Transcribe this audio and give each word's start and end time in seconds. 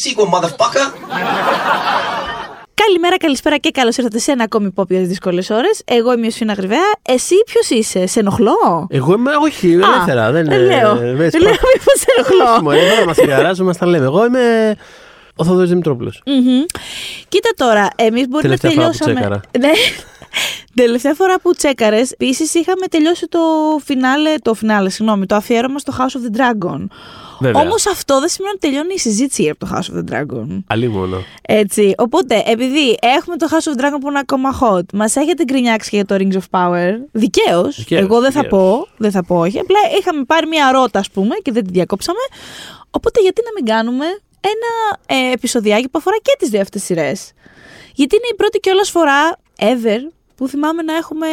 that 0.00 0.08
sequel, 0.08 0.26
motherfucker. 0.34 0.92
Καλημέρα, 2.74 3.16
καλησπέρα 3.16 3.56
και 3.56 3.70
καλώς 3.70 3.96
ήρθατε 3.96 4.18
σε 4.18 4.32
ένα 4.32 4.44
ακόμη 4.44 4.66
υπόπιο 4.66 5.06
δύσκολες 5.06 5.50
ώρες. 5.50 5.82
Εγώ 5.84 6.12
είμαι 6.12 6.26
η 6.26 6.30
Σφίνα 6.30 6.52
Γρυβαία. 6.52 6.90
Εσύ 7.02 7.34
ποιος 7.46 7.68
είσαι, 7.70 8.06
σε 8.06 8.20
ενοχλώ; 8.20 8.86
Εγώ 8.90 9.12
είμαι, 9.12 9.30
όχι, 9.42 9.72
ελεύθερα. 9.72 10.30
Δεν, 10.30 10.44
δεν 10.46 10.60
λέω. 10.60 10.90
ε, 10.90 11.14
Δεν 11.14 11.30
δεν 11.30 11.40
λέω, 11.40 11.50
μήπως 11.50 11.94
σε 11.96 12.06
ενοχλώ. 12.16 12.52
Όχι, 12.52 12.62
μωρέ, 12.62 12.94
δεν 12.96 13.06
μας 13.06 13.16
τηλεαράζουμε, 13.16 13.66
μα 13.72 13.74
τα 13.78 13.86
λέμε. 13.86 14.04
Εγώ 14.04 14.24
είμαι 14.24 14.76
ο 15.36 15.44
Θοδωρής 15.44 15.68
Δημητρόπουλος. 15.68 16.22
Μμμ. 16.26 16.62
Κοίτα 17.28 17.50
τώρα, 17.56 17.88
εμείς 17.96 18.28
μπορεί 18.28 18.48
να 18.48 18.56
Τελευταία 18.56 18.70
φορά 18.70 18.86
που 18.90 18.96
τελειώσαμε. 18.98 19.14
τσέκαρα. 19.14 19.40
Ναι. 19.66 19.70
Τελευταία 20.74 21.14
φορά 21.14 21.40
που 21.42 21.52
τσέκαρες, 21.54 22.10
επίσης 22.10 22.54
είχαμε 22.54 22.86
τελειώσει 22.90 23.26
το 23.28 23.38
φινάλε, 23.84 24.34
το 24.42 24.54
φινάλε, 24.54 24.88
συγγνώμη, 24.90 25.26
το 25.26 25.34
αφιέρωμα 25.34 25.78
στο 25.78 25.92
House 25.98 26.02
of 26.02 26.36
the 26.36 26.40
Dragon. 26.40 26.86
Βέβαια. 27.40 27.62
Όμως 27.62 27.86
αυτό 27.86 28.20
δεν 28.20 28.28
σημαίνει 28.28 28.52
ότι 28.56 28.66
τελειώνει 28.66 28.94
η 28.94 28.98
συζήτηση 28.98 29.42
για 29.42 29.56
το 29.56 29.68
House 29.72 29.94
of 29.94 29.98
the 29.98 30.12
Dragon. 30.14 30.46
Αλλή 30.66 30.88
μόνο. 30.88 31.22
Έτσι. 31.42 31.94
Οπότε, 31.98 32.42
επειδή 32.46 32.98
έχουμε 33.00 33.36
το 33.36 33.46
House 33.50 33.72
of 33.72 33.80
the 33.80 33.84
Dragon 33.84 33.98
που 34.00 34.08
είναι 34.08 34.18
ακόμα 34.18 34.58
hot, 34.60 34.82
μας 34.92 35.16
έχετε 35.16 35.44
γκρινιάξει 35.44 35.90
για 35.92 36.04
το 36.04 36.14
Rings 36.18 36.32
of 36.32 36.48
Power. 36.50 36.90
Δικαίως. 37.12 37.76
Δικαίως, 37.76 38.02
Εγώ 38.02 38.20
δεν 38.20 38.32
θα 38.32 38.40
δικαίως. 38.40 38.62
πω. 38.62 38.86
Δεν 38.96 39.10
θα 39.10 39.24
πω 39.24 39.38
όχι. 39.38 39.58
Απλά 39.58 39.78
είχαμε 40.00 40.24
πάρει 40.24 40.46
μια 40.46 40.72
ρότα, 40.72 40.98
ας 40.98 41.10
πούμε, 41.10 41.34
και 41.42 41.52
δεν 41.52 41.64
τη 41.64 41.70
διακόψαμε. 41.70 42.18
Οπότε, 42.90 43.20
γιατί 43.20 43.42
να 43.44 43.50
μην 43.56 43.64
κάνουμε 43.74 44.04
ένα 44.40 44.98
ε, 45.20 45.32
επεισοδιάκι 45.32 45.84
που 45.88 45.98
αφορά 45.98 46.16
και 46.22 46.36
τις 46.38 46.48
δύο 46.48 46.60
αυτές 46.60 46.82
σειρές; 46.84 47.32
Γιατί 47.94 48.14
είναι 48.14 48.28
η 48.32 48.34
πρώτη 48.34 48.58
κιόλα 48.58 48.84
φορά 48.84 49.36
ever 49.58 50.12
που 50.36 50.48
θυμάμαι 50.48 50.82
να 50.82 50.96
έχουμε 50.96 51.26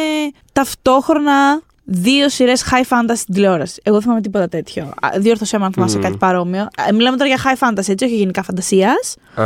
ταυτόχρονα 0.52 1.60
δύο 1.90 2.28
σειρές 2.28 2.64
high 2.70 2.92
fantasy 2.92 3.16
στην 3.16 3.34
τηλεόραση. 3.34 3.80
Εγώ 3.82 3.94
δεν 3.94 4.02
θυμάμαι 4.04 4.20
τίποτα 4.22 4.48
τέτοιο. 4.48 4.82
Α, 5.00 5.08
Διόρθωσέ 5.18 5.58
με 5.58 5.64
αν 5.64 5.72
θυμάσαι 5.72 5.96
Μμμ. 5.96 6.02
κάτι 6.02 6.16
παρόμοιο. 6.16 6.68
Ε, 6.88 6.92
Μιλάμε 6.92 7.16
τώρα 7.16 7.30
για 7.34 7.38
high 7.44 7.68
fantasy, 7.68 7.88
έτσι, 7.88 8.04
όχι 8.04 8.16
γενικά 8.16 8.42
φαντασίας. 8.42 9.16
Α, 9.34 9.44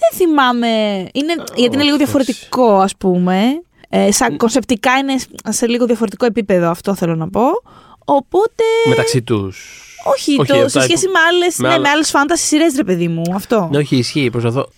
Δεν 0.00 0.10
θυμάμαι. 0.14 0.68
Είναι, 1.12 1.34
γιατί 1.54 1.74
είναι 1.74 1.82
λίγο 1.82 1.94
όχι. 1.94 1.96
διαφορετικό, 2.04 2.78
ας 2.80 2.96
πούμε. 2.96 3.42
Ε, 3.88 4.12
σαν 4.12 4.36
κονσεπτικά 4.36 4.96
είναι 4.98 5.14
σε 5.48 5.66
λίγο 5.66 5.86
διαφορετικό 5.86 6.26
επίπεδο, 6.26 6.70
αυτό 6.70 6.94
θέλω 6.94 7.14
να 7.14 7.28
πω. 7.28 7.44
Οπότε. 8.04 8.64
μεταξύ 8.88 9.22
τους. 9.22 9.80
Όχι, 10.04 10.36
όχι, 10.40 10.52
το, 10.52 10.58
αυτά 10.58 10.80
σε 10.80 10.86
σχέση 10.86 11.06
που- 11.06 11.12
με 11.12 11.18
άλλε 11.28 11.46
με 11.58 11.68
ναι, 11.68 11.74
άλλα- 11.74 11.82
με 11.82 11.88
άλλες 11.88 12.10
fantasy 12.14 12.34
σειρές, 12.46 12.74
ρε 12.76 12.84
παιδί 12.84 13.08
μου. 13.08 13.22
Αυτό. 13.34 13.68
Ναι, 13.72 13.78
όχι, 13.78 13.96
ισχύει. 13.96 14.30
Προσπαθώ. 14.30 14.68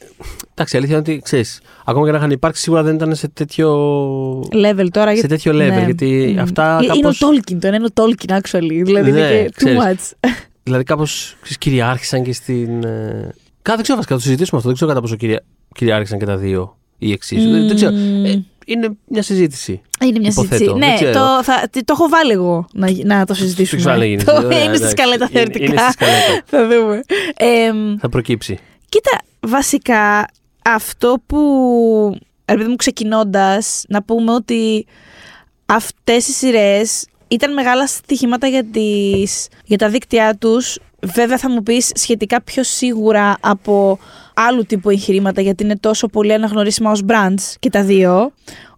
Εντάξει, 0.55 0.75
η 0.75 0.79
αλήθεια 0.79 0.97
είναι 0.99 1.11
ότι 1.11 1.21
ξέρεις, 1.25 1.61
ακόμα 1.85 2.05
και 2.07 2.13
να 2.13 2.19
είχαν 2.19 2.31
υπάρξει, 2.31 2.63
σίγουρα 2.63 2.83
δεν 2.83 2.95
ήταν 2.95 3.15
σε 3.15 3.29
τέτοιο. 3.29 3.71
Level 4.41 4.87
τώρα. 4.91 5.07
Σε 5.09 5.13
γιατί- 5.13 5.29
τέτοιο 5.29 5.53
level, 5.53 5.57
ναι. 5.75 5.83
γιατί 5.85 6.33
Μμ. 6.37 6.41
αυτά 6.41 6.79
Ε, 6.81 6.85
Είναι 6.85 6.93
ο 6.93 6.97
κάπως- 6.97 7.23
Tolkien, 7.25 7.57
το 7.61 7.67
ένα 7.67 7.77
είναι 7.77 7.87
ο 7.87 8.03
Tolkien, 8.03 8.31
actually. 8.41 8.83
Δηλαδή 8.85 9.11
Ναι, 9.11 9.19
είναι 9.21 9.43
και 9.43 9.49
too 9.49 9.57
ξέρεις. 9.57 9.79
much. 9.83 10.29
Δηλαδή 10.67 10.85
κάπως 10.85 11.37
κυριάρχησαν 11.59 12.23
και 12.23 12.33
στην. 12.33 12.85
ε, 12.85 13.35
Κα, 13.63 13.75
δεν 13.75 13.83
ξέρω 13.83 13.97
βασικά, 13.97 14.15
θα 14.15 14.21
το 14.21 14.21
συζητήσουμε 14.21 14.57
αυτό. 14.57 14.69
Δεν 14.69 14.75
ξέρω 14.75 14.91
κατά 14.91 15.01
πόσο 15.01 15.17
κυρια... 15.17 15.45
κυριάρχησαν 15.75 16.19
και 16.19 16.25
τα 16.25 16.37
δύο 16.37 16.77
ή 16.99 17.13
εξίσου. 17.13 17.51
Δεν, 17.51 17.67
δεν 17.67 17.77
ξέρω. 17.77 17.95
Ε, 17.97 18.45
είναι 18.67 18.97
μια 19.09 19.23
συζήτηση. 19.23 19.81
Είναι 20.01 20.19
μια 20.19 20.29
Υποθέτω, 20.31 20.57
συζήτηση. 20.57 20.79
δεν 20.79 20.89
Ναι, 20.89 20.95
ξέρω. 20.95 21.13
το, 21.13 21.43
θα, 21.43 21.69
το 21.73 21.85
έχω 21.93 22.09
βάλει 22.09 22.33
εγώ 22.33 22.67
να, 22.73 22.89
να 23.05 23.25
το 23.27 23.35
συζητήσουμε. 23.35 23.81
ξέρω 23.81 23.95
αν 23.95 24.03
έγινε. 24.03 24.23
Το- 24.23 24.33
Ωραία, 24.33 24.47
είναι 24.63 24.75
στη 24.77 24.85
εντάξει. 24.85 24.91
σκαλέτα 24.91 25.29
Είναι- 25.31 25.39
θεωρητικά. 25.41 25.65
είναι 25.65 25.81
στη 25.81 25.93
σκαλέτα. 25.93 26.43
θα 26.51 26.67
δούμε. 26.69 27.01
Εμ, 27.37 27.97
Θα 27.99 28.09
προκύψει. 28.09 28.59
Κοίτα, 28.89 29.19
βασικά 29.41 30.29
αυτό 30.65 31.23
που. 31.27 31.41
Ρε 32.51 32.57
παιδί 32.57 32.69
μου, 32.69 32.77
ξεκινώντας, 32.77 33.85
να 33.89 34.03
πούμε 34.03 34.33
ότι 34.33 34.87
αυτές 35.67 36.29
οι 36.29 36.33
σειρές 36.33 37.07
ήταν 37.29 37.53
μεγάλα 37.53 37.87
στοιχήματα 37.87 38.47
για, 38.47 38.65
τις, 38.65 39.49
για 39.65 39.79
τα 39.79 39.89
δίκτυά 39.89 40.37
τους. 40.37 40.79
Βέβαια, 41.15 41.39
θα 41.39 41.51
μου 41.51 41.63
πεις 41.63 41.91
σχετικά 41.95 42.43
πιο 42.43 42.63
σίγουρα 42.63 43.37
από 43.41 43.99
άλλου 44.35 44.63
τύπου 44.67 44.91
εγχειρήματα, 44.91 45.41
γιατί 45.41 45.65
είναι 45.65 45.77
τόσο 45.77 46.07
πολύ 46.07 46.33
αναγνωρίσιμα 46.33 46.91
ως 46.91 47.03
brands 47.09 47.55
και 47.59 47.71
τα 47.71 47.83
δύο. 47.83 48.33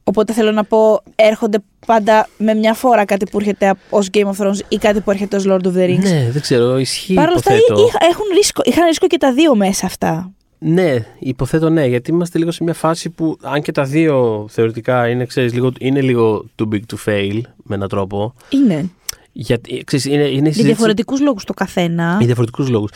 Οπότε 0.05 0.33
θέλω 0.33 0.53
να 0.53 0.65
πω, 0.65 1.03
έρχονται 1.15 1.59
πάντα 1.87 2.29
με 2.39 2.55
μια 2.55 2.75
φορά 2.75 3.05
κάτι 3.05 3.27
που 3.31 3.39
έρχεται 3.39 3.75
ως 3.91 4.09
Game 4.13 4.25
of 4.27 4.45
Thrones 4.47 4.59
ή 4.69 4.77
κάτι 4.77 5.01
που 5.01 5.11
έρχεται 5.11 5.37
ως 5.37 5.45
Lord 5.49 5.63
of 5.65 5.73
the 5.77 5.85
Rings. 5.89 5.99
Ναι, 6.03 6.29
δεν 6.31 6.41
ξέρω. 6.43 6.79
Ισχύει. 6.79 7.15
Παρ' 7.15 7.29
όλα 7.29 7.37
αυτά, 7.37 7.55
υποθέτω. 7.57 7.87
είχα- 7.89 7.99
έχουν 8.11 8.25
ρίσκο, 8.37 8.63
είχαν 8.65 8.87
ρίσκο 8.87 9.07
και 9.07 9.17
τα 9.19 9.33
δύο 9.33 9.55
μέσα 9.57 9.87
αυτά. 9.87 10.31
Ναι, 10.59 10.95
υποθέτω 11.19 11.69
ναι, 11.71 11.87
γιατί 11.87 12.11
είμαστε 12.11 12.39
λίγο 12.39 12.51
σε 12.51 12.65
μια 12.65 12.75
φάση 12.75 13.11
που 13.11 13.37
αν 13.43 13.63
και 13.63 13.73
τα 13.73 13.85
δύο 13.85 14.47
θεωρητικά 14.51 15.09
είναι, 15.09 15.25
ξέρεις, 15.25 15.53
λίγο, 15.53 15.73
είναι 15.79 16.01
λίγο 16.01 16.45
too 16.63 16.75
big 16.75 16.81
to 16.95 16.97
fail 17.11 17.41
με 17.57 17.75
έναν 17.75 17.89
τρόπο. 17.89 18.35
Είναι. 18.49 18.91
Γιατί, 19.39 19.83
ξέρεις, 19.87 20.05
είναι, 20.05 20.15
είναι 20.15 20.25
η 20.25 20.29
Για 20.31 20.39
συζήτηση- 20.41 20.67
διαφορετικούς 20.67 21.21
λόγους 21.21 21.45
το 21.45 21.53
καθένα. 21.55 22.15
Για 22.17 22.27
διαφορετικούς 22.27 22.69
λόγους. 22.69 22.91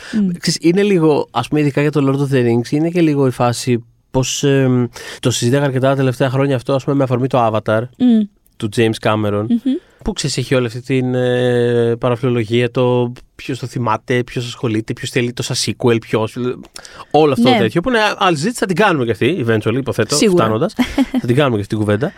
Είναι 0.61 0.83
λίγο, 0.83 1.27
ας 1.31 1.47
πούμε, 1.47 1.61
ειδικά 1.61 1.81
για 1.81 1.91
το 1.91 2.01
Lord 2.07 2.19
of 2.31 2.35
the 2.35 2.45
Rings, 2.45 2.71
είναι 2.71 2.89
και 2.89 3.01
λίγο 3.01 3.27
η 3.27 3.31
φάση 3.31 3.83
πώς. 4.11 4.43
το 5.19 5.31
συζητάγα 5.31 5.63
αρκετά 5.65 5.89
τα 5.89 5.95
τελευταία 5.95 6.29
χρόνια 6.29 6.55
αυτό, 6.55 6.73
ας 6.73 6.83
πούμε, 6.83 6.95
με 6.95 7.03
αφορμή 7.03 7.27
το 7.27 7.47
Avatar 7.47 7.81
Μμ. 7.97 8.21
του 8.57 8.69
James 8.75 8.95
Cameron. 9.01 9.45
Που 10.03 10.13
ξέρεις, 10.13 10.37
έχει 10.37 10.55
όλη 10.55 10.65
αυτή 10.65 10.81
την 10.81 11.15
ε, 11.15 11.95
παραφιλολογία, 11.99 12.71
το 12.71 13.13
ποιος 13.35 13.59
το 13.59 13.67
θυμάται, 13.67 14.23
ποιος 14.23 14.45
ασχολείται, 14.45 14.93
ποιος 14.93 15.09
θέλει 15.09 15.33
τόσα 15.33 15.55
sequel, 15.65 15.97
ποιος. 16.01 16.37
Όλο 17.11 17.31
αυτό 17.31 17.49
Ναι. 17.49 17.55
το 17.55 17.61
τέτοιο. 17.61 17.81
Που 17.81 17.89
είναι 17.89 17.99
άλλη 18.17 18.35
συζήτηση, 18.35 18.59
θα 18.59 18.65
την 18.65 18.75
κάνουμε 18.75 19.05
και 19.05 19.11
αυτή, 19.11 19.45
eventually, 19.47 19.75
υποθέτω, 19.77 20.15
Σίγουρα. 20.15 20.43
φτάνοντας. 20.43 20.73
θα 21.21 21.27
την 21.27 21.35
κάνουμε 21.35 21.55
και 21.55 21.61
αυτή 21.61 21.75
την 21.75 21.77
κουβέντα. 21.77 22.11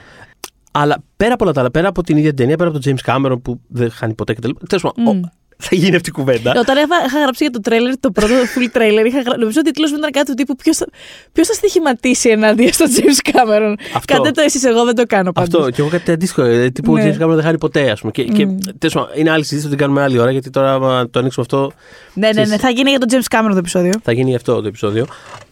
Αλλά 0.76 0.98
πέρα 1.18 1.34
από 1.34 1.44
όλα 1.44 1.54
τα 1.54 1.60
άλλα, 1.60 1.72
πέρα 1.72 1.88
από 1.88 2.04
την 2.04 2.18
ίδια 2.18 2.30
την 2.30 2.38
ταινία, 2.38 2.58
πέρα 2.58 2.70
από 2.70 2.80
τον 2.80 2.94
James 2.96 3.10
Cameron 3.12 3.42
που 3.42 3.60
δεν 3.68 3.92
χάνει 3.92 4.14
ποτέ 4.14 4.34
κτλ. 4.34 4.50
Τέλος 4.70 4.84
πάντων, 4.96 5.08
ο- 5.24 5.30
θα 5.58 5.76
γίνει 5.76 5.96
αυτή 5.96 6.10
η 6.10 6.12
κουβέντα. 6.12 6.54
Όταν 6.60 6.76
είχα, 6.78 7.06
είχα 7.08 7.20
γράψει 7.22 7.44
για 7.44 7.52
το 7.54 7.60
τρέλερ, 7.60 8.00
το 8.00 8.12
πρώτο 8.12 8.34
full 8.34 8.78
trailer, 8.78 9.06
είχα, 9.08 9.22
γρα- 9.22 9.38
νομίζω 9.38 9.60
ότι 9.60 9.70
ο 9.70 9.72
τίτλος 9.72 9.92
μου 9.92 9.98
ήταν 9.98 10.12
κάτι 10.12 10.26
του 10.26 10.34
τύπου 10.34 10.56
Ποιος 10.56 10.78
θα, 10.78 10.86
ποιος 11.32 11.48
θα 11.48 11.54
στοιχηματίσει 11.54 12.30
ενάντια 12.30 12.74
στον 12.74 12.88
James 12.96 13.30
Cameron; 13.32 13.74
Αυτό. 13.96 14.14
Κάντε 14.14 14.32
το 14.32 14.42
εσείς, 14.42 14.64
εγώ 14.64 14.84
δεν 14.86 14.96
το 14.96 15.04
κάνω 15.06 15.32
πάντως. 15.32 15.54
Αυτό. 15.60 15.70
Και 15.72 15.82
εγώ 15.82 15.90
κάτι 15.90 16.12
αντίστοιχο. 16.12 16.42
ε, 16.42 16.70
Τύπου 16.70 16.92
ο 16.94 16.96
Ναι. 16.98 17.16
James 17.20 17.24
Cameron 17.24 17.34
δεν 17.34 17.44
χάνει 17.44 17.58
ποτέ, 17.58 17.92
ας 17.92 18.00
πούμε. 18.00 18.12
Και, 18.12 18.24
και 18.24 18.46
τέλος 18.78 18.94
πάντων, 18.94 19.10
είναι 19.16 19.30
άλλη 19.30 19.44
συζήτηση 19.44 19.64
που 19.64 19.70
την 19.70 19.78
κάνουμε 19.78 20.02
άλλη 20.02 20.20
ώρα, 20.20 20.32
γιατί 20.32 20.50
τώρα, 20.50 20.74
άμα 20.74 21.10
το 21.10 21.20
ανοίξουμε 21.20 21.46
αυτό, 21.50 21.72
Ναι, 22.14 22.28
ναι, 22.28 22.34
ναι. 22.34 22.44
ξέρεις. 22.44 22.62
Θα 22.62 22.70
γίνει 22.70 22.90
για 22.90 23.00
τον 23.00 23.10
James 23.12 23.36
Cameron 23.38 23.52
το 23.52 23.58
επεισόδιο. 23.58 23.92
θα 24.04 24.12
γίνει 24.12 24.36
αυτό 24.36 24.62
το 24.62 24.68
επεισόδιο. 24.68 25.06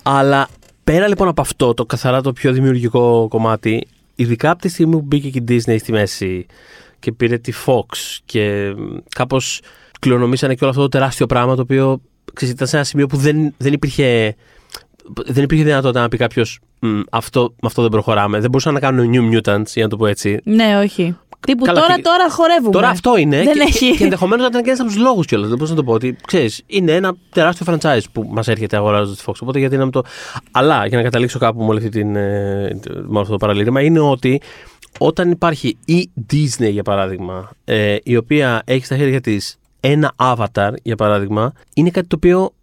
Αλλά 0.03 0.47
πέρα 0.83 1.07
λοιπόν 1.07 1.27
από 1.27 1.41
αυτό, 1.41 1.73
το 1.73 1.85
καθαρά 1.85 2.21
το 2.21 2.33
πιο 2.33 2.51
δημιουργικό 2.51 3.27
κομμάτι, 3.29 3.87
ειδικά 4.21 4.49
από 4.51 4.61
τη 4.61 4.69
στιγμή 4.69 4.93
που 4.93 5.01
μπήκε 5.01 5.29
και 5.29 5.39
η 5.39 5.43
Disney 5.47 5.75
στη 5.79 5.91
μέση 5.91 6.45
και 6.99 7.11
πήρε 7.11 7.37
τη 7.37 7.53
Fox 7.65 8.19
και 8.25 8.73
κάπως 9.15 9.61
κληρονομήσανε 9.99 10.53
και 10.53 10.59
όλο 10.61 10.69
αυτό 10.69 10.81
το 10.81 10.89
τεράστιο 10.89 11.25
πράγμα 11.25 11.55
το 11.55 11.61
οποίο 11.61 12.01
ξέρεις, 12.33 12.53
ήταν 12.53 12.67
σε 12.67 12.75
ένα 12.75 12.85
σημείο 12.85 13.07
που 13.07 13.17
δεν, 13.17 13.53
δεν 13.57 13.73
υπήρχε. 13.73 14.35
Δεν 15.25 15.43
υπήρχε 15.43 15.63
δυνατότητα 15.63 16.01
να 16.01 16.07
πει 16.07 16.17
κάποιος 16.17 16.59
αυτό, 17.09 17.41
με 17.41 17.67
αυτό 17.67 17.81
δεν 17.81 17.91
προχωράμε. 17.91 18.39
Δεν 18.39 18.49
μπορούσαν 18.49 18.73
να 18.73 18.79
κάνουν 18.79 19.11
New 19.13 19.35
Mutants, 19.35 19.67
για 19.73 19.83
να 19.83 19.89
το 19.89 19.97
πω 19.97 20.05
έτσι. 20.05 20.39
Ναι, 20.43 20.79
όχι. 20.83 21.17
Τύπου 21.47 21.65
Καλά, 21.65 21.81
τώρα, 21.81 21.95
και- 21.95 22.01
τώρα 22.01 22.29
χορεύουμε. 22.29 22.71
Τώρα 22.71 22.89
αυτό 22.89 23.17
είναι. 23.17 23.43
Δεν 23.43 23.53
και, 23.53 23.59
έχει. 23.59 23.89
και, 23.91 23.97
και 23.97 24.03
ενδεχομένως 24.03 24.41
να 24.41 24.47
ήταν 24.47 24.61
και 24.63 24.67
ένας 24.69 24.79
από 24.81 24.89
τους 24.89 24.97
λόγους 24.97 25.25
κιόλας. 25.25 25.47
Δεν 25.47 25.57
μπορούσα 25.57 25.73
να 25.75 25.79
το 25.79 25.85
πω. 25.85 25.93
Ότι 25.93 26.15
ξέρεις, 26.27 26.61
είναι 26.65 26.91
ένα 26.91 27.13
τεράστιο 27.29 27.65
franchise 27.69 28.01
που 28.11 28.27
μας 28.31 28.47
έρχεται 28.47 28.77
αγοράζοντας 28.77 29.17
τη 29.17 29.23
Fox. 29.27 29.33
Οπότε 29.41 29.59
γιατί 29.59 29.77
να 29.77 29.83
μην 29.83 29.91
το. 29.91 30.01
Αλλά 30.51 30.85
για 30.87 30.97
να 30.97 31.03
καταλήξω 31.03 31.39
κάπου 31.39 31.59
με, 31.61 31.65
όλη 31.67 31.77
αυτή 31.77 31.89
την, 31.89 32.15
ε, 32.15 32.79
με 33.07 33.19
αυτό 33.19 33.31
το 33.31 33.37
παραλήρημα 33.37 33.81
είναι 33.81 33.99
ότι 33.99 34.41
όταν 34.99 35.31
υπάρχει 35.31 35.77
η 35.85 36.09
Disney 36.31 36.71
για 36.71 36.83
παράδειγμα, 36.83 37.49
ε, 37.65 37.95
η 38.03 38.15
οποία 38.15 38.61
έχει 38.65 38.85
στα 38.85 38.97
χέρια 38.97 39.21
της 39.21 39.57
ένα 39.79 40.13
avatar 40.15 40.71
για 40.83 40.95
παράδειγμα, 40.95 41.53
είναι 41.73 41.89
κάτι 41.89 42.07
το 42.07 42.15
οποίο. 42.15 42.53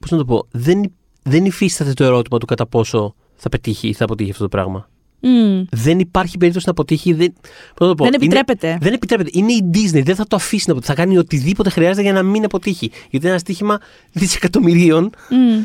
Πώς 0.00 0.10
να 0.10 0.16
το 0.18 0.24
πω. 0.24 0.46
Δεν, 0.50 0.92
δεν 1.22 1.44
υφίσταται 1.44 1.92
το 1.92 2.04
ερώτημα 2.04 2.38
του 2.38 2.46
κατά 2.46 2.66
πόσο 2.66 3.14
θα 3.36 3.48
πετύχει 3.48 3.88
ή 3.88 3.92
θα 3.92 4.04
αποτύχει 4.04 4.30
αυτό 4.30 4.42
το 4.42 4.48
πράγμα. 4.48 4.88
Μμ. 5.28 5.62
Δεν 5.70 5.98
υπάρχει 5.98 6.38
περίπτωση 6.38 6.64
να 6.66 6.72
αποτύχει. 6.72 7.12
Δεν, 7.12 7.32
πώς 7.74 7.78
να 7.78 7.86
το 7.86 7.94
πω, 7.94 8.04
Δεν 8.04 8.12
είναι- 8.14 8.24
επιτρέπεται. 8.24 8.78
δεν 8.80 8.92
επιτρέπεται. 8.92 9.30
Είναι 9.32 9.52
η 9.52 9.70
Disney. 9.74 10.02
Δεν 10.04 10.14
θα 10.14 10.26
το 10.26 10.36
αφήσει 10.36 10.64
να 10.66 10.72
αποτύχει. 10.72 10.94
Θα 10.94 11.02
κάνει 11.02 11.18
οτιδήποτε 11.18 11.70
χρειάζεται 11.70 12.02
για 12.02 12.12
να 12.12 12.22
μην 12.22 12.44
αποτύχει. 12.44 12.86
Γιατί 12.90 13.16
είναι 13.16 13.28
ένα 13.28 13.38
στοίχημα 13.38 13.78
δισεκατομμυρίων. 14.12 15.10
Μμ. 15.30 15.62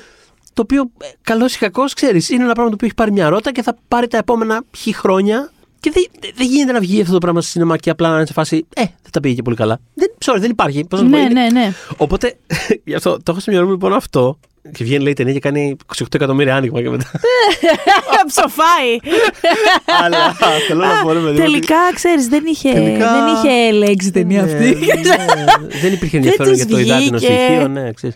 Το 0.54 0.62
οποίο, 0.62 0.92
καλός 1.22 1.56
ή 1.56 1.58
κακός, 1.58 1.94
ξέρεις, 1.94 2.30
είναι 2.30 2.44
ένα 2.44 2.54
πράγμα 2.54 2.70
το 2.70 2.76
οποίο 2.76 2.88
έχει 2.88 2.96
πάρει 2.96 3.12
μια 3.12 3.30
ρότα 3.30 3.52
και 3.52 3.62
θα 3.62 3.78
πάρει 3.88 4.08
τα 4.08 4.18
επόμενα 4.18 4.64
χι 4.78 4.94
χρόνια. 4.96 5.52
Και 5.80 5.92
δεν, 5.94 6.04
δεν 6.36 6.48
γίνεται 6.48 6.72
να 6.72 6.80
βγει 6.80 7.02
αυτό 7.02 7.14
το 7.14 7.18
πράγμα 7.20 7.42
στο 7.42 7.50
σινεμά 7.50 7.78
και 7.78 7.90
απλά 7.90 8.10
να 8.10 8.16
είναι 8.16 8.26
σε 8.26 8.34
φάση. 8.34 8.66
Ε, 8.76 8.82
δεν 8.84 9.12
τα 9.12 9.20
πήγε 9.20 9.36
και 9.36 9.42
πολύ 9.42 9.56
καλά. 9.56 9.80
Δεν, 9.94 10.08
sorry, 10.26 10.40
δεν 10.40 10.50
υπάρχει. 10.52 10.86
Πώς 10.86 11.00
να 11.02 11.06
το 11.10 11.12
πω, 11.12 11.18
Ναι, 11.18 11.24
είναι- 11.30 11.42
ναι, 11.42 11.50
ναι. 11.60 11.74
Οπότε, 11.98 12.38
γι' 12.86 12.94
αυτό 12.96 13.12
το 13.18 13.24
έχω 13.32 13.40
στο 13.40 13.52
μυαλό 13.52 13.66
μου 13.66 13.72
λοιπόν 13.72 13.94
αυτό. 13.94 14.40
Και 14.74 14.83
βγαίνει 14.83 15.01
λέει 15.04 15.12
η 15.12 15.16
ταινία 15.16 15.33
και 15.33 15.39
κάνει 15.39 15.75
28 15.98 16.06
εκατομμύρια 16.13 16.56
άνοιγμα 16.56 16.81
και 16.81 16.89
μετά. 16.89 17.12
Ψοφάει. 18.27 18.98
Αλλά 20.04 20.33
θέλω 20.68 20.86
να 20.86 21.01
πω 21.04 21.12
ρε 21.12 21.19
παιδί 21.19 21.25
μου, 21.25 21.30
ότι- 21.30 21.42
Τελικά, 21.42 21.75
ξέρεις, 21.94 22.27
δεν 22.27 22.44
είχε, 22.45 22.74
Τελικά- 22.74 23.12
δεν 23.13 23.33
είχε 23.33 23.71
λέξη 23.71 24.07
η 24.07 24.12
ταινία 24.12 24.42
Ναι, 24.44 24.51
αυτή. 24.51 24.66
ναι, 24.86 25.80
δεν 25.81 25.94
υπήρχε 25.94 26.18
ενδιαφέρον 26.18 26.48
τους 26.48 26.57
για 26.62 26.68
το 26.68 26.80
υδάτινο 26.80 27.18
βγήκε. 27.18 27.33
στοιχείο, 27.33 27.68
ναι, 27.68 27.92
ξέρεις. 27.92 28.16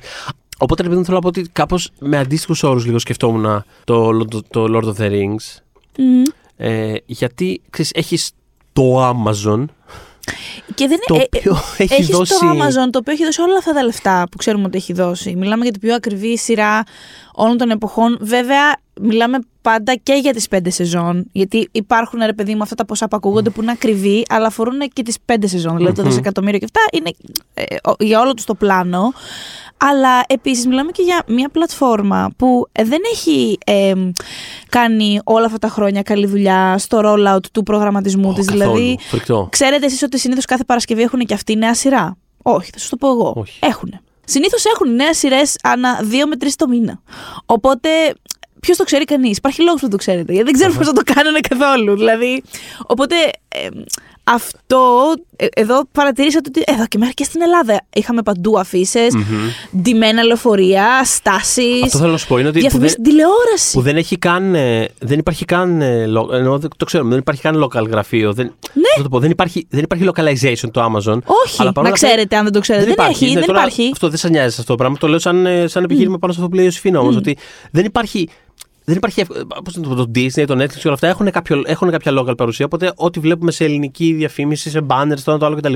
Οπότε 0.57 0.81
ρε 0.81 0.87
παιδί 0.87 0.99
μου, 0.99 1.05
θέλω 1.05 1.15
να 1.17 1.21
πω 1.21 1.27
ότι 1.27 1.49
κάπως 1.53 1.89
με 1.99 2.17
αντίστοιχους 2.17 2.63
όρους 2.63 2.85
λίγο 2.85 2.99
σκεφτόμουν 2.99 3.63
το, 3.83 4.25
το, 4.25 4.41
το 4.49 4.65
Lord 4.69 4.83
of 4.85 5.01
the 5.03 5.09
Rings. 5.11 5.61
Μμ. 5.97 6.21
Ε, 6.57 6.93
γιατί 7.05 7.61
ξέρεις, 7.69 7.91
έχεις 7.95 8.31
το 8.73 9.09
Amazon 9.09 9.65
Και 10.75 10.87
δεν 10.87 10.99
Το 11.05 11.15
ε, 11.15 11.17
ε, 11.17 11.23
οποίο 11.23 11.57
έχει 11.77 11.93
έχεις 11.93 12.07
δώσει. 12.07 12.33
το 12.39 12.49
Amazon 12.51 12.87
το 12.91 12.97
οποίο 12.99 13.13
έχει 13.13 13.23
δώσει 13.23 13.41
όλα 13.41 13.57
αυτά 13.57 13.73
τα 13.73 13.83
λεφτά 13.83 14.27
που 14.31 14.37
ξέρουμε 14.37 14.65
ότι 14.65 14.77
έχει 14.77 14.93
δώσει. 14.93 15.35
Μιλάμε 15.35 15.63
για 15.63 15.71
την 15.71 15.81
πιο 15.81 15.95
ακριβή 15.95 16.37
σειρά 16.37 16.83
όλων 17.33 17.57
των 17.57 17.69
εποχών. 17.69 18.17
Βέβαια, 18.21 18.75
μιλάμε 19.01 19.37
πάντα 19.61 19.95
και 19.95 20.13
για 20.13 20.33
τις 20.33 20.47
πέντε 20.47 20.69
σεζόν. 20.69 21.25
Γιατί 21.31 21.69
υπάρχουν, 21.71 22.19
ρε 22.25 22.33
παιδί 22.33 22.55
μου, 22.55 22.61
αυτά 22.63 22.75
τα 22.75 22.85
ποσά 22.85 23.07
που 23.07 23.15
ακούγονται 23.15 23.49
που 23.49 23.61
είναι 23.61 23.71
ακριβή, 23.71 24.23
αλλά 24.29 24.47
αφορούν 24.47 24.79
και 24.93 25.03
τις 25.03 25.17
πέντε 25.25 25.47
σεζόν. 25.47 25.77
Δηλαδή 25.77 25.95
το 25.95 26.01
Μμμ. 26.01 26.09
δισεκατομμύριο 26.09 26.59
και 26.59 26.65
αυτά 26.65 26.81
είναι 26.91 27.11
ε, 27.53 27.75
ο- 27.89 27.95
για 28.03 28.19
όλο 28.21 28.33
τους 28.33 28.45
το 28.45 28.55
πλάνο. 28.55 29.13
Αλλά 29.77 30.23
επίσης 30.27 30.67
μιλάμε 30.67 30.91
και 30.91 31.01
για 31.01 31.23
μια 31.27 31.49
πλατφόρμα 31.49 32.29
που 32.37 32.67
ε, 32.71 32.83
δεν 32.83 32.99
έχει 33.13 33.57
ε, 33.65 33.93
κάνει 34.69 35.19
όλα 35.23 35.45
αυτά 35.45 35.57
τα 35.57 35.67
χρόνια 35.67 36.01
καλή 36.01 36.25
δουλειά 36.25 36.77
στο 36.77 37.01
rollout 37.03 37.45
του 37.51 37.63
προγραμματισμού 37.63 38.29
Ω, 38.29 38.33
της. 38.33 38.45
καθόλου. 38.45 38.71
Δηλαδή, 38.75 38.97
Φρικτό. 39.09 39.47
Ξέρετε 39.51 39.85
εσείς 39.85 40.01
ότι 40.01 40.19
συνήθως 40.19 40.45
κάθε 40.45 40.63
Παρασκευή 40.63 41.01
έχουν 41.01 41.19
και 41.19 41.33
αυτή 41.33 41.55
νέα 41.55 41.73
σειρά; 41.73 42.17
Όχι, 42.41 42.69
θα 42.73 42.79
σας 42.79 42.89
το 42.89 42.95
πω 42.97 43.09
εγώ. 43.09 43.33
Όχι. 43.37 43.59
Έχουν. 43.61 43.99
Συνήθως 44.25 44.65
έχουν 44.65 44.95
νέες 44.95 45.17
σειρές 45.17 45.55
ανά 45.63 45.99
δύο 46.03 46.27
με 46.27 46.35
τρεις 46.35 46.55
το 46.55 46.67
μήνα. 46.67 47.01
Οπότε, 47.45 47.89
ποιος 48.59 48.77
το 48.77 48.83
ξέρει 48.83 49.05
κανείς; 49.05 49.37
Υπάρχει 49.37 49.61
λόγος 49.61 49.75
που 49.75 49.87
δεν 49.87 49.89
το 49.89 49.97
ξέρετε. 49.97 50.31
Γιατί 50.33 50.45
δεν 50.45 50.53
ξέρουμε 50.59 50.77
πώς 50.77 50.87
θα 50.87 50.93
το 50.93 51.01
κάνανε 51.13 51.39
καθόλου. 51.49 51.95
Δηλαδή, 51.95 52.43
οπότε 52.87 53.15
ε, 53.47 53.67
αυτό 54.23 55.13
ε, 55.35 55.45
εδώ 55.55 55.81
παρατηρήσατε 55.91 56.49
ότι 56.55 56.63
εδώ 56.73 56.85
και 56.87 56.97
μέχρι 56.97 57.13
και 57.13 57.23
στην 57.23 57.41
Ελλάδα 57.41 57.81
είχαμε 57.93 58.21
παντού 58.21 58.59
αφήσει, 58.59 58.99
ντυμένα 59.81 60.23
λεωφορεία, 60.23 60.85
στάσεις. 61.03 61.83
Αυτό 61.83 61.97
θέλω 61.97 62.11
να 62.11 62.17
σου 62.17 62.27
πω 62.27 62.37
είναι 62.37 62.47
ότι. 62.47 62.57
που 62.57 62.61
Διαφημίσεις 62.61 62.95
δεν- 62.95 63.05
στην 63.05 63.15
τηλεόραση. 63.17 63.71
που 63.73 63.81
δεν 63.81 63.97
έχει 63.97 64.17
καν. 64.17 64.55
ε, 64.55 64.87
δεν 64.99 65.19
υπάρχει 65.19 65.45
καν. 65.45 65.81
ε, 65.81 66.05
λο- 66.05 66.29
εννοώ, 66.33 66.57
δεν- 66.57 66.69
το 66.77 66.85
ξέρουμε, 66.85 67.09
δεν 67.09 67.19
υπάρχει 67.19 67.41
καν 67.41 67.63
local 67.63 67.89
γραφείο. 67.89 68.33
Δεν, 68.33 68.45
Ναι. 68.73 68.81
θα 68.95 69.03
το 69.03 69.09
πω, 69.09 69.19
δεν, 69.19 69.31
υπάρχει, 69.31 69.67
δεν 69.69 69.83
υπάρχει 69.83 70.09
localization 70.13 70.69
το 70.71 70.81
Amazon. 70.85 71.17
Όχι, 71.45 71.55
αλλά 71.61 71.71
παρόλα 71.71 71.73
να 71.73 71.89
αυτά 71.93 72.07
ξέρετε 72.07 72.35
αν 72.35 72.43
δεν 72.43 72.53
το 72.53 72.59
ξέρετε. 72.59 72.83
Δεν, 72.85 72.93
υπάρχει. 72.93 73.23
έχει, 73.23 73.33
Ναι, 73.33 73.39
δεν 73.39 73.47
τώρα 73.47 73.59
υπάρχει. 73.59 73.89
Αυτό 73.93 74.09
δεν 74.09 74.17
σα 74.17 74.29
νοιάζει 74.29 74.47
αυτό 74.59 74.71
το 74.71 74.75
πράγμα. 74.75 74.97
Το 74.97 75.07
λέω 75.07 75.19
σαν, 75.19 75.45
ε, 75.45 75.67
σαν 75.67 75.83
επιχείρημα 75.83 76.17
πάνω 76.17 76.33
σε 76.33 76.39
αυτό 76.39 76.51
που 76.51 76.55
λέει 76.57 76.67
ο 76.67 76.71
Σφίνα 76.71 76.99
όμω. 76.99 77.17
Ότι 77.17 77.37
δεν 77.71 77.85
υπάρχει. 77.85 78.29
Δεν 78.85 78.95
υπάρχει. 78.95 79.19
ευ- 79.21 79.31
Πώς 79.63 79.75
να 79.75 79.81
το 79.83 79.89
πω, 79.89 79.95
το 79.95 80.11
Disney, 80.15 80.43
το 80.47 80.53
Netflix 80.63 80.71
και 80.73 80.81
όλα 80.83 80.93
αυτά 80.93 81.07
έχουν, 81.07 81.31
κάποιο, 81.31 81.61
έχουν 81.65 81.91
κάποια 81.91 82.11
local 82.19 82.37
παρουσία. 82.37 82.65
Οπότε 82.65 82.91
ό,τι 82.95 83.19
βλέπουμε 83.19 83.51
σε 83.51 83.63
ελληνική 83.63 84.13
διαφήμιση, 84.13 84.69
σε 84.69 84.79
banners, 84.87 85.19
το 85.23 85.31
ένα 85.31 85.39
το 85.39 85.45
άλλο 85.45 85.55
κτλ. 85.55 85.73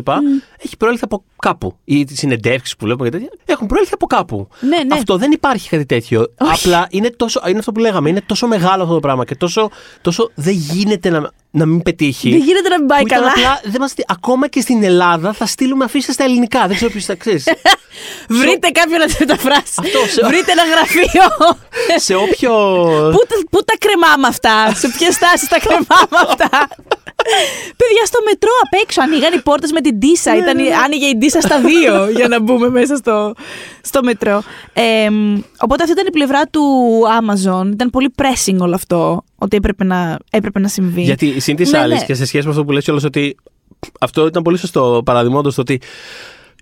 έχει 0.58 0.78
προέλθει 0.78 1.04
από 1.04 1.24
κάπου. 1.42 1.76
Ή 1.84 2.04
τις 2.06 2.18
συνεντεύξεις 2.20 2.76
που 2.76 2.86
βλέπουμε 2.86 3.10
και 3.10 3.18
τέτοια 3.18 3.30
έχουν 3.46 3.68
προέλθει 3.68 3.94
από 3.94 4.06
κάπου. 4.06 4.48
Ναι, 4.60 4.68
ναι. 4.78 4.94
Αυτό 4.96 5.18
δεν 5.18 5.32
υπάρχει 5.32 5.70
κάτι 5.70 5.86
τέτοιο. 5.86 6.20
Όχι. 6.38 6.68
Απλά 6.68 6.88
είναι, 6.90 7.10
τόσο, 7.10 7.42
είναι 7.50 7.60
αυτό 7.60 7.72
που 7.72 7.80
λέγαμε. 7.80 8.10
Είναι 8.10 8.22
τόσο 8.26 8.48
μεγάλο 8.48 8.82
αυτό 8.84 8.94
το 8.94 9.00
πράγμα 9.00 9.26
και 9.26 9.36
τόσο, 9.36 9.70
τόσο 10.02 10.32
δεν 10.36 10.54
γίνεται 10.54 11.10
να, 11.10 11.32
να 11.52 11.66
μην 11.66 11.82
πετύχει. 11.82 12.30
Δεν 12.30 12.40
γίνεται 12.40 12.70
να 12.70 12.78
μην 12.78 12.88
πάει 12.88 13.00
Που 13.02 13.08
ήταν 13.08 13.20
καλά. 13.20 13.32
Απλά, 13.32 13.62
δεν 13.64 13.82
μας, 13.82 13.94
ακόμα 14.08 14.48
και 14.48 14.62
στην 14.62 14.84
Ελλάδα 14.84 15.34
θα 15.34 15.46
στείλουμε 15.46 15.84
αφήσει 15.84 16.12
στα 16.14 16.24
ελληνικά. 16.24 16.68
Δεν 16.68 16.76
ξέρω 16.76 16.92
ποιος 16.92 17.06
θα 17.06 17.16
ξέρει. 17.16 17.44
Βρείτε 18.40 18.70
κάποιον 18.70 19.00
να 19.00 19.06
τη 19.06 19.16
μεταφράσει. 19.20 19.74
Αυτό, 19.78 20.00
σε- 20.08 20.26
Βρείτε 20.28 20.52
ένα 20.52 20.64
γραφείο. 20.74 21.28
σε 22.06 22.16
όποιο. 22.16 22.52
πού, 23.12 23.20
τα- 23.28 23.44
πού 23.52 23.64
τα 23.64 23.74
κρεμάμε 23.80 24.28
αυτά, 24.28 24.74
σε 24.76 24.88
ποιες 24.98 25.18
τάσει 25.18 25.50
τα 25.50 25.60
κρεμάμε 25.60 26.18
αυτά; 26.30 26.50
Παιδιά, 27.78 28.06
στο 28.06 28.20
μετρό 28.30 28.52
απ' 28.64 28.82
έξω 28.84 29.02
ανοίγαν 29.02 29.34
οι 29.34 29.42
πόρτες 29.42 29.72
με 29.72 29.82
την 29.82 30.00
Τίσα. 30.00 30.32
Ναι, 30.32 30.38
Ήταν, 30.38 30.58
άνοιγε 30.84 31.06
η 31.06 31.18
Τίσα 31.18 31.42
στα 31.42 31.60
δύο 31.60 32.10
για 32.10 32.28
να 32.28 32.40
μπούμε 32.40 32.70
μέσα 32.70 32.96
στο, 32.96 33.34
στο 33.82 34.04
μετρό. 34.04 34.44
Ε, 34.74 35.10
οπότε 35.60 35.84
αυτή 35.84 35.92
ήταν 35.96 36.06
η 36.08 36.12
πλευρά 36.12 36.46
του 36.48 36.62
Amazon. 37.20 37.72
Ήταν 37.74 37.90
πολύ 37.90 38.14
pressing 38.22 38.58
όλο 38.60 38.76
αυτό. 38.76 39.24
Ότι 39.40 39.56
έπρεπε 39.58 39.84
να, 39.84 40.18
έπρεπε 40.32 40.60
να 40.60 40.68
συμβεί. 40.68 41.02
Γιατί 41.02 41.40
συν 41.40 41.56
τη 41.56 41.70
Ναι, 41.70 41.78
άλλης 41.78 42.00
ναι. 42.00 42.06
και 42.06 42.14
σε 42.14 42.26
σχέση 42.26 42.44
με 42.46 42.50
αυτό 42.52 42.66
που 42.66 42.72
λες 42.72 42.84
κιόλας 42.84 43.04
ότι 43.04 43.36
αυτό 44.00 44.28
ήταν 44.28 44.44
πολύ 44.44 44.58
σωστό 44.58 45.02
παραδείγματο 45.06 45.54
το 45.54 45.62
ότι 45.62 45.82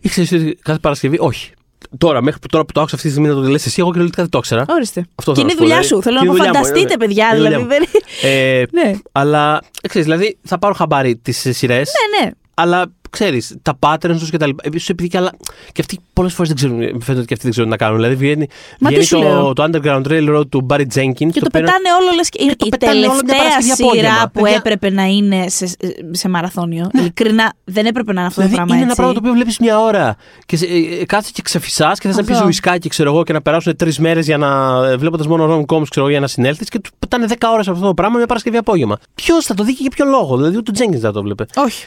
ήξερες 0.01 0.31
ότι 0.31 0.57
κάθε 0.61 0.79
Παρασκευή, 0.79 1.17
όχι. 1.19 1.51
Τώρα, 1.97 2.21
μέχρι 2.21 2.39
που- 2.39 2.47
τώρα 2.47 2.65
που 2.65 2.71
το 2.71 2.79
άκουσα 2.79 2.95
αυτή 2.95 3.07
τη 3.07 3.13
στιγμή 3.13 3.33
να 3.33 3.41
το 3.41 3.49
λες 3.49 3.65
εσύ, 3.65 3.75
εγώ 3.79 3.87
κυριολεκτικά 3.89 4.21
δεν 4.23 4.31
το 4.31 4.37
ήξερα. 4.37 4.65
Ορίστε. 4.69 5.05
Αυτό 5.15 5.31
και 5.31 5.41
θέλω 5.41 5.53
είναι 5.65 5.73
η 5.73 5.77
να 5.77 5.81
σου 5.83 5.89
πω, 5.95 6.01
δουλειά 6.01 6.21
σου. 6.23 6.25
δηλαδή. 6.25 6.25
Θέλω 6.25 6.33
Και 6.35 6.41
να 6.41 6.45
είναι 6.45 6.45
η 6.45 6.51
δουλειά 6.51 6.59
μου, 6.59 6.65
φανταστείτε, 6.65 6.95
ναι, 6.95 7.05
ναι. 7.05 7.05
παιδιά. 7.05 7.25
Είναι 7.27 7.35
η 7.35 7.37
Δηλαδή, 7.37 7.63
δουλειά 7.63 7.87
δεν... 8.21 8.31
Ε, 8.31 8.63
ναι, 8.71 8.99
Αλλά 9.11 9.61
ξέρεις, 9.87 10.07
δηλαδή 10.07 10.37
θα 10.43 10.59
πάρω 10.59 10.73
χαμπάρι 10.73 11.15
τις 11.17 11.37
σειρές, 11.49 11.91
ναι, 12.19 12.25
ναι. 12.25 12.31
αλλά 12.53 12.91
ξέρεις, 13.15 13.55
τα 13.61 13.77
patterns 13.79 14.15
τους 14.19 14.29
και 14.29 14.37
τα 14.37 14.47
λοιπά. 14.47 14.63
Επίση, 14.65 14.87
επειδή 14.91 15.09
και, 15.09 15.17
άλλα, 15.17 15.31
και 15.71 15.81
αυτοί 15.81 15.99
πολλές 16.13 16.33
φορές 16.33 16.47
δεν 16.47 16.57
ξέρουν, 16.57 16.75
μου 16.77 17.01
φαίνεται 17.01 17.11
ότι 17.11 17.25
και 17.25 17.33
αυτοί 17.33 17.43
δεν 17.43 17.51
ξέρουν 17.51 17.69
να 17.69 17.77
κάνουν. 17.77 17.95
Δηλαδή, 17.95 18.15
βγαίνει, 18.15 18.47
Μα 18.79 18.89
τι 18.89 18.93
βγαίνει 18.95 19.03
σου 19.03 19.17
λέω; 19.19 19.53
το, 19.53 19.53
το 19.53 19.63
Underground 19.63 20.03
Railroad 20.11 20.49
του 20.49 20.65
Barry 20.69 20.77
Jenkins. 20.79 20.87
Και 20.87 21.39
το 21.39 21.47
οποίο 21.47 21.59
είναι- 21.59 21.71
πετάνε 21.71 21.89
όλο 22.01 22.11
λες, 22.15 22.29
και 22.29 22.43
η, 22.43 22.55
το 22.55 22.65
η 22.65 22.69
πετάνε 22.69 22.99
όλο 22.99 23.07
μια 23.13 23.21
τελευταία 23.21 23.49
Παρασκευή 23.49 23.75
σειρά 23.75 23.89
απόγευμα. 23.91 24.29
που 24.33 24.41
Παιδιά- 24.41 24.57
έπρεπε 24.57 24.89
να 24.89 25.03
είναι 25.03 25.45
σε, 25.49 25.71
σε 26.11 26.29
μαραθώνιο. 26.29 26.89
Ειλικρινά 26.93 27.53
δεν 27.63 27.85
έπρεπε 27.85 28.13
να 28.13 28.19
είναι 28.19 28.27
αυτό 28.29 28.41
Δηλαδή 28.41 28.57
το 28.59 28.65
πράγμα 28.65 28.75
είναι 28.75 28.83
ένα 28.83 28.91
έτσι. 28.91 28.95
πράγμα 29.01 29.13
το 29.13 29.19
οποίο 29.23 29.33
βλέπεις 29.33 29.59
μια 29.59 29.79
ώρα 29.79 30.15
και 30.45 30.57
σε- 30.57 30.65
ε, 30.65 30.99
ε, 31.01 31.05
κάθεσαι 31.05 31.31
και 31.33 31.41
ξεφυσάς 31.41 31.99
και 31.99 32.07
θες 32.07 32.17
να 32.17 32.23
πεις 32.23 32.33
Αυτό. 32.35 32.45
ουισκάκι, 32.45 32.89
ξέρω 32.89 33.11
εγώ, 33.11 33.23
και 33.23 33.33
να 33.33 33.41
περάσουν 33.41 33.75
τρεις 33.75 33.99
μέρες 33.99 34.25
για 34.25 34.37
να. 34.37 34.79
βλέποντας 34.97 35.27
μόνο 35.27 35.43
rom-coms, 35.45 35.83
ξέρω 35.89 36.01
εγώ, 36.05 36.09
για 36.09 36.19
να 36.19 36.27
συνέλθεις 36.27 36.69
και 36.69 36.79
του 36.79 36.89
πετάνε 36.99 37.25
10 37.29 37.33
ώρες 37.53 37.67
αυτό 37.67 37.85
το 37.85 37.93
πράγμα 37.93 38.17
μια 38.17 38.25
Παρασκευή 38.25 38.57
απόγευμα. 38.57 38.97
Ποιος 39.15 39.45
θα 39.45 39.53
το 39.53 39.63
δει 39.63 39.71
και 39.73 39.81
για 39.81 39.89
ποιο 39.95 40.05
λόγο, 40.05 40.37
δηλαδή 40.37 40.57
ούτε 40.57 40.71
ο 40.71 40.73
Jenkins 40.77 40.91
δεν 40.91 40.99
θα 40.99 41.11
το 41.11 41.21
βλέπει. 41.21 41.45
Όχι. 41.55 41.85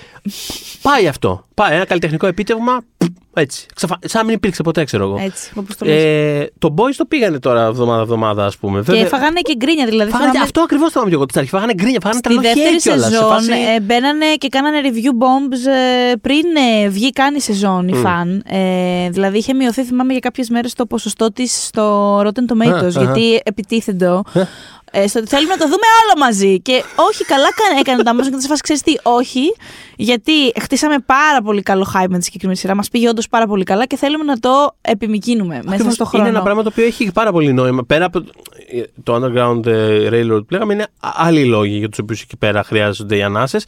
Πάει 0.82 1.06
αυτό. 1.08 1.17
Πάει 1.54 1.74
ένα 1.74 1.84
καλλιτεχνικό 1.84 2.26
επίτευγμα. 2.26 2.80
Έτσι. 3.34 3.66
Ξαφα... 3.74 3.98
Σαν 4.04 4.20
να 4.20 4.26
μην 4.26 4.34
υπήρξε 4.34 4.62
ποτέ, 4.62 4.84
ξέρω 4.84 5.04
εγώ. 5.04 5.18
Έτσι, 5.20 5.52
όπως 5.54 5.76
το 5.76 5.84
λες. 5.84 6.02
Ε, 6.02 6.50
το 6.58 6.74
Boys 6.78 6.94
το 6.96 7.04
πήγανε 7.04 7.38
τώρα 7.38 7.64
εβδομάδα-εβδομάδα, 7.64 8.44
ας 8.44 8.56
πούμε. 8.56 8.82
και 8.82 9.06
φαγάνε 9.06 9.40
και 9.40 9.54
γκρίνια 9.56 9.86
δηλαδή. 9.86 10.10
Φάγανε, 10.10 10.30
θυμάμαι 10.30 10.46
αυτό 10.46 10.60
ακριβώς 10.60 10.86
το 10.86 10.92
είπαμε 10.94 11.08
και 11.08 11.14
εγώ. 11.14 11.24
Στην 11.28 11.40
αρχή 11.40 11.50
φάγανε 11.50 11.74
γκρίνια, 11.74 11.98
φάγανε 12.02 12.18
Στη 12.18 12.28
τρελό 12.28 12.40
δεύτερη 12.40 12.66
χέρι 12.66 12.76
κιόλας, 12.76 13.04
σε 13.04 13.10
σεζόν 13.10 13.28
φάση- 13.28 13.50
ε, 13.76 13.80
μπαίνανε 13.80 14.26
και 14.38 14.48
κάνανε 14.48 14.80
review 14.82 15.22
bombs 15.24 15.70
ε, 16.10 16.12
πριν 16.16 16.44
ε, 16.82 16.88
βγει 16.88 17.10
καν 17.10 17.34
η 17.34 17.40
σεζόν 17.40 17.88
η 17.88 17.94
φαν. 17.94 18.42
Ε, 18.46 19.10
δηλαδή 19.10 19.38
είχε 19.38 19.54
μειωθεί, 19.54 19.84
θυμάμαι 19.84 20.10
για 20.12 20.20
κάποιες 20.20 20.48
μέρες 20.48 20.72
το 20.72 20.86
ποσοστό 20.86 21.32
της 21.32 21.64
στο 21.64 22.18
Rotten 22.20 22.52
Tomatoes. 22.52 22.72
Α, 22.72 22.86
αχα. 22.86 23.02
γιατί 23.02 23.40
επιτίθεντο. 23.44 24.22
Ε, 24.90 25.06
στο 25.08 25.18
ότι 25.18 25.28
θέλουμε 25.28 25.50
να 25.52 25.58
το 25.58 25.64
δούμε 25.64 25.86
όλο 26.04 26.20
μαζί. 26.26 26.60
Και 26.60 26.82
όχι, 27.08 27.24
καλά 27.24 27.48
κα- 27.54 27.78
έκανε 27.80 28.02
το 28.02 28.10
Amazon 28.14 28.30
και 28.34 28.40
σε 28.40 28.48
φάση 28.48 28.62
ξέρεις 28.62 28.82
τι, 28.82 28.94
όχι. 29.02 29.54
Γιατί 29.96 30.32
χτίσαμε 30.60 30.96
πάρα 31.06 31.42
πολύ 31.42 31.62
καλό 31.62 31.86
hype 31.94 32.06
με 32.08 32.18
τη 32.18 32.24
συγκεκριμένη 32.24 32.58
σειρά. 32.58 32.74
Μας 32.74 32.88
πήγε 32.88 33.08
όντως 33.08 33.28
πάρα 33.28 33.46
πολύ 33.46 33.64
καλά 33.64 33.86
και 33.86 33.96
θέλουμε 33.96 34.24
να 34.24 34.38
το 34.38 34.76
επιμηκύνουμε 34.80 35.54
μέσα 35.54 35.70
Ακριβώς. 35.74 35.94
στο 35.94 36.04
χρόνο. 36.04 36.24
Είναι 36.26 36.34
ένα 36.34 36.44
πράγμα 36.44 36.62
το 36.62 36.68
οποίο 36.72 36.84
έχει 36.84 37.10
πάρα 37.12 37.32
πολύ 37.32 37.52
νόημα. 37.52 37.84
Πέρα 37.84 38.04
από 38.04 38.20
το- 38.22 38.32
το 39.02 39.14
Underground 39.14 39.66
ε, 39.66 40.08
Railroad 40.12 40.40
που 40.40 40.46
λέγαμε, 40.50 40.72
είναι 40.72 40.86
α- 41.00 41.10
άλλοι 41.16 41.44
λόγοι 41.44 41.76
για 41.78 41.88
τους 41.88 41.98
οποίους 41.98 42.22
εκεί 42.22 42.36
πέρα 42.36 42.62
χρειάζονται 42.62 43.16
οι 43.16 43.22
ανάσες. 43.22 43.64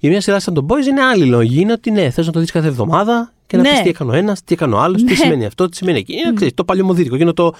Για 0.00 0.10
μια 0.10 0.20
σειρά 0.20 0.40
σαν 0.40 0.54
τον 0.54 0.66
Boys 0.70 0.86
είναι 0.86 1.02
άλλοι 1.02 1.24
λόγοι. 1.24 1.60
Είναι 1.60 1.72
ότι 1.72 1.90
ναι, 1.90 2.10
θες 2.10 2.26
να 2.26 2.32
το 2.32 2.40
δεις 2.40 2.50
κάθε 2.50 2.68
εβδομάδα 2.68 3.32
και 3.46 3.56
να 3.56 3.62
Ναι. 3.62 3.68
πεις 3.70 3.80
τι 3.82 3.88
έκανε 3.88 4.10
ο 4.10 4.14
ένας, 4.14 4.44
τι 4.44 4.54
έκανε 4.54 4.74
ο 4.74 4.78
άλλος, 4.78 5.02
Ναι. 5.02 5.10
τι 5.10 5.16
σημαίνει 5.16 5.46
αυτό, 5.46 5.68
τι 5.68 5.76
σημαίνει 5.76 5.98
εκεί. 5.98 6.12
Είναι 6.12 6.32
ξέρεις, 6.34 6.54
το 6.54 6.64
παλιωμοδίτικο. 6.64 7.16
Είναι 7.16 7.32
το. 7.32 7.54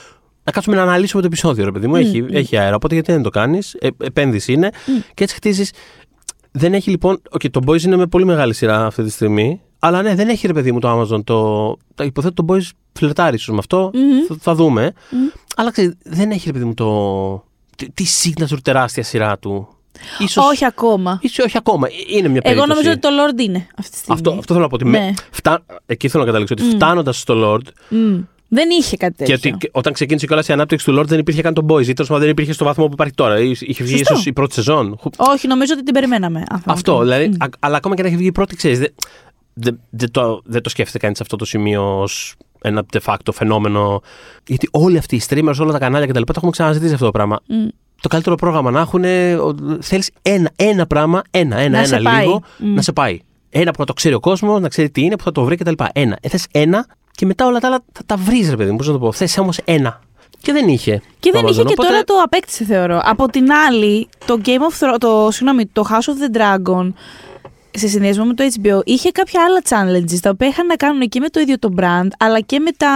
Να 0.44 0.52
κάτσουμε 0.52 0.76
να 0.76 0.82
αναλύσουμε 0.82 1.22
το 1.22 1.26
επεισόδιο, 1.26 1.64
ρε 1.64 1.70
παιδί 1.72 1.86
μου. 1.86 1.96
Έχει, 1.96 2.24
έχει 2.30 2.56
αέρα. 2.56 2.74
Οπότε 2.74 2.94
γιατί 2.94 3.12
δεν 3.12 3.22
το 3.22 3.30
κάνεις. 3.30 3.74
Ε, 3.78 3.88
επένδυση 3.98 4.52
είναι. 4.52 4.70
Και 5.14 5.22
έτσι 5.24 5.34
χτίζεις. 5.34 5.72
Δεν 6.50 6.74
έχει 6.74 6.90
λοιπόν. 6.90 7.22
Okay, 7.30 7.50
το 7.50 7.60
Boys 7.66 7.82
είναι 7.82 7.96
με 7.96 8.06
πολύ 8.06 8.24
μεγάλη 8.24 8.54
σειρά 8.54 8.86
αυτή 8.86 9.02
τη 9.02 9.10
στιγμή. 9.10 9.60
Αλλά 9.78 10.02
ναι, 10.02 10.14
δεν 10.14 10.28
έχει 10.28 10.46
ρε 10.46 10.52
παιδί 10.52 10.72
μου 10.72 10.78
το 10.78 11.00
Amazon. 11.00 11.24
Το, 11.24 11.66
το 11.94 12.04
υποθέτω 12.04 12.44
το 12.44 12.54
Boys 12.54 12.68
φλερτάρει 12.92 13.34
ίσως 13.36 13.48
με 13.54 13.58
αυτό. 13.58 13.90
Θα, 14.28 14.36
θα 14.40 14.54
δούμε. 14.54 14.92
Αλλά 15.56 15.70
ξέρεις, 15.70 15.94
δεν 16.02 16.30
έχει 16.30 16.46
ρε 16.46 16.52
παιδί 16.52 16.64
μου 16.64 16.74
το. 16.74 17.44
Τη, 17.76 17.90
τη 17.90 18.04
signature 18.22 18.58
τεράστια 18.62 19.02
σειρά 19.02 19.38
του. 19.38 19.68
Ίσως, 20.18 20.46
Όχι 20.50 20.64
ακόμα. 20.64 21.18
ίσως 21.22 21.44
όχι 21.44 21.56
ακόμα. 21.56 21.86
Ε, 21.86 21.90
Είναι 22.16 22.28
μια 22.28 22.40
περίπτωση. 22.40 22.54
Εγώ 22.56 22.66
νομίζω 22.66 22.90
ότι 22.90 22.98
το 23.00 23.08
Lord 23.08 23.40
είναι 23.40 23.66
αυτή 23.78 23.90
τη 23.90 23.96
στιγμή. 23.96 24.14
Αυτό, 24.20 24.30
αυτό 24.30 24.52
θέλω 24.54 24.60
να 24.64 24.68
πω. 24.68 24.74
Ότι 24.74 24.84
Ναι. 24.84 24.98
με, 24.98 25.14
φτά, 25.30 25.64
εκεί 25.86 26.08
θέλω 26.08 26.22
να 26.24 26.30
καταλήξω. 26.32 26.54
Ότι 26.58 26.76
φτάνοντας 26.76 27.18
στο 27.18 27.34
Lord. 27.54 27.68
Μμ. 27.88 28.20
Δεν 28.54 28.68
είχε 28.70 28.96
κάτι 28.96 29.24
Και 29.24 29.32
τέτοιο. 29.32 29.50
ότι 29.54 29.58
και 29.58 29.70
όταν 29.72 29.92
ξεκίνησε 29.92 30.26
κιόλας 30.26 30.48
η 30.48 30.52
ανάπτυξη 30.52 30.86
του 30.86 30.98
Lord 30.98 31.04
δεν 31.04 31.18
υπήρχε 31.18 31.42
καν 31.42 31.54
το 31.54 31.66
Boys. 31.68 31.80
Ή 31.86 31.92
τέλος 31.92 32.06
πάντων 32.08 32.20
δεν 32.20 32.30
υπήρχε 32.30 32.52
στο 32.52 32.64
βαθμό 32.64 32.86
που 32.86 32.92
υπάρχει 32.92 33.14
τώρα. 33.14 33.38
Είχε 33.40 33.84
βγει 33.84 33.96
Σωστό. 33.96 34.12
ίσως 34.12 34.26
η 34.26 34.32
πρώτη 34.32 34.54
σεζόν. 34.54 34.98
Όχι, 35.16 35.46
νομίζω 35.46 35.72
ότι 35.74 35.82
την 35.82 35.94
περιμέναμε. 35.94 36.38
αν 36.38 36.46
θέλω 36.46 36.60
να 36.66 36.72
Αυτό, 36.72 36.92
πω. 36.92 37.00
δηλαδή. 37.00 37.28
Μμ. 37.28 37.32
α- 37.38 37.46
αλλά 37.58 37.76
ακόμα 37.76 37.94
και 37.94 38.02
να 38.02 38.08
έχει 38.08 38.16
βγει 38.16 38.26
η 38.26 38.32
πρώτη, 38.32 38.56
ξέρεις. 38.56 38.78
Δεν 38.78 38.92
δεν- 39.54 39.80
δεν 39.90 40.10
το, 40.10 40.40
δεν 40.44 40.62
το 40.62 40.68
σκέφτεται 40.68 40.98
κανείς 40.98 41.16
σε 41.16 41.22
αυτό 41.22 41.36
το 41.36 41.44
σημείο 41.44 42.00
ως 42.00 42.34
ένα 42.62 42.82
de 42.92 42.98
facto 43.04 43.32
φαινόμενο. 43.32 44.00
Γιατί 44.46 44.68
όλοι 44.72 44.98
αυτοί 44.98 45.16
οι 45.16 45.22
streamers, 45.28 45.56
όλα 45.60 45.72
τα 45.72 45.78
κανάλια 45.78 46.06
κτλ. 46.06 46.20
το 46.22 46.32
έχουμε 46.36 46.50
ξαναζητήσει 46.50 46.92
αυτό 46.92 47.04
το 47.04 47.10
πράγμα. 47.10 47.40
Μμ. 47.46 47.66
Το 48.00 48.08
καλύτερο 48.08 48.34
πρόγραμμα 48.36 48.70
να 48.70 48.80
έχουν. 48.80 49.02
Θέλεις 49.80 50.10
ένα, 50.22 50.50
ένα 50.56 50.86
πράγμα, 50.86 51.22
ένα, 51.30 51.56
ένα, 51.56 51.78
Να 51.78 51.84
σε 51.86 51.94
ένα 51.96 52.10
πάει. 52.10 52.24
λίγο 52.24 52.42
Μμ. 52.58 52.74
να 52.74 52.82
σε 52.82 52.92
πάει. 52.92 53.18
Ένα 53.56 53.70
που 53.70 53.76
να 53.78 53.84
το 53.84 53.92
ξέρει 53.92 54.14
ο 54.14 54.20
κόσμος, 54.20 54.60
να 54.60 54.68
ξέρει 54.68 54.90
τι 54.90 55.02
είναι, 55.02 55.16
που 55.16 55.24
θα 55.24 55.32
το 55.32 55.44
βρει 55.44 55.56
κτλ. 55.56 55.84
Ένα. 55.92 56.18
Ε, 56.20 56.28
θες 56.28 56.46
ένα 56.50 56.86
και 57.10 57.26
μετά 57.26 57.46
όλα 57.46 57.58
τα 57.58 57.66
άλλα 57.66 57.84
θα 57.92 58.02
τα 58.06 58.16
βρεις, 58.16 58.50
ρε 58.50 58.56
παιδί 58.56 58.70
μου. 58.70 58.76
Πώς 58.76 58.86
να 58.86 58.92
το 58.92 58.98
πω. 58.98 59.12
Θες 59.12 59.38
όμως 59.38 59.58
ένα. 59.64 60.00
Και 60.42 60.52
δεν 60.52 60.68
είχε. 60.68 61.02
Και 61.20 61.30
το 61.30 61.38
δεν 61.38 61.46
είχε 61.46 61.60
Amazon, 61.60 61.66
και 61.66 61.72
οπότε- 61.72 61.88
τώρα 61.88 62.04
το 62.04 62.14
απέκτησε, 62.24 62.64
θεωρώ. 62.64 63.00
Από 63.04 63.28
την 63.28 63.52
άλλη, 63.52 64.08
το 64.26 64.40
Game 64.44 64.48
of 64.48 64.88
Thrones, 64.88 64.96
το, 64.98 65.28
συγγνώμη, 65.30 65.66
το 65.66 65.84
House 65.90 65.94
of 65.94 66.36
the 66.36 66.36
Dragon, 66.38 66.92
σε 67.70 67.88
συνδυασμό 67.88 68.24
με 68.24 68.34
το 68.34 68.44
HBO, 68.44 68.80
είχε 68.84 69.10
κάποια 69.10 69.40
άλλα 69.44 69.62
challenges 69.68 70.18
τα 70.22 70.30
οποία 70.30 70.48
είχαν 70.48 70.66
να 70.66 70.76
κάνουν 70.76 71.08
και 71.08 71.20
με 71.20 71.28
το 71.28 71.40
ίδιο 71.40 71.58
το 71.58 71.74
brand, 71.76 72.08
αλλά 72.18 72.40
και 72.40 72.58
με 72.58 72.70
τα 72.76 72.90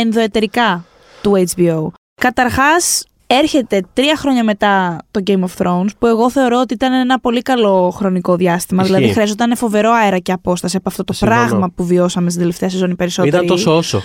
ενδοετερικά 0.00 0.84
του 1.22 1.44
HBO. 1.56 1.86
Καταρχάς, 2.20 3.04
έρχεται 3.26 3.82
τρία 3.92 4.16
χρόνια 4.16 4.44
μετά 4.44 4.98
το 5.10 5.20
Game 5.26 5.40
of 5.44 5.64
Thrones, 5.66 5.88
που 5.98 6.06
εγώ 6.06 6.30
θεωρώ 6.30 6.60
ότι 6.60 6.74
ήταν 6.74 6.92
ένα 6.92 7.20
πολύ 7.20 7.42
καλό 7.42 7.90
χρονικό 7.96 8.36
διάστημα. 8.36 8.82
Ισχύει. 8.82 8.94
Δηλαδή, 8.94 9.12
χρειαζόταν 9.12 9.56
φοβερό 9.56 9.92
αέρα 9.92 10.18
και 10.18 10.32
απόσταση 10.32 10.76
από 10.76 10.88
αυτό 10.88 11.04
το 11.04 11.12
Συμφωνώ. 11.12 11.40
πράγμα 11.40 11.70
που 11.74 11.84
βιώσαμε 11.84 12.28
στην 12.28 12.40
τελευταία 12.40 12.68
σεζόν 12.68 12.90
οι 12.90 12.94
περισσότεροι. 12.94 13.34
Ήταν 13.34 13.46
τόσο 13.46 13.76
όσο. 13.76 14.02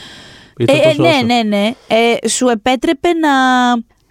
Ήταν 0.57 0.75
Ε, 0.75 0.79
ε, 0.79 0.83
τόσο 0.83 1.01
ναι, 1.01 1.09
όσο. 1.09 1.25
ναι, 1.25 1.43
ναι. 1.43 1.73
Ε, 1.87 2.27
σου 2.27 2.47
επέτρεπε 2.47 3.13
να 3.13 3.29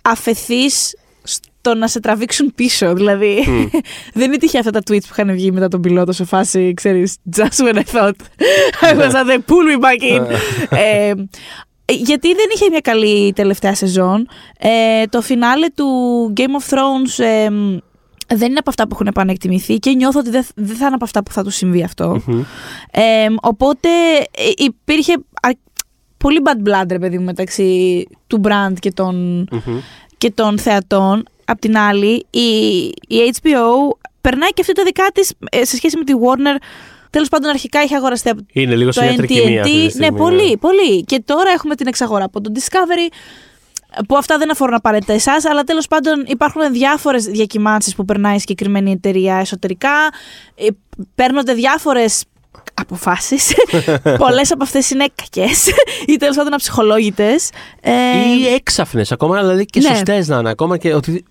αφαιθείς 0.02 0.96
στο 1.22 1.74
να 1.74 1.88
σε 1.88 2.00
τραβήξουν 2.00 2.52
πίσω. 2.54 2.94
Δηλαδή, 2.94 3.44
δεν 4.14 4.26
είναι 4.26 4.36
τυχαία 4.36 4.60
αυτά 4.60 4.72
τα 4.72 4.80
tweets 4.90 5.02
που 5.02 5.08
είχαν 5.10 5.32
βγει 5.32 5.52
μετά 5.52 5.68
τον 5.68 5.80
πιλότο 5.80 6.12
σε 6.12 6.24
φάση, 6.24 6.72
ξέρεις, 6.74 7.16
just 7.36 7.64
when 7.66 7.74
I 7.76 7.82
thought 7.92 8.12
I 8.80 8.94
was 8.94 9.12
at 9.12 9.26
the 9.26 9.38
pull 9.46 9.64
me 9.68 9.80
back 9.84 10.16
in. 10.16 10.24
ε, 10.76 11.12
γιατί 11.92 12.28
δεν 12.34 12.46
είχε 12.54 12.68
μια 12.70 12.80
καλή 12.80 13.32
τελευταία 13.32 13.74
σεζόν. 13.74 14.28
Ε, 14.58 15.04
το 15.06 15.20
φινάλε 15.22 15.66
του 15.74 15.86
Game 16.36 16.40
of 16.40 16.74
Thrones 16.74 17.24
ε, 17.24 17.48
δεν 18.34 18.48
είναι 18.50 18.58
από 18.58 18.70
αυτά 18.70 18.82
που 18.82 18.88
έχουν 18.92 19.06
επανεκτιμηθεί 19.06 19.78
και 19.78 19.90
νιώθω 19.92 20.18
ότι 20.18 20.30
δεν, 20.30 20.46
δεν 20.54 20.76
θα 20.76 20.86
είναι 20.86 20.94
από 20.94 21.04
αυτά 21.04 21.22
που 21.22 21.32
θα 21.32 21.44
του 21.44 21.50
συμβεί 21.50 21.82
αυτό. 21.82 22.20
Μμμ. 22.26 22.40
Ε, 22.90 23.26
οπότε 23.42 23.88
ε, 24.30 24.50
υπήρχε 24.56 25.12
αρ- 25.42 25.52
πολύ 26.16 26.40
bad 26.44 26.68
blood, 26.68 26.84
ρε 26.90 26.98
παιδί 26.98 27.18
μου, 27.18 27.24
μεταξύ 27.24 28.04
του 28.26 28.40
brand 28.44 28.72
και 28.78 28.92
των, 28.92 29.46
Μμμ. 29.50 29.78
και 30.18 30.30
των 30.30 30.58
θεατών. 30.58 31.24
Απ' 31.44 31.58
την 31.58 31.78
άλλη, 31.78 32.26
η, 32.30 32.40
η 33.08 33.34
HBO 33.42 33.96
περνάει 34.20 34.50
και 34.50 34.60
αυτή 34.60 34.72
τα 34.72 34.82
δικά 34.84 35.06
της 35.14 35.32
σε 35.62 35.76
σχέση 35.76 35.96
με 35.98 36.04
τη 36.04 36.12
Warner. 36.12 36.56
Τέλος 37.10 37.28
πάντων, 37.28 37.50
αρχικά 37.50 37.82
είχε 37.82 37.96
αγοραστεί 37.96 38.28
από 38.28 38.40
Είναι 38.52 38.76
λίγο 38.76 38.92
σε 38.92 39.00
το 39.00 39.06
μια 39.06 39.16
τρικυμία 39.16 39.62
αυτή 39.62 39.72
τη 39.74 39.84
NTNT. 39.84 39.90
στιγμή, 39.90 40.10
Ναι, 40.10 40.16
πολύ, 40.16 40.56
πολύ. 40.56 41.04
Και 41.04 41.22
τώρα 41.24 41.50
έχουμε 41.50 41.74
την 41.74 41.86
εξαγορά 41.86 42.24
από 42.24 42.40
τον 42.40 42.52
Discovery. 42.56 43.12
Που 44.08 44.16
αυτά 44.16 44.38
δεν 44.38 44.50
αφορούν 44.50 44.74
απαραίτητα 44.74 45.12
εσάς, 45.12 45.44
αλλά 45.44 45.62
τέλος 45.64 45.86
πάντων 45.86 46.24
υπάρχουν 46.26 46.72
διάφορες 46.72 47.24
διακυμάνσεις 47.24 47.94
που 47.94 48.04
περνάει 48.04 48.34
η 48.36 48.38
συγκεκριμένη 48.38 48.90
εταιρεία 48.90 49.36
εσωτερικά. 49.36 49.90
Ε, 50.54 50.66
Παίρνονται 51.14 51.52
διάφορες 51.52 52.24
αποφάσεις. 52.74 53.52
Πολλές 54.18 54.50
από 54.52 54.62
αυτές 54.62 54.90
είναι 54.90 55.06
κακές 55.14 55.66
ή 56.06 56.16
τέλος 56.16 56.36
πάντων 56.36 56.52
αψυχολόγητες. 56.52 57.50
Ε, 57.80 57.92
Ή 58.40 58.46
έξαφνες 58.54 59.12
ακόμα, 59.12 59.38
δηλαδή 59.40 59.64
και 59.64 59.80
ναι. 59.80 59.88
σωστές 59.88 60.28
να 60.28 60.38
είναι. 60.38 60.50
Ακόμα 60.50 60.76
και 60.76 60.94
ότι 60.94 61.24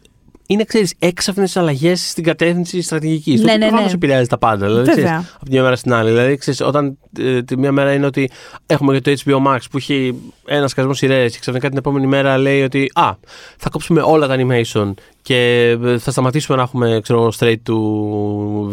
είναι, 0.48 0.64
ξέρεις, 0.64 0.94
έξαφνες 1.00 1.58
αλλαγές 1.58 2.10
στην 2.10 2.24
κατεύθυνση 2.24 2.82
στρατηγικής. 2.82 3.42
Ναι, 3.42 3.52
το 3.52 3.58
ναι, 3.58 3.66
προφανώς 3.66 3.86
ναι. 3.86 3.94
επηρεάζει 3.94 4.28
τα 4.28 4.38
πάντα. 4.38 4.66
Δηλαδή, 4.66 4.90
ξέρεις, 4.90 5.04
Βέβαια. 5.04 5.26
από 5.36 5.46
τη 5.46 5.52
μια 5.52 5.64
μέρα 5.64 5.76
στην 5.76 5.94
άλλη. 5.94 6.10
Δηλαδή, 6.10 6.38
ξέρεις, 6.38 6.62
όταν 6.62 6.98
ε, 7.20 7.44
τη 7.44 7.58
μία 7.58 7.72
μέρα 7.72 7.94
είναι 7.94 8.06
ότι 8.06 8.30
έχουμε 8.66 9.00
και 9.00 9.16
το 9.16 9.22
HBO 9.26 9.48
Max 9.48 9.58
που 9.72 9.78
έχει 9.78 10.16
ένα 10.46 10.68
σκασμό 10.68 10.94
σειρές 10.94 11.34
και 11.34 11.40
ξαφνικά 11.40 11.70
την 11.70 11.78
επόμενη 11.78 12.08
μέρα 12.08 12.38
λέει 12.38 12.64
ότι 12.64 12.92
Α, 12.94 13.12
θα 13.58 13.70
κόψουμε 13.70 14.02
όλα 14.02 14.28
τα 14.28 14.36
animation 14.40 14.94
και 15.22 15.70
ε, 15.84 15.98
θα 15.98 16.12
σταματήσουμε 16.12 16.58
να 16.58 16.64
έχουμε 16.64 17.00
ξέρω, 17.04 17.32
straight 17.40 17.62
to 17.70 17.74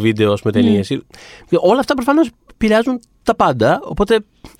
video 0.03 0.35
με 0.43 0.51
ταινίες. 0.51 0.97
Όλα 1.51 1.79
αυτά 1.79 1.93
προφανώς 1.93 2.29
επηρεάζουν 2.57 2.99
τα 3.23 3.35
πάντα. 3.35 3.79
Οπότε 3.83 4.19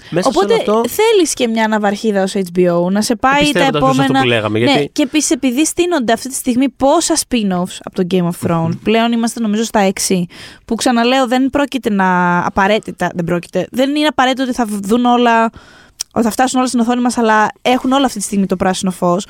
μέσα 0.10 0.32
σε 0.32 0.38
Οπότε 0.38 0.54
όλο 0.54 0.80
αυτό. 0.80 0.84
θέλεις 0.90 1.34
και 1.34 1.48
μια 1.48 1.68
ναυαρχίδα 1.68 2.24
ως 2.24 2.34
HBO 2.54 2.92
να 2.92 3.02
σε 3.02 3.16
πάει 3.16 3.32
τα 3.34 3.40
Επιστρέφοντας 3.40 3.82
πίσω 3.82 3.94
σε 3.94 4.02
αυτό 4.02 4.04
επόμενα. 4.04 4.20
που 4.22 4.28
λέγαμε, 4.28 4.60
Ναι, 4.60 4.66
γιατί- 4.66 4.90
και 4.92 5.02
επίσης 5.02 5.30
επειδή 5.32 5.66
στείνονται 5.66 6.14
αυτή 6.14 6.28
τη 6.30 6.34
στιγμή 6.36 6.70
πόσα 6.70 7.16
spin-offs 7.16 7.78
από 7.84 7.96
το 7.96 8.04
Game 8.12 8.30
of 8.30 8.48
Thrones. 8.50 8.78
Πλέον 8.84 9.12
είμαστε 9.12 9.40
νομίζω 9.40 9.64
στα 9.64 9.80
6. 9.80 10.25
Που 10.66 10.75
ξαναλέω 10.75 11.28
δεν 11.28 11.50
πρόκειται 11.50 11.90
να. 11.90 12.38
Απαραίτητα. 12.46 13.12
Δεν 13.16 13.25
πρόκειται. 13.25 13.68
Δεν 13.72 13.96
είναι 13.96 14.08
απαραίτητο 14.08 14.44
ότι 14.44 14.54
θα 14.54 14.66
δουν 14.70 15.06
όλα. 15.06 15.50
Ότι 16.14 16.24
θα 16.25 16.32
φτάσουν 16.32 16.60
όλα 16.60 16.68
στην 16.68 16.80
οθόνη 16.80 17.02
μας, 17.02 17.18
αλλά 17.18 17.48
έχουν 17.62 17.92
όλα 17.92 18.06
αυτή 18.06 18.18
τη 18.20 18.25
στιγμή 18.25 18.46
το 18.46 18.56
πράσινο 18.56 18.92
φως. 18.92 19.25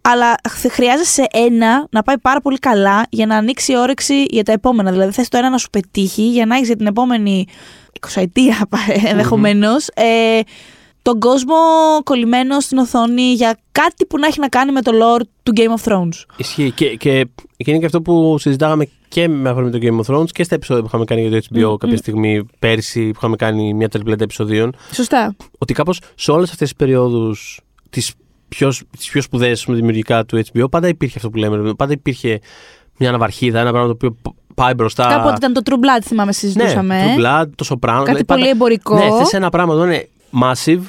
Αλλά 0.00 0.34
χ- 0.50 0.70
χρειάζεσαι 0.72 1.26
ένα 1.32 1.86
να 1.90 2.02
πάει 2.02 2.18
πάρα 2.18 2.40
πολύ 2.40 2.58
καλά 2.58 3.06
για 3.10 3.26
να 3.26 3.36
ανοίξει 3.36 3.72
η 3.72 3.76
όρεξη 3.76 4.22
για 4.30 4.42
τα 4.42 4.52
επόμενα. 4.52 4.90
Δηλαδή, 4.90 5.12
θες 5.12 5.28
το 5.28 5.36
ένα 5.38 5.50
να 5.50 5.58
σου 5.58 5.70
πετύχει 5.70 6.22
για 6.22 6.46
να 6.46 6.54
έχεις 6.54 6.66
για 6.66 6.76
την 6.76 6.86
επόμενη 6.86 7.46
20 8.00 8.22
ετία 8.22 8.68
ενδεχομένως. 9.10 9.86
Ε, 9.94 10.40
τον 11.02 11.18
κόσμο 11.18 11.54
κολλημένο 12.04 12.60
στην 12.60 12.78
οθόνη 12.78 13.32
για 13.32 13.58
κάτι 13.72 14.06
που 14.06 14.18
να 14.18 14.26
έχει 14.26 14.40
να 14.40 14.48
κάνει 14.48 14.72
με 14.72 14.82
το 14.82 14.92
lore 14.94 15.22
του 15.42 15.52
Game 15.56 15.80
of 15.80 15.92
Thrones. 15.92 16.24
Ισχύει. 16.36 16.70
Και, 16.70 16.96
και, 16.96 17.26
και 17.56 17.70
είναι 17.70 17.78
και 17.78 17.86
αυτό 17.86 18.02
που 18.02 18.38
συζητάγαμε 18.38 18.88
και 19.08 19.28
με 19.28 19.48
αφορμή 19.48 19.70
το 19.70 19.78
Game 19.82 20.04
of 20.04 20.14
Thrones 20.14 20.30
και 20.32 20.44
στα 20.44 20.54
επεισόδια 20.54 20.82
που 20.82 20.88
είχαμε 20.88 21.04
κάνει 21.04 21.26
για 21.26 21.40
το 21.40 21.46
HBO 21.50 21.78
κάποια 21.78 21.96
στιγμή 21.96 22.46
πέρσι 22.58 23.02
που 23.10 23.14
είχαμε 23.16 23.36
κάνει 23.36 23.74
μια 23.74 23.88
τριπλέτα 23.88 24.24
επεισοδίων. 24.24 24.74
Σωστά. 24.92 25.36
Ότι 25.58 25.74
κάπως 25.74 26.00
σε 26.14 26.30
όλες 26.30 26.50
αυτές 26.50 26.68
τις 26.68 26.76
περιόδους 26.76 27.60
τις 27.90 28.12
πιο, 28.48 28.72
τις 28.98 29.10
πιο 29.10 29.22
σπουδαίες 29.22 29.64
δημιουργικά 29.68 30.24
του 30.24 30.40
HBO 30.52 30.70
πάντα 30.70 30.88
υπήρχε 30.88 31.14
αυτό 31.16 31.30
που 31.30 31.36
λέμε. 31.36 31.74
Πάντα 31.74 31.92
υπήρχε 31.92 32.40
μια 32.98 33.08
αναβαρχίδα, 33.08 33.60
ένα 33.60 33.70
πράγμα 33.70 33.88
το 33.88 33.94
οποίο 33.94 34.34
πάει 34.64 34.74
μπροστά. 34.74 35.06
Κάποτε 35.08 35.34
ήταν 35.36 35.52
το 35.52 35.60
True 35.64 35.74
Blood, 35.74 36.02
θυμάμαι, 36.02 36.26
ναι, 36.26 36.32
συζητούσαμε. 36.32 37.14
True 37.16 37.20
Blood, 37.20 37.44
το 37.54 37.64
Soprano. 37.68 37.78
Κάτι 37.80 38.04
δηλαδή 38.04 38.24
πολύ 38.24 38.24
πάντα- 38.24 38.48
εμπορικό. 38.48 38.94
Ναι, 38.94 39.16
θες 39.18 39.32
ένα 39.32 39.50
πράγμα 39.50 39.74
που 39.76 39.82
είναι 39.82 40.08
massive, 40.40 40.82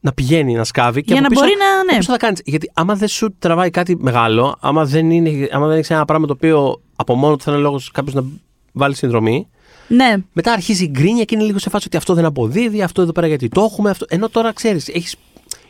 να 0.00 0.12
πηγαίνει, 0.12 0.54
να 0.54 0.64
σκάβει. 0.64 1.00
Και 1.02 1.12
Για 1.12 1.14
από 1.14 1.22
να 1.22 1.28
πίσω, 1.28 1.40
μπορεί 1.40 1.52
να- 1.58 1.74
ναι. 1.76 1.80
από 1.90 1.96
πίσω 1.98 2.10
θα 2.12 2.16
κάνεις. 2.18 2.40
Γιατί 2.44 2.70
άμα 2.74 2.94
δεν 2.94 3.08
σου 3.08 3.34
τραβάει 3.38 3.70
κάτι 3.70 3.96
μεγάλο, 4.00 4.56
άμα 4.60 4.84
δεν, 4.84 5.10
είναι, 5.10 5.48
άμα 5.52 5.66
δεν 5.66 5.76
έχεις 5.76 5.90
ένα 5.90 6.04
πράγμα 6.04 6.26
το 6.26 6.32
οποίο 6.32 6.80
από 6.96 7.14
μόνο 7.14 7.36
του 7.36 7.42
θα 7.42 7.52
είναι 7.52 7.60
λόγος 7.60 7.90
κάποιος 7.90 8.14
να 8.14 8.24
βάλει 8.72 8.94
συνδρομή, 8.94 9.48
Ναι. 9.88 10.14
μετά 10.32 10.52
αρχίζει 10.52 10.84
η 10.84 10.88
γκρίνια 10.90 11.24
και 11.24 11.34
είναι 11.34 11.44
λίγο 11.44 11.58
σε 11.58 11.70
φάση 11.70 11.84
ότι 11.86 11.96
αυτό 11.96 12.14
δεν 12.14 12.24
αποδίδει, 12.24 12.82
αυτό 12.82 13.02
εδώ 13.02 13.12
πέρα 13.12 13.26
γιατί 13.26 13.48
το 13.48 13.60
έχουμε. 13.60 13.90
Αυτό... 13.90 14.06
Ενώ 14.08 14.28
τώρα 14.28 14.52
ξέρεις, 14.52 14.88
έχεις... 14.88 15.16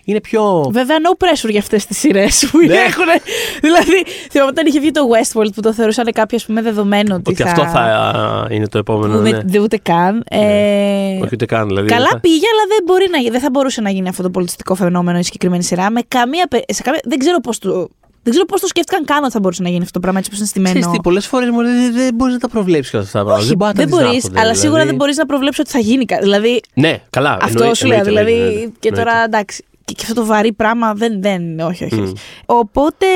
είναι 0.08 0.20
πιο. 0.20 0.68
Βέβαια, 0.72 0.96
no 1.02 1.24
pressure 1.24 1.50
για 1.50 1.60
αυτές 1.60 1.86
τις 1.86 1.98
σειρές 1.98 2.48
που 2.50 2.58
Ναι. 2.58 2.74
έχουν. 2.74 3.04
δηλαδή, 3.60 4.04
θυμάμαι 4.30 4.50
όταν 4.50 4.66
είχε 4.66 4.80
βγει 4.80 4.90
το 4.90 5.00
Westworld 5.14 5.52
που 5.54 5.60
το 5.60 5.72
θεωρούσαν 5.72 6.12
κάποιο 6.12 6.38
που 6.46 6.52
με 6.52 6.62
δεδομένο 6.62 7.14
ότι, 7.14 7.30
Ότι 7.32 7.42
αυτό 7.42 7.62
θα 7.66 7.80
α, 7.80 8.46
είναι 8.50 8.68
το 8.68 8.78
επόμενο. 8.78 9.16
Που 9.16 9.22
με- 9.22 9.30
ναι. 9.30 9.40
δεν 9.44 9.62
ούτε 9.62 9.78
καν. 9.82 10.24
Ε, 10.30 10.38
Όχι 11.22 11.28
ούτε 11.32 11.44
καν. 11.46 11.66
Δηλαδή, 11.66 11.88
Καλά 11.88 12.08
θα- 12.08 12.20
πήγε, 12.20 12.46
αλλά 12.52 12.62
δεν, 12.68 12.78
μπορεί 12.86 13.06
να, 13.10 13.18
γι- 13.18 13.30
δεν 13.30 13.40
θα 13.40 13.50
μπορούσε 13.50 13.80
να 13.80 13.90
γίνει 13.90 14.08
αυτό 14.08 14.22
το 14.22 14.30
πολιτιστικό 14.30 14.74
φαινόμενο 14.74 15.18
η 15.18 15.22
συγκεκριμένη 15.22 15.62
σειρά. 15.62 15.90
Με 15.90 16.00
καμία, 16.08 16.46
πε- 16.50 16.72
σε 16.72 16.82
καμία, 16.82 17.00
δεν 17.04 17.18
ξέρω 17.18 17.40
πώς 17.40 17.58
το. 17.58 17.88
Δεν 18.22 18.32
ξέρω 18.36 18.44
πώς 18.52 18.60
το 18.60 18.66
σκέφτηκαν 18.66 19.04
καν 19.04 19.22
ότι 19.24 19.32
θα 19.32 19.40
μπορούσε 19.40 19.62
να 19.62 19.68
γίνει 19.68 19.80
αυτό 19.80 19.92
το 19.92 20.00
πράγμα 20.00 20.18
έτσι 20.18 20.30
όπω 20.34 20.40
είναι 20.42 20.50
Ξέρεις 20.52 20.70
στημένο. 20.74 20.96
τι, 20.96 21.02
πολλές 21.02 21.26
φορές 21.26 21.50
μωρέ, 21.50 21.68
δεν, 21.68 21.92
δεν 21.92 22.14
μπορείς 22.14 22.34
να 22.34 22.40
τα 22.40 22.48
προβλέψεις 22.48 22.94
όλα 22.94 23.02
αυτά 23.02 23.18
τα 23.18 23.24
πράγματα. 23.24 23.46
Όχι, 23.46 23.56
μπορείς 23.56 23.74
να 23.74 23.84
τα 23.84 23.88
δεν 23.90 23.98
δεις 23.98 24.06
μπορείς, 24.06 24.22
δάχονται, 24.22 24.40
αλλά 24.40 24.54
σίγουρα 24.54 24.70
δηλαδή. 24.70 24.88
δεν 24.88 24.96
μπορείς 24.96 25.16
να 25.16 25.26
προβλέψεις 25.26 25.60
ότι 25.60 25.70
θα 25.70 25.78
γίνει 25.78 26.04
κάτι. 26.04 26.22
Δηλαδή, 26.22 26.60
Ναι, 26.74 26.96
καλά. 27.10 27.38
αυτό 27.40 27.58
εννοεί- 27.58 27.76
σου 27.76 27.86
λέω. 27.86 27.96
εννοείται, 27.98 28.20
Δηλαδή, 28.22 28.40
εννοείται, 28.40 28.72
και 28.80 28.88
εννοείται. 28.88 29.10
τώρα 29.10 29.24
εντάξει. 29.24 29.64
Και, 29.88 29.94
και 29.94 30.02
αυτό 30.02 30.14
το 30.14 30.26
βαρύ 30.26 30.52
πράγμα 30.52 30.92
δεν. 30.94 31.22
δεν 31.22 31.60
όχι, 31.60 31.84
όχι. 31.84 31.94
όχι. 31.94 32.02
Μμ. 32.02 32.12
Οπότε. 32.46 33.06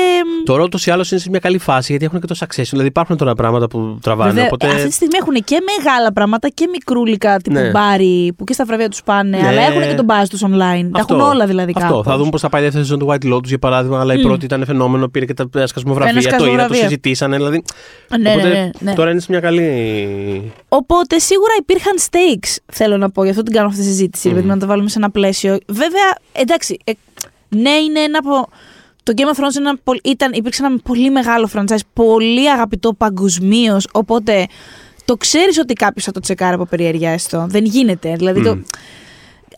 Τώρα 0.45 0.63
ούτω 0.63 0.77
ή 0.85 0.91
άλλω 0.91 1.05
είναι 1.11 1.19
σε 1.19 1.29
μια 1.29 1.39
καλή 1.39 1.57
φάση 1.57 1.87
γιατί 1.89 2.05
έχουν 2.05 2.19
και 2.19 2.27
το 2.27 2.35
succession. 2.39 2.67
Δηλαδή 2.69 2.87
υπάρχουν 2.87 3.17
τώρα 3.17 3.33
πράγματα 3.33 3.67
που 3.67 3.97
τραβάνε. 4.01 4.31
Βέβαια, 4.31 4.45
οπότε... 4.45 4.67
Αυτή 4.67 4.87
τη 4.87 4.93
στιγμή 4.93 5.17
έχουν 5.21 5.33
και 5.43 5.57
μεγάλα 5.77 6.13
πράγματα 6.13 6.47
και 6.49 6.67
μικρούλικα 6.71 7.37
τύπου 7.37 7.59
Ναι. 7.59 7.69
μπάρι 7.69 8.33
που 8.37 8.43
και 8.43 8.53
στα 8.53 8.65
βραβεία 8.65 8.89
τους 8.89 9.03
πάνε, 9.03 9.37
Ναι. 9.37 9.47
αλλά 9.47 9.61
έχουν 9.61 9.81
και 9.81 9.93
τον 9.93 10.05
buzz 10.09 10.25
τους 10.29 10.41
online. 10.43 10.89
Τα 10.91 10.99
Αυτό. 10.99 11.15
έχουν 11.15 11.27
όλα 11.29 11.45
δηλαδή 11.45 11.73
Αυτό. 11.75 11.87
κάπως. 11.87 12.05
Θα 12.05 12.17
δούμε 12.17 12.29
πώς 12.29 12.41
θα 12.41 12.49
πάει 12.49 12.61
η 12.61 12.63
δεύτερη 12.63 12.85
σεζόν 12.85 12.99
του 12.99 13.07
White 13.09 13.33
Lotus 13.33 13.43
για 13.43 13.59
παράδειγμα. 13.59 13.99
Αλλά 13.99 14.13
η 14.13 14.17
Μμ. 14.17 14.21
πρώτη 14.21 14.45
ήταν 14.45 14.65
φαινόμενο, 14.65 15.07
πήρε 15.07 15.25
και 15.25 15.33
τα 15.33 15.67
σκασμοβραβεία. 15.67 16.11
Ένα 16.11 16.21
Το 16.21 16.27
είδα, 16.27 16.37
το 16.37 16.43
σκασμοβραβείο. 16.43 16.81
συζητήσανε. 16.81 17.35
Δηλαδή. 17.35 17.63
Ναι, 18.19 18.29
οπότε 18.29 18.47
ναι, 18.47 18.53
ναι, 18.53 18.69
ναι. 18.79 18.93
τώρα 18.93 19.09
είναι 19.11 19.19
σε 19.19 19.27
μια 19.29 19.39
καλή. 19.39 19.67
Οπότε 20.67 21.19
σίγουρα 21.19 21.53
υπήρχαν 21.59 21.93
stakes, 22.09 22.55
θέλω 22.71 22.97
να 22.97 23.09
πω. 23.09 23.23
Γι' 23.23 23.29
αυτό 23.29 23.43
την 23.43 23.53
κάνω 23.53 23.67
αυτή 23.67 23.79
τη 23.79 23.85
συζήτηση, 23.85 24.33
mm. 24.37 24.43
να 24.43 24.57
το 24.57 24.65
βάλουμε 24.65 24.89
σε 24.89 24.97
ένα 24.97 25.11
πλαίσιο. 25.11 25.57
Βέβαια, 25.67 26.15
εντάξει, 26.31 26.62
ε, 26.83 26.91
ναι, 27.49 27.69
είναι 27.69 27.99
ένα 27.99 28.19
από. 28.23 28.49
Το 29.03 29.13
Game 29.15 29.21
of 29.35 29.39
Thrones 29.43 29.55
είναι 29.57 29.69
ένα, 29.69 29.77
πολ- 29.83 29.99
ήταν, 30.07 30.31
υπήρξε 30.33 30.65
ένα 30.65 30.77
πολύ 30.83 31.09
μεγάλο 31.11 31.49
franchise, 31.55 31.77
πολύ 31.93 32.51
αγαπητό 32.51 32.93
παγκοσμίως. 32.93 33.87
Οπότε 33.91 34.47
το 35.05 35.17
ξέρεις 35.17 35.57
ότι 35.57 35.73
κάποιος 35.73 36.05
θα 36.05 36.11
το 36.11 36.19
τσεκάρει 36.19 36.53
από 36.53 36.65
περιέργεια 36.65 37.09
έστω. 37.11 37.45
Δεν 37.49 37.65
γίνεται. 37.65 38.13
Δηλαδή 38.15 38.41
το, 38.43 38.55
Μμ. 38.55 38.61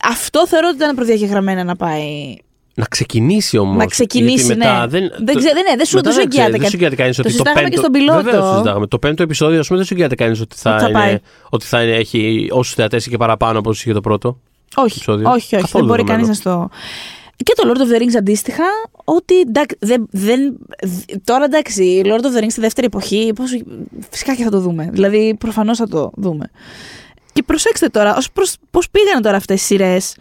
αυτό 0.02 0.46
θεωρώ 0.46 0.66
ότι 0.68 0.76
ήταν 0.76 0.94
προδιαγεγραμμένα 0.94 1.64
να 1.64 1.76
πάει. 1.76 2.36
Να 2.74 2.84
ξεκινήσει 2.84 3.58
όμως. 3.58 3.76
Να 3.76 3.86
ξεκινήσει, 3.86 4.46
μετά 4.46 4.80
ναι. 4.80 4.86
Δεν, 4.86 5.00
Δεν 5.16 5.26
το- 5.34 5.38
ξέ- 5.38 5.54
δεν- 5.54 5.64
ναι, 5.70 5.76
δεν 5.76 5.86
σου- 5.86 5.94
μετά 5.96 6.10
δεν 6.10 6.18
σου 6.18 6.24
εγγυάται 6.24 6.30
ξέρεις, 6.30 6.50
Δεν 6.50 6.60
κάτι. 6.60 6.70
σου 6.70 6.76
εγγυάται 6.76 6.96
κανείς 6.96 7.16
Το 7.16 7.22
ότι 7.22 7.30
το 7.30 7.36
συζητάγαμε 7.36 7.62
πέμπτο. 7.68 7.74
και 7.74 7.86
στον 7.88 7.92
πιλότο. 7.92 8.22
Βεβαίως 8.22 8.44
το 8.44 8.50
συζητάγαμε. 8.52 8.86
Το 8.86 8.98
πέμπτο 8.98 9.22
επεισόδιο, 9.22 9.58
ας 9.58 9.66
πούμε, 9.66 9.78
δεν 9.78 9.86
σου 9.88 9.94
εγγυάται 9.94 10.14
κανείς 10.14 10.40
ότι 10.40 10.56
θα, 10.58 10.70
Ότι 10.74 10.82
θα 10.82 10.88
είναι, 10.88 10.98
πάει. 10.98 11.18
ότι 11.50 11.64
θα 11.66 11.82
είναι, 11.82 11.96
έχει 11.96 12.48
όσους 12.50 12.74
θεατές 12.74 13.08
και 13.08 13.16
παραπάνω 13.16 13.58
από 13.58 13.70
όσους 13.70 13.82
είχε 13.84 13.92
το 13.92 14.00
πρώτο. 14.00 14.40
Όχι, 14.74 14.94
επεισόδιο. 14.94 15.30
όχι, 15.30 15.36
όχι. 15.36 15.64
Καθόλου 15.64 15.86
δεν 15.86 15.96
μπορεί 15.96 16.02
δεδομένο. 16.02 16.26
κανείς 16.26 16.28
να 16.28 16.34
στο. 16.34 16.68
Και 17.44 17.52
το 17.56 17.72
Lord 17.72 17.78
of 17.78 17.94
the 17.94 18.02
Rings 18.02 18.16
αντίστοιχα, 18.18 18.64
ότι 19.04 19.40
εντάξει, 19.40 19.76
δεν, 19.80 20.08
δεν, 20.10 20.56
τώρα 21.24 21.44
εντάξει, 21.44 22.02
Lord 22.04 22.20
of 22.20 22.38
the 22.38 22.42
Rings 22.42 22.50
στη 22.50 22.60
δεύτερη 22.60 22.86
εποχή, 22.86 23.32
πώς, 23.34 23.50
φυσικά 24.10 24.34
και 24.34 24.42
θα 24.44 24.50
το 24.50 24.60
δούμε. 24.60 24.88
Δηλαδή, 24.92 25.36
προφανώς 25.38 25.78
θα 25.78 25.88
το 25.88 26.10
δούμε. 26.14 26.50
Και 27.32 27.42
προσέξτε 27.42 27.88
τώρα, 27.88 28.16
ως 28.16 28.30
προς, 28.30 28.56
πώς 28.70 28.90
πήγανε 28.90 29.20
τώρα 29.20 29.36
αυτές 29.36 29.62
οι 29.62 29.64
σειρές. 29.64 30.16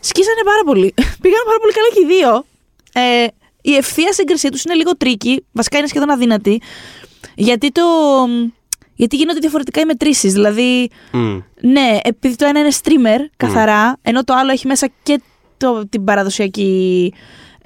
Σκίσανε 0.00 0.40
πάρα 0.44 0.62
πολύ. 0.64 0.94
πήγανε 1.22 1.44
πάρα 1.46 1.58
πολύ 1.60 1.72
καλά 1.72 1.88
και 1.94 2.00
οι 2.00 2.16
δύο. 2.16 2.44
Ε, 2.92 3.26
η 3.60 3.76
ευθεία 3.76 4.12
σύγκρισή 4.12 4.48
τους 4.48 4.64
είναι 4.64 4.74
λίγο 4.74 4.96
τρίκη, 4.96 5.44
βασικά 5.52 5.78
είναι 5.78 5.86
σχεδόν 5.86 6.10
αδύνατη, 6.10 6.60
γιατί 7.34 7.72
το... 7.72 7.82
Γιατί 8.96 9.16
γίνονται 9.16 9.38
διαφορετικά 9.38 9.80
οι 9.80 9.84
μετρήσεις. 9.84 10.32
Δηλαδή, 10.32 10.90
Μμ. 11.12 11.38
ναι, 11.60 11.98
επειδή 12.02 12.36
το 12.36 12.46
ένα 12.46 12.60
είναι 12.60 12.70
streamer 12.82 13.20
καθαρά, 13.36 13.98
ενώ 14.02 14.24
το 14.24 14.34
άλλο 14.34 14.50
έχει 14.50 14.66
μέσα 14.66 14.88
και 15.02 15.20
το, 15.56 15.86
την 15.88 16.04
παραδοσιακή 16.04 17.12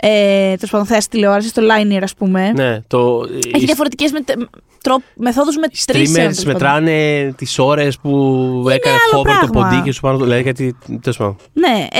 ε, 0.00 0.54
τέλος 0.54 0.70
πάντων, 0.70 0.86
θέαση 0.86 1.08
τηλεόρασης, 1.08 1.52
το 1.52 1.62
linear, 1.62 2.00
ας 2.02 2.14
πούμε. 2.14 2.52
Ναι, 2.52 2.80
το, 2.86 3.20
Έχει 3.54 3.64
διαφορετικές 3.64 4.12
μεθόδους 5.14 5.56
μετρήσεων. 5.56 6.30
Streamers 6.30 6.44
μετράνε 6.44 7.32
τις 7.36 7.58
ώρες 7.58 7.98
που 7.98 8.10
έκανε 8.70 8.96
άλλο 9.12 9.20
hover 9.22 9.24
το 9.40 9.46
πράγμα. 9.50 9.68
ποντίκι 9.70 9.90
σου 9.90 10.00
πάνω. 10.00 10.18
το- 10.18 10.24
Δηλαδή 10.24 10.42
κάτι. 10.42 10.76
τέλος 11.00 11.16
πάντων, 11.16 11.36
Ναι, 11.52 11.86
ε, 11.92 11.98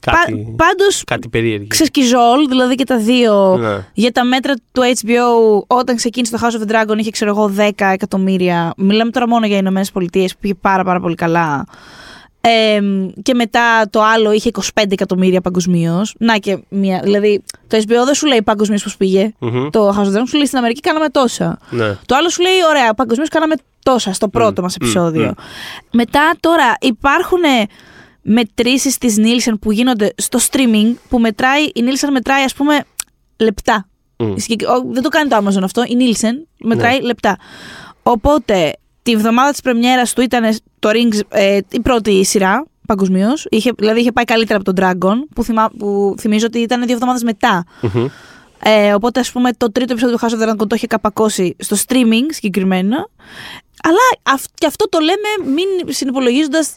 Κάτι- 0.00 0.54
πάντως 0.56 1.02
κάτι 1.06 1.28
περίεργο. 1.28 1.66
ξεσκιζόλ, 1.68 2.48
δηλαδή 2.48 2.74
και 2.74 2.84
τα 2.84 2.96
δύο. 2.98 3.56
Ναι. 3.56 3.86
Για 3.94 4.12
τα 4.12 4.24
μέτρα 4.24 4.54
του 4.72 4.82
HBO, 4.82 5.64
όταν 5.66 5.96
ξεκίνησε 5.96 6.36
το 6.36 6.38
House 6.42 6.54
of 6.62 6.70
the 6.70 6.74
Dragon, 6.74 6.98
είχε 6.98 7.10
ξέρω 7.10 7.30
εγώ 7.30 7.48
10 7.56 7.90
εκατομμύρια. 7.92 8.72
Μιλάμε 8.76 9.10
τώρα 9.10 9.28
μόνο 9.28 9.46
για 9.46 9.54
οι 9.56 9.58
Ηνωμένες 9.62 9.90
Πολιτείες 9.90 10.32
που 10.32 10.38
πήγε 10.40 10.54
πάρα, 10.60 10.84
πάρα 10.84 11.00
πολύ 11.00 11.14
καλά. 11.14 11.64
Ε, 12.42 12.80
και 13.22 13.34
μετά 13.34 13.88
το 13.90 14.02
άλλο 14.02 14.32
είχε 14.32 14.50
25 14.74 14.84
εκατομμύρια 14.90 15.40
παγκοσμίως. 15.40 16.14
Να 16.18 16.36
και 16.36 16.58
μία. 16.68 17.00
Δηλαδή, 17.02 17.42
το 17.66 17.76
HBO 17.76 18.04
δεν 18.04 18.14
σου 18.14 18.26
λέει 18.26 18.42
παγκοσμίως 18.42 18.82
πώς 18.82 18.96
πήγε. 18.96 19.32
Μμμ. 19.38 19.68
Το 19.70 19.88
House 19.88 20.04
of 20.04 20.06
the 20.08 20.16
Dragon 20.18 20.22
σου 20.28 20.36
λέει 20.36 20.46
στην 20.46 20.58
Αμερική 20.58 20.80
κάναμε 20.80 21.08
τόσα. 21.08 21.58
Ναι. 21.70 21.96
Το 22.06 22.14
άλλο 22.14 22.28
σου 22.28 22.42
λέει, 22.42 22.52
ωραία, 22.68 22.94
παγκοσμίως 22.94 23.28
κάναμε 23.28 23.54
τόσα 23.82 24.12
στο 24.12 24.28
πρώτο 24.28 24.62
μας 24.62 24.74
επεισόδιο. 24.74 25.26
μμ. 25.26 25.30
Μετά 25.92 26.30
τώρα 26.40 26.74
υπάρχουν 26.80 27.40
μετρήσεις 28.22 28.98
της 28.98 29.16
Nielsen 29.18 29.52
που 29.60 29.72
γίνονται 29.72 30.12
στο 30.16 30.38
streaming 30.50 30.94
που 31.08 31.18
μετράει, 31.18 31.62
η 31.64 31.72
Nielsen 31.76 32.08
μετράει 32.12 32.42
ας 32.44 32.54
πούμε 32.54 32.84
λεπτά. 33.36 33.88
Μμ. 34.16 34.32
Η 34.36 34.40
συγκεκ- 34.40 34.68
ο- 34.70 34.84
Δεν 34.92 35.02
το 35.02 35.08
κάνει 35.08 35.28
το 35.28 35.36
Amazon 35.36 35.62
αυτό, 35.62 35.82
η 35.82 35.96
Nielsen 35.98 36.34
μετράει 36.58 37.00
λεπτά. 37.02 37.36
Οπότε 38.02 38.72
τη 39.10 39.16
βδομάδα 39.16 39.50
της 39.50 39.60
πρεμιέρας 39.60 40.12
του 40.12 40.20
ήταν 40.20 40.56
το 40.78 40.88
Rings 40.92 41.20
ε, 41.28 41.58
η 41.70 41.80
πρώτη 41.80 42.24
σειρά 42.24 42.66
παγκοσμίως. 42.86 43.46
Δηλαδή 43.76 44.00
είχε 44.00 44.12
πάει 44.12 44.24
καλύτερα 44.24 44.60
από 44.60 44.72
τον 44.72 44.84
Dragon 44.84 45.16
που, 45.34 45.44
θυμά, 45.44 45.70
που 45.78 46.14
θυμίζω 46.20 46.46
ότι 46.46 46.58
ήταν 46.58 46.82
δύο 46.84 46.94
εβδομάδες 46.94 47.22
μετά. 47.22 47.64
Μμμ. 47.80 48.06
Ε, 48.64 48.92
οπότε, 48.94 49.20
ας 49.20 49.32
πούμε, 49.32 49.50
το 49.56 49.72
τρίτο 49.72 49.92
επεισόδιο 49.92 50.16
του 50.16 50.26
House 50.26 50.30
of 50.32 50.42
the 50.42 50.50
Dragon 50.52 50.66
το 50.68 50.74
είχε 50.74 50.86
καπακώσει 50.86 51.56
στο 51.58 51.76
streaming 51.86 52.26
συγκεκριμένα. 52.28 53.08
Αλλά 53.82 53.98
αυ- 54.34 54.44
και 54.54 54.66
αυτό 54.66 54.88
το 54.88 54.98
λέμε 54.98 55.52
μην 55.54 55.94
συνυπολογίζοντας 55.94 56.76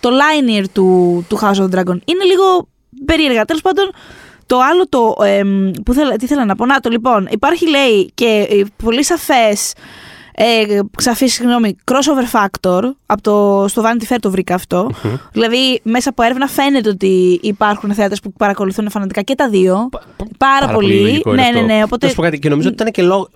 το 0.00 0.10
linear 0.10 0.64
του, 0.72 1.24
του 1.28 1.38
House 1.42 1.54
of 1.54 1.68
the 1.70 1.74
Dragon. 1.78 1.98
Είναι 2.04 2.24
λίγο 2.24 2.68
περίεργα. 3.04 3.44
Τέλος 3.44 3.62
πάντων, 3.62 3.90
το 4.46 4.58
άλλο 4.60 4.88
το. 4.88 5.16
εμ, 5.24 5.70
που 5.84 5.92
θέλα, 5.92 6.16
τι 6.16 6.26
θέλω 6.26 6.44
να 6.44 6.56
πω. 6.56 6.66
Να 6.66 6.80
το 6.80 6.88
λοιπόν. 6.88 7.28
Υπάρχει 7.30 7.68
λέει 7.68 8.10
και 8.14 8.46
ε, 8.50 8.62
πολύ 8.84 9.04
σαφές. 9.04 9.72
Ε, 10.36 10.80
σαφή, 10.96 11.26
συγγνώμη, 11.26 11.76
crossover 11.84 12.40
factor. 12.40 12.82
Από 13.06 13.22
το, 13.22 13.64
στο 13.68 13.82
Vanity 13.82 14.12
Fair 14.12 14.16
το 14.20 14.30
βρήκα 14.30 14.54
αυτό. 14.54 14.90
Δηλαδή, 15.32 15.80
μέσα 15.82 16.08
από 16.08 16.22
έρευνα 16.22 16.46
φαίνεται 16.46 16.88
ότι 16.88 17.40
υπάρχουν 17.42 17.94
θεάτες 17.94 18.20
που 18.20 18.32
παρακολουθούν 18.32 18.90
φανατικά 18.90 19.22
και 19.22 19.34
τα 19.34 19.48
δύο. 19.48 19.88
Πάρα, 20.38 20.68
πολύ. 20.68 21.00
λογικό 21.00 21.32
είναι 21.32 21.42
ναι, 21.42 21.48
αυτό. 21.48 21.60
ναι, 21.60 21.74
ναι. 21.74 21.82
Οπότε. 21.82 22.04
Να 22.06 22.10
σου 22.10 22.16
πω 22.16 22.22
κάτι, 22.22 22.38
και 22.38 22.48
νομίζω 22.48 22.68
ότι 22.68 22.76
ήταν 22.82 22.92
και 22.92 23.02
λόγο. 23.02 23.28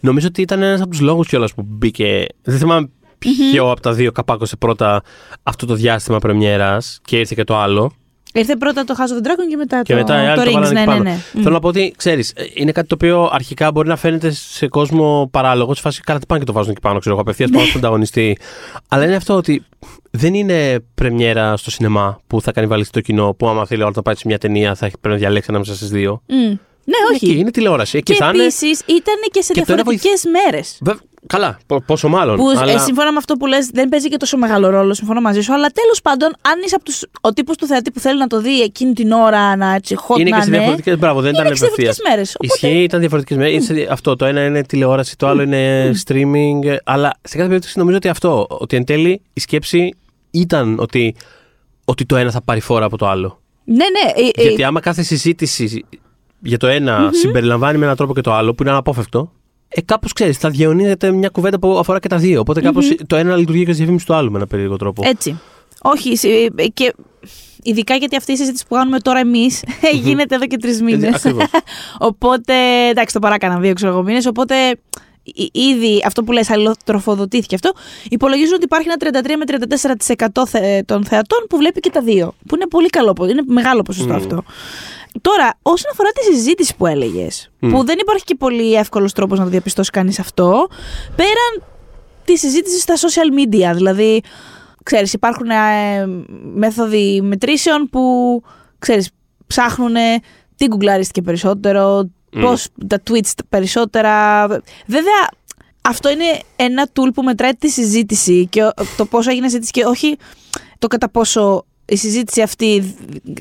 Νομίζω 0.00 0.26
ότι 0.26 0.42
ήταν 0.42 0.62
ένας 0.62 0.80
από 0.80 0.90
τους 0.90 1.00
λόγους 1.00 1.28
κιόλας 1.28 1.54
που 1.54 1.62
μπήκε. 1.66 2.26
Δεν 2.42 2.58
θυμάμαι 2.58 2.88
ποιο 3.18 3.70
από 3.70 3.80
τα 3.80 3.92
δύο 3.92 4.12
καπάκωσε 4.12 4.56
πρώτα 4.56 5.02
αυτό 5.42 5.66
το 5.66 5.74
διάστημα 5.74 6.18
πρεμιέρας 6.18 7.00
και 7.04 7.18
ήρθε 7.18 7.34
και 7.34 7.44
το 7.44 7.56
άλλο. 7.56 7.92
Ήρθε 8.38 8.56
πρώτα 8.56 8.84
το 8.84 8.94
House 8.98 9.22
of 9.22 9.26
the 9.26 9.26
Dragon 9.26 9.46
και 9.50 9.56
μετά 9.56 9.82
Και 9.82 9.92
το, 9.92 9.98
μετά 9.98 10.22
οι 10.22 10.26
άλλοι 10.26 10.36
το 10.38 10.44
το 10.44 10.50
Rings. 10.50 10.52
βάλανε 10.52 10.72
Ναι, 10.72 10.80
εκεί 10.80 10.88
ναι, 10.90 10.96
πάνω. 10.96 11.02
ναι. 11.02 11.18
Μμ. 11.32 11.42
Θέλω 11.42 11.54
να 11.54 11.60
πω 11.60 11.68
ότι 11.68 11.94
ξέρεις, 11.96 12.32
είναι 12.54 12.72
κάτι 12.72 12.86
το 12.88 12.94
οποίο 12.94 13.28
αρχικά 13.32 13.70
μπορεί 13.72 13.88
να 13.88 13.96
φαίνεται 13.96 14.30
σε 14.30 14.68
κόσμο 14.68 15.28
παράλογο. 15.32 15.74
Σε 15.74 15.80
φάση 15.80 16.00
καλά, 16.00 16.18
τι 16.18 16.26
πάνε 16.26 16.40
και 16.40 16.46
το 16.46 16.52
βάζουν 16.52 16.70
εκεί 16.70 16.80
πάνω, 16.80 16.98
ξέρω 16.98 17.14
εγώ, 17.14 17.22
απευθείας 17.22 17.50
πάνω 17.50 17.64
στον 17.66 17.78
ανταγωνιστή. 17.80 18.38
Αλλά 18.88 19.04
είναι 19.04 19.16
αυτό 19.16 19.34
ότι 19.34 19.62
δεν 20.10 20.34
είναι 20.34 20.84
πρεμιέρα 20.94 21.56
στο 21.56 21.70
σινεμά 21.70 22.20
που 22.26 22.40
θα 22.40 22.52
κανιβαλίσει 22.52 22.90
το 22.92 23.00
κοινό, 23.00 23.34
που 23.38 23.48
άμα 23.48 23.66
θέλει 23.66 23.80
ο 23.80 23.84
άλλος 23.84 23.96
να 23.96 24.02
πάει 24.02 24.14
σε 24.14 24.22
μια 24.26 24.38
ταινία 24.38 24.74
θα 24.74 24.86
έχει 24.86 24.94
πρέπει 25.00 25.14
να 25.14 25.20
διαλέξει 25.20 25.48
ανάμεσα 25.50 25.74
στις 25.74 25.88
δύο. 25.88 26.22
Μμ. 26.26 26.36
Ναι, 26.36 26.44
Είναι 26.44 27.14
όχι. 27.14 27.24
εκεί, 27.30 27.38
είναι 27.38 27.50
τηλεόραση. 27.50 27.96
Εκεί 27.96 28.12
και 28.12 28.18
θα 28.18 28.30
είναι. 28.34 28.42
επίσης 28.42 28.80
ήταν 28.86 29.14
και 29.30 29.42
σε 29.42 29.52
Και 29.52 29.60
το 29.60 29.72
ένα 29.72 29.74
διαφορετικές 29.82 30.22
μέρες. 30.44 30.78
Βε- 31.30 31.40
Καλά, 31.40 31.58
πο- 31.66 31.80
πόσο 31.86 32.08
μάλλον. 32.08 32.36
Που 32.36 32.48
αλλά... 32.56 32.72
ε, 32.72 32.78
σύμφωνα 32.78 33.12
με 33.12 33.18
αυτό 33.18 33.34
που 33.34 33.46
λες 33.46 33.66
δεν 33.72 33.88
παίζει 33.88 34.08
και 34.08 34.16
τόσο 34.16 34.36
μεγάλο 34.36 34.70
ρόλο, 34.70 34.94
συμφωνώ 34.94 35.20
μαζί 35.20 35.40
σου. 35.40 35.52
Αλλά 35.54 35.68
τέλος 35.68 36.00
πάντων, 36.02 36.28
αν 36.28 36.54
είσαι 36.64 36.74
από 36.74 36.84
τους, 36.84 37.04
ο 37.20 37.32
τύπος 37.32 37.56
του 37.56 37.66
θεατή 37.66 37.90
που 37.90 38.00
θέλει 38.00 38.18
να 38.18 38.26
το 38.26 38.40
δει 38.40 38.60
εκείνη 38.60 38.92
την 38.92 39.12
ώρα, 39.12 39.56
να 39.56 39.74
έτσι 39.74 39.96
hot 40.08 40.18
είναι 40.18 40.30
να 40.30 40.36
και 40.36 40.42
σε 40.42 40.48
είναι, 40.48 40.56
διαφορετικέ. 40.58 40.96
Μπράβο, 40.96 41.20
δεν 41.20 41.30
είναι 41.34 41.38
ήταν 41.40 41.52
και 41.52 41.58
σε 41.58 41.64
ευθεία. 41.64 41.84
διαφορετικές 41.84 42.10
μέρες. 42.10 42.36
Ισχύει, 42.40 42.82
ήταν 42.82 43.00
διαφορετικές 43.00 43.36
μέρες. 43.36 43.88
Αυτό 43.90 44.16
το 44.16 44.24
ένα 44.24 44.44
είναι 44.44 44.62
τηλεόραση, 44.62 45.16
το 45.16 45.26
άλλο 45.26 45.42
είναι 45.42 45.92
streaming. 46.06 46.64
ε, 46.64 46.76
Αλλά 46.84 47.14
σε 47.22 47.36
κάθε 47.36 47.48
περίπτωση 47.48 47.78
νομίζω 47.78 47.96
ότι 47.96 48.08
αυτό. 48.08 48.46
Ότι 48.48 48.76
εν 48.76 48.84
τέλει 48.84 49.20
η 49.32 49.40
σκέψη 49.40 49.94
ήταν 50.30 50.78
ότι, 50.78 51.14
ότι 51.84 52.04
το 52.06 52.16
ένα 52.16 52.30
θα 52.30 52.42
πάρει 52.42 52.60
φόρα 52.60 52.84
από 52.84 52.96
το 52.96 53.08
άλλο. 53.08 53.40
Ναι, 53.64 53.74
ναι. 53.74 54.22
ε, 54.26 54.28
ε, 54.34 54.42
Γιατί 54.42 54.64
άμα 54.64 54.80
κάθε 54.80 55.02
συζήτηση 55.02 55.84
για 56.40 56.58
το 56.58 56.66
ενα 56.66 57.10
συμπεριλαμβάνει 57.12 57.78
με 57.78 57.84
έναν 57.84 57.96
τρόπο 57.96 58.14
και 58.14 58.20
το 58.20 58.32
άλλο, 58.32 58.54
που 58.54 58.62
είναι 58.62 58.70
αναπόφευκτο, 58.72 59.32
ε, 59.68 59.80
κάπως 59.80 60.12
ξέρεις, 60.12 60.36
θα 60.38 60.50
διαιωνίζεται 60.50 61.10
μια 61.12 61.28
κουβέντα 61.28 61.58
που 61.58 61.78
αφορά 61.78 61.98
και 61.98 62.08
τα 62.08 62.16
δύο. 62.16 62.40
Οπότε 62.40 62.60
κάπως 62.60 62.94
το 63.06 63.16
ένα 63.16 63.36
λειτουργεί 63.36 63.64
και 63.64 63.70
ω 63.70 63.74
διαφήμιση 63.74 64.06
του 64.06 64.14
άλλου 64.14 64.30
με 64.30 64.36
ένα 64.36 64.46
περίεργο 64.46 64.76
τρόπο. 64.76 65.02
Έτσι. 65.06 65.40
Όχι, 65.82 66.16
σε- 66.16 66.28
ε, 66.56 66.66
και 66.74 66.94
ειδικά 67.62 67.94
γιατί 67.94 68.16
αυτή 68.16 68.32
η 68.32 68.36
συζήτηση 68.36 68.64
που 68.68 68.74
κάνουμε 68.74 68.98
τώρα 69.00 69.18
εμείς 69.18 69.62
γίνεται 70.02 70.34
εδώ 70.34 70.46
και 70.46 70.56
τρεις 70.56 70.82
μήνες. 70.82 71.14
ακριβώς. 71.14 71.44
οπότε, 71.98 72.54
εντάξει, 72.90 73.14
το 73.14 73.20
παράκαναν 73.20 73.60
δύο 73.60 73.72
ξέρω 73.72 73.92
εγώ 73.92 74.02
μήνες, 74.02 74.26
οπότε 74.26 74.54
ε, 74.70 74.74
ήδη 75.52 76.02
αυτό 76.06 76.22
που 76.24 76.32
λες 76.32 76.50
αλληλοτροφοδοτήθηκε 76.50 77.54
αυτό. 77.54 77.72
Υπολογίζουν 78.10 78.54
ότι 78.54 78.64
υπάρχει 78.64 78.86
ένα 79.10 79.20
33 79.22 79.32
με 79.38 79.44
34% 80.42 80.42
θε- 80.46 80.84
των 80.86 81.04
θεατών 81.04 81.38
που 81.48 81.56
βλέπει 81.56 81.80
και 81.80 81.90
τα 81.90 82.00
δύο. 82.00 82.34
Που 82.46 82.54
είναι 82.54 82.66
πολύ 82.66 82.88
καλό, 82.88 83.12
πο- 83.12 83.26
είναι 83.26 83.42
μεγάλο 83.46 83.82
ποσοστό 83.82 84.12
Μμμ. 84.12 84.18
αυτό. 84.18 84.44
Τώρα, 85.20 85.58
όσον 85.62 85.90
αφορά 85.92 86.10
τη 86.10 86.34
συζήτηση 86.34 86.76
που 86.76 86.86
έλεγες, 86.86 87.50
Μμ. 87.58 87.70
που 87.70 87.84
δεν 87.84 87.96
υπάρχει 88.00 88.24
και 88.24 88.34
πολύ 88.34 88.74
εύκολος 88.74 89.12
τρόπος 89.12 89.38
να 89.38 89.44
το 89.44 89.50
διαπιστώσεις 89.50 89.90
κανείς 89.90 90.18
αυτό, 90.18 90.68
πέραν 91.16 91.68
τη 92.24 92.36
συζήτηση 92.38 92.80
στα 92.80 92.94
social 92.94 93.38
media. 93.38 93.74
Δηλαδή, 93.74 94.22
ξέρεις, 94.82 95.12
υπάρχουν 95.12 95.50
ε, 95.50 96.06
μέθοδοι 96.54 97.20
μετρήσεων 97.22 97.88
που, 97.90 98.02
ξέρεις, 98.78 99.10
ψάχνουν 99.46 99.94
τι 100.56 100.66
γκουγκλαρίστηκε 100.66 101.22
περισσότερο, 101.22 102.10
Μμ. 102.32 102.40
πώς 102.40 102.66
τα 102.86 103.02
tweets 103.10 103.32
περισσότερα. 103.48 104.46
Βέβαια, 104.86 105.28
αυτό 105.82 106.08
είναι 106.10 106.40
ένα 106.56 106.88
tool 106.92 107.08
που 107.14 107.22
μετράει 107.22 107.52
τη 107.52 107.68
συζήτηση 107.68 108.46
και 108.46 108.62
ο- 108.64 108.72
το 108.96 109.04
πόσο 109.06 109.30
έγινε 109.30 109.46
συζήτηση 109.48 109.70
και 109.72 109.84
όχι 109.84 110.16
το 110.78 110.86
κατά 110.86 111.08
πόσο 111.10 111.64
η 111.90 111.96
συζήτηση 111.96 112.42
αυτή 112.42 112.94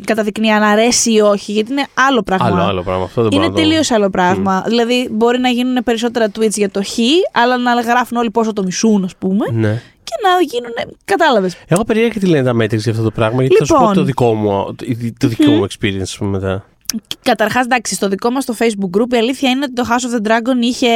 καταδεικνύει 0.03 0.51
αν 0.51 0.63
αρέσει 0.63 1.12
ή 1.13 1.19
όχι, 1.19 1.51
γιατί 1.51 1.71
είναι 1.71 1.86
άλλο 2.10 2.21
πράγμα. 2.23 2.45
Άλλο, 2.45 2.62
άλλο 2.62 2.83
πράγμα. 2.83 3.03
Αυτό 3.03 3.21
δεν 3.21 3.31
Είναι 3.31 3.39
μπορώ 3.39 3.53
να 3.53 3.62
το- 3.62 3.67
τελείως 3.67 3.91
άλλο 3.91 4.10
πράγμα. 4.10 4.63
Δηλαδή, 4.67 5.07
μπορεί 5.12 5.39
να 5.39 5.49
γίνουν 5.49 5.83
περισσότερα 5.83 6.31
tweets 6.39 6.51
για 6.51 6.69
το 6.69 6.83
χ, 6.83 6.97
αλλά 7.31 7.57
να 7.57 7.81
γράφουν 7.81 8.17
όλοι 8.17 8.31
πόσο 8.31 8.53
το 8.53 8.63
μισούν, 8.63 9.03
ας 9.03 9.15
πούμε, 9.15 9.45
Ναι. 9.51 9.81
και 10.03 10.13
να 10.23 10.41
γίνουν. 10.41 10.95
Κατάλαβες. 11.05 11.55
Εγώ 11.67 11.83
περίεργα 11.83 12.19
τι 12.19 12.25
λένε 12.25 12.43
τα 12.43 12.53
μέτρηξ 12.53 12.83
για 12.83 12.91
αυτό 12.91 13.03
το 13.03 13.12
πράγμα, 13.12 13.41
γιατί 13.41 13.55
θα 13.55 13.65
σου 13.65 13.73
πω 13.73 13.79
Λοιπόν. 13.79 13.95
το 13.95 14.03
δικό 14.03 14.33
μου, 14.33 14.75
το, 14.75 14.86
το 15.19 15.27
δικό 15.27 15.51
μου 15.51 15.65
experience 15.69 16.01
ας 16.01 16.17
πούμε, 16.17 16.29
μετά. 16.29 16.65
Καταρχάς, 17.21 17.63
εντάξει, 17.65 17.95
στο 17.95 18.08
δικό 18.08 18.30
μας 18.32 18.45
το 18.45 18.56
Facebook 18.60 18.97
group 19.00 19.13
η 19.13 19.17
αλήθεια 19.17 19.50
είναι 19.50 19.63
ότι 19.63 19.73
το 19.73 19.86
House 19.89 19.93
of 20.15 20.21
the 20.28 20.32
Dragon 20.32 20.62
είχε 20.62 20.88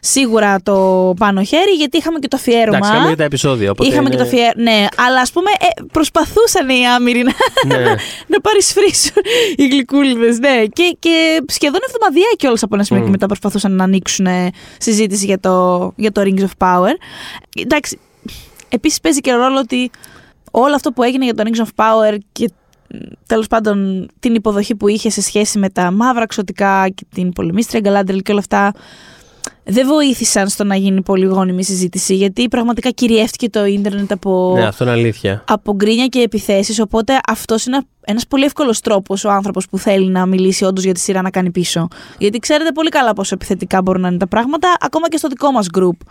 σίγουρα 0.00 0.60
το 0.62 1.14
πάνω 1.18 1.42
χέρι, 1.42 1.70
γιατί 1.70 1.96
είχαμε 1.96 2.18
και 2.18 2.28
το 2.28 2.36
αφιέρωμα. 2.36 2.76
Εντάξει, 2.76 2.92
είχαμε 2.92 3.08
και 3.10 3.16
τα 3.16 3.24
επεισόδια. 3.24 3.70
Οπότε 3.70 3.88
Είχαμε 3.88 4.08
και 4.08 4.14
είναι- 4.14 4.24
το 4.24 4.28
αφιέρωμα. 4.30 4.62
Ναι, 4.70 4.86
αλλά 5.06 5.20
ας 5.20 5.32
πούμε 5.32 5.50
ε, 5.50 5.82
προσπαθούσαν 5.92 6.68
οι 6.68 6.86
άμυροι 6.86 7.22
να, 7.22 7.32
Ναι. 7.76 7.84
να 8.32 8.40
παρισφρήσουν 8.40 9.22
οι 9.56 9.66
γλυκούλιδες. 9.68 10.38
Ναι. 10.38 10.64
Και, 10.72 10.96
και 10.98 11.42
σχεδόν 11.46 11.80
εβδομαδιαία 11.86 12.32
κιόλας 12.36 12.62
από 12.62 12.74
ένα 12.74 12.84
σημείο 12.84 13.00
Μμ. 13.02 13.04
και 13.06 13.10
μετά 13.12 13.26
προσπαθούσαν 13.26 13.72
να 13.72 13.84
ανοίξουν 13.84 14.26
ε, 14.26 14.50
συζήτηση 14.78 15.24
για 15.24 15.40
το, 15.40 15.92
για 15.96 16.12
το 16.12 16.20
Rings 16.24 16.40
of 16.40 16.66
Power. 16.66 16.92
Εντάξει, 17.56 17.98
επίσης 18.68 19.00
παίζει 19.00 19.20
και 19.20 19.32
ρόλο 19.32 19.58
ότι 19.58 19.90
όλο 20.50 20.74
αυτό 20.74 20.92
που 20.92 21.02
έγινε 21.02 21.24
για 21.24 21.34
το 21.34 21.42
Rings 21.46 21.60
of 21.60 21.84
Power 21.84 22.16
και 22.32 22.50
τέλος 23.26 23.46
πάντων 23.46 24.06
την 24.20 24.34
υποδοχή 24.34 24.74
που 24.74 24.88
είχε 24.88 25.10
σε 25.10 25.20
σχέση 25.22 25.58
με 25.58 25.68
τα 25.70 25.90
μαύρα 25.90 26.26
ξωτικά 26.26 26.88
και 26.88 27.06
την 27.14 27.32
πολεμίστρια 27.32 27.80
Γκαλάντρελ 27.80 28.22
και 28.22 28.30
όλα 28.30 28.40
αυτά 28.40 28.72
δεν 29.64 29.86
βοήθησαν 29.86 30.48
στο 30.48 30.64
να 30.64 30.76
γίνει 30.76 31.02
πολύ 31.02 31.24
γόνιμη 31.24 31.64
συζήτηση 31.64 32.14
γιατί 32.14 32.48
πραγματικά 32.48 32.90
κυριεύτηκε 32.90 33.48
το 33.50 33.64
ίντερνετ 33.64 34.12
από 34.12 34.52
Ναι, 34.56 34.66
αυτό 34.66 34.84
είναι 34.84 34.92
αλήθεια. 34.92 35.44
από 35.48 35.74
γκρίνια 35.74 36.06
και 36.06 36.20
επιθέσεις. 36.20 36.80
Οπότε 36.80 37.20
αυτός 37.28 37.64
είναι 37.66 37.80
ένας 38.04 38.26
πολύ 38.26 38.44
εύκολος 38.44 38.80
τρόπος 38.80 39.24
ο 39.24 39.30
άνθρωπος 39.30 39.68
που 39.68 39.78
θέλει 39.78 40.08
να 40.10 40.26
μιλήσει 40.26 40.64
όντως 40.64 40.84
για 40.84 40.94
τη 40.94 41.00
σειρά 41.00 41.22
να 41.22 41.30
κάνει 41.30 41.50
πίσω. 41.50 41.88
Γιατί 42.18 42.38
ξέρετε 42.38 42.72
πολύ 42.72 42.88
καλά 42.88 43.12
πόσο 43.12 43.34
επιθετικά 43.34 43.82
μπορούν 43.82 44.00
να 44.00 44.08
είναι 44.08 44.16
τα 44.16 44.26
πράγματα, 44.28 44.76
ακόμα 44.80 45.08
και 45.08 45.16
στο 45.16 45.28
δικό 45.28 45.50
μας 45.50 45.66
group. 45.78 46.06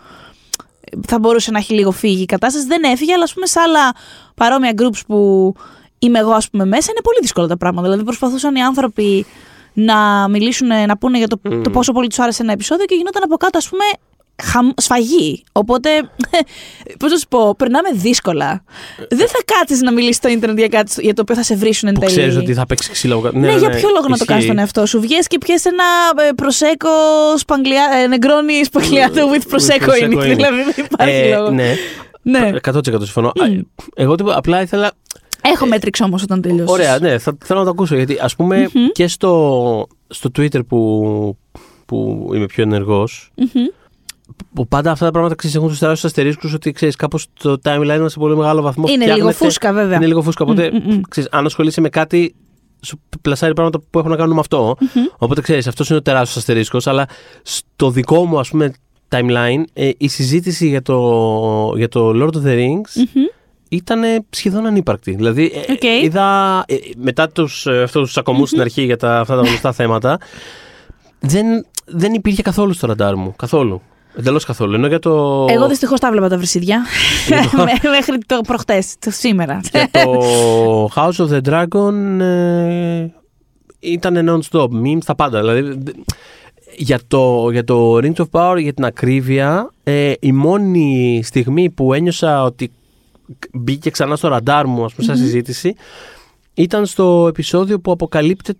Θα 1.06 1.18
μπορούσε 1.18 1.50
να 1.50 1.58
έχει 1.58 1.74
λίγο 1.74 1.90
φύγει 1.90 2.22
η 2.22 2.26
κατάσταση. 2.26 2.66
Δεν 2.66 2.82
έφυγε, 2.82 3.12
αλλά 3.12 3.22
ας 3.22 3.32
πούμε 3.34 3.46
σε 3.46 3.60
άλλα 3.60 3.92
παρόμοια 4.34 4.72
groups 4.76 5.00
που 5.06 5.52
είμαι 6.06 6.18
εγώ, 6.18 6.30
ας 6.32 6.50
πούμε, 6.50 6.64
μέσα, 6.64 6.86
είναι 6.90 7.00
πολύ 7.02 7.18
δύσκολα 7.20 7.46
τα 7.46 7.56
πράγματα. 7.56 7.82
Δηλαδή 7.86 8.04
προσπαθούσαν 8.04 8.54
οι 8.54 8.62
άνθρωποι 8.62 9.26
να 9.72 10.28
μιλήσουν, 10.28 10.66
να 10.86 10.96
πούνε 10.98 11.18
για 11.18 11.28
το, 11.28 11.40
Μμμ. 11.42 11.62
το 11.62 11.70
πόσο 11.70 11.92
πολύ 11.92 12.06
τους 12.08 12.18
άρεσε 12.18 12.42
ένα 12.42 12.52
επεισόδιο 12.52 12.84
και 12.84 12.94
γινόταν 12.94 13.22
από 13.22 13.36
κάτω, 13.36 13.58
ας 13.58 13.68
πούμε, 13.68 13.84
χαμ... 14.42 14.68
σφαγή. 14.76 15.44
Οπότε, 15.52 15.88
πώς 16.98 17.10
να 17.10 17.16
σου 17.18 17.26
πω, 17.28 17.54
περνάμε 17.58 17.88
δύσκολα. 17.92 18.64
Δεν 19.10 19.28
θα 19.28 19.38
κάτσεις 19.58 19.80
να 19.80 19.92
μιλήσεις 19.92 20.16
στο 20.16 20.28
Ιντερνετ 20.28 20.58
για 20.58 20.68
κάτι 20.68 20.92
για 21.02 21.14
το 21.14 21.20
οποίο 21.22 21.34
θα 21.34 21.42
σε 21.42 21.56
βρίσουν 21.56 21.88
εν 21.88 21.94
Που 21.94 22.00
τέλει. 22.00 22.12
ξέρεις 22.12 22.36
ότι 22.36 22.54
θα 22.54 22.66
παίξει 22.66 22.90
ξύλο. 22.90 23.30
Ναι, 23.34 23.54
για 23.56 23.70
ποιο 23.70 23.88
λόγο 23.88 24.00
να 24.02 24.08
το 24.08 24.12
ισχύει. 24.14 24.24
κάνεις 24.26 24.46
τον 24.46 24.58
εαυτό 24.58 24.86
σου; 24.86 25.00
Βγες 25.00 25.26
και 25.26 25.38
πιες 25.38 25.64
ένα 25.64 25.84
ε, 26.28 26.32
προσέκο 26.32 26.88
σπαγκλιά, 27.36 27.88
ε, 28.02 28.06
νεγκρόνι 28.06 28.64
σπαγκλιάτο 28.64 29.30
with 29.34 29.42
προσέκο 29.48 29.84
Prosecco 29.92 30.02
είναι. 30.02 30.16
in 30.16 30.32
it. 30.32 30.34
Δηλαδή 30.34 30.62
δεν 30.62 30.84
υπάρχει 30.90 31.14
Ε, 31.16 31.36
λόγο. 31.36 31.50
Ναι, 31.50 31.74
Ναι. 32.22 32.50
100% 32.72 32.82
συμφωνώ. 32.82 33.28
Α, 33.28 33.32
Εγώ 33.94 34.14
τίποτα, 34.14 34.38
απλά 34.38 34.60
ήθελα. 34.62 34.90
Έχω 35.52 35.66
μέτρηξ 35.66 36.00
όμως 36.00 36.22
όταν 36.22 36.40
τελειώσεις. 36.40 36.70
Ωραία, 36.72 36.98
ναι, 36.98 37.18
θα, 37.18 37.36
θέλω 37.44 37.58
να 37.58 37.64
το 37.64 37.70
ακούσω. 37.70 37.96
Γιατί 37.96 38.18
ας 38.20 38.36
πουμε 38.36 38.68
και 38.92 39.06
στο, 39.08 39.86
στο 40.08 40.30
Twitter 40.38 40.66
που, 40.66 41.36
που 41.86 42.30
είμαι 42.34 42.46
πιο 42.46 42.62
ενεργός, 42.62 43.30
που 44.54 44.68
πάντα 44.68 44.90
αυτά 44.90 45.04
τα 45.04 45.10
πράγματα 45.10 45.34
ξέρεις, 45.34 45.56
έχουν 45.56 45.68
τους 45.68 45.78
τεράστιου 45.78 46.08
αστερίσκους 46.08 46.52
ότι 46.52 46.72
ξέρεις 46.72 46.96
κάπως 46.96 47.26
το 47.42 47.56
timeline 47.64 47.98
μας 48.00 48.12
σε 48.12 48.18
πολύ 48.18 48.36
μεγάλο 48.36 48.62
βαθμό. 48.62 48.84
Είναι 48.88 48.96
λίγο 49.04 49.10
φτιάχνεται- 49.12 49.44
φούσκα, 49.44 49.72
βέβαια. 49.72 49.96
Είναι 49.96 50.06
λίγο 50.06 50.22
φούσκα. 50.22 50.44
Οπότε, 50.44 50.70
Μμ, 50.72 50.76
μμ, 50.76 50.94
μμ. 50.94 51.00
ξέρεις, 51.08 51.30
αν 51.32 51.44
ασχολείσαι 51.46 51.80
με 51.80 51.88
κάτι, 51.88 52.34
σου 52.82 53.00
πλασάρει 53.22 53.52
πράγματα 53.54 53.80
που 53.90 53.98
έχουν 53.98 54.10
να 54.10 54.16
κάνουν 54.16 54.34
με 54.34 54.40
αυτό. 54.40 54.76
Οπότε 55.18 55.40
ξέρεις, 55.40 55.66
αυτός 55.66 55.88
είναι 55.88 55.98
ο 55.98 56.02
τεράστιος 56.02 56.36
αστερίσκος. 56.36 56.86
Αλλά 56.86 57.06
στο 57.42 57.90
δικό 57.90 58.24
μου, 58.24 58.38
ας 58.38 58.48
πούμε, 58.50 58.72
timeline, 59.08 59.62
ε, 59.72 59.90
η 59.96 60.08
συζήτηση 60.08 60.68
για 60.68 60.82
το, 60.82 61.72
για 61.76 61.88
το 61.88 62.10
Lord 62.14 62.34
of 62.36 62.46
the 62.46 62.54
Rings 62.58 63.02
ήταν 63.74 64.00
σχεδόν 64.30 64.66
ανύπαρκτη. 64.66 65.14
Δηλαδή, 65.14 65.52
ε, 65.66 65.72
Οκ. 65.72 65.82
είδα 66.04 66.58
ε, 66.68 66.74
μετά 66.96 67.28
τους, 67.28 67.66
ε, 67.66 67.82
αυτούς 67.82 68.02
τους 68.02 68.10
τσακωμούς 68.10 68.48
στην 68.48 68.60
αρχή 68.60 68.82
για 68.82 68.96
τα, 68.96 69.18
αυτά 69.20 69.36
τα 69.36 69.42
γνωστά 69.46 69.72
θέματα, 69.82 70.18
δεν, 71.20 71.46
δεν 71.86 72.14
υπήρχε 72.14 72.42
καθόλου 72.42 72.72
στο 72.72 72.86
ραντάρ 72.86 73.16
μου. 73.16 73.34
Καθόλου. 73.36 73.80
Εντελώς 74.18 74.44
καθόλου. 74.44 74.74
Ενώ 74.74 74.86
για 74.86 74.98
το. 74.98 75.46
Εγώ 75.48 75.68
δυστυχώς 75.68 76.00
τα 76.00 76.10
'βλεπα 76.10 76.28
τα 76.28 76.36
βρισίδια. 76.36 76.82
Μέ- 77.64 77.90
Μέχρι 77.90 78.18
το 78.26 78.40
προχτές, 78.46 78.94
το 78.98 79.10
σήμερα. 79.10 79.60
για 79.72 79.88
το 79.90 80.84
House 80.94 81.26
of 81.26 81.28
the 81.28 81.40
Dragon 81.48 82.20
ε, 82.20 83.06
ήταν 83.78 84.28
non-stop. 84.30 84.66
Memes 84.68 84.98
τα 85.04 85.14
πάντα. 85.14 85.40
Δηλαδή, 85.40 85.60
δ- 85.60 85.88
για 86.76 87.00
το, 87.08 87.50
για 87.50 87.64
το 87.64 87.96
Rings 87.96 88.14
of 88.16 88.24
Power, 88.30 88.56
για 88.60 88.72
την 88.72 88.84
ακρίβεια, 88.84 89.70
ε, 89.82 90.12
η 90.20 90.32
μόνη 90.32 91.20
στιγμή 91.24 91.70
που 91.70 91.92
ένιωσα 91.92 92.42
ότι 92.42 92.70
μπήκε 93.52 93.90
ξανά 93.90 94.16
στο 94.16 94.28
ραντάρ 94.28 94.66
μου, 94.66 94.84
ας 94.84 94.94
πούμε, 94.94 95.06
σαν 95.06 95.16
συζήτηση, 95.16 95.74
ήταν 96.54 96.86
στο 96.86 97.26
επεισόδιο 97.28 97.80
που 97.80 97.90
αποκαλύπτεται. 97.92 98.58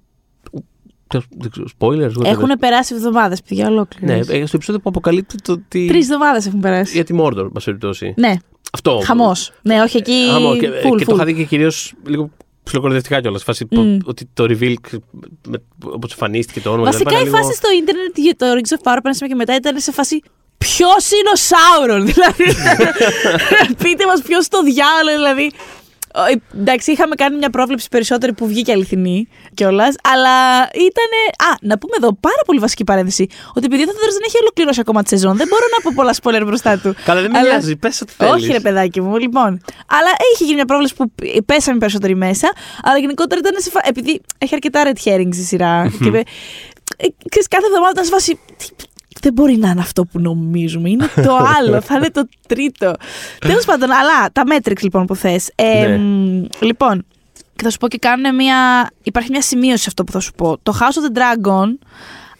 δεν 1.38 1.50
ξέρω, 1.50 1.66
Spoilers, 1.78 2.12
whatever. 2.18 2.24
Έχουν 2.24 2.48
περάσει 2.58 2.94
εβδομάδες, 2.94 3.42
παιδιά, 3.42 3.68
ολόκληρες. 3.68 4.28
Ναι, 4.28 4.36
ε, 4.36 4.46
στο 4.46 4.56
επεισόδιο 4.56 4.80
που 4.80 4.88
αποκαλύπτεται 4.88 5.42
το 5.44 5.52
ότι. 5.52 5.86
Τρεις 5.86 6.04
εβδομάδες 6.04 6.46
έχουν 6.46 6.60
περάσει. 6.60 6.94
Για 6.94 7.04
τη 7.04 7.14
Mordor, 7.18 7.34
μα 7.52 7.60
περιπτώσει. 7.64 8.14
Ναι, 8.16 8.34
Αυτό. 8.72 9.00
χαμός. 9.04 9.52
Ναι, 9.62 9.80
όχι 9.82 9.96
εκεί. 9.96 10.28
Χαμός. 10.30 10.58
Και, 10.58 10.68
full, 10.68 10.96
και 10.96 11.04
το 11.04 11.12
full. 11.12 11.14
είχα 11.16 11.24
δει 11.24 11.34
και 11.34 11.44
κυρίως 11.44 11.92
λίγο 12.06 12.30
ψιλοκορδευτικά 12.62 13.20
κιόλας. 13.20 13.42
Φάση 13.42 13.66
Μμ. 13.70 13.96
ότι 14.04 14.28
το 14.34 14.44
reveal 14.48 14.74
όπως 15.84 16.10
εμφανίστηκε 16.12 16.60
το 16.60 16.70
όνομα. 16.70 16.84
Βασικά 16.84 17.10
ήταν 17.10 17.22
η 17.22 17.24
λίγο- 17.24 17.36
φάση 17.36 17.52
στο 17.56 17.68
ίντερνετ 17.80 18.18
για 18.18 18.34
το 18.36 18.46
Rings 18.46 18.72
of 18.72 18.78
Power 18.78 18.94
από 18.96 19.00
ένα 19.04 19.14
σημείο 19.14 19.32
και 19.32 19.38
μετά 19.38 19.54
ήταν 19.54 19.80
σε 19.80 19.92
φάση 19.92 20.22
Ποιος 20.68 21.10
είναι 21.10 21.30
ο 21.32 21.36
Σάουρον, 21.50 22.02
δηλαδή; 22.12 22.46
Πείτε 23.82 24.06
μας 24.06 24.20
ποιος 24.22 24.48
το 24.48 24.62
διάλογο, 24.62 25.16
δηλαδή. 25.16 25.50
Ο- 26.16 26.40
Εντάξει, 26.60 26.92
είχαμε 26.92 27.14
κάνει 27.14 27.36
μια 27.36 27.50
πρόβλεψη 27.50 27.88
περισσότερη 27.88 28.32
που 28.32 28.46
βγήκε 28.46 28.72
αληθινή 28.72 29.28
κιόλας, 29.54 29.94
αλλά 30.12 30.34
ήταν. 30.74 31.10
Α, 31.50 31.56
να 31.60 31.78
πούμε 31.78 31.94
εδώ 31.96 32.12
πάρα 32.20 32.42
πολύ 32.46 32.58
βασική 32.58 32.84
παρένθεση. 32.84 33.26
Ότι 33.54 33.66
επειδή 33.66 33.82
ο 33.82 33.86
Θόδωρος 33.86 34.12
δεν 34.12 34.22
έχει 34.26 34.36
ολοκληρώσει 34.40 34.80
ακόμα 34.80 35.02
τη 35.02 35.08
σεζόν, 35.08 35.36
δεν 35.36 35.46
μπορώ 35.48 35.64
να 35.76 35.82
πω 35.82 35.90
πολλά 35.94 36.14
spoiler 36.22 36.46
μπροστά 36.46 36.78
του. 36.78 36.94
Καλά, 37.04 37.20
δεν 37.20 37.30
με 37.30 37.38
Αλλά- 37.38 37.48
νοιάζει. 37.50 37.76
Πες 37.76 38.00
ό,τι 38.00 38.12
θέλεις. 38.16 38.32
Όχι, 38.32 38.52
ρε 38.52 38.60
παιδάκι 38.60 39.00
μου, 39.00 39.16
λοιπόν. 39.18 39.48
Αλλά 39.86 40.10
είχε 40.34 40.44
γίνει 40.44 40.54
μια 40.54 40.64
πρόβλεψη 40.64 40.94
που 40.94 41.12
πέσαμε 41.46 41.78
περισσότεροι 41.78 42.14
μέσα. 42.14 42.52
Αλλά 42.82 42.98
γενικότερα 42.98 43.40
ήταν 43.44 43.54
σε 43.60 43.70
φα... 43.70 43.80
Επειδή 43.84 44.20
έχει 44.38 44.54
αρκετά 44.54 44.82
red 44.86 45.08
herrings 45.08 45.36
η 45.36 45.42
σειρά. 45.42 45.92
και 46.02 46.10
με... 46.10 46.18
ε, 46.96 47.06
ξέρεις, 47.28 47.48
κάθε 47.48 47.66
εβδομάδα 47.66 47.90
ήταν 47.90 48.04
σε 48.04 48.10
φάση. 48.10 48.38
«Τι- 49.14 49.20
Δεν 49.22 49.32
μπορεί 49.32 49.56
να 49.56 49.68
είναι 49.68 49.80
αυτό 49.80 50.04
που 50.04 50.20
νομίζουμε. 50.20 50.90
Είναι 50.90 51.08
το 51.14 51.36
άλλο. 51.58 51.80
θα 51.80 51.94
είναι 51.96 52.10
το 52.10 52.28
τρίτο. 52.48 52.92
Τέλος 53.38 53.64
πάντων, 53.64 53.90
αλλά 53.90 54.30
τα 54.32 54.42
metrics 54.48 54.80
λοιπόν 54.82 55.06
που 55.06 55.14
θες. 55.16 55.50
Ναι. 55.62 55.98
Λοιπόν, 56.60 57.04
και 57.56 57.62
θα 57.64 57.70
σου 57.70 57.78
πω 57.78 57.88
και 57.88 57.98
κάνουν 57.98 58.34
μια. 58.34 58.90
Υπάρχει 59.02 59.30
μια 59.30 59.42
σημείωση 59.42 59.78
σε 59.82 59.84
αυτό 59.88 60.04
που 60.04 60.12
θα 60.12 60.20
σου 60.20 60.32
πω. 60.32 60.58
Το 60.62 60.78
House 60.80 60.82
of 60.84 61.16
the 61.16 61.18
Dragon 61.18 61.68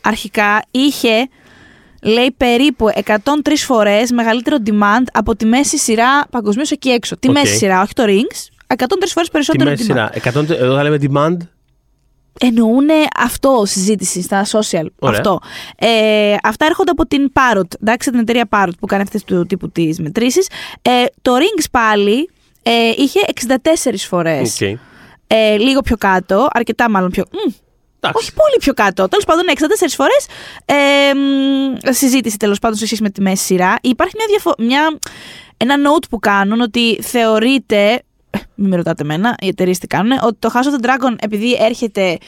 αρχικά 0.01 0.63
είχε 0.71 1.29
λέει 2.03 2.35
περίπου 2.37 2.89
103 3.05 3.19
φορές 3.57 4.11
μεγαλύτερο 4.11 4.57
demand 4.67 5.05
από 5.13 5.37
τη 5.37 5.47
μέση 5.47 5.79
σειρά 5.79 6.27
παγκοσμίως 6.31 6.71
εκεί 6.71 6.89
έξω. 6.89 7.17
Τη 7.19 7.29
Οκ. 7.29 7.35
μέση 7.35 7.57
σειρά, 7.57 7.83
όχι 7.83 7.93
το 7.93 8.03
Rings. 8.07 8.49
103 8.77 9.13
φορές 9.13 9.27
Τη 9.27 9.31
περισσότερο 9.33 9.71
μέση 9.71 9.83
demand. 9.83 9.87
σειρά. 9.87 10.11
100, 10.43 10.51
εδώ 10.51 10.75
θα 10.77 10.83
λέμε 10.83 10.99
demand. 11.01 11.37
Εννοούν 12.41 12.87
αυτό 13.19 13.63
συζήτηση 13.67 14.23
στα 14.23 14.45
social. 14.47 14.87
Ωραία. 14.99 15.19
Αυτό. 15.19 15.39
Ε, 15.79 16.35
αυτά 16.43 16.67
έρχονται 16.67 16.91
από 16.91 17.07
την 17.07 17.33
Parrot, 17.35 17.81
εντάξει, 17.81 18.11
την 18.11 18.19
εταιρεία 18.21 18.49
Parrot 18.51 18.73
που 18.81 18.87
κάνει 18.87 19.03
αυτές 19.03 19.25
του 19.25 19.47
τύπου 19.47 19.71
τις 19.71 20.01
μετρήσεις. 20.01 20.49
Ε, 20.83 21.05
το 21.23 21.33
Rings 21.37 21.65
πάλι 21.71 22.31
ε, 22.63 22.93
είχε 22.97 23.21
64 23.85 23.95
φορές. 24.09 24.61
Οκ. 24.63 24.79
Ε, 25.27 25.57
λίγο 25.57 25.81
πιο 25.81 25.97
κάτω, 25.97 26.49
αρκετά 26.53 26.91
μάλλον 26.91 27.11
πιο. 27.11 27.25
μ, 27.33 27.37
Εντάξει. 28.01 28.23
όχι 28.25 28.33
πολύ 28.35 28.57
πιο 28.61 28.73
κάτω. 28.75 29.09
Τέλος 29.09 29.25
πάντων, 29.25 29.45
ναι, 29.45 29.53
64 29.53 29.95
φορές 29.97 30.27
ε, 30.65 31.15
μ, 31.15 31.93
συζήτηση 31.93 32.37
τέλος 32.37 32.59
πάντων 32.59 32.77
σε 32.79 32.87
σχέση 32.87 33.03
με 33.03 33.11
τη 33.11 33.21
μέση 33.21 33.45
σειρά. 33.45 33.75
Υπάρχει 33.83 34.15
μια, 34.17 34.27
διαφο- 34.29 34.55
μια, 34.59 34.99
ένα 35.57 35.75
note 35.77 36.05
που 36.11 36.19
κάνουν 36.19 36.61
ότι 36.61 36.99
θεωρείται. 37.03 38.03
Ε, 38.57 38.63
Μην 38.63 38.69
με 38.71 38.77
ρωτάτε 38.77 39.03
εμένα, 39.03 39.35
οι 39.41 39.49
εταιρείες 39.49 39.79
τι 39.79 39.87
κάνουν. 39.87 40.13
Ότι 40.23 40.37
το 40.39 40.51
House 40.55 40.81
of 40.81 40.85
the 40.85 40.89
Dragon, 40.89 41.15
επειδή 41.21 41.57
έρχεται 41.61 42.19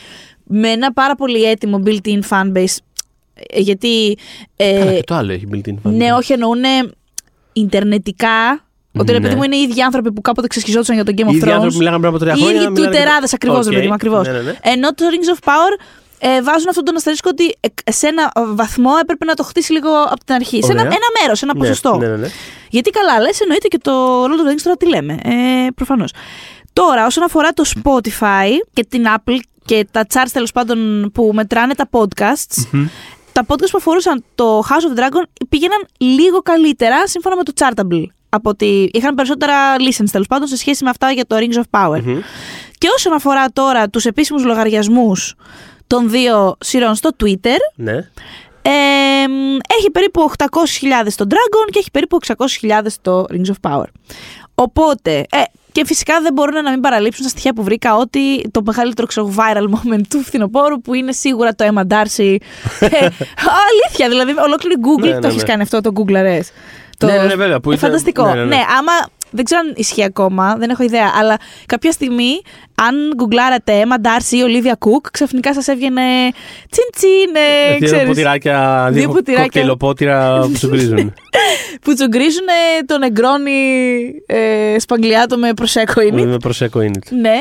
με 0.45 0.69
ένα 0.69 0.93
πάρα 0.93 1.15
πολύ 1.15 1.43
έτοιμο 1.43 1.83
built-in 1.87 2.21
fanbase. 2.29 2.77
ε, 3.51 3.61
Γιατί. 3.61 4.19
ε, 4.57 4.79
Καλά, 4.79 4.93
και 4.93 5.03
το 5.03 5.15
άλλο 5.15 5.33
έχει 5.33 5.47
built-in 5.53 5.71
fan. 5.73 5.91
ναι, 5.93 6.13
όχι, 6.13 6.33
εννοούν 6.33 6.63
Ιντερνετικά. 7.53 8.61
Ότι 8.99 9.13
ρε 9.13 9.19
Ναι. 9.19 9.25
παιδί 9.25 9.35
μου 9.37 9.43
είναι 9.43 9.57
οι 9.57 9.61
ίδιοι 9.61 9.81
άνθρωποι 9.83 10.13
που 10.13 10.21
κάποτε 10.21 10.47
ξεσχιζόντουσαν 10.47 10.95
για 10.95 11.05
τον 11.05 11.15
Game 11.15 11.19
Οι 11.19 11.23
of 11.25 11.35
ίδιοι 11.35 11.43
Thrones. 11.45 11.51
άνθρωποι 11.53 11.77
μιλάγαν 11.77 12.01
πριν 12.01 12.11
από 12.13 12.21
τρία 12.23 12.33
Οι 12.33 12.37
χρόνια. 12.41 12.61
ίδιοι 12.61 12.71
μιλάνε- 12.71 12.91
τουιτεράδες 12.91 13.27
ακριβώς, 13.33 13.59
Οκ. 13.67 13.71
ρε 13.73 13.77
παιδί 13.77 13.87
μου, 13.89 13.95
ακριβώς. 13.95 14.27
Ναι, 14.27 14.33
ναι, 14.33 14.41
ναι. 14.43 14.55
Ενώ 14.63 14.95
το 14.95 15.05
Rings 15.13 15.39
of 15.39 15.49
Power 15.49 15.81
ε, 16.19 16.43
βάζουν 16.43 16.69
αυτόν 16.69 16.85
τον 16.85 16.97
αστερίσκο 16.97 17.29
ότι 17.33 17.57
ε, 17.61 17.93
σε 17.93 18.07
ένα 18.07 18.33
βαθμό 18.35 18.91
έπρεπε 19.01 19.25
να 19.25 19.35
το 19.35 19.43
χτίσει 19.43 19.73
λίγο 19.73 20.03
από 20.03 20.25
την 20.25 20.35
αρχή. 20.35 20.63
Σε 20.65 20.73
ένα, 20.73 20.81
Ωραία. 20.81 20.93
ένα 20.93 21.07
μέρος, 21.21 21.43
ένα 21.43 21.53
Ναι, 21.55 21.61
ποσοστό. 21.61 21.97
Ναι, 21.97 22.07
ναι, 22.09 22.17
ναι. 22.17 22.29
Γιατί 22.71 22.91
καλά, 22.91 23.21
λες, 23.21 23.41
εννοείται 23.41 23.69
και 23.69 23.79
το 23.79 24.25
Lord 24.25 24.27
of 24.27 24.49
the 24.49 24.53
Rings 24.53 24.63
τώρα 24.63 24.77
τι 24.77 24.89
λέμε. 24.89 25.13
Ε, 25.25 25.67
Προφανώς. 25.75 26.13
Τώρα, 26.73 27.07
όσον 27.07 27.25
αφορά 27.25 27.53
το 27.53 27.65
Spotify 27.75 28.49
και 28.73 28.85
την 28.89 29.05
Apple 29.17 29.39
και 29.65 29.87
τα 29.91 30.07
charts 30.15 30.29
τέλος 30.33 30.53
πάντων 30.53 31.11
που 31.15 31.31
μετράνε 31.35 31.75
τα 31.75 31.89
podcasts, 31.91 32.67
τα 33.33 33.45
podcasts 33.49 33.71
που 33.71 33.77
αφορούσαν 33.79 34.25
το 34.35 34.59
House 34.59 34.97
of 34.97 35.01
Dragon 35.01 35.23
πήγαιναν 35.49 35.87
λίγο 35.99 36.39
καλύτερα 36.43 37.07
σύμφωνα 37.09 37.37
με 37.37 37.43
το 37.43 37.53
Chartable. 37.59 38.05
Από 38.29 38.51
ότι 38.51 38.91
είχαν 38.93 39.15
περισσότερα 39.15 39.55
listens 39.77 40.09
τέλος 40.13 40.27
πάντων 40.27 40.49
σε 40.49 40.57
σχέση 40.57 40.85
με 40.85 40.91
αυτά 40.91 41.11
για 41.11 41.27
το 41.27 41.37
Rings 41.39 41.55
of 41.55 41.81
Power. 41.81 42.01
Μμμ. 42.03 42.19
Και 42.79 42.89
όσον 42.97 43.13
αφορά 43.13 43.45
τώρα 43.53 43.89
τους 43.89 44.05
επίσημους 44.07 44.45
λογαριασμούς 44.45 45.35
των 45.87 46.11
δύο 46.11 46.57
σειρών 46.61 46.95
στο 46.95 47.11
Twitter, 47.23 47.57
Ναι. 47.75 47.93
ε, 48.63 48.71
έχει 49.79 49.91
περίπου 49.93 50.31
800.000 50.39 50.47
το 51.17 51.25
Dragon 51.31 51.71
και 51.71 51.79
έχει 51.79 51.91
περίπου 51.91 52.19
600.000 52.27 52.87
το 53.03 53.25
Rings 53.31 53.71
of 53.71 53.71
Power. 53.71 53.85
Οπότε, 54.55 55.11
ε, 55.31 55.43
και 55.73 55.85
φυσικά 55.87 56.21
δεν 56.21 56.33
μπορούν 56.33 56.63
να 56.63 56.71
μην 56.71 56.81
παραλείψουν 56.81 57.23
στα 57.23 57.29
στοιχεία 57.31 57.53
που 57.53 57.63
βρήκα 57.63 57.97
ότι 57.97 58.51
το 58.51 58.63
μεγαλύτερο 58.65 59.07
ξέρω, 59.07 59.35
viral 59.37 59.63
moment 59.75 60.01
του 60.09 60.21
φθινοπόρου 60.23 60.81
που 60.81 60.95
είναι 60.95 61.13
σίγουρα 61.13 61.55
το 61.55 61.65
Emma 61.75 61.93
Darcy. 61.93 62.37
ε, 62.81 63.09
αλήθεια, 63.69 64.09
δηλαδή 64.09 64.35
ολόκληρη 64.45 64.75
Google 64.83 65.07
Ναι, 65.07 65.13
το 65.15 65.21
ναι, 65.21 65.27
έχεις 65.27 65.43
ναι. 65.43 65.49
κάνει 65.49 65.63
αυτό 65.63 65.81
το 65.81 65.91
Google 65.95 66.13
RS. 66.17 66.41
Το... 66.99 67.07
Ναι, 67.07 67.13
ναι, 67.13 67.23
ναι, 67.27 67.35
βέβαια, 67.35 67.61
που 67.61 67.71
ε, 67.71 67.75
ήταν- 67.75 67.89
φανταστικό. 67.89 68.27
ναι, 68.27 68.35
ναι, 68.35 68.45
ναι. 68.45 68.63
άμα 68.79 68.93
δεν 69.31 69.45
ξέρω 69.45 69.61
αν 69.67 69.73
ισχύει 69.77 70.05
ακόμα, 70.05 70.57
δεν 70.59 70.71
έχω 70.71 70.83
ιδέα. 70.83 71.13
Αλλά 71.21 71.37
κάποια 71.67 71.93
στιγμή, 71.93 72.41
αν 72.75 72.95
γκουγκλάρατε 73.15 73.83
Emma 73.85 74.07
Darcy 74.07 74.33
ή 74.33 74.41
Olivia 74.47 74.71
Cook, 74.89 75.09
ξαφνικά 75.13 75.55
σας 75.55 75.69
έβγαινε 75.69 76.03
τσιν 76.71 76.85
τσιν. 76.97 77.35
ε, 77.35 77.77
Δύο 77.79 77.87
ξέρεις, 77.87 78.07
ποτηράκια, 78.09 78.89
Δύο 78.91 79.01
δύο 79.03 79.09
ποτηράκια. 79.13 79.43
κοκτέιλοπότηρα 79.45 80.41
που 80.41 80.57
σου 80.57 80.69
γκρίζουν. 80.69 81.15
που 81.83 81.95
τσουγκρίζουν 81.95 82.47
τον 82.87 83.03
εγκρόνι 83.03 83.51
ε, 84.27 84.79
σπαγγλιάτο 84.79 85.37
με 85.39 85.53
προσέκο 85.55 86.01
είναι. 86.01 86.25
Με 86.25 86.37
προσέκο 86.37 86.81
είναι. 86.81 86.99
ναι. 87.21 87.37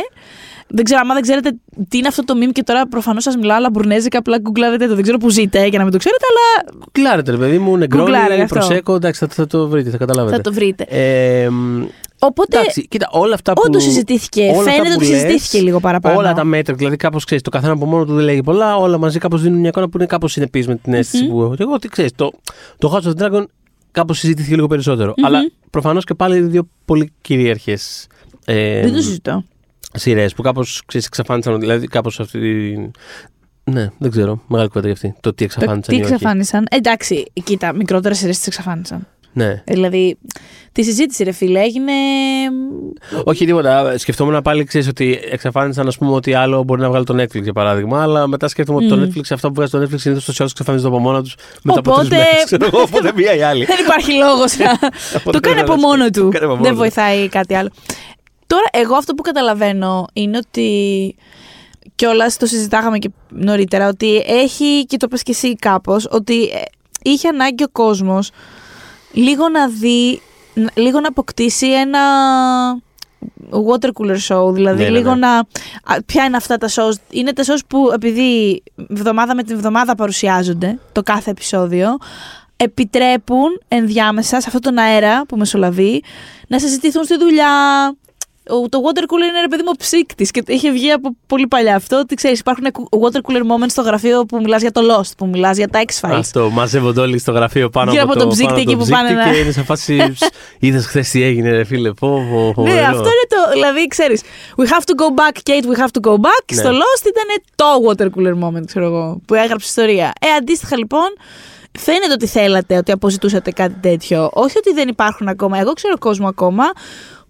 Δεν 0.68 0.84
ξέρω, 0.84 1.00
άμα 1.04 1.14
δεν 1.14 1.22
ξέρετε 1.24 1.52
τι 1.90 1.98
είναι 1.98 2.08
αυτό 2.08 2.24
το 2.24 2.34
meme 2.38 2.52
και 2.52 2.64
τώρα 2.64 2.88
προφανώς 2.88 3.24
σας 3.24 3.36
μιλάω 3.36 3.58
αλλά 3.58 3.70
μπουρνέζικα, 3.70 4.18
απλά 4.18 4.38
γκουγκλάρετε 4.38 4.88
το. 4.88 4.94
Δεν 4.94 5.04
ξέρω 5.04 5.18
που 5.18 5.30
ζείτε 5.30 5.68
για 5.68 5.78
να 5.78 5.84
μην 5.84 5.94
το 5.94 5.98
ξέρετε, 6.00 6.26
αλλά 6.30 6.76
Κλάρετε, 6.92 7.32
ρε 7.32 7.38
παιδί 7.38 7.58
μου, 7.58 7.78
Γκουγκλάρετε 7.78 8.18
νεγκρόνι, 8.20 8.42
αυτό. 8.42 8.56
προσέκο, 8.56 8.96
εντάξει, 8.96 9.20
θα, 9.20 9.28
θα 9.34 9.48
το 9.48 9.68
βρείτε, 9.68 9.90
θα 9.90 9.98
καταλάβετε. 9.98 10.36
θα 10.36 10.42
το 10.42 10.54
βρείτε. 10.54 10.86
Ε, 10.90 11.50
μ, 11.50 11.84
Οπότε 12.20 12.58
Εντάξει, 12.60 12.88
κοίτα, 12.88 13.10
όλα 13.12 13.34
αυτά 13.34 13.54
που. 13.54 13.62
όντως 13.66 13.84
συζητήθηκε. 13.84 14.42
όλα 14.42 14.52
αυτά 14.58 14.72
Φαίνεται 14.72 14.90
που 14.90 14.96
ότι 14.96 15.08
λες, 15.08 15.20
συζητήθηκε 15.22 15.62
λίγο 15.62 15.80
παραπάνω. 15.80 16.18
Όλα 16.20 16.34
τα 16.34 16.44
μέτρα, 16.44 16.74
δηλαδή 16.76 16.96
κάπως 16.96 17.24
ξέρεις, 17.26 17.44
το 17.44 17.50
καθένα 17.50 17.74
από 17.74 17.86
μόνο 17.86 18.06
του 18.06 18.14
δεν 18.16 18.24
λέγει 18.24 18.44
πολλά, 18.44 18.76
όλα 18.78 18.98
μαζί 18.98 19.20
κάπως 19.20 19.42
δίνουν 19.42 19.60
μια 19.60 19.70
εικόνα 19.70 19.90
που 19.90 19.98
είναι 19.98 20.06
κάπως 20.06 20.32
συνεπής 20.32 20.68
με 20.68 20.76
την 20.76 20.94
αισθηση 20.94 21.24
Μμμ. 21.24 21.30
που 21.32 21.42
έχω. 21.42 21.56
Και 21.56 21.64
εγώ 21.64 21.78
τι 21.80 21.88
ξέρεις, 21.88 22.12
το, 22.16 22.32
το 22.78 22.94
House 23.04 23.08
of 23.10 23.24
Dragon 23.24 23.44
κάπως 23.92 24.20
συζητήθηκε 24.20 24.56
λίγο 24.56 24.68
περισσότερο. 24.68 25.14
Αλλά 25.24 25.40
προφανώς 25.70 26.04
και 26.04 26.14
πάλι 26.14 26.38
είναι 26.38 26.48
δύο 26.48 26.68
πολύ 26.86 27.12
κυρίαρχες 27.22 28.08
ε, 28.46 28.82
Δεν 28.82 28.94
το 28.94 29.02
συζητώ. 29.02 29.44
Σειρές 29.96 30.34
που 30.34 30.42
κάπως 30.42 30.82
εξαφάνισαν. 30.94 31.60
Δηλαδή 31.60 31.88
κάπως 31.88 32.20
αυτή. 32.20 32.40
τη- 32.40 32.92
Ναι, 33.72 33.90
δεν 33.98 34.12
ξέρω. 34.12 34.42
Μεγάλη 34.48 34.68
κουβέντα 34.70 34.88
για 34.88 34.96
αυτή. 34.96 35.20
Το 35.22 35.30
τι 35.34 35.36
Το 35.38 35.44
εξαφάνισαν. 35.44 35.82
τι 35.82 35.96
ή 35.96 36.04
όχι. 36.04 36.14
εξαφάνισαν. 36.14 36.66
Εντάξει, 36.72 37.32
κοίτα, 37.44 37.74
μικρότερες 37.74 38.18
σειρές 38.18 38.38
τις 38.38 38.48
εξαφάνισαν. 38.48 39.08
Ναι. 39.34 39.64
Δηλαδή, 39.66 40.18
τη 40.72 40.84
συζήτηση, 40.84 41.24
ρε 41.24 41.32
φίλε, 41.32 41.60
έγινε. 41.62 41.92
Όχι 43.24 43.46
τίποτα. 43.46 43.98
Σκεφτόμουν 43.98 44.42
πάλι 44.42 44.64
ξέρεις 44.64 44.88
ότι 44.88 45.20
εξαφάνισαν 45.32 45.88
ας 45.88 45.98
πούμε, 45.98 46.12
ότι 46.12 46.34
άλλο 46.34 46.64
μπορεί 46.64 46.82
να 46.82 46.90
βγάλει 46.90 47.06
το 47.06 47.22
Netflix 47.22 47.42
για 47.44 47.54
παράδειγμα. 47.54 48.02
Αλλά 48.02 48.28
μετά 48.28 48.48
σκέφτομαι 48.48 48.78
ότι 48.78 48.88
το 48.88 48.96
Μμμ. 48.96 49.04
Netflix, 49.04 49.22
αυτά 49.32 49.48
που 49.48 49.54
βγάζει 49.54 49.72
το 49.72 49.78
Netflix 49.82 50.00
συνήθως 50.00 50.26
τόσο 50.26 50.42
άλλω 50.44 50.52
εξαφανίζονται 50.52 50.90
από 50.96 51.00
μόνα 51.00 51.22
τους 51.24 51.36
μετά 51.64 51.80
από 51.80 51.92
Οπότε- 51.92 52.08
τρει 52.08 52.18
μέρε. 52.18 52.30
Ξέρω 52.46 52.66
εγώ, 52.66 52.82
οπότε 52.82 53.12
μία 53.16 53.36
ή 53.36 53.42
άλλη. 53.42 53.66
Δεν 53.66 53.78
υπάρχει 53.86 54.12
λόγος 54.14 54.58
να. 55.24 55.32
το 55.32 55.40
κάνει 55.40 55.60
από 55.60 55.76
μόνο 55.76 56.10
του. 56.10 56.30
κάνει 56.30 56.46
από 56.46 56.54
μόνο 56.54 56.62
Δεν 56.64 56.72
του. 56.72 56.78
βοηθάει 56.78 57.30
κάτι 57.30 57.54
άλλο. 57.56 57.70
Τώρα, 58.48 58.66
εγώ 58.72 58.96
αυτό 58.96 59.14
που 59.14 59.22
καταλαβαίνω 59.22 60.08
είναι 60.14 60.38
ότι. 60.38 61.16
κιόλας 61.96 62.38
το 62.38 62.46
συζητάγαμε 62.46 62.98
και 62.98 63.10
νωρίτερα, 63.30 63.88
ότι 63.88 64.24
έχει, 64.28 64.86
και 64.86 64.98
το 64.98 65.08
πες 65.08 65.24
και 65.24 65.32
εσύ 65.32 65.56
κάπως, 65.56 66.08
ότι 66.12 66.44
ε, 66.44 66.62
είχε 67.02 67.28
ανάγκη 67.28 67.64
ο 67.64 67.70
κόσμος 67.72 68.30
λίγο 69.12 69.50
να 69.50 69.68
δει, 69.68 70.22
ν- 70.54 70.68
λίγο 70.74 71.00
να 71.00 71.08
αποκτήσει 71.08 71.68
ένα 71.72 72.00
water 73.52 73.90
cooler 73.94 74.18
show, 74.28 74.54
δηλαδή 74.54 74.84
Ναι, 74.84 74.90
ναι, 74.90 74.98
λίγο 74.98 75.10
ναι. 75.10 75.20
να... 75.20 75.38
α, 75.38 75.44
Ποια 76.06 76.24
είναι 76.26 76.38
αυτά 76.38 76.58
τα 76.58 76.70
shows. 76.70 76.94
Είναι 77.10 77.34
τα 77.34 77.44
shows 77.44 77.60
που 77.68 77.90
επειδή 77.94 78.64
εβδομάδα 78.90 79.36
με 79.36 79.44
την 79.44 79.56
εβδομάδα 79.56 79.96
παρουσιάζονται 79.96 80.80
το 80.92 81.02
κάθε 81.04 81.30
επεισόδιο, 81.30 81.98
επιτρέπουν 82.58 83.62
ενδιάμεσα 83.68 84.40
σε 84.40 84.44
αυτόν 84.48 84.62
τον 84.62 84.78
αέρα 84.78 85.26
που 85.26 85.38
μεσολαβεί 85.38 86.04
να 86.48 86.60
συζητηθούν 86.60 87.04
στη 87.04 87.18
δουλειά. 87.18 87.50
Ο- 88.50 88.70
Το 88.70 88.80
water 88.84 89.00
cooler 89.02 89.28
είναι 89.30 89.42
ρε 89.42 89.48
παιδί 89.48 89.64
μου 89.66 89.72
ψύκτης 89.78 90.32
και 90.32 90.44
είχε 90.48 90.72
βγει 90.72 90.92
από 90.92 91.16
πολύ 91.28 91.48
παλιά 91.48 91.76
αυτό. 91.76 91.98
Ότι 92.00 92.16
ξέρεις, 92.16 92.40
υπάρχουν 92.40 92.66
water 92.90 93.18
cooler 93.18 93.42
moments 93.42 93.70
στο 93.70 93.82
γραφείο 93.82 94.26
που 94.26 94.38
μιλάς 94.38 94.62
για 94.62 94.72
το 94.72 94.82
Lost, 94.92 95.12
που 95.18 95.26
μιλάς 95.28 95.58
για 95.58 95.68
τα 95.68 95.82
X-Files. 95.88 96.10
Αυτό, 96.18 96.50
μαζεύονται 96.50 97.02
όλοι 97.02 97.18
στο 97.20 97.32
γραφείο 97.32 97.70
πάνω 97.70 97.92
Γύρω 97.92 98.04
από, 98.04 98.12
από 98.12 98.22
το, 98.22 98.26
τον 98.28 98.34
ψύκτη 98.36 98.54
πάνω 98.54 98.62
από 98.62 98.70
εκεί 98.72 98.80
τον 98.80 98.88
που 98.88 98.92
πάνε 98.94 99.08
ψύκτη 99.10 99.26
να- 99.28 99.34
Και 99.34 99.40
είναι 99.40 99.52
σε 99.52 99.64
φάση. 99.64 100.14
Είδες 100.66 100.86
χθες 100.86 101.10
τι 101.10 101.24
έγινε, 101.24 101.50
ρε 101.52 101.64
φίλε. 101.64 101.92
Πω, 101.94 102.08
πω, 102.32 102.52
πω, 102.56 102.62
Ναι, 102.64 102.70
φοβερό. 102.70 102.86
αυτό 102.86 102.96
είναι 103.14 103.28
το. 103.30 103.52
Δηλαδή, 103.54 103.88
ξέρεις, 103.88 104.22
We 104.58 104.64
have 104.64 104.84
to 104.90 104.94
go 105.04 105.08
back, 105.20 105.36
Kate, 105.50 105.66
we 105.76 105.80
have 105.84 105.92
to 106.02 106.10
go 106.10 106.14
back. 106.14 106.44
Ναι. 106.54 106.58
Στο 106.62 106.70
Lost 106.70 107.06
ήταν 107.08 107.28
το 107.56 107.66
water 107.88 108.08
cooler 108.16 108.48
moment, 108.48 108.66
ξέρω 108.66 108.86
εγώ, 108.86 109.22
που 109.26 109.34
έγραψε 109.34 109.66
ιστορία. 109.68 110.14
Ε, 110.22 110.28
αντίστοιχα 110.40 110.78
λοιπόν, 110.78 111.08
φαίνεται 111.80 112.14
ότι 112.14 112.28
θέλατε, 112.28 112.78
ότι 112.78 112.92
αποζητούσατε 112.92 113.52
κάτι 113.52 113.76
τέτοιο. 113.82 114.30
Όχι 114.34 114.58
ότι 114.58 114.74
δεν 114.74 114.88
υπάρχουν 114.88 115.28
ακόμα. 115.28 115.58
Εγώ 115.60 115.74
ξέρω 115.74 115.98
κόσμο 115.98 116.28
ακόμα 116.28 116.64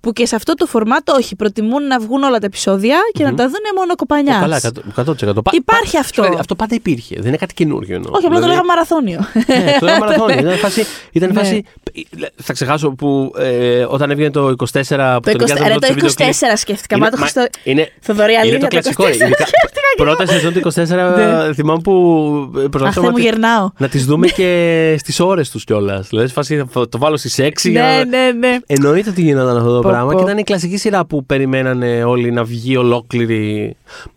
που 0.06 0.14
και 0.14 0.26
σε 0.26 0.36
αυτό 0.36 0.54
το 0.54 0.66
φορμάτ 0.66 1.10
όχι. 1.10 1.36
Προτιμούν 1.36 1.88
να 1.88 2.00
βγουν 2.00 2.24
όλα 2.24 2.38
τα 2.40 2.46
επεισόδια 2.46 2.98
και 3.14 3.24
να 3.24 3.34
τα 3.34 3.44
δουν 3.44 3.60
μόνο 3.78 3.96
κοπανιάς. 3.96 4.38
Ω, 4.38 4.40
Καλά, 4.40 4.60
100%. 4.96 5.44
Πα- 5.44 5.52
Υπάρχει 5.54 5.92
πα- 5.94 6.00
αυτό. 6.00 6.22
δηλαδή, 6.22 6.40
Αυτό 6.40 6.56
πάντα 6.56 6.76
υπήρχε. 6.76 7.16
Δεν 7.18 7.28
είναι 7.28 7.38
κάτι 7.38 7.54
καινούργιο. 7.54 7.96
εννοώ. 7.96 8.12
Όχι, 8.16 8.26
απλά 8.26 8.40
το 8.40 8.46
Δηλαδή, 8.46 8.62
λέγαμε 8.62 8.68
μαραθώνιο. 8.68 9.20
Ναι, 9.48 9.78
το 9.80 9.86
έκανα 9.86 10.00
μαραθώνιο. 10.06 10.40
Ήταν 10.40 10.58
φάση. 10.58 10.86
Ήταν 11.12 11.30
Ναι. 11.34 11.40
φάση 11.40 11.64
θα 12.36 12.54
ξεχάσω 12.54 12.90
που 12.92 13.32
ε, 13.38 13.86
όταν 13.90 14.12
έβγαινε 14.12 14.30
το 14.32 14.48
24 14.48 14.54
που 14.54 14.56
Το, 14.64 14.88
τον 14.88 15.22
20, 15.22 15.38
νοικιάζαμε 15.40 15.68
ρε, 15.68 15.74
πρώτο 15.74 15.80
το 15.80 15.86
σε 15.86 15.94
βίντεο 15.94 16.10
24 16.10 16.16
κλιπ. 16.16 16.58
σκέφτηκα. 16.58 16.96
Είναι- 16.96 17.06
Μα 17.06 17.12
το 17.12 17.18
μα- 17.18 17.22
Χριστό... 17.28 17.48
Είναι, 17.64 17.92
Θοδωρή, 18.00 18.32
είναι 18.32 18.42
αλήθεια, 18.42 18.60
το 18.60 18.68
κλασικό. 18.68 19.04
24 19.04 19.08
Ειδικά, 19.14 19.46
πρώτα 19.98 20.26
σεζόν 20.26 20.54
του 20.54 20.60
24 20.74 21.16
Ναι. 21.48 21.54
θυμάμαι 21.54 21.80
που 21.84 21.94
Αχ, 22.54 22.60
Θεέ 22.60 22.68
προσπαθούμε 22.70 23.10
μου 23.10 23.18
να, 23.18 23.24
γερνάω. 23.24 23.70
να 23.78 23.88
τις 23.88 24.06
δούμε 24.06 24.28
και 24.28 24.96
στις 25.00 25.20
ώρες 25.20 25.50
τους 25.50 25.64
κιόλας. 25.64 26.08
Δηλαδή, 26.10 26.28
σε 26.28 26.34
φάση 26.34 26.66
θα 26.72 26.90
το 26.90 26.98
βάλω 26.98 27.18
στις 27.18 27.40
6 27.40 27.70
για 27.70 27.82
Ναι, 27.82 27.88
να... 27.88 28.06
ναι, 28.06 28.32
ναι. 28.48 28.58
Εννοείται 28.68 29.10
ότι 29.10 29.22
γινόταν 29.22 29.58
αυτό 29.58 29.70
το 29.70 29.76
Πω, 29.76 29.90
πράγμα 29.90 29.95
πω. 30.04 30.14
και 30.16 30.24
ήταν 30.24 30.38
η 30.38 30.44
κλασική 30.44 30.78
σειρά 30.78 31.06
που 31.06 31.26
περιμένανε 31.26 32.04
όλοι 32.04 32.32
να 32.32 32.44
βγει 32.44 32.78
ολόκληρη. 32.78 33.76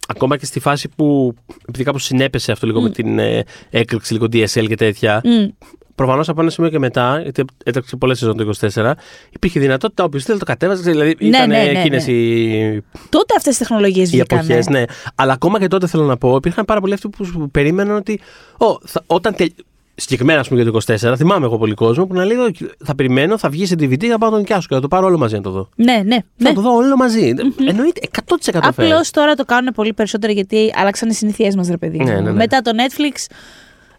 Ακόμα 0.09 0.37
και 0.37 0.47
στη 0.47 0.61
φάση 0.61 0.89
που, 0.97 1.35
επειδή 1.69 1.85
κάπως 1.85 2.05
συνέπεσε 2.05 2.53
αυτό 2.53 2.67
λίγο 2.67 2.81
με 2.81 2.91
την 2.91 3.19
ε, 3.19 3.45
έκρηξη 3.71 4.13
λίγο 4.13 4.27
DSL 4.33 4.67
και 4.69 4.75
τέτοια, 4.77 5.21
Μμ. 5.25 5.49
Προφανώς 5.95 6.29
από 6.29 6.41
ένα 6.41 6.51
σημείο 6.51 6.71
και 6.71 6.79
μετά, 6.79 7.21
γιατί 7.23 7.45
έτρεξε 7.65 7.97
πολλές 7.97 8.19
σεζόν 8.19 8.37
το 8.37 8.51
24, 8.75 8.93
υπήρχε 9.31 9.61
δυνατότητα 9.61 10.05
όποιος 10.05 10.25
θέλει 10.25 10.39
το 10.39 10.45
κατέβαζε. 10.45 10.91
Δηλαδή 10.91 11.17
Ναι, 11.21 11.27
ήταν 11.29 11.49
ναι, 11.49 11.63
ναι, 11.63 11.79
εκείνες 11.79 12.07
ναι. 12.07 12.13
οι, 12.13 12.83
Τότε 13.09 13.35
αυτές 13.37 13.57
τις 13.57 13.59
τεχνολογίες 13.59 14.09
οι 14.09 14.11
βγήκαν. 14.11 14.39
εποχές. 14.39 14.67
Ναι. 14.67 14.83
Αλλά 15.15 15.33
ακόμα 15.33 15.59
και 15.59 15.69
τότε 15.69 15.87
θέλω 15.87 16.05
να 16.05 16.17
πω, 16.17 16.37
υπήρχαν 16.37 16.65
πάρα 16.65 16.81
πολλοί 16.81 16.93
αυτοί 16.93 17.09
που, 17.09 17.27
που 17.33 17.51
περίμεναν 17.51 17.97
ότι. 17.97 18.21
Ω, 18.59 18.79
θα, 18.85 19.03
όταν 19.07 19.35
τελ... 19.35 19.49
Συγκεκριμένα, 20.01 20.41
ας 20.41 20.49
πούμε, 20.49 20.63
για 20.63 20.73
το 20.73 20.79
24, 21.11 21.15
θυμάμαι 21.17 21.45
εγώ 21.47 21.59
πολύ 21.59 21.75
κόσμο 21.75 22.07
που 22.07 22.15
να 22.15 22.25
λέει: 22.25 22.37
«Ω, 22.37 22.51
Θα 22.85 22.95
περιμένω, 22.95 23.39
θα 23.39 23.49
βγει 23.49 23.67
σε 23.67 23.75
DVD, 23.75 24.07
θα 24.07 24.19
πάω 24.19 24.29
να 24.29 24.31
τον 24.31 24.39
νοικιάσω 24.39 24.69
και 24.69 24.75
θα 24.75 24.81
το 24.81 24.89
πάρω 24.89 25.07
όλο 25.07 25.19
μαζί 25.19 25.35
να 25.35 25.41
το 25.41 25.51
δω. 25.51 25.69
Ναι, 25.77 26.03
ναι. 26.05 26.17
Θα 26.37 26.49
ναι. 26.49 26.53
το 26.53 26.61
δω 26.61 26.75
όλο 26.75 26.97
μαζί. 26.97 27.35
Εννοείται 27.69 28.01
100% 28.27 28.55
fair. 28.55 28.61
Απλώς 28.63 29.11
τώρα 29.11 29.35
το 29.35 29.45
κάνουν 29.45 29.73
πολύ 29.75 29.93
περισσότερο 29.93 30.33
γιατί 30.33 30.73
άλλαξαν 30.75 31.09
οι 31.09 31.15
συνήθειέ 31.15 31.51
μας, 31.57 31.69
ρε 31.69 31.77
παιδί. 31.77 31.99
Ναι, 31.99 32.05
μου. 32.05 32.11
ναι, 32.11 32.21
ναι. 32.21 32.33
Μετά 32.33 32.61
το 32.61 32.71
Netflix, 32.75 33.35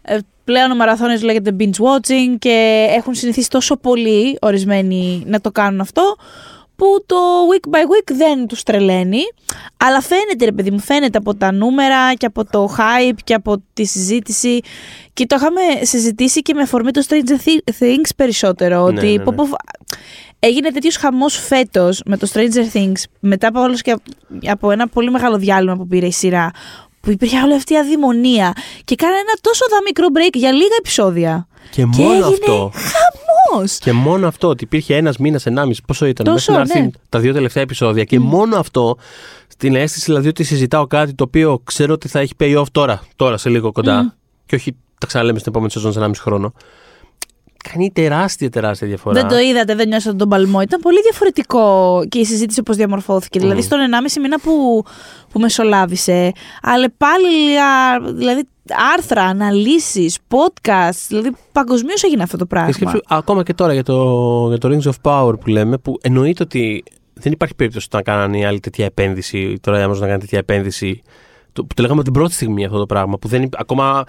ε, 0.01 0.17
πλέον 0.43 0.71
ο 0.71 0.75
μαραθώνιος 0.75 1.21
λέγεται 1.21 1.55
binge 1.59 1.63
watching 1.63 2.37
και 2.39 2.87
έχουν 2.97 3.13
συνηθίσει 3.13 3.49
τόσο 3.49 3.77
πολύ 3.77 4.37
ορισμένοι 4.41 5.23
να 5.25 5.41
το 5.41 5.51
κάνουν 5.51 5.79
αυτό 5.79 6.15
που 6.79 7.03
το 7.05 7.15
week 7.51 7.69
by 7.75 7.79
week 7.79 8.15
δεν 8.15 8.47
τους 8.47 8.63
τρελαίνει. 8.63 9.21
Αλλά 9.77 10.01
φαίνεται, 10.01 10.45
ρε 10.45 10.51
παιδί 10.51 10.71
μου, 10.71 10.79
φαίνεται 10.79 11.17
από 11.17 11.35
τα 11.35 11.51
νούμερα 11.51 12.13
και 12.13 12.25
από 12.25 12.45
το 12.45 12.75
hype 12.77 13.17
και 13.23 13.33
από 13.33 13.63
τη 13.73 13.85
συζήτηση. 13.85 14.59
Και 15.19 15.25
το 15.25 15.35
είχαμε 15.39 15.85
συζητήσει 15.85 16.41
και 16.41 16.53
με 16.53 16.61
αφορμή 16.61 16.91
το 16.91 17.03
Stranger 17.07 17.47
Thi- 17.47 17.83
Things 17.83 18.09
περισσότερο. 18.15 18.75
Ναι, 18.75 18.81
ότι 18.81 19.05
ναι, 19.05 19.11
ναι. 19.11 19.23
πω, 19.23 19.33
πω, 19.35 19.47
έγινε 20.39 20.71
τέτοιος 20.71 20.95
χαμός 20.95 21.35
φέτος 21.35 22.01
με 22.05 22.17
το 22.17 22.27
Stranger 22.33 22.77
Things, 22.77 23.03
μετά 23.19 23.47
από 23.47 23.61
όλος 23.61 23.81
και 23.81 23.95
από 24.47 24.71
ένα 24.71 24.87
πολύ 24.87 25.11
μεγάλο 25.11 25.37
διάλειμμα 25.37 25.75
που 25.75 25.87
πήρε 25.87 26.05
η 26.05 26.11
σειρά, 26.11 26.51
που 27.01 27.11
υπήρχε 27.11 27.41
όλη 27.41 27.53
αυτή 27.53 27.73
η 27.73 27.77
αδημονία 27.77 28.53
και 28.83 28.95
κάνανε 28.95 29.19
ένα 29.19 29.33
τόσο 29.41 29.65
δα 29.69 29.77
μικρό 29.85 30.07
break 30.13 30.33
για 30.33 30.51
λίγα 30.51 30.75
επεισόδια. 30.79 31.47
Και 31.63 31.69
Και 31.81 31.85
μόνο 31.85 32.11
έγινε 32.11 32.25
αυτό. 32.27 32.71
χαμός! 32.73 33.77
Και 33.77 33.93
μόνο 33.93 34.27
αυτό 34.27 34.47
ότι 34.47 34.63
υπήρχε 34.63 34.95
ένας 34.95 35.17
μήνας, 35.17 35.45
ενάμιση, 35.45 35.81
πόσο 35.87 36.05
ήταν, 36.05 36.25
Τόσο, 36.25 36.51
μέχρι 36.51 36.67
να 36.67 36.73
έρθει 36.73 36.85
ναι. 36.85 37.03
τα 37.09 37.19
δύο 37.19 37.33
τελευταία 37.33 37.63
επεισόδια. 37.63 38.03
Και 38.03 38.19
μόνο 38.19 38.57
αυτό, 38.57 38.97
στην 39.47 39.75
αίσθηση 39.75 40.05
δηλαδή 40.05 40.27
ότι 40.27 40.43
συζητάω 40.43 40.87
κάτι 40.87 41.13
το 41.13 41.23
οποίο 41.23 41.61
ξέρω 41.63 41.93
ότι 41.93 42.07
θα 42.07 42.19
έχει 42.19 42.33
pay 42.39 42.57
off 42.59 42.67
τώρα, 42.71 43.01
τώρα 43.15 43.37
σε 43.37 43.49
λίγο 43.49 43.71
κοντά. 43.71 44.15
Και 44.45 44.55
όχι 44.55 44.75
τα 44.99 45.07
ξαναλέμε 45.07 45.39
στην 45.39 45.51
επόμενη 45.51 45.71
σεζόν 45.71 45.91
σε 45.93 45.99
1,5 46.03 46.11
χρόνο. 46.17 46.53
Κάνει 47.73 47.91
τεράστια, 47.91 48.49
τεράστια 48.49 48.87
διαφορά. 48.87 49.19
Δεν 49.21 49.29
το 49.29 49.37
είδατε, 49.37 49.75
δεν 49.75 49.87
νιώσατε 49.87 50.15
τον 50.15 50.29
παλμό. 50.29 50.61
Ήταν 50.61 50.79
πολύ 50.79 51.01
διαφορετικό 51.01 52.01
και 52.09 52.19
η 52.19 52.25
συζήτηση 52.25 52.59
όπως 52.59 52.75
διαμορφώθηκε. 52.75 53.39
Δηλαδή 53.39 53.61
στον 53.61 53.79
1,5 54.15 54.21
μήνα 54.21 54.39
που, 54.39 54.83
που 55.31 55.39
μεσολάβησε, 55.39 56.31
αλλά 56.61 56.87
πάλι 56.97 57.59
α, 57.59 58.13
δηλαδή, 58.13 58.47
άρθρα, 58.93 59.23
αναλύσεις, 59.23 60.17
podcast. 60.27 61.05
Δηλαδή 61.07 61.31
παγκοσμίως 61.51 62.03
έγινε 62.03 62.23
αυτό 62.23 62.37
το 62.37 62.43
Και 62.43 62.49
πράγμα. 62.49 62.71
σκέψου, 62.71 62.99
ακόμα 63.07 63.43
και 63.43 63.53
τώρα 63.53 63.73
για 63.73 63.83
το, 63.83 64.45
για 64.47 64.57
το 64.57 64.69
Rings 64.71 64.89
of 64.91 65.11
Power 65.11 65.39
που 65.39 65.47
λέμε, 65.47 65.77
που 65.77 65.97
εννοείται 66.01 66.43
ότι 66.43 66.83
δεν 67.13 67.31
υπάρχει 67.31 67.55
περίπτωση 67.55 67.87
να 67.91 68.01
κάνανε 68.01 68.37
οι 68.37 68.45
άλλοι 68.45 68.59
τέτοια 68.59 68.85
επένδυση, 68.85 69.57
τώρα 69.61 69.81
η 69.81 69.85
Amazon 69.89 69.99
να 69.99 70.07
κάνει 70.07 70.19
τέτοια 70.19 70.37
επένδυση. 70.39 71.01
Το, 71.59 71.65
που 71.65 71.73
το 71.73 71.81
λέγαμε 71.81 72.03
την 72.03 72.13
πρώτη 72.13 72.33
στιγμή 72.33 72.65
αυτό 72.65 72.77
το 72.77 72.85
πράγμα. 72.85 73.17
Που 73.17 73.27
δεν, 73.27 73.41
υπ- 73.41 73.59
ακόμα, 73.59 74.03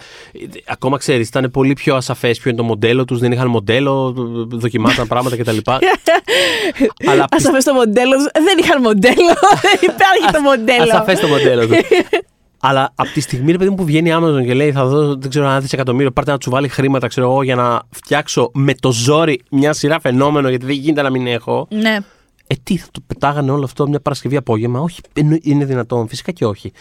ακόμα 0.66 0.98
ξέρεις, 0.98 1.28
ήταν 1.28 1.50
πολύ 1.50 1.72
πιο 1.72 1.94
ασαφές 1.96 2.38
ποιο 2.38 2.50
είναι 2.50 2.58
το 2.58 2.64
μοντέλο 2.64 3.04
τους, 3.04 3.18
δεν 3.18 3.32
είχαν 3.32 3.48
μοντέλο, 3.48 4.14
δοκιμάσαν 4.50 5.06
πράγματα 5.06 5.36
κτλ. 5.36 5.56
Αλλά 7.10 7.24
Ασαφές 7.30 7.64
το 7.64 7.74
μοντέλο. 7.74 8.16
Δεν 8.32 8.58
είχαν 8.62 8.80
μοντέλο. 8.82 9.14
Δεν 9.64 9.78
υπάρχει 9.82 10.32
το 10.32 10.40
μοντέλο. 10.40 10.82
Ασαφές 10.82 11.20
το 11.20 11.26
μοντέλο 11.26 11.66
τους. 11.66 11.76
Αλλά 12.62 12.92
από 12.94 13.10
τη 13.10 13.20
στιγμή 13.20 13.52
ρε 13.52 13.58
παιδί 13.58 13.70
μου, 13.70 13.76
που 13.76 13.84
βγαίνει 13.84 14.08
η 14.08 14.12
Amazon 14.16 14.44
και 14.46 14.54
λέει 14.54 14.72
θα 14.72 14.84
δω 14.86 15.14
δεν 15.16 15.30
ξέρω, 15.30 15.44
ένα 15.44 15.60
δισεκατομμύριο, 15.60 16.10
πάρτε 16.10 16.30
να 16.30 16.38
του 16.38 16.50
βάλει 16.50 16.68
χρήματα 16.68 17.06
ξέρω 17.06 17.30
εγώ, 17.30 17.42
για 17.42 17.54
να 17.54 17.82
φτιάξω 17.90 18.50
με 18.54 18.74
το 18.74 18.92
ζόρι 18.92 19.40
μια 19.50 19.72
σειρά 19.72 20.00
φαινόμενο 20.00 20.48
γιατί 20.48 20.66
δεν 20.66 20.74
γίνεται 20.74 21.02
να 21.02 21.10
μην 21.10 21.26
έχω. 21.26 21.66
Ναι. 21.70 21.96
Ε, 22.52 22.54
τι, 22.62 22.76
θα 22.76 22.86
το 22.92 23.00
πετάγανε 23.06 23.50
όλο 23.50 23.64
αυτό 23.64 23.88
μια 23.88 24.00
Παρασκευή 24.00 24.36
απόγευμα; 24.36 24.80
Όχι, 24.80 25.00
εννο- 25.14 25.38
είναι 25.42 25.64
δυνατόν, 25.64 26.08
φυσικά 26.08 26.32
και 26.32 26.44
όχι. 26.44 26.72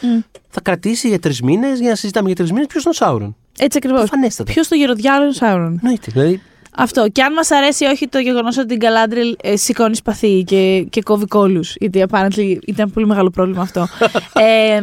Θα 0.50 0.62
κρατήσει 0.62 1.08
για 1.08 1.20
τρεις 1.20 1.42
μήνες 1.42 1.80
για 1.80 1.90
να 1.90 1.96
συζητάμε 1.96 2.28
για 2.28 2.36
τρεις 2.36 2.52
μήνες 2.52 2.68
ποιος 2.68 2.84
είναι 2.84 2.94
ο 3.00 3.06
Σάουρον. 3.06 3.36
Έτσι 3.60 3.78
ακριβώς. 3.78 4.00
Προφανέστατα. 4.00 4.52
Ποιος 4.52 4.68
το 4.68 4.76
γεροδιάλογο 4.76 5.32
Σάουρον. 5.34 5.80
Εννοείται. 5.84 6.12
Δηλαδή, 6.12 6.42
Αυτό. 6.78 7.08
Και 7.12 7.22
αν 7.22 7.34
μας 7.34 7.52
αρέσει 7.52 7.86
όχι 7.86 8.08
το 8.08 8.20
γεγονός 8.20 8.58
ότι 8.58 8.68
την 8.68 8.80
Καλάντριλ 8.80 9.36
ε, 9.42 9.56
σηκώνει 9.56 9.96
σπαθί 9.96 10.44
και, 10.44 10.86
και 10.90 11.02
κόβει 11.02 11.26
κόλου. 11.26 11.62
Γιατί 11.76 12.04
apparently 12.10 12.58
ήταν 12.66 12.92
πολύ 12.92 13.06
μεγάλο 13.06 13.30
πρόβλημα 13.30 13.62
αυτό. 13.62 13.88
ε, 14.34 14.80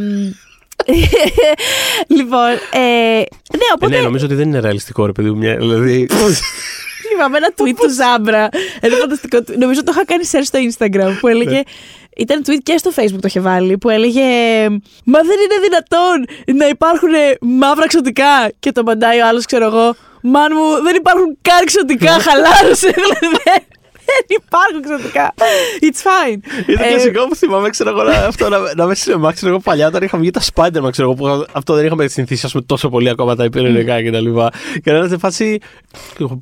λοιπόν. 2.17 2.51
Ε, 2.73 2.79
ναι, 2.79 3.21
ε, 3.21 3.75
οπότε. 3.75 3.97
ναι, 3.97 4.03
νομίζω 4.03 4.25
ότι 4.25 4.35
δεν 4.35 4.49
είναι 4.49 4.59
ρεαλιστικό 4.61 5.07
ρε 5.07 5.13
παιδί 5.13 5.31
μου. 5.31 5.37
μια- 5.37 5.57
Δηλαδή, 5.57 6.09
θυμάμαι 7.17 7.37
ένα 7.37 7.51
tweet 7.57 7.75
του 7.81 7.91
Ζάμπρα. 7.91 8.49
Ένα 8.81 8.97
φανταστικό. 8.97 9.39
tweet. 9.39 9.57
Νομίζω 9.59 9.83
το 9.83 9.93
είχα 9.95 10.05
κάνει 10.05 10.25
share 10.33 10.45
στο 10.45 10.59
Instagram 10.69 11.17
που 11.21 11.29
έλεγε. 11.29 11.63
Ήταν 12.17 12.43
tweet 12.47 12.59
και 12.63 12.79
στο 12.79 12.91
facebook 12.97 13.21
το 13.21 13.27
είχε 13.27 13.41
βάλει 13.41 13.79
που 13.79 13.89
έλεγε 13.89 14.23
Μα 15.05 15.21
δεν 15.21 15.37
είναι 15.45 15.59
δυνατόν 15.63 16.27
να 16.57 16.69
υπάρχουν 16.69 17.11
μαύρα 17.41 17.87
ξωτικά 17.87 18.51
Και 18.59 18.73
το 18.73 18.83
μαντάει 18.83 19.21
ο 19.21 19.27
άλλος 19.27 19.45
ξέρω 19.45 19.65
εγώ 19.65 19.95
Μάν 20.23 20.53
μου 20.55 20.83
δεν 20.83 20.95
υπάρχουν 20.97 21.39
καν 21.43 21.65
ξωτικά 21.65 22.11
χαλάρωσε 22.11 22.91
δηλαδή 22.97 23.27
δεν 24.07 24.37
υπάρχουν 24.41 24.83
ξωτικά. 24.83 25.35
It's 25.81 26.03
fine. 26.07 26.69
Ήταν 26.71 26.85
Ε, 26.87 26.93
και 26.93 26.99
σιγά 26.99 27.27
που 27.27 27.37
θυμάμαι, 27.37 27.69
ξέρω 27.71 27.91
εγώ, 27.91 28.03
να- 28.03 28.13
αυτό 28.27 28.49
να, 28.49 28.59
να 28.77 28.87
με 28.87 28.95
σινεμά, 28.95 29.33
ξέρω 29.33 29.51
εγώ, 29.53 29.61
παλιά 29.61 29.87
όταν 29.87 30.03
είχαμε 30.03 30.23
βγει 30.23 30.31
τα 30.31 30.41
Spider-Man, 30.55 30.91
ξέρω 30.91 31.11
εγώ, 31.11 31.15
που 31.15 31.47
αυτό 31.53 31.75
δεν 31.75 31.85
είχαμε 31.87 32.07
συνηθίσει, 32.07 32.47
ας 32.47 32.53
πούμε, 32.53 32.65
τόσο 32.67 32.89
πολύ 32.89 33.09
ακόμα 33.09 33.37
τα 33.37 33.45
υπερενικά 33.45 34.03
και 34.03 34.11
τα 34.11 34.21
λοιπά. 34.21 34.51
Και 34.83 34.91
να 34.93 34.99
είναι 34.99 35.09
σε 35.09 35.19
φάση, 35.19 35.59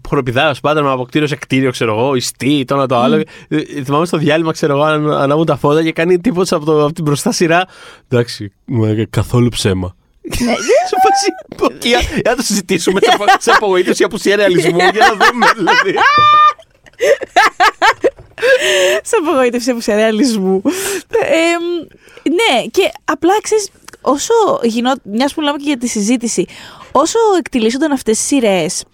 χοροπηδάει 0.08 0.50
ο 0.50 0.54
Spider-Man 0.62 0.84
από 0.92 1.04
κτίριο 1.04 1.26
σε 1.28 1.36
κτίριο, 1.36 1.70
ξέρω 1.70 1.98
εγώ, 1.98 2.14
ιστή, 2.14 2.64
το 2.66 2.74
ένα 2.74 2.86
το 2.86 2.96
άλλο. 2.98 3.22
Ε, 3.48 3.82
Θυμάμαι 3.84 4.06
στο 4.06 4.16
διάλειμμα, 4.16 4.52
ξέρω 4.52 4.72
εγώ, 4.74 4.82
αν- 4.82 5.12
ανάβουν 5.12 5.46
τα 5.46 5.56
φώτα 5.56 5.82
και 5.82 5.92
κάνει 5.92 6.18
τίποτα 6.20 6.56
από, 6.56 6.64
το, 6.64 6.84
από 6.84 6.92
την 6.92 7.04
μπροστά 7.04 7.32
σειρά. 7.32 7.64
Εντάξει, 8.08 8.52
μα, 8.64 8.88
καθόλου 9.10 9.48
ψέμα. 9.48 9.94
Ναι. 10.22 10.54
Σε 10.90 10.96
φάση, 11.04 11.28
«OK, 11.74 11.84
για 11.84 12.00
να 12.24 12.36
το 12.36 12.42
συζητήσουμε 12.42 13.00
σε 13.02 13.10
απο- 13.14 13.24
σε 13.38 13.50
απογοήτευση, 13.50 14.04
απουσία 14.04 14.36
ρεαλισμού, 14.36 14.76
για 14.78 14.90
να 14.92 15.26
δούμε, 15.26 15.46
δηλαδή. 15.56 15.94
σε 19.08 19.16
απογοήτευση 19.26 19.70
από 19.70 19.80
σε 19.80 19.94
ρεαλισμού. 19.94 20.62
Ε, 21.10 21.58
μ, 21.58 21.86
ναι, 22.30 22.66
και 22.70 22.90
απλά 23.04 23.32
ξέρεις, 23.42 23.68
όσο 24.00 24.32
γινόταν. 24.62 25.00
Μιας 25.04 25.34
που 25.34 25.40
μιλάμε 25.40 25.58
και 25.58 25.64
για 25.66 25.78
τη 25.78 25.86
συζήτηση, 25.86 26.46
όσο 26.92 27.18
εκτυλίσσονταν 27.38 27.92
αυτές 27.92 28.16
τις 28.18 28.26
σειρές, 28.26 28.84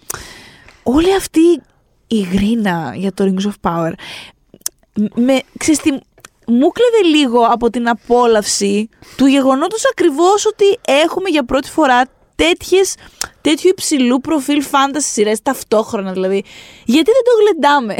όλη 0.83 1.15
αυτή 1.15 1.61
η 2.07 2.21
γρίνα 2.33 2.93
για 2.95 3.13
το 3.13 3.23
Rings 3.33 3.47
of 3.47 3.71
Power. 3.71 3.91
μ- 4.95 5.19
Με, 5.19 5.41
ξέρεις 5.57 5.79
τι, 5.81 5.89
μου 6.47 6.69
κλέβε 6.71 7.17
λίγο 7.17 7.39
από 7.45 7.69
την 7.69 7.89
απόλαυση 7.89 8.89
του 9.17 9.25
γεγονότος 9.25 9.83
ακριβώς 9.91 10.45
ότι 10.45 10.65
έχουμε 10.87 11.29
για 11.29 11.45
πρώτη 11.45 11.69
φορά 11.69 12.03
τέτοιες, 12.35 12.95
τέτοιου 13.41 13.69
υψηλού 13.69 14.21
προφίλ 14.21 14.61
φάντασης 14.63 15.11
σειρές 15.11 15.41
ταυτόχρονα 15.41 16.11
δηλαδή. 16.11 16.43
Γιατί 16.85 17.11
δεν 17.15 17.23
το 17.27 17.31
γλεντάμε; 17.41 17.95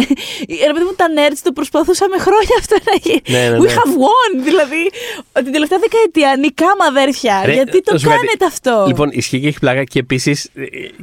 Ρε 0.67 0.73
παιδί 0.73 0.85
μου 0.85 0.95
τα 0.95 1.05
nerds 1.17 1.39
το 1.43 1.51
προσπαθούσαμε 1.51 2.17
χρόνια 2.17 2.55
αυτό 2.59 2.75
να 2.85 2.95
γίνει. 3.01 3.21
Ναι, 3.27 3.49
ναι, 3.49 3.57
We 3.57 3.67
ναι. 3.67 3.73
have 3.73 3.93
won. 4.05 4.43
Δηλαδή 4.43 4.89
την 5.33 5.51
τελευταία 5.51 5.79
δεκαετία 5.79 6.35
νικάμε 6.39 6.83
αδέρφια. 6.89 7.41
Ρε, 7.45 7.53
Γιατί 7.53 7.81
το 7.81 7.91
να 7.93 7.97
σου 7.99 8.05
πω 8.05 8.11
κάτι. 8.11 8.25
κάνετε 8.25 8.45
αυτό; 8.45 8.83
Λοιπόν, 8.87 9.09
ισχύει 9.11 9.39
και 9.39 9.47
έχει 9.47 9.59
πλάκα 9.59 9.83
και 9.83 9.99
επίσης 9.99 10.49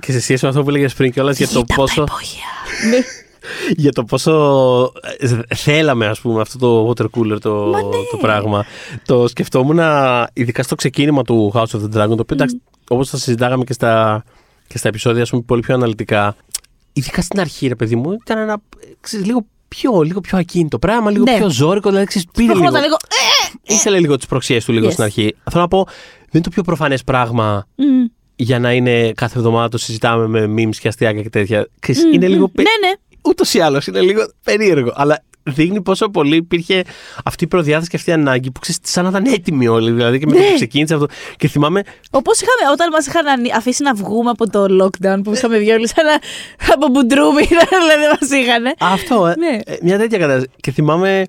και 0.00 0.12
σε 0.12 0.20
σχέση 0.20 0.44
με 0.44 0.48
αυτό 0.50 0.62
που 0.62 0.68
έλεγε 0.68 0.88
πριν 0.96 1.12
κιόλας 1.12 1.36
για 1.36 1.48
το 1.48 1.60
Κοίτα 1.60 1.74
τα 1.74 1.74
πόσο. 1.74 2.04
Υπόγεια. 3.48 3.74
Ναι. 3.76 3.82
για 3.82 3.92
το 3.92 4.04
πόσο 4.04 4.92
ε, 5.18 5.54
θέλαμε, 5.54 6.06
ας 6.06 6.20
πούμε, 6.20 6.40
αυτό 6.40 6.58
το 6.58 6.88
water 6.90 7.06
cooler 7.18 7.40
το, 7.40 7.54
Μα 7.54 7.82
ναι. 7.82 7.88
το 8.10 8.16
πράγμα. 8.20 8.64
Το 9.06 9.28
σκεφτόμουν, 9.28 9.78
ειδικά 10.32 10.62
στο 10.62 10.74
ξεκίνημα 10.74 11.22
του 11.22 11.52
House 11.54 11.66
of 11.66 11.80
the 11.80 11.84
Dragon, 11.96 12.08
το 12.08 12.20
οποίο 12.20 12.26
εντάξει, 12.30 12.62
όπως 12.88 13.08
θα 13.08 13.16
συζητάγαμε 13.16 13.64
και 13.64 13.72
στα, 13.72 14.24
και 14.66 14.78
στα 14.78 14.88
επεισόδια, 14.88 15.22
ας 15.22 15.30
πούμε, 15.30 15.42
πολύ 15.46 15.60
πιο 15.60 15.74
αναλυτικά. 15.74 16.36
Ειδικά 16.92 17.22
στην 17.22 17.40
αρχή, 17.40 17.66
ρε 17.68 17.74
παιδί 17.74 17.96
μου, 17.96 18.12
ήταν 18.12 18.38
ένα, 18.38 18.60
ξέρεις, 19.00 19.26
λίγο 19.26 19.46
πιο, 19.68 20.02
λίγο 20.02 20.20
πιο 20.20 20.38
ακίνητο 20.38 20.78
πράγμα, 20.78 21.10
λίγο 21.10 21.24
Ναι. 21.24 21.36
πιο 21.36 21.50
ζώρικο, 21.50 21.88
δηλαδή, 21.88 22.06
ξέρεις, 22.06 22.26
πήρε 22.32 22.46
λίγο, 22.46 22.58
Προχρώταν 22.58 22.82
λίγο. 22.82 22.96
ε, 23.66 23.74
ήθελε 23.74 24.00
λίγο 24.00 24.16
τις 24.16 24.26
προξιές 24.26 24.64
του 24.64 24.72
λίγο 24.72 24.86
Yes. 24.86 24.92
στην 24.92 25.04
αρχή. 25.04 25.34
Θέλω 25.50 25.62
να 25.62 25.68
πω, 25.68 25.84
δεν 26.18 26.26
είναι 26.32 26.42
το 26.42 26.50
πιο 26.50 26.62
προφανές 26.62 27.04
πράγμα 27.04 27.66
μ, 27.76 27.82
για 28.36 28.58
να 28.58 28.72
είναι 28.72 29.12
κάθε 29.12 29.38
εβδομάδα 29.38 29.68
το 29.68 29.78
συζητάμε 29.78 30.26
με 30.46 30.62
memes 30.62 30.76
και 30.76 30.88
αστείακια 30.88 31.22
και 31.22 31.30
τέτοια. 31.30 31.68
Ξέρεις, 31.80 32.04
μ, 32.04 32.12
είναι 32.12 32.26
μ. 32.28 32.30
λίγο. 32.30 32.48
πε- 32.48 32.66
Ναι, 32.66 32.88
ναι. 32.88 32.94
Ούτως 33.28 33.54
ή 33.54 33.60
άλλως 33.60 33.86
είναι 33.86 34.00
λίγο 34.00 34.32
περίεργο. 34.44 34.92
Αλλά 34.94 35.22
δείχνει 35.42 35.82
πόσο 35.82 36.08
πολύ 36.08 36.36
υπήρχε 36.36 36.84
αυτή 37.24 37.44
η 37.44 37.46
προδιάθεση 37.46 37.90
και 37.90 37.96
αυτή 37.96 38.10
η 38.10 38.12
ανάγκη 38.12 38.50
που 38.50 38.60
ξέρεις, 38.60 38.80
σαν 38.82 39.04
να 39.04 39.10
ήταν 39.10 39.24
έτοιμοι 39.32 39.68
όλοι. 39.68 39.90
Δηλαδή 39.90 40.18
και 40.18 40.26
με 40.26 40.32
το 40.32 40.38
Ναι. 40.38 40.46
που 40.48 40.54
ξεκίνησε 40.54 40.94
αυτό. 40.94 41.06
Και 41.36 41.48
θυμάμαι. 41.48 41.82
Όπως 42.10 42.40
είχαμε, 42.40 42.72
όταν 42.72 42.88
μας 42.92 43.06
είχαν 43.06 43.26
ανοι- 43.28 43.52
αφήσει 43.56 43.82
να 43.82 43.94
βγούμε 43.94 44.30
από 44.30 44.50
το 44.50 44.66
lockdown 44.82 45.20
που 45.24 45.32
είχαμε 45.32 45.58
βγει 45.58 45.70
όλοι 45.72 45.88
σαν 45.88 46.04
να. 46.06 46.12
από 46.74 46.88
μπουντρούμι, 46.88 47.42
δηλαδή 47.48 48.06
μας 48.20 48.30
είχαν. 48.30 48.66
Α, 48.66 48.92
αυτό, 48.92 49.26
ε, 49.26 49.34
Ναι. 49.36 49.58
ε, 49.64 49.76
μια 49.82 49.98
τέτοια 49.98 50.18
κατάσταση. 50.18 50.46
Και 50.60 50.70
θυμάμαι, 50.70 51.26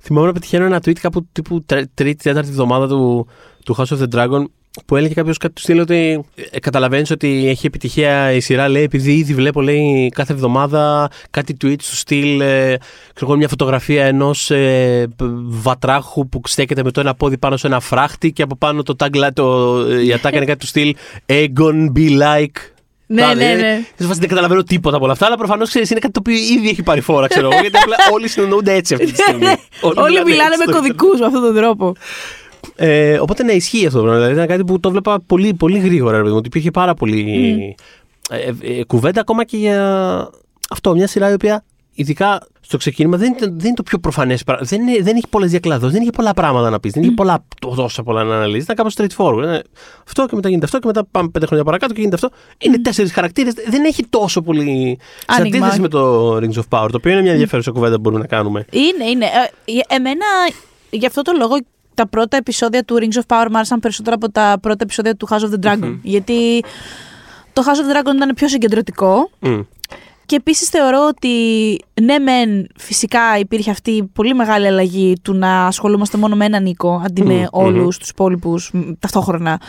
θυμάμαι 0.00 0.26
να 0.26 0.32
πετυχαίνω 0.32 0.64
ένα 0.64 0.78
tweet 0.78 0.98
κάπου 1.00 1.28
τύπου 1.32 1.62
τρε- 1.64 1.84
τρίτη, 1.94 2.22
τέταρτη 2.22 2.48
εβδομάδα 2.48 2.88
του, 2.88 3.28
του 3.64 3.76
House 3.76 3.96
of 3.96 3.98
the 4.02 4.08
Dragon 4.16 4.44
που 4.86 4.96
έλεγε 4.96 5.14
κάποιος 5.14 5.38
κάτι 5.38 5.54
του 5.54 5.60
στυλ 5.60 5.78
ότι 5.78 6.24
ε, 6.50 6.58
καταλαβαίνεις 6.60 7.10
ότι 7.10 7.48
έχει 7.48 7.66
επιτυχία 7.66 8.32
η 8.32 8.40
σειρά, 8.40 8.68
λέει, 8.68 8.82
επειδή 8.82 9.12
ήδη 9.12 9.34
βλέπω, 9.34 9.60
λέει, 9.62 10.08
κάθε 10.14 10.32
εβδομάδα 10.32 11.10
κάτι 11.30 11.56
tweets 11.64 11.76
του 11.76 11.96
στυλ, 11.96 12.40
ε, 12.40 12.76
ξέρω 13.14 13.30
εγώ, 13.30 13.36
μια 13.36 13.48
φωτογραφία 13.48 14.04
ενός 14.04 14.50
ε, 14.50 15.06
π- 15.16 15.22
βατράχου 15.62 16.28
που 16.28 16.40
στέκεται 16.44 16.82
με 16.82 16.90
το 16.90 17.00
ένα 17.00 17.14
πόδι 17.14 17.38
πάνω 17.38 17.56
σε 17.56 17.66
ένα 17.66 17.80
φράχτη 17.80 18.32
και 18.32 18.42
από 18.42 18.56
πάνω 18.56 18.82
το 18.82 18.94
tagline, 18.98 19.32
το, 19.34 19.78
ε, 19.90 20.04
η 20.04 20.12
ατάκα 20.12 20.36
είναι 20.36 20.46
κάτι 20.46 20.58
του 20.58 20.66
στυλ 20.66 20.94
Egon 21.26 21.92
be 21.96 22.08
like. 22.10 22.56
Ναι, 23.06 23.20
Τάδε. 23.22 23.54
ναι, 23.54 23.60
ναι. 23.60 23.80
Σε 23.98 24.06
φάση 24.06 24.20
δεν 24.20 24.28
καταλαβαίνω 24.28 24.62
τίποτα 24.62 24.96
από 24.96 25.04
όλα 25.04 25.12
αυτά, 25.12 25.26
αλλά 25.26 25.36
προφανώς 25.36 25.68
ξέρεις 25.68 25.90
είναι 25.90 26.00
κάτι 26.00 26.12
το 26.12 26.20
οποίο 26.22 26.34
ήδη 26.56 26.68
έχει 26.68 26.82
πάρει 26.82 27.00
φόρα, 27.00 27.26
ξέρω 27.26 27.48
εγώ. 27.50 27.60
Γιατί 27.60 27.76
απλά 27.82 27.96
όλοι 28.12 28.28
συνεννοούνται 28.28 28.72
έτσι 28.72 28.94
αυτή 28.94 29.12
τη 29.12 29.16
στιγμή. 29.16 29.46
Όλοι 29.80 30.24
μιλάνε 30.24 30.54
έτσι 30.54 30.58
με 30.58 30.64
στο 30.64 30.72
κωδικούς 30.72 31.20
με 31.20 31.26
αυτόν 31.26 31.42
τον 31.42 31.54
τρόπο. 31.54 31.94
Ε, 32.76 33.18
οπότε 33.18 33.42
ναι, 33.42 33.52
ισχύει 33.52 33.86
αυτό 33.86 33.98
το 33.98 34.04
πράγμα. 34.04 34.20
Δηλαδή 34.20 34.34
ήταν 34.40 34.46
κάτι 34.56 34.64
που 34.64 34.80
το 34.80 34.90
βλέπα 34.90 35.20
πολύ, 35.26 35.54
πολύ 35.54 35.78
γρήγορα. 35.78 36.12
Ρε, 36.12 36.18
παιδί 36.18 36.30
μου, 36.30 36.36
ότι 36.36 36.46
υπήρχε 36.46 36.70
πάρα 36.70 36.94
πολύ 36.94 37.76
ε, 38.30 38.36
ε, 38.38 38.78
ε, 38.78 38.84
κουβέντα 38.84 39.20
ακόμα 39.20 39.44
και 39.44 39.56
για 39.56 40.30
αυτό. 40.70 40.94
Μια 40.94 41.06
σειρά 41.06 41.30
η 41.30 41.32
οποία 41.32 41.64
ειδικά 41.94 42.46
στο 42.60 42.76
ξεκίνημα 42.76 43.16
δεν, 43.16 43.32
ήταν- 43.36 43.54
δεν 43.56 43.66
είναι 43.66 43.74
το 43.74 43.82
πιο 43.82 43.98
προφανές. 43.98 44.42
Δεν, 44.60 44.80
είναι- 44.88 45.02
δεν 45.02 45.16
έχει 45.16 45.26
πολλές 45.30 45.50
διακλαδώσεις, 45.50 45.92
δεν 45.92 46.02
είχε 46.02 46.10
πολλά 46.10 46.32
πράγματα 46.34 46.70
να 46.70 46.80
πεις. 46.80 46.92
Δεν 46.92 47.02
είχε 47.02 47.12
πολλά, 47.12 47.44
τόσα 47.76 48.02
πολλά 48.02 48.24
να 48.24 48.34
αναλύσεις. 48.36 48.62
Ήταν 48.64 48.76
κάπως 48.76 48.94
straightforward. 48.96 49.42
Είναι 49.42 49.62
αυτό 50.06 50.26
και 50.26 50.34
μετά 50.34 50.48
γίνεται 50.48 50.64
αυτό 50.66 50.78
και 50.78 50.86
μετά 50.86 51.06
πάμε 51.10 51.28
πέντε 51.28 51.46
χρόνια 51.46 51.64
παρακάτω 51.64 51.92
και 51.94 52.00
γίνεται 52.00 52.16
αυτό. 52.24 52.36
Είναι 52.58 52.78
τέσσερις 52.78 53.12
χαρακτήρες. 53.12 53.52
Δεν 53.68 53.84
έχει 53.84 54.04
τόσο 54.10 54.42
πολύ. 54.42 54.98
Σε 55.00 55.24
Άνοιγμα. 55.26 55.56
αντίθεση 55.58 55.80
με 55.80 55.88
το 55.88 56.36
Rings 56.36 56.40
of 56.60 56.78
Power, 56.78 56.88
το 56.90 56.96
οποίο 56.96 57.12
είναι 57.12 57.22
μια 57.22 57.32
ενδιαφέρουσα 57.32 57.70
κουβέντα 57.70 57.94
που 57.94 58.00
μπορούμε 58.00 58.20
να 58.20 58.26
κάνουμε. 58.28 58.64
Είναι, 58.70 59.10
είναι. 59.10 59.24
Ε, 59.24 59.72
ε, 59.72 59.94
εμένα, 59.94 60.24
γι' 60.90 61.06
αυτό 61.06 61.22
το 61.22 61.32
λόγο, 61.38 61.56
τα 61.94 62.06
πρώτα 62.06 62.36
επεισόδια 62.36 62.84
του 62.84 62.98
Rings 63.00 63.16
of 63.16 63.36
Power 63.36 63.46
μου 63.50 63.56
άρεσαν 63.56 63.80
περισσότερο 63.80 64.16
από 64.16 64.30
τα 64.32 64.58
πρώτα 64.62 64.78
επεισόδια 64.82 65.16
του 65.16 65.28
House 65.30 65.40
of 65.40 65.50
the 65.50 65.66
Dragon. 65.66 65.98
Γιατί 66.02 66.64
το 67.52 67.62
House 67.66 67.70
of 67.70 67.92
the 67.92 67.96
Dragon 67.96 68.14
ήταν 68.14 68.34
πιο 68.34 68.48
συγκεντρωτικό. 68.48 69.30
Μμ. 69.38 69.60
Και 70.26 70.36
επίσης 70.36 70.68
θεωρώ 70.68 71.06
ότι 71.08 71.28
ναι 72.02 72.18
μεν 72.18 72.66
φυσικά 72.76 73.38
υπήρχε 73.38 73.70
αυτή 73.70 73.90
η 73.90 74.02
πολύ 74.02 74.34
μεγάλη 74.34 74.66
αλλαγή 74.66 75.16
του 75.22 75.34
να 75.34 75.66
ασχολούμαστε 75.66 76.18
μόνο 76.18 76.36
με 76.36 76.44
έναν 76.44 76.66
οίκο 76.66 77.02
αντί 77.04 77.22
με 77.22 77.34
Μμμ, 77.34 77.44
όλους 77.50 77.98
τους 77.98 78.08
υπόλοιπους 78.08 78.70
μ, 78.72 78.80
ταυτόχρονα. 78.98 79.60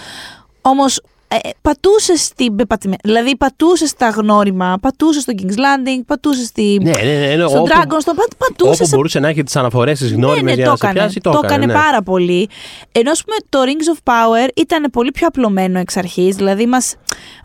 Όμως 0.62 1.02
ε, 1.44 1.50
πατούσες 1.62 2.22
στην 2.24 2.56
πεπατημένη. 2.56 3.00
Δηλαδή 3.04 3.38
πατούσες 3.38 3.90
στα 3.90 4.10
γνώριμα, 4.10 4.78
πατούσες 4.82 5.22
στο 5.22 5.34
King's 5.38 5.56
Landing, 5.56 6.02
πατούσες 6.06 6.46
στη... 6.46 6.80
Ναι, 6.82 6.92
ναι, 6.92 7.04
ναι. 7.04 7.36
ναι, 7.36 7.48
στον 7.48 7.60
όπου- 7.60 7.68
Dragon, 7.70 7.98
στον 8.00 8.16
πα, 8.16 8.24
πατούσες 8.38 8.80
Όπου 8.80 8.96
μπορούσε 8.96 9.20
να 9.20 9.28
έχει 9.28 9.44
τις 9.44 9.56
αναφορές 9.56 9.98
στι 9.98 10.08
γνώριμε 10.08 10.42
ναι, 10.42 10.50
ναι, 10.50 10.54
για 10.54 10.66
το 10.66 10.70
να 10.72 10.78
σε 10.78 10.86
έκανε. 10.86 11.00
πιάσει, 11.00 11.20
το, 11.20 11.32
το 11.32 11.40
έκανε. 11.44 11.54
έκανε 11.54 11.74
ναι. 11.74 11.80
πάρα 11.80 12.02
πολύ. 12.02 12.50
Ενώ 12.92 13.12
ας 13.12 13.24
πούμε 13.24 13.36
το 13.50 13.60
Rings 13.66 13.98
of 13.98 14.14
Power 14.14 14.50
ήταν 14.56 14.90
πολύ 14.92 15.12
πιο 15.12 15.28
απλωμένο 15.28 15.80
εξ 15.80 15.98
αρχής. 15.98 16.36
Δηλαδή 16.36 16.66
μας, 16.66 16.96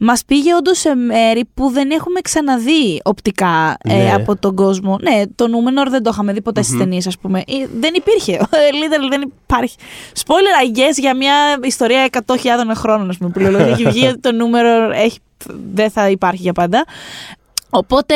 μας 0.00 0.24
πήγε 0.24 0.54
όντως 0.54 0.78
σε 0.78 0.94
μέρη 0.94 1.44
που 1.54 1.68
δεν 1.70 1.90
έχουμε 1.90 2.20
ξαναδεί 2.20 3.00
οπτικά 3.04 3.76
ε, 3.82 3.94
Ναι. 3.94 4.12
από 4.14 4.36
τον 4.36 4.54
κόσμο. 4.54 4.98
Ναι, 5.02 5.22
το 5.34 5.44
Númenor 5.44 5.90
δεν 5.90 6.02
το 6.02 6.10
είχαμε 6.12 6.32
δει 6.32 6.42
ποτέ 6.42 6.62
στις 6.62 6.78
ταινίες 6.78 7.06
ας 7.06 7.18
πούμε. 7.18 7.38
Ε, 7.38 7.66
Δεν 7.78 7.94
υπήρχε. 7.94 8.38
Literally 8.80 9.08
δεν 9.10 9.32
υπάρχει. 9.44 9.76
Spoiler 10.24 10.74
I 10.74 10.76
guess 10.78 10.96
για 10.96 11.16
μια 11.16 11.34
ιστορία 11.62 12.08
100.000 12.26 12.36
χρόνων 12.74 13.10
ας 13.10 13.16
πούμε. 13.16 13.30
Που 13.30 13.38
λέω, 13.38 13.58
έχει 13.58 13.84
βγει 13.84 14.06
ότι 14.12 14.18
το 14.20 14.30
Númenor 14.32 14.92
έχει, 14.94 15.18
δεν 15.72 15.90
θα 15.90 16.10
υπάρχει 16.10 16.42
για 16.42 16.52
πάντα. 16.52 16.84
Οπότε 17.70 18.14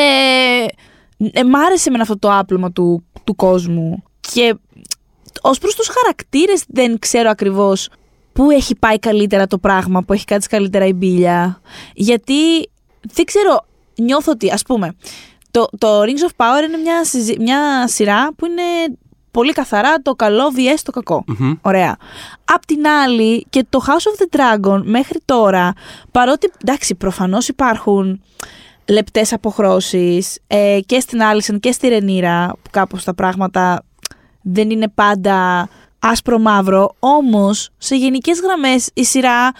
ε, 1.32 1.44
μ' 1.44 1.56
άρεσε 1.56 1.90
με 1.90 1.98
αυτό 2.00 2.18
το 2.18 2.28
άπλωμα 2.38 2.72
του, 2.72 3.04
του 3.24 3.34
κόσμου. 3.34 4.02
Και 4.32 4.54
ως 5.40 5.58
προς 5.58 5.74
τους 5.74 5.88
χαρακτήρες 5.88 6.64
δεν 6.68 6.98
ξέρω 6.98 7.30
ακριβώς 7.30 7.88
πού 8.32 8.50
έχει 8.50 8.76
πάει 8.76 8.98
καλύτερα 8.98 9.46
το 9.46 9.58
πράγμα, 9.58 10.02
που 10.02 10.12
έχει 10.12 10.24
κάτσει 10.24 10.48
καλύτερα 10.48 10.86
η 10.86 10.92
μπίλια. 10.92 11.60
Γιατί 11.94 12.70
δεν 13.12 13.24
ξέρω, 13.24 13.66
νιώθω 13.96 14.32
ότι 14.32 14.50
ας 14.50 14.62
πούμε 14.62 14.94
το, 15.50 15.68
το 15.78 16.00
Rings 16.00 16.30
of 16.30 16.36
Power 16.36 16.64
είναι 16.66 16.76
μια, 16.76 17.04
συζη- 17.04 17.38
μια 17.38 17.88
σειρά 17.88 18.34
που 18.36 18.46
είναι 18.46 18.96
πολύ 19.30 19.52
καθαρά 19.52 19.94
το 20.02 20.12
καλό 20.14 20.52
vs 20.56 20.78
το 20.82 20.92
κακό. 20.92 21.24
Μμμ. 21.26 21.52
Ωραία. 21.62 21.96
Απ' 22.44 22.66
την 22.66 22.86
άλλη 22.86 23.46
και 23.50 23.66
το 23.68 23.80
House 23.86 23.90
of 23.90 24.22
the 24.22 24.38
Dragon 24.38 24.82
μέχρι 24.84 25.20
τώρα, 25.24 25.72
παρότι 26.10 26.50
εντάξει 26.62 26.94
προφανώς 26.94 27.48
υπάρχουν 27.48 28.22
λεπτές 28.88 29.32
αποχρώσεις 29.32 30.38
ε, 30.46 30.78
και 30.86 31.00
στην 31.00 31.22
Άλισεν 31.22 31.60
και 31.60 31.72
στη 31.72 31.88
Ρενίρα 31.88 32.48
που 32.62 32.70
κάπως 32.70 33.04
τα 33.04 33.14
πράγματα 33.14 33.84
δεν 34.42 34.70
είναι 34.70 34.88
πάντα 34.88 35.68
άσπρο 36.02 36.38
μαύρο 36.38 36.94
όμως 36.98 37.70
σε 37.78 37.96
γενικές 37.96 38.40
γραμμές 38.40 38.90
η 38.94 39.04
σειρά 39.04 39.52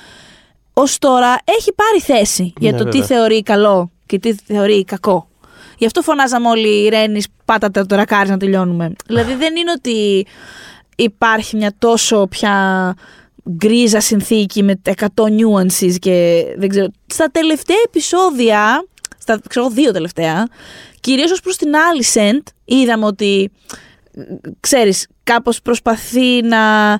ως 0.72 0.99
τώρα 0.99 1.38
έχει 1.45 1.72
πάρει 1.72 2.01
θέση 2.01 2.53
για 2.59 2.72
Ναι, 2.72 2.78
το 2.78 2.84
τι 2.84 3.01
βέβαια. 3.01 3.07
θεωρεί 3.16 3.43
καλό 3.43 3.90
και 4.07 4.18
τι 4.18 4.34
θεωρεί 4.34 4.84
κακό. 4.84 5.28
Γι' 5.78 5.86
αυτό 5.86 6.03
φωνάζαμε 6.03 6.49
όλοι 6.49 6.84
οι 6.84 6.88
Ρένις, 6.88 7.26
πάτατε 7.45 7.84
το 7.84 7.97
ρακάρι 7.97 8.28
να 8.28 8.36
τελειώνουμε. 8.36 8.93
δηλαδή 9.07 9.34
δεν 9.34 9.57
είναι 9.57 9.70
ότι 9.70 10.26
υπάρχει 10.97 11.57
μια 11.57 11.72
τόσο 11.78 12.26
πια 12.26 12.95
γκρίζα 13.51 14.01
συνθήκη 14.01 14.62
με 14.62 14.80
100 14.84 14.95
nuances 15.22 15.95
και 15.99 16.45
δεν 16.57 16.68
ξέρω. 16.68 16.88
Στα 17.07 17.26
τελευταία 17.30 17.76
επεισόδια, 17.86 18.84
στα 19.18 19.40
ξέρω, 19.49 19.68
δύο 19.70 19.93
τελευταία, 19.93 20.47
κυρίως 21.01 21.30
ως 21.30 21.40
προς 21.40 21.57
την 21.57 21.68
Alicent, 21.72 22.43
είδαμε 22.64 23.07
ότι, 23.07 23.51
ξέρεις, 24.61 25.07
κάπως 25.24 25.62
προσπαθεί 25.62 26.42
να, 26.42 26.90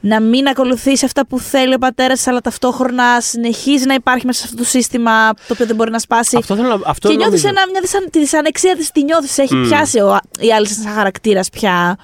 να 0.00 0.20
μην 0.20 0.46
ακολουθήσει 0.48 1.04
αυτά 1.04 1.26
που 1.26 1.38
θέλει 1.40 1.74
ο 1.74 1.78
πατέρας, 1.78 2.26
αλλά 2.26 2.40
ταυτόχρονα 2.40 3.20
συνεχίζει 3.20 3.86
να 3.86 3.94
υπάρχει 3.94 4.26
μέσα 4.26 4.38
σε 4.38 4.44
αυτό 4.44 4.56
το 4.56 4.64
σύστημα 4.68 5.34
το 5.34 5.52
οποίο 5.52 5.66
δεν 5.66 5.76
μπορεί 5.76 5.90
να 5.90 5.98
σπάσει. 5.98 6.36
Αυτό 6.36 6.56
θέλω 6.56 6.68
να. 6.68 6.78
Αυτό 6.84 7.08
και 7.08 7.14
νιώθεις 7.16 7.42
νομίζω. 7.42 7.48
ένα, 7.62 7.70
μια 7.70 7.80
δυσαν, 7.80 8.10
τη 8.10 8.18
δυσανεξία 8.18 8.76
της, 8.76 8.90
τη 8.90 9.02
νιώθεις, 9.04 9.38
έχει 9.38 9.54
Μμ. 9.54 9.62
πιάσει 9.68 9.98
ο, 9.98 10.18
η 10.40 10.46
Alicent 10.60 10.80
σαν 10.84 10.92
χαρακτήρας 10.94 11.50
πια. 11.50 11.96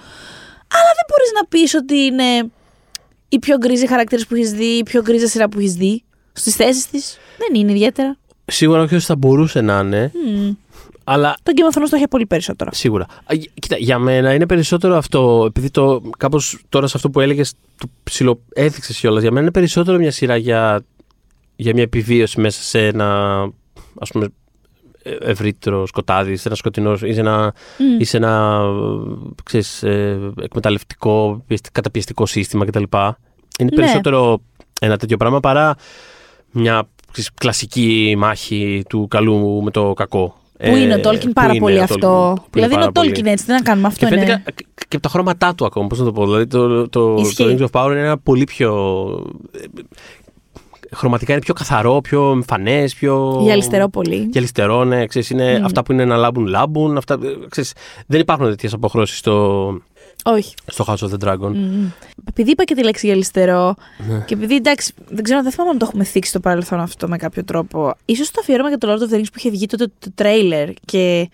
Αλλά 0.74 0.90
δεν 0.98 1.06
μπορείς 1.08 1.32
να 1.40 1.46
πεις 1.48 1.74
ότι 1.74 1.98
είναι 1.98 2.50
η 3.28 3.38
πιο 3.38 3.56
γκρίζη 3.56 3.86
χαρακτήρας 3.86 4.26
που 4.26 4.34
έχεις 4.34 4.52
δει, 4.52 4.64
η 4.64 4.82
πιο 4.82 5.02
γκρίζα 5.02 5.26
σειρά 5.26 5.48
που 5.48 5.58
έχεις 5.58 5.72
δει. 5.74 6.04
Στις 6.32 6.54
θέσεις 6.54 6.86
της 6.86 7.18
δεν 7.38 7.60
είναι 7.60 7.72
ιδιαίτερα. 7.72 8.16
Σίγουρα 8.46 8.82
όχι 8.82 8.94
όσο 8.94 9.06
θα 9.06 9.16
μπορούσε 9.16 9.60
να 9.60 9.78
είναι, 9.78 10.10
Μμμ. 10.26 10.52
Αλλά 11.04 11.36
Το 11.42 11.52
Game 11.56 11.74
of 11.74 11.78
Thrones 11.78 11.86
το 11.90 11.96
έχει 11.96 12.08
πολύ 12.08 12.26
περισσότερο. 12.26 12.70
Σίγουρα. 12.72 13.04
Α, 13.04 13.34
γ- 13.34 13.48
Κοίτα, 13.60 13.76
για 13.76 13.98
μένα 13.98 14.34
είναι 14.34 14.46
περισσότερο 14.46 14.96
αυτό, 14.96 15.44
επειδή 15.48 15.70
το 15.70 16.02
κάπως 16.18 16.58
τώρα 16.68 16.86
σε 16.86 16.92
αυτό 16.96 17.10
που 17.10 17.20
έλεγες 17.20 17.52
το 17.78 17.86
ψιλοέδειξες 18.02 18.98
κιόλας, 18.98 19.22
για 19.22 19.30
μένα 19.30 19.42
είναι 19.42 19.50
περισσότερο 19.52 19.98
μια 19.98 20.10
σειρά 20.10 20.36
για, 20.36 20.84
για 21.56 21.72
μια 21.74 21.82
επιβίωση 21.82 22.40
μέσα 22.40 22.62
σε 22.62 22.86
ένα 22.86 23.40
ας 23.98 24.10
πούμε 24.10 24.28
ε, 25.02 25.16
ευρύτερο 25.20 25.86
σκοτάδι, 25.86 26.36
σε 26.36 26.48
ένα 26.48 26.56
σκοτεινό 26.56 26.92
ή 26.92 27.12
σε 27.12 27.20
ένα, 27.20 27.54
Μμ. 27.78 28.00
ή 28.00 28.04
σε 28.04 28.16
ένα 28.16 28.60
ε, 29.36 29.42
ξέρεις, 29.44 29.82
ε, 29.82 30.18
εκμεταλλευτικό, 30.42 31.42
πιεστη- 31.46 31.72
καταπιεστικό 31.72 32.26
σύστημα 32.26 32.64
κτλ. 32.64 32.82
Είναι 33.58 33.70
Ναι. 33.70 33.76
περισσότερο 33.76 34.40
ένα 34.80 34.96
τέτοιο 34.96 35.16
πράγμα 35.16 35.40
παρά 35.40 35.74
μια 36.50 36.88
ξέρεις, 37.12 37.30
κλασική 37.34 38.14
μάχη 38.18 38.82
του 38.88 39.06
καλού 39.10 39.62
με 39.62 39.70
το 39.70 39.92
κακό. 39.92 40.36
Που 40.70 40.76
είναι 40.76 40.94
ο 40.94 41.00
Τόλκιν; 41.00 41.32
πάρα 41.32 41.52
πολύ 41.58 41.80
αυτό. 41.80 42.36
Δηλαδή 42.50 42.74
είναι 42.74 42.84
ο 42.84 42.92
Τόλκιν 42.92 43.12
Τόλκιν 43.12 43.26
έτσι, 43.26 43.44
τι 43.44 43.52
να 43.52 43.60
κάνουμε 43.60 43.86
αυτό. 43.86 44.06
και 44.06 44.14
είναι. 44.14 44.24
φαίνεται 44.24 44.42
κα- 44.44 44.64
και 44.88 44.96
από 44.96 45.00
τα 45.00 45.08
χρώματά 45.08 45.54
του 45.54 45.64
ακόμα, 45.64 45.86
πώς 45.86 45.98
να 45.98 46.04
το 46.04 46.12
πω. 46.12 46.24
Δηλαδή 46.24 46.46
το, 46.46 46.88
το, 46.88 47.14
Ισχύει. 47.18 47.56
το 47.56 47.66
Rings 47.66 47.70
of 47.70 47.80
Power 47.82 47.90
είναι 47.90 48.00
ένα 48.00 48.18
πολύ 48.18 48.44
πιο... 48.44 48.72
ε, 49.52 49.58
Χρωματικά 50.94 51.32
είναι 51.32 51.40
πιο 51.40 51.54
καθαρό, 51.54 52.00
πιο 52.00 52.30
εμφανές, 52.30 52.94
πιο. 52.94 53.38
Γυαλιστερό 53.42 53.88
πολύ. 53.88 54.28
Γυαλιστερό, 54.32 54.84
ναι. 54.84 55.06
Ξέρεις, 55.06 55.30
είναι 55.30 55.58
Μμ. 55.58 55.64
αυτά 55.64 55.82
που 55.82 55.92
είναι 55.92 56.04
να 56.04 56.16
λάμπουν, 56.16 56.46
λάμπουν. 56.46 56.96
Αυτά, 56.96 57.14
ε, 57.14 57.46
ξέρεις, 57.48 57.72
δεν 58.06 58.20
υπάρχουν 58.20 58.48
τέτοιες 58.48 58.72
αποχρώσεις 58.72 59.18
στο, 59.18 59.66
Όχι. 60.24 60.54
στο 60.66 60.84
House 60.88 60.96
of 60.96 61.10
the 61.10 61.28
Dragon. 61.28 61.52
Μμμ. 61.54 61.86
Επειδή 62.28 62.50
είπα 62.50 62.64
και 62.64 62.74
τη 62.74 62.82
λέξη 62.82 63.06
γυαλιστερό 63.06 63.74
Ναι. 64.08 64.24
και 64.26 64.34
επειδή 64.34 64.54
εντάξει, 64.54 64.92
δεν 65.08 65.24
ξέρω, 65.24 65.42
δεν 65.42 65.52
θυμάμαι 65.52 65.70
αν 65.70 65.78
το 65.78 65.84
έχουμε 65.88 66.04
θίξει 66.04 66.30
στο 66.30 66.40
παρελθόν 66.40 66.80
αυτό 66.80 67.08
με 67.08 67.16
κάποιο 67.16 67.44
τρόπο. 67.44 67.94
Ίσως 68.04 68.30
το 68.30 68.38
αφιέρωμα 68.40 68.68
για 68.68 68.78
το 68.78 68.92
Lord 68.92 68.96
of 68.98 69.12
the 69.14 69.16
Rings 69.18 69.24
που 69.32 69.36
είχε 69.38 69.50
βγει 69.50 69.66
τότε 69.66 69.86
το 69.98 70.08
τρέιλερ 70.14 70.68
και 70.84 71.30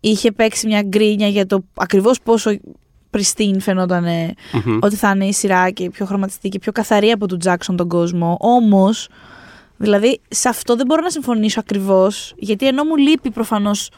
είχε 0.00 0.32
παίξει 0.32 0.66
μια 0.66 0.82
γκρίνια 0.82 1.28
για 1.28 1.46
το 1.46 1.64
ακριβώς 1.74 2.20
πόσο 2.20 2.50
pristine 3.16 3.56
φαινόταν 3.58 4.04
Μμμ. 4.64 4.78
ότι 4.80 4.96
θα 4.96 5.10
είναι 5.10 5.26
η 5.26 5.32
σειρά 5.32 5.70
και 5.70 5.90
πιο 5.90 6.06
χρωματιστή 6.06 6.48
και 6.48 6.58
πιο 6.58 6.72
καθαρή 6.72 7.10
από 7.10 7.26
τον 7.26 7.38
Τζάξον 7.38 7.76
τον 7.76 7.88
κόσμο. 7.88 8.36
Όμως, 8.40 9.08
δηλαδή, 9.76 10.20
σε 10.28 10.48
αυτό 10.48 10.76
δεν 10.76 10.86
μπορώ 10.86 11.02
να 11.02 11.10
συμφωνήσω 11.10 11.60
ακριβώς, 11.60 12.34
γιατί 12.36 12.66
ενώ 12.66 12.84
μου 12.84 12.96
λείπει 12.96 13.30
προφανώς 13.30 13.90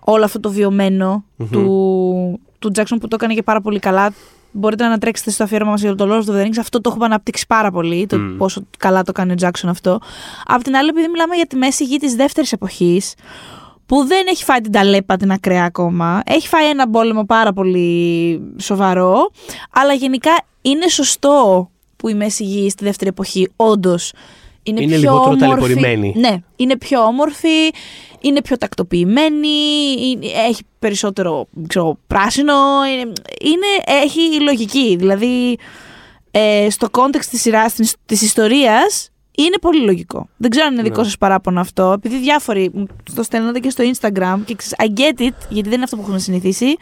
όλο 0.00 0.24
αυτό 0.24 0.40
το 0.40 0.50
βιωμενο 0.50 1.24
Μμμ. 1.36 1.48
του, 1.50 2.40
του 2.60 2.70
Jackson 2.74 2.96
που 3.00 3.08
το 3.08 3.14
έκανε 3.14 3.34
και 3.34 3.42
πάρα 3.42 3.60
πολύ 3.60 3.78
καλά. 3.78 4.12
Μπορείτε 4.52 4.82
να 4.82 4.88
ανατρέξετε 4.88 5.30
στο 5.30 5.44
αφιέρωμα 5.44 5.70
μας 5.70 5.80
για 5.80 5.94
το 5.94 6.06
Lord 6.10 6.30
of 6.30 6.34
the 6.34 6.44
Rings. 6.44 6.58
Αυτό 6.58 6.80
το 6.80 6.90
έχουμε 6.90 7.04
αναπτύξει 7.04 7.46
πάρα 7.46 7.70
πολύ, 7.70 8.06
το 8.06 8.18
Μμ. 8.18 8.36
πόσο 8.36 8.62
καλά 8.78 9.02
το 9.02 9.12
κάνει 9.12 9.32
ο 9.32 9.34
Jackson 9.40 9.68
αυτό. 9.68 10.00
Απ' 10.46 10.62
την 10.62 10.76
άλλη, 10.76 10.88
επειδή 10.88 11.08
μιλάμε 11.08 11.34
για 11.34 11.46
τη 11.46 11.56
μέση 11.56 11.84
γη 11.84 11.96
της 11.98 12.14
δεύτερης 12.14 12.52
εποχής, 12.52 13.14
που 13.86 14.04
δεν 14.04 14.26
έχει 14.30 14.44
φάει 14.44 14.60
την 14.60 14.72
ταλέπα 14.72 15.16
την 15.16 15.30
ακραία 15.30 15.64
ακόμα. 15.64 16.22
Έχει 16.26 16.48
φάει 16.48 16.68
ένα 16.68 16.90
πόλεμο 16.90 17.24
πάρα 17.24 17.52
πολύ 17.52 18.40
σοβαρό, 18.58 19.30
αλλά 19.70 19.92
γενικά 19.92 20.30
είναι 20.62 20.88
σωστό 20.88 21.70
που 21.96 22.08
η 22.08 22.14
μέση 22.14 22.44
γη 22.44 22.70
στη 22.70 22.84
δεύτερη 22.84 23.10
εποχή 23.10 23.50
όντως 23.56 24.12
είναι, 24.62 24.80
Είναι 24.82 24.90
πιο 24.90 24.98
λιγότερο 25.00 25.22
όμορφη. 25.24 25.40
ταλαιπωρημένη. 25.40 26.14
Ναι, 26.16 26.36
είναι 26.56 26.76
πιο 26.76 27.00
όμορφη, 27.04 27.70
είναι 28.20 28.42
πιο 28.42 28.56
τακτοποιημένη, 28.58 29.48
είναι- 30.06 30.26
έχει 30.48 30.62
περισσότερο 30.78 31.48
ξέρω, 31.66 31.98
πράσινο, 32.06 32.54
είναι, 32.92 33.12
είναι- 33.42 34.02
έχει 34.04 34.40
λογική. 34.40 34.96
Δηλαδή, 34.96 35.58
ε, 36.30 36.66
στο 36.70 36.90
context 36.90 37.28
της 37.28 37.40
σειράς, 37.40 37.72
της, 37.74 37.94
της 38.06 38.22
ιστορίας, 38.22 39.10
είναι 39.36 39.58
πολύ 39.60 39.80
λογικό. 39.84 40.28
Δεν 40.36 40.50
ξέρω 40.50 40.66
αν 40.66 40.72
είναι 40.72 40.82
δικό 40.82 40.98
Ναι. 41.00 41.04
σας 41.04 41.18
παράπονο 41.18 41.60
αυτό, 41.60 41.92
επειδή 41.92 42.18
διάφοροι 42.18 42.70
μου 42.74 42.86
το 43.14 43.22
στέλνατε 43.22 43.58
και 43.58 43.70
στο 43.70 43.84
Instagram 43.84 44.38
και 44.44 44.54
ξέρεις, 44.54 44.74
I 44.78 44.98
get 45.00 45.20
it, 45.20 45.34
γιατί 45.48 45.68
δεν 45.68 45.72
είναι 45.72 45.82
αυτό 45.84 45.96
που 45.96 46.02
έχουμε 46.02 46.18
συνηθίσει, 46.18 46.76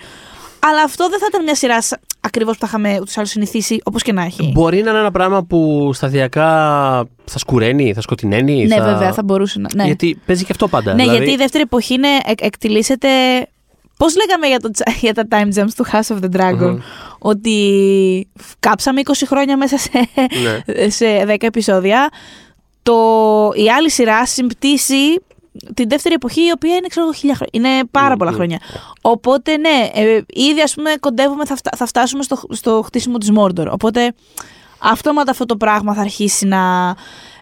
αλλά 0.58 0.82
αυτό 0.82 1.08
δεν 1.08 1.18
θα 1.18 1.26
ήταν 1.28 1.42
μια 1.42 1.54
σειρά 1.54 1.78
σα- 2.20 2.28
ακριβώς 2.28 2.54
που 2.54 2.60
θα 2.60 2.66
είχαμε 2.66 2.94
ούτως 3.00 3.10
ή 3.14 3.14
άλλως 3.16 3.30
συνηθίσει, 3.30 3.80
όπως 3.84 4.02
και 4.02 4.12
να 4.12 4.22
έχει. 4.22 4.50
Μπορεί 4.54 4.82
να 4.82 4.90
είναι 4.90 4.98
ένα 4.98 5.10
πράγμα 5.10 5.42
που 5.44 5.90
σταδιακά 5.94 6.46
θα 7.24 7.38
σκουραίνει, 7.38 7.92
θα 7.94 8.00
σκοτειναίνει. 8.00 8.66
ναι, 8.66 8.76
θα... 8.76 8.84
βέβαια, 8.84 9.12
θα 9.12 9.22
μπορούσε 9.22 9.58
να. 9.58 9.68
Ναι. 9.74 9.84
Γιατί 9.84 10.18
παίζει 10.26 10.44
και 10.44 10.52
αυτό 10.52 10.68
πάντα. 10.68 10.94
Ναι, 10.94 11.02
δηλαδή, 11.02 11.16
γιατί 11.18 11.32
η 11.32 11.36
δεύτερη 11.36 11.62
εποχή 11.62 11.94
είναι, 11.94 12.08
εκ, 12.26 12.42
εκτιλήσεται. 12.44 13.08
Πώς 13.96 14.14
λέγαμε 14.16 14.46
για, 14.46 14.58
το, 14.60 14.70
τσα- 14.70 14.92
για 15.00 15.14
τα 15.14 15.26
time 15.30 15.58
jumps 15.62 15.72
του 15.76 15.86
House 15.92 16.14
of 16.16 16.18
the 16.24 16.40
Dragon, 16.40 16.70
Μμμ. 16.70 16.78
ότι 17.18 18.28
κάψαμε 18.60 19.00
20 19.04 19.10
χρόνια 19.26 19.56
μέσα 19.56 19.78
σε, 19.78 19.90
Ναι. 20.42 20.88
σε 20.90 21.04
10 21.26 21.36
επεισόδια. 21.40 22.08
Το, 22.82 22.94
η 23.54 23.70
άλλη 23.70 23.90
σειρά 23.90 24.26
συμπτύσσει 24.26 25.20
την 25.74 25.88
δεύτερη 25.88 26.14
εποχή, 26.14 26.40
η 26.40 26.50
οποία 26.54 26.74
είναι 26.74 26.86
ξέρω, 26.88 27.06
εγώ, 27.06 27.14
χίλια 27.14 27.34
χρόνια. 27.34 27.68
Είναι 27.70 27.84
πάρα 27.90 28.08
Μμμ, 28.08 28.16
πολλά 28.16 28.30
μμμ. 28.30 28.36
χρόνια. 28.36 28.58
Οπότε, 29.00 29.56
ναι, 29.56 29.90
ε, 29.94 30.20
ήδη 30.28 30.60
ας 30.62 30.74
πούμε 30.74 30.90
κοντεύουμε, 31.00 31.44
θα, 31.46 31.56
φτα- 31.56 31.76
θα 31.76 31.86
φτάσουμε 31.86 32.22
στο, 32.22 32.40
στο 32.50 32.82
χτίσιμο 32.86 33.18
της 33.18 33.30
Mordor. 33.38 33.66
Οπότε, 33.70 34.12
αυτόματα 34.78 35.30
αυτό 35.30 35.44
το 35.46 35.56
πράγμα 35.56 35.94
θα 35.94 36.00
αρχίσει 36.00 36.46
να 36.46 36.94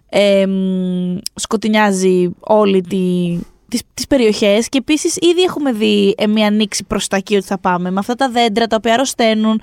ε, 0.08 0.46
μ, 0.46 1.16
σκοτεινιάζει 1.34 2.30
όλη 2.40 2.80
τη, 2.80 3.38
τις, 3.68 3.82
τις 3.94 4.06
περιοχές 4.06 4.68
και 4.68 4.78
επίσης 4.78 5.16
ήδη 5.16 5.42
έχουμε 5.42 5.72
δει 5.72 6.14
ε, 6.18 6.26
μια 6.26 6.46
ανοίξη 6.46 6.84
προς 6.84 7.08
τα 7.08 7.16
εκεί 7.16 7.36
ότι 7.36 7.46
θα 7.46 7.58
πάμε 7.58 7.90
με 7.90 7.98
αυτά 7.98 8.14
τα 8.14 8.28
δέντρα 8.30 8.66
τα 8.66 8.76
οποία 8.76 8.92
αρρωσταίνουν 8.94 9.60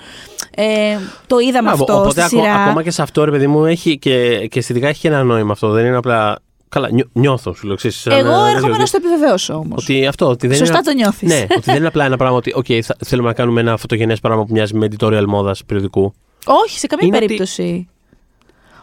ε, 0.56 0.97
το 1.28 1.39
είδαμε 1.39 1.68
Μπράβο, 1.68 1.84
αυτό 1.84 1.95
Οπότε 1.99 2.10
στη 2.12 2.22
ακο- 2.22 2.45
σειρά 2.45 2.56
ακόμα 2.64 2.84
και 2.84 2.91
σε 2.91 3.01
αυτό, 3.01 3.24
ρε 3.24 3.32
παιδί 3.32 3.47
μου, 3.47 3.66
έχει 3.66 3.97
και, 3.99 4.47
και 4.47 4.60
αισθητικά 4.60 4.88
έχει 4.88 4.99
και 4.99 5.08
ένα 5.08 5.24
νόημα 5.24 5.51
αυτό. 5.51 5.70
Δεν 5.70 5.86
είναι 5.86 5.95
απλά. 5.97 6.39
Καλά, 6.74 6.89
νιώ, 6.91 7.05
νιώθω, 7.13 7.53
σου 7.53 7.67
λέω. 7.67 7.76
ξέρεις, 7.76 7.97
σαν 7.99 8.13
εγώ 8.13 8.30
ένα- 8.30 8.47
έρχομαι 8.49 8.69
ότι- 8.71 8.80
να 8.80 8.86
στο 8.86 8.97
επιβεβαιώσω 8.97 9.53
όμως 9.53 9.84
Ότι 9.84 10.05
αυτό. 10.05 10.28
Ότι 10.30 10.47
δεν 10.47 10.57
σωστά 10.57 10.74
είναι, 10.74 10.84
το 10.84 10.93
νιώθεις 10.93 11.30
Ναι, 11.30 11.41
ότι 11.49 11.61
δεν 11.61 11.76
είναι 11.76 11.88
απλά 11.88 12.05
ένα 12.05 12.17
πράγμα 12.17 12.38
ότι 12.38 12.53
okay, 12.57 12.80
θα, 12.82 12.95
θέλουμε 13.05 13.28
να 13.28 13.34
κάνουμε 13.34 13.61
ένα 13.61 13.78
φωτογενές 13.78 14.19
πράγμα 14.19 14.45
που 14.45 14.53
μοιάζει 14.53 14.76
με 14.76 14.88
editorial 14.91 15.24
μόδας 15.28 15.63
περιοδικού. 15.65 16.13
όχι 16.45 16.80
σε 16.80 16.88
καμία 16.88 17.07
Είναι 17.07 17.15
ότι 17.17 17.26
περίπτωση 17.26 17.88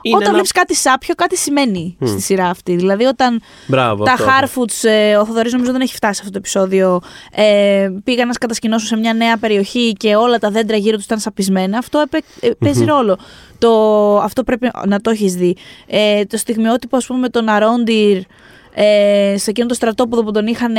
Είναι 0.02 0.14
όταν 0.14 0.22
ένα... 0.22 0.32
βλέπεις 0.32 0.52
κάτι 0.52 0.74
σάπιο 0.74 1.14
κάτι 1.14 1.36
σημαίνει 1.36 1.96
Μμ. 1.98 2.06
στη 2.06 2.20
σειρά 2.20 2.48
αυτή 2.48 2.76
δηλαδή 2.76 3.04
όταν 3.04 3.42
Μπράβο, 3.66 4.04
τα 4.04 4.12
αυτό. 4.12 4.26
Harfoots, 4.26 4.88
ε, 4.88 5.16
ο 5.16 5.24
Θοδωρής 5.26 5.52
νομίζω 5.52 5.72
δεν 5.72 5.80
έχει 5.80 5.94
φτάσει 5.94 6.14
σε 6.14 6.20
αυτό 6.20 6.32
το 6.32 6.38
επεισόδιο, 6.38 7.00
ε, 7.32 7.88
πήγαν 8.04 8.26
να 8.26 8.32
σκατασκηνώσουν 8.32 8.86
σε 8.88 8.96
μια 8.96 9.14
νέα 9.14 9.36
περιοχή 9.36 9.92
και 9.92 10.16
όλα 10.16 10.38
τα 10.38 10.50
δέντρα 10.50 10.76
γύρω 10.76 10.96
τους 10.96 11.04
ήταν 11.04 11.18
σαπισμένα. 11.18 11.78
Αυτό 11.78 11.98
επε- 11.98 12.24
ε, 12.40 12.50
παίζει 12.58 12.80
Μμμ. 12.82 12.88
ρόλο. 12.88 13.18
Το, 13.58 13.70
αυτό 14.18 14.44
πρέπει 14.44 14.70
να 14.86 15.00
το 15.00 15.10
έχεις 15.10 15.34
δει. 15.34 15.56
Ε, 15.86 16.24
το 16.24 16.36
στιγμιότυπο 16.36 16.96
ας 16.96 17.06
πούμε 17.06 17.18
με 17.18 17.28
τον 17.28 17.48
Αρόντιρ 17.48 18.22
ε, 18.74 19.34
σε 19.38 19.50
εκείνο 19.50 19.66
το 19.66 19.74
στρατόπεδο 19.74 20.24
που 20.24 20.30
τον 20.30 20.46
είχαν 20.46 20.76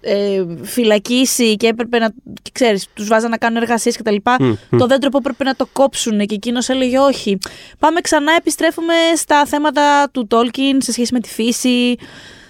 ε, 0.00 0.34
ε, 0.34 0.46
φυλακίσει 0.62 1.56
και 1.56 1.66
έπρεπε 1.66 1.98
να, 1.98 2.08
και 2.42 2.50
ξέρεις, 2.52 2.86
τους 2.94 3.08
βάζαν 3.08 3.30
να 3.30 3.36
κάνουν 3.36 3.62
εργασίες 3.62 3.96
κτλ. 3.96 4.16
Μμ, 4.40 4.54
μμ. 4.70 4.78
Το 4.78 4.86
δέντρο 4.86 5.10
που 5.10 5.18
έπρεπε 5.18 5.44
να 5.44 5.54
το 5.54 5.66
κόψουν 5.72 6.18
και 6.18 6.34
εκείνος 6.34 6.68
έλεγε 6.68 6.98
όχι. 6.98 7.38
Πάμε 7.78 8.00
ξανά, 8.00 8.32
επιστρέφουμε 8.38 8.94
στα 9.16 9.46
θέματα 9.46 10.08
του 10.12 10.26
Tolkien 10.30 10.76
σε 10.78 10.92
σχέση 10.92 11.12
με 11.14 11.20
τη 11.20 11.28
φύση 11.28 11.94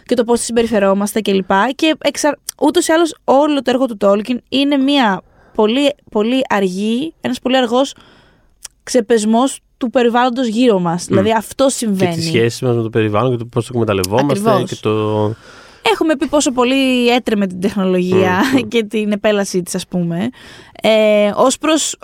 και 0.05 0.15
το 0.15 0.25
πώς 0.25 0.39
τη 0.39 0.45
συμπεριφερόμαστε 0.45 1.21
κλπ. 1.21 1.51
Και 1.75 1.95
εξα... 1.99 2.39
ούτως 2.63 2.87
ή 2.87 2.93
άλλως 2.93 3.15
όλο 3.25 3.63
το 3.63 3.71
έργο 3.71 3.87
του 3.87 3.97
Tolkien 4.01 4.37
είναι 4.49 4.77
μια 4.77 5.23
πολύ, 5.55 5.95
πολύ 6.11 6.41
αργή, 6.49 7.15
ένας 7.21 7.39
πολύ 7.39 7.57
αργός 7.57 7.95
ξεπεσμός 8.83 9.61
του 9.77 9.91
περιβάλλοντος 9.91 10.47
γύρω 10.47 10.79
μας. 10.79 11.05
Δηλαδή 11.05 11.33
αυτό 11.33 11.65
Και 11.65 11.71
συμβαίνει. 11.71 12.15
τι 12.15 12.23
σχέσεις 12.23 12.61
μας 12.61 12.77
με 12.77 12.83
το 12.83 12.91
περιβάλλον 12.91 13.31
και 13.31 13.37
το 13.37 13.45
πώς 13.45 13.67
το 13.67 13.71
εκμεταλλευόμαστε. 13.75 14.51
Ακριβώς. 14.51 14.71
Και 14.71 14.77
το... 14.81 15.35
Έχουμε 15.93 16.17
πει 16.17 16.27
πόσο 16.27 16.53
πολύ 16.53 17.09
έτρεμε 17.09 17.47
την 17.47 17.61
τεχνολογία 17.61 18.41
Μμμ, 18.53 18.61
μμμ. 18.61 18.69
και 18.73 18.85
την 18.85 19.13
επέλασή 19.13 19.63
της 19.63 19.75
ας 19.75 19.87
πούμε. 19.87 20.29
Ε, 20.83 21.31
ως 21.35 21.59
προς 21.59 21.97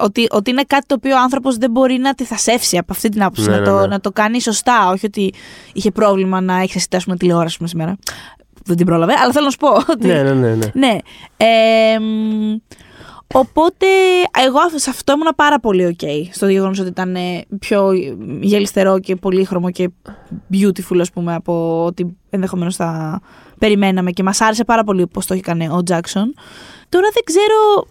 ότι, 0.00 0.26
ότι 0.30 0.50
είναι 0.50 0.62
κάτι 0.66 0.86
το 0.86 0.94
οποίο 0.94 1.16
ο 1.16 1.20
άνθρωπος 1.20 1.56
δεν 1.56 1.70
μπορεί 1.70 1.98
να 1.98 2.14
τη 2.14 2.24
θασεύσει 2.24 2.78
από 2.78 2.92
αυτή 2.92 3.08
την 3.08 3.22
άποψη, 3.22 3.48
Ναι, 3.48 3.50
να, 3.50 3.58
ναι, 3.58 3.64
το, 3.64 3.80
ναι. 3.80 3.86
να 3.86 4.00
το 4.00 4.10
κάνει 4.10 4.40
σωστά, 4.40 4.90
όχι 4.90 5.06
ότι 5.06 5.32
είχε 5.72 5.90
πρόβλημα 5.90 6.40
να 6.40 6.60
έχει 6.60 6.76
ασυτάσει 6.76 7.04
πούμε, 7.04 7.16
τηλεόραση 7.16 7.56
πούμε, 7.56 7.68
σήμερα. 7.68 7.96
δεν 8.64 8.76
την 8.76 8.86
πρόλαβε, 8.86 9.12
αλλά 9.22 9.32
θέλω 9.32 9.44
να 9.44 9.50
σου 9.50 9.58
πω. 9.58 9.68
Ότι... 9.92 10.06
Ναι, 10.06 10.22
ναι, 10.22 10.32
ναι. 10.32 10.54
ναι. 10.54 10.70
ναι. 10.74 10.96
Ε, 11.36 11.98
μ, 11.98 12.56
οπότε, 13.32 13.86
εγώ 14.44 14.58
σε 14.74 14.90
αυτό 14.90 15.12
ήμουν 15.12 15.28
πάρα 15.36 15.60
πολύ 15.60 15.96
ok. 16.00 16.06
Στο 16.32 16.48
γεγονός 16.48 16.78
ότι 16.78 16.88
ήταν 16.88 17.14
ε, 17.16 17.44
πιο 17.58 17.92
γελιστερό 18.40 18.98
και 18.98 19.16
πολύχρωμο 19.16 19.70
και 19.70 19.90
beautiful, 20.52 20.98
ας 21.00 21.10
πούμε, 21.10 21.34
από 21.34 21.84
ό,τι 21.84 22.04
ενδεχομένως 22.30 22.76
θα 22.76 23.20
περιμέναμε. 23.58 24.10
Και 24.10 24.22
μας 24.22 24.40
άρεσε 24.40 24.64
πάρα 24.64 24.84
πολύ 24.84 25.06
πώς 25.06 25.26
το 25.26 25.34
έχει 25.34 25.42
κάνει 25.42 25.68
ο 25.68 25.82
Τζάξον. 25.82 26.34
Τώρα 26.88 27.06
δεν 27.12 27.22
ξέρω. 27.24 27.86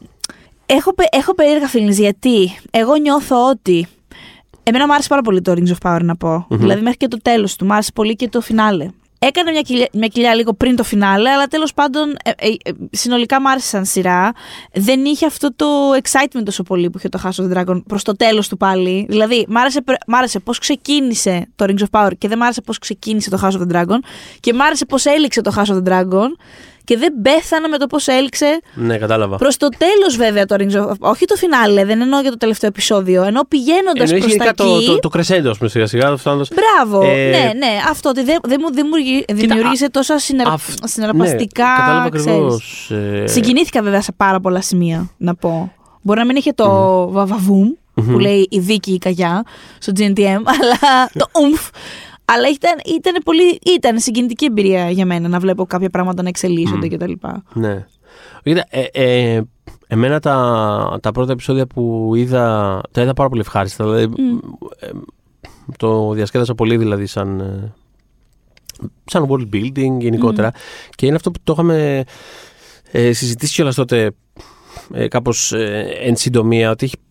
Έχω, 0.65 0.93
πε- 0.93 1.15
έχω 1.15 1.35
περίεργα 1.35 1.69
feelings 1.73 1.99
γιατί 1.99 2.51
εγώ 2.71 2.95
νιώθω 2.95 3.49
ότι. 3.49 3.87
Εμένα 4.63 4.85
μου 4.87 4.93
άρεσε 4.93 5.07
πάρα 5.07 5.21
πολύ 5.21 5.41
το 5.41 5.51
Rings 5.55 5.67
of 5.69 5.95
Power 5.95 6.01
να 6.01 6.15
πω. 6.15 6.45
Δηλαδή 6.49 6.81
μέχρι 6.81 6.97
και 6.97 7.07
το 7.07 7.17
τέλος 7.21 7.55
του. 7.55 7.65
Μου 7.65 7.73
άρεσε 7.73 7.91
πολύ 7.95 8.15
και 8.15 8.29
το 8.29 8.41
φινάλε. 8.41 8.87
Έκανε 9.25 9.51
μια 9.51 9.61
κοιλιά, 9.61 9.87
μια 9.93 10.07
κοιλιά 10.07 10.35
λίγο 10.35 10.53
πριν 10.53 10.75
το 10.75 10.83
φινάλε, 10.83 11.29
αλλά 11.29 11.47
τέλος 11.47 11.73
πάντων 11.73 12.15
ε, 12.23 12.29
ε, 12.29 12.47
ε, 12.63 12.71
συνολικά 12.91 13.41
μου 13.41 13.49
άρεσε 13.49 13.67
σαν 13.67 13.85
σειρά. 13.85 14.31
Δεν 14.73 15.05
είχε 15.05 15.25
αυτό 15.25 15.55
το 15.55 15.65
excitement 16.03 16.41
τόσο 16.45 16.63
πολύ 16.63 16.89
που 16.89 16.97
είχε 16.97 17.09
το 17.09 17.19
House 17.23 17.43
of 17.43 17.51
the 17.51 17.57
Dragon 17.57 17.83
προς 17.87 18.03
το 18.03 18.15
τέλος 18.15 18.47
του 18.47 18.57
πάλι. 18.57 19.05
Δηλαδή, 19.09 19.45
μ' 19.49 19.57
άρεσε, 19.57 19.81
πρε- 19.81 20.07
μ' 20.07 20.15
άρεσε 20.15 20.39
πώς 20.39 20.59
ξεκίνησε 20.59 21.47
το 21.55 21.65
Rings 21.67 21.83
of 21.83 21.99
Power 21.99 22.11
και 22.17 22.27
δεν 22.27 22.37
μ' 22.37 22.41
άρεσε 22.41 22.61
πώς 22.61 22.77
ξεκίνησε 22.79 23.29
το 23.29 23.39
House 23.43 23.59
of 23.59 23.67
the 23.67 23.75
Dragon. 23.75 23.97
Και 24.39 24.53
μ' 24.53 24.61
άρεσε 24.61 24.85
πώς 24.85 25.05
έληξε 25.05 25.41
το 25.41 25.53
House 25.55 25.73
of 25.73 25.83
the 25.83 25.87
Dragon. 25.91 26.27
Και 26.83 26.97
δεν 26.97 27.13
πέθανα 27.21 27.69
με 27.69 27.77
το 27.77 27.87
πώς 27.87 28.07
έληξε 28.07 28.59
Ναι, 28.73 28.97
κατάλαβα. 28.97 29.37
Προς 29.37 29.57
το 29.57 29.67
τέλος, 29.77 30.15
βέβαια, 30.17 30.45
το 30.45 30.55
Rings 30.59 30.87
of 30.89 30.93
Όχι 30.99 31.25
το 31.25 31.35
φινάλε, 31.35 31.85
δεν 31.85 32.01
εννοώ 32.01 32.21
για 32.21 32.31
το 32.31 32.37
τελευταίο 32.37 32.69
επεισόδιο. 32.69 33.23
Ενώ 33.23 33.41
πηγαίνοντας 33.47 34.11
Εννοείς 34.11 34.23
προς 34.25 34.35
τα 34.35 34.43
γενικά 34.43 34.63
εκεί. 34.77 34.85
το, 34.85 34.99
το, 34.99 35.09
το 35.09 35.19
crescendo, 35.19 35.47
ας 35.49 35.57
πούμε, 35.57 35.69
σιγά 35.69 35.85
σιγά. 35.85 36.17
φτάνοντας- 36.17 36.49
Μπράβο. 36.55 37.01
Ε, 37.05 37.29
ναι, 37.29 37.51
ναι. 37.57 37.71
Αυτό 37.89 38.09
ότι 38.09 38.23
δεν 38.23 38.37
δεν 38.43 38.57
μου 38.61 38.73
δημιουργεί- 38.73 39.33
δημιούργησε 39.33 39.89
τόσα 39.89 40.19
συνερ... 40.19 40.47
Αυ- 40.47 40.87
συναρπαστικά. 40.87 41.63
Ναι, 41.67 41.75
κατάλαβα 41.79 42.09
ξέρεις. 42.09 42.29
ακριβώ. 42.89 43.21
Ε, 43.23 43.27
Συγκινήθηκα 43.27 43.81
βέβαια 43.81 44.01
σε 44.01 44.11
πάρα 44.17 44.39
πολλά 44.39 44.61
σημεία, 44.61 45.09
να 45.17 45.35
πω. 45.35 45.73
Μπορεί 46.01 46.19
να 46.19 46.25
μην 46.25 46.35
είχε 46.35 46.51
το 46.53 46.67
βαβαβούμ 47.11 47.67
που 47.93 48.19
λέει 48.19 48.47
η 48.49 48.59
Δίκη 48.59 48.91
η 48.91 48.97
Καγιά 48.97 49.43
στο 49.79 49.91
GNTM, 49.97 50.41
αλλά 50.53 51.09
το 51.13 51.25
ουμφ. 51.41 51.67
Αλλά 52.35 52.49
ήταν, 52.49 52.73
ήταν, 52.97 53.21
πολύ, 53.23 53.59
ήταν 53.75 53.99
συγκινητική 53.99 54.45
εμπειρία 54.45 54.89
για 54.89 55.05
μένα 55.05 55.27
να 55.27 55.39
βλέπω 55.39 55.65
κάποια 55.65 55.89
πράγματα 55.89 56.23
να 56.23 56.29
εξελίσσονται 56.29 56.87
κτλ. 56.87 57.11
Ναι. 57.53 57.85
Κοίτα, 58.43 58.65
ε, 58.69 58.83
ε, 58.91 59.41
εμένα 59.87 60.19
τα, 60.19 60.97
τα 61.01 61.11
πρώτα 61.11 61.31
επεισόδια 61.31 61.67
που 61.67 62.11
είδα, 62.15 62.81
τα 62.91 63.01
είδα 63.01 63.13
πάρα 63.13 63.29
πολύ 63.29 63.41
ευχάριστα. 63.41 63.83
Δηλαδή, 63.83 64.13
ε, 64.79 64.89
το 65.77 66.13
διασκέδασα 66.13 66.55
πολύ 66.55 66.77
δηλαδή 66.77 67.05
σαν, 67.05 67.39
ε, 67.39 67.73
σαν 69.05 69.27
world 69.29 69.55
building 69.55 69.99
γενικότερα. 69.99 70.51
Και 70.95 71.05
είναι 71.05 71.15
αυτό 71.15 71.31
που 71.31 71.39
το 71.43 71.53
είχαμε 71.53 72.03
ε, 72.91 73.13
συζητήσει 73.13 73.53
κιόλας 73.53 73.75
τότε 73.75 74.11
ε, 74.93 75.07
κάπως 75.07 75.51
ε, 75.51 75.97
εν 76.01 76.15
συντομία, 76.15 76.71
ότι 76.71 76.85
έχει 76.85 76.97
π- 76.97 77.10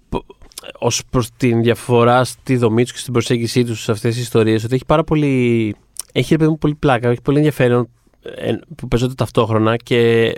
ως 0.78 1.02
προς 1.10 1.28
την 1.36 1.62
διαφορά 1.62 2.24
στη 2.24 2.56
δομή 2.56 2.82
τους 2.82 2.92
και 2.92 2.98
στην 2.98 3.12
προσέγγιση 3.12 3.64
τους 3.64 3.82
σε 3.82 3.92
αυτές 3.92 4.14
τις 4.14 4.22
ιστορίες, 4.22 4.64
ότι 4.64 4.74
έχει 4.74 4.84
πάρα 4.86 5.04
πολύ, 5.04 5.74
έχει 6.12 6.32
ρε 6.32 6.38
παιδί 6.38 6.50
μου 6.50 6.58
πολύ 6.58 6.74
πλάκα, 6.74 7.08
έχει 7.08 7.22
πολύ 7.22 7.36
ενδιαφέρον 7.36 7.88
ε, 8.22 8.52
που 8.76 8.88
παίζονται 8.88 9.14
ταυτόχρονα 9.14 9.76
και 9.76 10.32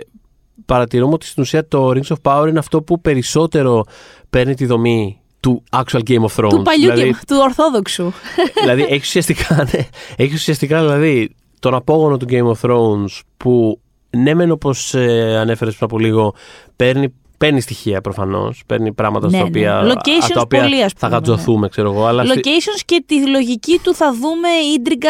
παρατηρούμε 0.65 1.13
ότι 1.13 1.25
στην 1.25 1.43
ουσία 1.43 1.67
το 1.67 1.89
Rings 1.89 2.15
of 2.15 2.21
Power 2.21 2.47
είναι 2.47 2.59
αυτό 2.59 2.81
που 2.81 3.01
περισσότερο 3.01 3.83
παίρνει 4.29 4.55
τη 4.55 4.65
δομή 4.65 5.21
του 5.39 5.63
actual 5.69 5.99
Game 6.07 6.25
of 6.25 6.35
Thrones. 6.35 6.49
Του 6.49 6.61
παλιού 6.61 6.91
δηλαδή, 6.91 7.09
και 7.09 7.17
του 7.27 7.37
Ορθόδοξου. 7.41 8.11
δηλαδή 8.61 8.81
έχει 8.81 8.95
ουσιαστικά, 8.95 9.55
ναι, 9.55 9.87
έχει 10.15 10.33
ουσιαστικά 10.33 10.81
δηλαδή 10.81 11.35
τον 11.59 11.73
απόγονο 11.73 12.17
του 12.17 12.25
Game 12.29 12.51
of 12.51 12.69
Thrones 12.69 13.19
που 13.37 13.79
ναι 14.09 14.33
μεν 14.33 14.51
όπως 14.51 14.93
ε, 14.93 15.37
ανέφερες 15.37 15.75
πριν 15.75 15.87
από 15.91 15.99
λίγο 15.99 16.33
παίρνει, 16.75 17.13
παίρνει 17.43 17.61
στοιχεία 17.61 18.01
προφανώς, 18.01 18.63
παίρνει 18.65 18.91
πράγματα 18.93 19.25
Ναι, 19.29 19.31
στα 19.37 19.41
ναι. 19.43 19.47
οποία, 19.49 19.81
Locations 19.83 20.31
τα 20.33 20.41
οποία 20.41 20.61
πολύ, 20.61 20.83
ας 20.83 20.91
θα 20.97 21.07
πούμε, 21.07 21.11
γατζωθούμε 21.19 21.67
ξέρω 21.69 21.91
εγώ. 21.91 22.05
Αλλά 22.05 22.25
στη- 22.25 22.39
Locations 22.43 22.81
και 22.85 23.03
τη 23.05 23.27
λογική 23.27 23.79
του 23.83 23.95
θα 23.95 24.13
δούμε 24.13 24.47
ίντριγκα 24.75 25.09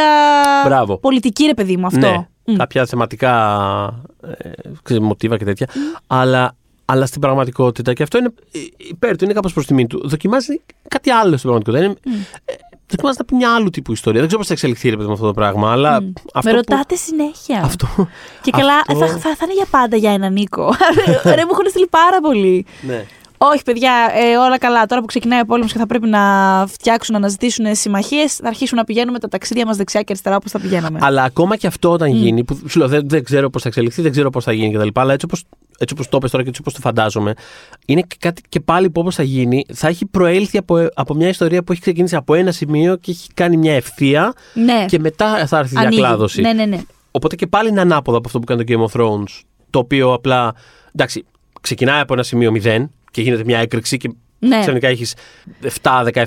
Μπράβο. 0.65 0.97
πολιτική, 0.97 1.45
ρε 1.45 1.53
παιδί 1.53 1.77
μου, 1.77 1.85
αυτό. 1.85 1.99
Ναι, 1.99 2.27
Μμ. 2.45 2.55
κάποια 2.55 2.85
θεματικά 2.85 3.33
ε, 4.37 4.49
ξέρεις, 4.83 5.03
μοτίβα 5.03 5.37
και 5.37 5.45
τέτοια. 5.45 5.67
Αλλά, 6.07 6.55
αλλά 6.85 7.05
στην 7.05 7.21
πραγματικότητα, 7.21 7.93
και 7.93 8.03
αυτό 8.03 8.17
είναι 8.17 8.33
ε, 8.51 8.59
υπέρ 8.89 9.17
του, 9.17 9.23
είναι 9.23 9.33
κάπως 9.33 9.53
προς 9.53 9.65
τιμή 9.65 9.87
του, 9.87 10.07
δοκιμάζει 10.09 10.61
κάτι 10.87 11.09
άλλο 11.09 11.37
στην 11.37 11.49
πραγματικότητα. 11.49 11.85
Είναι, 11.85 12.17
ε, 12.45 12.53
δοκιμάζει 12.95 13.17
να 13.19 13.25
πει 13.25 13.35
μια 13.35 13.53
άλλου 13.55 13.69
τύπου 13.69 13.91
ιστορία. 13.91 14.19
Δεν 14.19 14.27
ξέρω 14.27 14.39
πώς 14.41 14.47
θα 14.47 14.53
εξελιχθεί 14.53 14.89
ρε 14.89 14.95
παιδί 14.95 15.07
μου 15.07 15.13
αυτό 15.13 15.25
το 15.25 15.33
πράγμα, 15.33 15.71
αλλά 15.71 15.89
αυτό 15.95 16.09
Με 16.43 16.49
που- 16.49 16.55
ρωτάτε 16.55 16.95
συνέχεια. 16.95 17.61
Αυτό, 17.63 17.87
Και 18.41 18.51
καλά, 18.51 18.73
αυτό- 18.87 18.95
θα, 18.97 19.07
θα, 19.07 19.19
θα 19.35 19.43
είναι 19.43 19.53
για 19.53 19.65
πάντα 19.71 19.95
για 19.97 20.11
έναν 20.11 20.33
Νίκο. 20.33 20.65
Ρε, 21.37 21.43
μου 21.45 21.51
έχουν 21.51 21.65
στείλει 21.69 21.87
πάρα 21.89 22.19
πολύ. 22.21 22.65
ναι. 22.81 23.05
Όχι, 23.37 23.63
παιδιά, 23.63 23.91
ε, 24.13 24.37
όλα 24.37 24.57
καλά. 24.57 24.85
Τώρα 24.85 25.01
που 25.01 25.07
ξεκινάει 25.07 25.39
ο 25.41 25.45
πόλεμος 25.45 25.71
και 25.71 25.77
θα 25.77 25.85
πρέπει 25.85 26.07
να 26.07 26.19
φτιάξουν, 26.67 27.13
να 27.13 27.19
αναζητήσουν 27.19 27.75
συμμαχίες, 27.75 28.35
θα 28.35 28.47
αρχίσουν 28.47 28.77
να 28.77 28.83
πηγαίνουμε 28.83 29.19
τα 29.19 29.27
ταξίδια 29.27 29.65
μας 29.65 29.77
δεξιά 29.77 29.99
και 30.01 30.05
αριστερά 30.09 30.35
όπως 30.35 30.51
θα 30.51 30.59
πηγαίναμε. 30.59 30.99
Αλλά 31.01 31.23
ακόμα 31.23 31.55
και 31.55 31.67
αυτό 31.67 31.91
όταν 31.91 32.09
γίνει, 32.09 32.43
που 32.43 32.59
σου 32.69 32.79
λέω 32.79 32.87
δεν, 32.87 33.09
δεν 33.09 33.23
ξέρω 33.23 33.49
πώς 33.49 33.61
θα 33.61 33.67
εξελιχθεί, 33.67 34.01
δεν 34.01 34.11
ξέρω 34.11 34.29
πώς 34.29 34.43
θα 34.43 34.51
γίνει 34.51 34.73
κτλ. 34.77 34.87
Αλλά 34.93 35.13
έτσι 35.13 35.25
όπως 35.25 35.43
έτσι 35.79 35.93
όπως 35.93 36.09
το 36.09 36.17
είπες 36.17 36.31
τώρα 36.31 36.43
και 36.43 36.49
έτσι 36.49 36.61
όπως 36.61 36.73
το 36.73 36.79
φαντάζομαι, 36.79 37.33
είναι 37.85 38.01
και 38.01 38.15
κάτι 38.19 38.41
και 38.49 38.59
πάλι 38.59 38.89
που 38.89 39.01
όπως 39.01 39.15
θα 39.15 39.23
γίνει, 39.23 39.65
θα 39.73 39.87
έχει 39.87 40.05
προέλθει 40.05 40.57
από, 40.57 40.87
από 40.93 41.13
μια 41.13 41.27
ιστορία 41.27 41.63
που 41.63 41.71
έχει 41.71 41.81
ξεκινήσει 41.81 42.15
από 42.15 42.33
ένα 42.33 42.51
σημείο 42.51 42.95
και 42.95 43.11
έχει 43.11 43.27
κάνει 43.33 43.57
μια 43.57 43.73
ευθεία 43.73 44.33
ναι, 44.53 44.85
και 44.87 44.99
μετά 44.99 45.47
θα 45.47 45.57
έρθει 45.57 45.75
η 45.75 45.77
ανοίγει. 45.77 45.95
διακλάδωση. 45.95 46.41
Ναι, 46.41 46.53
ναι, 46.53 46.65
ναι. 46.65 46.81
Οπότε 47.11 47.35
και 47.35 47.47
πάλι 47.47 47.69
είναι 47.69 47.81
ανάποδα 47.81 48.17
από 48.17 48.27
αυτό 48.27 48.39
που 48.39 48.45
κάνει 48.45 48.63
το 48.63 48.73
Game 48.73 48.91
of 48.91 49.01
Thrones. 49.01 49.41
Το 49.69 49.79
οποίο 49.79 50.13
απλά. 50.13 50.55
Εντάξει, 50.95 51.25
ξεκινάει 51.61 52.01
από 52.01 52.13
ένα 52.13 52.23
σημείο 52.23 52.51
0 52.63 52.85
και 53.11 53.21
γίνεται 53.21 53.43
μια 53.43 53.59
έκρηξη 53.59 53.97
και 53.97 54.09
Ναι. 54.47 54.59
ξαφνικά 54.59 54.87
έχεις 54.87 55.15
7-17 55.61 55.69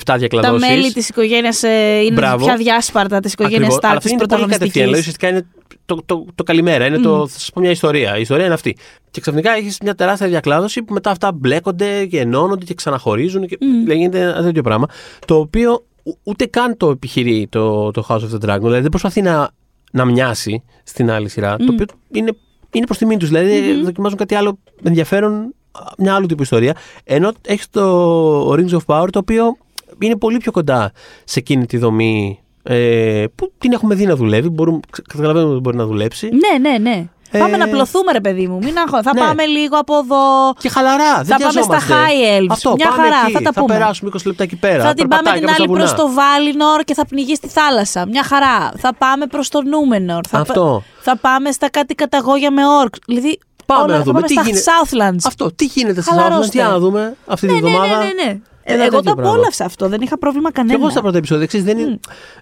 Τα 0.04 0.16
διακλαδώσεις. 0.18 0.68
μέλη 0.68 0.92
της 0.92 1.08
οικογένειας 1.08 1.62
είναι 1.62 2.10
Μπράβο. 2.12 2.44
πια 2.44 2.56
διάσπαρτα 2.56 3.20
της 3.20 3.32
οικογένειας 3.32 3.74
Ακριβώς. 3.74 3.84
Αλλά 3.90 4.00
Στάρκ, 4.00 4.06
αυτό 4.06 4.08
τη 4.08 4.14
είναι 4.14 4.26
πολύ 4.40 4.52
κατευθείαν. 4.52 4.86
Δηλαδή 4.88 5.02
πρωταγωνιστική. 5.02 5.28
ουσιαστικά 5.28 5.28
είναι 5.28 5.46
το, 5.86 6.02
το, 6.06 6.24
το 6.34 6.42
καλημέρα. 6.42 6.86
Είναι 6.86 6.98
το, 6.98 7.26
θα 7.28 7.38
σας 7.38 7.50
πω 7.54 7.60
μια 7.60 7.70
ιστορία. 7.70 8.16
Η 8.16 8.20
ιστορία 8.20 8.44
είναι 8.44 8.54
αυτή. 8.54 8.76
Και 9.10 9.20
ξαφνικά 9.20 9.52
έχεις 9.52 9.78
μια 9.82 9.94
τεράστια 9.94 10.28
διακλάδωση 10.28 10.82
που 10.82 10.92
μετά 10.92 11.10
αυτά 11.10 11.32
μπλέκονται 11.32 12.06
και 12.06 12.20
ενώνονται 12.20 12.64
και 12.64 12.74
ξαναχωρίζουν. 12.74 13.46
Και 13.46 13.56
λέγεται 13.86 14.20
ένα 14.20 14.42
τέτοιο 14.42 14.62
πράγμα. 14.62 14.86
Το 15.24 15.36
οποίο 15.36 15.84
ου- 16.02 16.18
ούτε 16.22 16.46
καν 16.46 16.76
το 16.76 16.90
επιχειρεί 16.90 17.46
το, 17.50 17.90
το 17.90 18.06
House 18.08 18.20
of 18.20 18.40
the 18.40 18.48
Dragon. 18.50 18.60
Δηλαδή 18.60 18.80
δεν 18.80 18.90
προσπαθεί 18.90 19.22
να, 19.22 19.50
να 19.92 20.04
μοιάσει 20.04 20.62
στην 20.84 21.10
άλλη 21.10 21.28
σειρά. 21.28 21.56
Το 21.56 21.66
οποίο 21.72 21.84
είναι, 22.12 22.32
είναι 22.72 22.84
προς 22.86 22.98
τιμή 22.98 23.16
τους. 23.16 23.28
Δηλαδή 23.28 23.80
δοκιμάζουν 23.84 24.18
κάτι 24.18 24.34
άλλο 24.34 24.58
ενδιαφέρον, 24.82 25.54
μια 25.98 26.14
άλλου 26.14 26.26
τύπου 26.26 26.42
ιστορία. 26.42 26.74
Ενώ 27.04 27.32
έχεις 27.46 27.70
το 27.70 28.52
Rings 28.52 28.70
of 28.72 28.80
Power 28.86 29.06
το 29.10 29.18
οποίο 29.18 29.56
είναι 29.98 30.16
πολύ 30.16 30.38
πιο 30.38 30.52
κοντά 30.52 30.92
σε 31.24 31.38
εκείνη 31.38 31.66
τη 31.66 31.78
δομή 31.78 32.40
ε, 32.62 33.24
που 33.34 33.52
την 33.58 33.72
έχουμε 33.72 33.94
δει 33.94 34.06
να 34.06 34.16
δουλεύει. 34.16 34.48
Μπορούμε, 34.48 34.80
ξε- 34.90 35.06
καταλαβαίνουμε 35.08 35.52
ότι 35.52 35.60
μπορεί 35.60 35.76
να 35.76 35.86
δουλέψει. 35.86 36.28
Ναι, 36.32 36.70
ναι, 36.70 36.78
ναι. 36.78 37.06
Ε, 37.30 37.38
Πάμε 37.38 37.56
να 37.56 37.68
πλωθούμε, 37.68 38.12
ρε 38.12 38.20
παιδί 38.20 38.46
μου. 38.46 38.58
Μην 38.62 38.78
αγχώ. 38.78 39.02
Θα 39.02 39.10
ναι. 39.14 39.20
πάμε 39.20 39.46
λίγο 39.46 39.78
από 39.78 39.94
εδώ. 39.96 40.52
Και 40.58 40.68
χαλαρά, 40.68 41.14
δεν 41.22 41.24
Θα 41.24 41.36
πάμε 41.36 41.50
στα 41.62 41.76
βιαζόμαστε. 41.78 41.94
high 41.94 42.40
elves. 42.40 42.46
Αυτό, 42.50 42.72
Μια 42.76 42.88
πάμε 42.88 43.02
χαρά, 43.02 43.16
εκεί, 43.24 43.32
θα 43.32 43.40
τα 43.40 43.52
πούμε. 43.60 43.74
περάσουμε 43.74 44.10
20 44.14 44.20
λεπτά 44.24 44.42
εκεί 44.42 44.56
πέρα. 44.56 44.82
Θα 44.82 44.94
την 44.94 45.08
πάμε 45.08 45.22
περπατάει 45.22 45.38
την 45.38 45.46
κάπου 45.48 45.72
άλλη 45.74 45.86
στα 45.86 45.94
προς 45.94 46.06
βουνά. 46.06 46.14
το 46.14 46.14
Βάλινορ 46.20 46.80
και 46.84 46.94
θα 46.94 47.06
πνιγείς 47.06 47.36
στη 47.36 47.48
θάλασσα. 47.48 48.06
Μια 48.06 48.22
χαρά. 48.24 48.72
Θα 48.76 48.94
πάμε 48.94 49.26
προς 49.26 49.48
το 49.48 49.62
Νούμενορ. 49.62 50.20
Θα, 50.28 50.38
Αυτό. 50.38 50.82
θα 51.00 51.16
πάμε 51.16 51.50
στα 51.50 51.70
κάτι 51.70 51.94
καταγόγια 51.94 52.50
με 52.50 52.62
όρκ. 52.80 52.94
Δηλαδή. 53.06 53.38
Πάμε 53.66 53.82
όλα- 53.82 53.92
να 53.92 53.98
θα 53.98 54.04
δούμε 54.04 54.14
πάμε 54.14 54.26
τι 54.26 54.32
στα 54.32 54.42
γίνεται. 54.42 54.62
Southlands. 54.64 55.24
Αυτό, 55.26 55.52
τι 55.54 55.64
γίνεται 55.64 56.00
στα 56.02 56.12
Χαλαρώστε. 56.14 56.46
Southlands, 56.46 56.52
για 56.52 56.68
να 56.68 56.78
δούμε 56.78 57.16
αυτή 57.26 57.46
ναι, 57.46 57.52
την 57.52 57.62
ναι, 57.62 57.68
εβδομάδα. 57.68 57.98
ναι, 57.98 58.04
ναι, 58.04 58.22
ναι. 58.24 58.38
Ένα 58.68 58.82
Εγώ 58.82 58.90
το 58.90 58.96
τέτοιο 58.96 59.14
πράγμα. 59.14 59.32
απόλαυσα 59.32 59.64
αυτό. 59.64 59.88
Δεν 59.88 60.00
είχα 60.00 60.18
πρόβλημα 60.18 60.48
Και 60.48 60.54
κανένα. 60.54 60.78
εγώ 60.80 60.90
στα 60.90 61.00
πρώτα 61.00 61.18
επεισόδια, 61.18 61.44
εξής, 61.44 61.64
δεν, 61.64 61.78
είναι- 61.78 61.98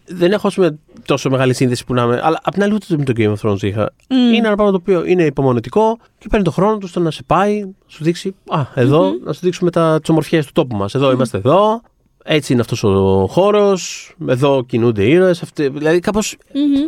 δεν 0.06 0.32
έχω 0.32 0.46
ας 0.46 0.54
πούμε, 0.54 0.78
τόσο 1.04 1.30
μεγάλη 1.30 1.54
σύνδεση 1.54 1.84
που 1.84 1.94
να 1.94 2.02
είμαι. 2.02 2.20
Αλλά 2.22 2.40
απ' 2.42 2.52
την 2.54 2.62
άλλη, 2.62 2.74
ούτε 2.74 2.86
με 2.96 3.04
το 3.04 3.12
Game 3.16 3.34
of 3.34 3.50
Thrones 3.50 3.62
είχα. 3.62 3.92
Είναι 4.08 4.36
ένα 4.46 4.54
πράγμα 4.54 4.70
το 4.70 4.76
οποίο 4.80 5.04
είναι 5.04 5.24
υπομονετικό 5.24 5.98
και 6.18 6.26
παίρνει 6.30 6.44
τον 6.44 6.52
χρόνο 6.52 6.78
του 6.78 6.86
στο 6.86 7.00
να 7.00 7.10
σε 7.10 7.22
πάει, 7.26 7.60
να 7.64 7.70
σου 7.86 8.04
δείξει. 8.04 8.34
Α, 8.48 8.60
εδω 8.74 9.12
να 9.24 9.32
σου 9.32 9.40
δείξουμε 9.42 9.70
τι 9.70 10.10
ομορφιέ 10.10 10.40
του 10.44 10.52
τόπου 10.52 10.76
μας. 10.76 10.94
Εδώ 10.94 11.10
είμαστε 11.12 11.36
εδώ. 11.38 11.80
Έτσι 12.24 12.52
είναι 12.52 12.60
αυτός 12.60 12.84
ο 12.84 13.26
χώρος. 13.30 14.14
Εδώ 14.28 14.64
κινούνται 14.64 15.04
οι 15.04 15.10
ήρωες. 15.10 15.42
Δηλαδή, 15.54 15.98
κάπως 16.00 16.36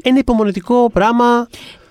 είναι 0.03 0.19
υπομονετικό 0.19 0.91
πράγμα. 0.93 1.47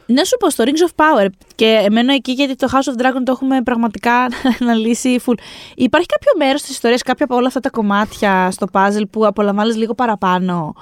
Να 0.08 0.24
σου 0.24 0.38
πω 0.40 0.50
στο 0.50 0.64
Rings 0.68 0.90
of 0.90 1.04
Power 1.06 1.28
και 1.56 1.82
εμένα 1.86 2.14
εκεί 2.14 2.32
γιατί 2.32 2.56
το 2.56 2.68
House 2.72 2.98
of 2.98 3.02
Dragon 3.02 3.22
το 3.26 3.32
έχουμε 3.32 3.62
πραγματικά 3.62 4.12
αναλύσει 4.62 5.20
full. 5.26 5.34
Υπάρχει 5.76 6.08
κάποιο 6.08 6.32
μέρος 6.38 6.62
της 6.62 6.70
ιστορίας, 6.72 7.02
κάποια 7.02 7.26
από 7.26 7.36
όλα 7.36 7.48
αυτά 7.48 7.60
τα 7.60 7.70
κομμάτια 7.70 8.52
στο 8.52 8.68
puzzle 8.72 9.04
που 9.10 9.26
απολαμβάνεις 9.26 9.76
λίγο 9.76 9.94
παραπάνω; 9.94 10.74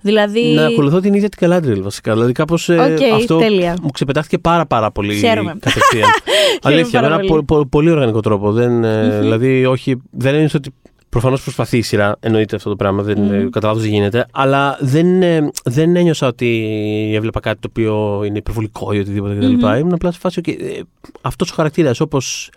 Δηλαδή. 0.00 0.42
Να 0.52 0.66
ακολουθώ 0.66 1.00
την 1.00 1.14
ίδια 1.14 1.28
την 1.28 1.38
Γκαλάντριελ 1.38 1.82
βασικά. 1.82 2.12
Δηλαδή, 2.12 2.32
κάπως 2.32 2.68
Οκ, 2.68 2.78
αυτό 3.14 3.38
τέλεια. 3.38 3.76
μου 3.82 3.90
ξεπετάχθηκε 3.90 4.38
πάρα, 4.38 4.66
πάρα 4.66 4.90
πολύ 4.90 5.14
Χαίρομαι. 5.14 5.54
κατευθείαν. 5.60 6.08
Αλήθεια, 6.62 7.00
με 7.00 7.08
πάρα 7.08 7.20
ένα 7.20 7.26
πολύ. 7.28 7.42
πο- 7.44 7.56
πο- 7.56 7.66
πολύ 7.66 7.90
οργανικό 7.90 8.20
τρόπο. 8.20 8.52
Δεν, 8.52 8.84
ε, 8.84 9.18
Δηλαδή, 9.20 9.64
όχι, 9.66 10.02
δεν 10.10 10.34
είναι 10.34 10.48
ότι 10.54 10.74
Προφανώς 11.10 11.42
προσπαθεί 11.42 11.78
η 11.78 11.82
σειρά, 11.82 12.16
εννοείται 12.20 12.56
αυτό 12.56 12.70
το 12.70 12.76
πράγμα, 12.76 13.02
δεν, 13.02 13.18
Μμμ. 13.20 13.46
mm. 13.46 13.48
κατά 13.50 13.66
λάθος 13.66 13.82
δεν 13.82 13.92
γίνεται. 13.92 14.26
Αλλά 14.32 14.78
δεν, 14.80 15.22
ε, 15.22 15.50
δεν 15.64 15.96
ένιωσα 15.96 16.26
ότι 16.26 17.12
έβλεπα 17.14 17.40
κάτι 17.40 17.60
το 17.60 17.68
οποίο 17.70 18.24
είναι 18.24 18.38
υπερβολικό 18.38 18.92
ή 18.92 18.98
οτιδήποτε 18.98 19.34
κτλ. 19.34 19.46
Μμμ. 19.46 19.74
Ήμουν 19.78 19.92
απλά 19.92 20.12
σε 20.12 20.18
φάση, 20.18 20.40
okay, 20.44 20.60
ε, 20.60 20.80
αυτός 21.20 21.50
ο 21.50 21.54
χαρακτήρας, 21.54 22.00
όπως 22.00 22.50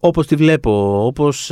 όπως 0.00 0.26
τη 0.26 0.36
βλέπω, 0.36 1.06
όπως. 1.06 1.46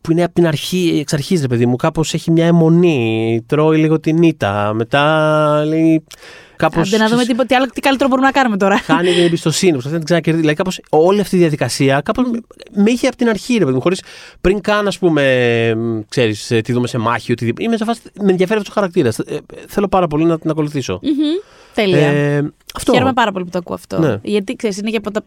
που 0.00 0.12
είναι 0.12 0.24
από 0.24 0.34
την 0.34 0.46
αρχή, 0.46 0.98
εξ 1.00 1.12
αρχής 1.12 1.40
ρε 1.40 1.46
παιδί 1.46 1.66
μου, 1.66 1.76
κάπως 1.76 2.14
έχει 2.14 2.30
μια 2.30 2.46
αιμονή, 2.46 3.42
τρώει 3.46 3.78
λίγο 3.78 4.00
την 4.00 4.22
ήττα, 4.22 4.72
μετά 4.74 5.64
λέει 5.66 6.04
κάπως... 6.56 6.88
Άντε 6.88 7.02
να 7.02 7.08
δούμε 7.08 7.24
τι, 7.24 7.46
τι, 7.46 7.54
άλλο, 7.54 7.66
τι 7.74 7.80
καλύτερο 7.80 8.08
μπορούμε 8.08 8.26
να 8.26 8.32
κάνουμε 8.32 8.56
τώρα. 8.56 8.78
Χάνει 8.78 9.12
την 9.12 9.24
εμπιστοσύνη, 9.24 9.70
προσπαθεί 9.72 9.94
να 9.94 9.98
την 9.98 10.06
ξανακερδίσει. 10.06 10.40
Δηλαδή, 10.40 10.56
κάπως, 10.56 10.80
όλη 10.90 11.20
αυτή 11.20 11.36
η 11.36 11.38
διαδικασία 11.38 12.00
κάπως 12.00 12.30
με 12.74 12.90
είχε 12.90 13.06
από 13.06 13.16
την 13.16 13.28
αρχή, 13.28 13.52
ρε 13.52 13.64
παιδί 13.64 13.74
μου, 13.74 13.80
χωρίς 13.80 14.02
πριν 14.40 14.60
καν, 14.60 14.86
ας 14.86 14.98
πούμε, 14.98 15.24
ξέρεις, 16.08 16.50
ε, 16.50 16.60
τι 16.60 16.72
δούμε 16.72 16.86
σε 16.86 16.98
μάχη, 16.98 17.32
οτιδήποτε. 17.32 17.64
Είμαι 17.64 17.76
σε 17.76 17.84
φάση, 17.84 18.00
με 18.20 18.30
ενδιαφέρει 18.30 18.58
αυτός 18.58 18.76
ο 18.76 18.78
χαρακτήρας. 18.78 19.18
θέλω 19.68 19.88
πάρα 19.88 20.06
πολύ 20.06 20.24
να 20.24 20.38
την 20.38 20.50
ακολουθήσω. 20.50 21.00
Μμμ. 21.02 21.12
Τέλεια. 21.76 22.06
Ε, 22.06 22.52
αυτό. 22.74 22.92
Χαίρομαι 22.92 23.12
πάρα 23.12 23.32
πολύ 23.32 23.44
που 23.44 23.50
το 23.50 23.58
ακούω 23.58 23.74
αυτό. 23.74 23.98
Ναι. 23.98 24.18
Γιατί 24.22 24.56
ξέρεις, 24.56 24.78
είναι, 24.78 24.90
και 24.90 24.96
από 24.96 25.10
τα... 25.10 25.24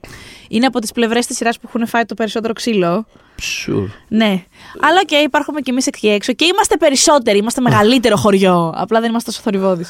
είναι 0.50 0.66
από 0.66 0.80
τις 0.80 0.92
πλευρές 0.92 1.26
της 1.26 1.36
σειράς 1.36 1.60
που 1.60 1.66
έχουν 1.68 1.88
φάει 1.88 2.06
το 2.06 2.14
περισσότερο 2.14 2.54
ξύλο. 2.54 3.06
Sure. 3.42 3.88
Ναι. 4.08 4.44
Αλλά 4.80 5.04
και 5.06 5.16
υπάρχουμε 5.16 5.62
κι 5.62 5.70
εμείς 5.70 5.88
εκεί 5.88 6.08
έξω 6.10 6.34
και 6.34 6.46
είμαστε 6.46 6.78
περισσότεροι. 6.78 7.38
Είμαστε 7.38 7.62
μεγαλύτερο 7.62 8.16
χωριό. 8.24 8.74
Απλά 8.76 9.00
δεν 9.00 9.10
είμαστε 9.10 9.32
τόσο 9.32 9.42
θορυβόδει. 9.44 9.84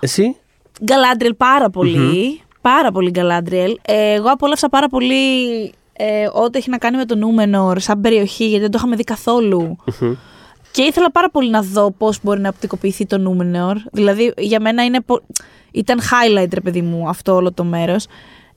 Εσύ; 0.00 0.36
Γκαλάντριελ 0.84 1.34
πάρα 1.34 1.70
πολύ. 1.70 2.40
Πάρα 2.60 2.92
πολύ 2.92 3.10
Γκαλάντριελ. 3.10 3.78
Ε, 3.82 4.12
εγώ 4.12 4.28
απόλαυσα 4.28 4.68
πάρα 4.68 4.88
πολύ 4.88 5.24
ε, 5.92 6.28
ό,τι 6.32 6.58
έχει 6.58 6.70
να 6.70 6.78
κάνει 6.78 6.96
με 6.96 7.04
το 7.04 7.16
Νούμενορ 7.16 7.80
σαν 7.80 8.00
περιοχή, 8.00 8.44
γιατί 8.44 8.60
δεν 8.60 8.70
το 8.70 8.78
είχαμε 8.78 8.96
δει 8.96 9.04
καθόλου. 9.04 9.76
Και 10.76 10.82
ήθελα 10.82 11.10
πάρα 11.10 11.30
πολύ 11.30 11.50
να 11.50 11.62
δω 11.62 11.90
πώς 11.90 12.18
μπορεί 12.22 12.40
να 12.40 12.48
οπτικοποιηθεί 12.48 13.06
το 13.06 13.18
Νούμενορ. 13.18 13.76
Δηλαδή, 13.92 14.32
για 14.36 14.60
μένα 14.60 14.84
είναι 14.84 15.00
πο- 15.00 15.22
ήταν 15.72 16.00
highlight, 16.00 16.48
ρε 16.54 16.60
παιδί 16.60 16.82
μου, 16.82 17.08
αυτό 17.08 17.34
όλο 17.34 17.52
το 17.52 17.64
μέρος. 17.64 18.06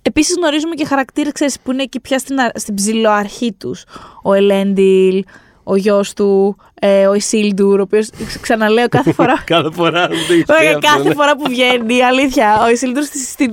Επίσης, 0.02 0.36
γνωρίζουμε 0.36 0.76
και 0.76 0.86
χαρακτήρε 0.86 1.30
που 1.64 1.72
είναι 1.72 1.84
εκεί 1.84 2.00
πια 2.00 2.20
στην, 2.20 2.40
α- 2.40 2.52
στην 2.56 2.74
ψηλοαρχή 2.76 3.54
τους. 3.54 3.84
Ο 4.24 4.34
Ελέντιλ, 4.34 5.24
ο 5.70 5.76
γιος 5.76 6.14
του, 6.14 6.58
ε, 6.82 7.08
ο 7.08 7.14
Ισίλντουρ, 7.14 7.80
ο 7.80 7.82
οποίος 7.82 8.10
ξαναλέω 8.42 8.88
κάθε 8.90 9.14
φορά. 9.14 9.44
Κάθε 9.54 9.70
φορά. 9.72 10.08
δεν 10.08 10.18
το 10.28 10.34
έχεις 10.34 10.46
πει 10.46 10.54
Ωραία, 10.54 10.70
αυτό, 10.76 10.88
κάθε 10.88 11.08
ναι. 11.08 11.14
φορά 11.14 11.36
που 11.36 11.44
βγαίνει, 11.50 11.96
η 11.98 12.04
αλήθεια. 12.04 12.60
Ο 12.64 12.70
Ισίλντουρ 12.70 13.04
στη. 13.04 13.20
στην- 13.20 13.52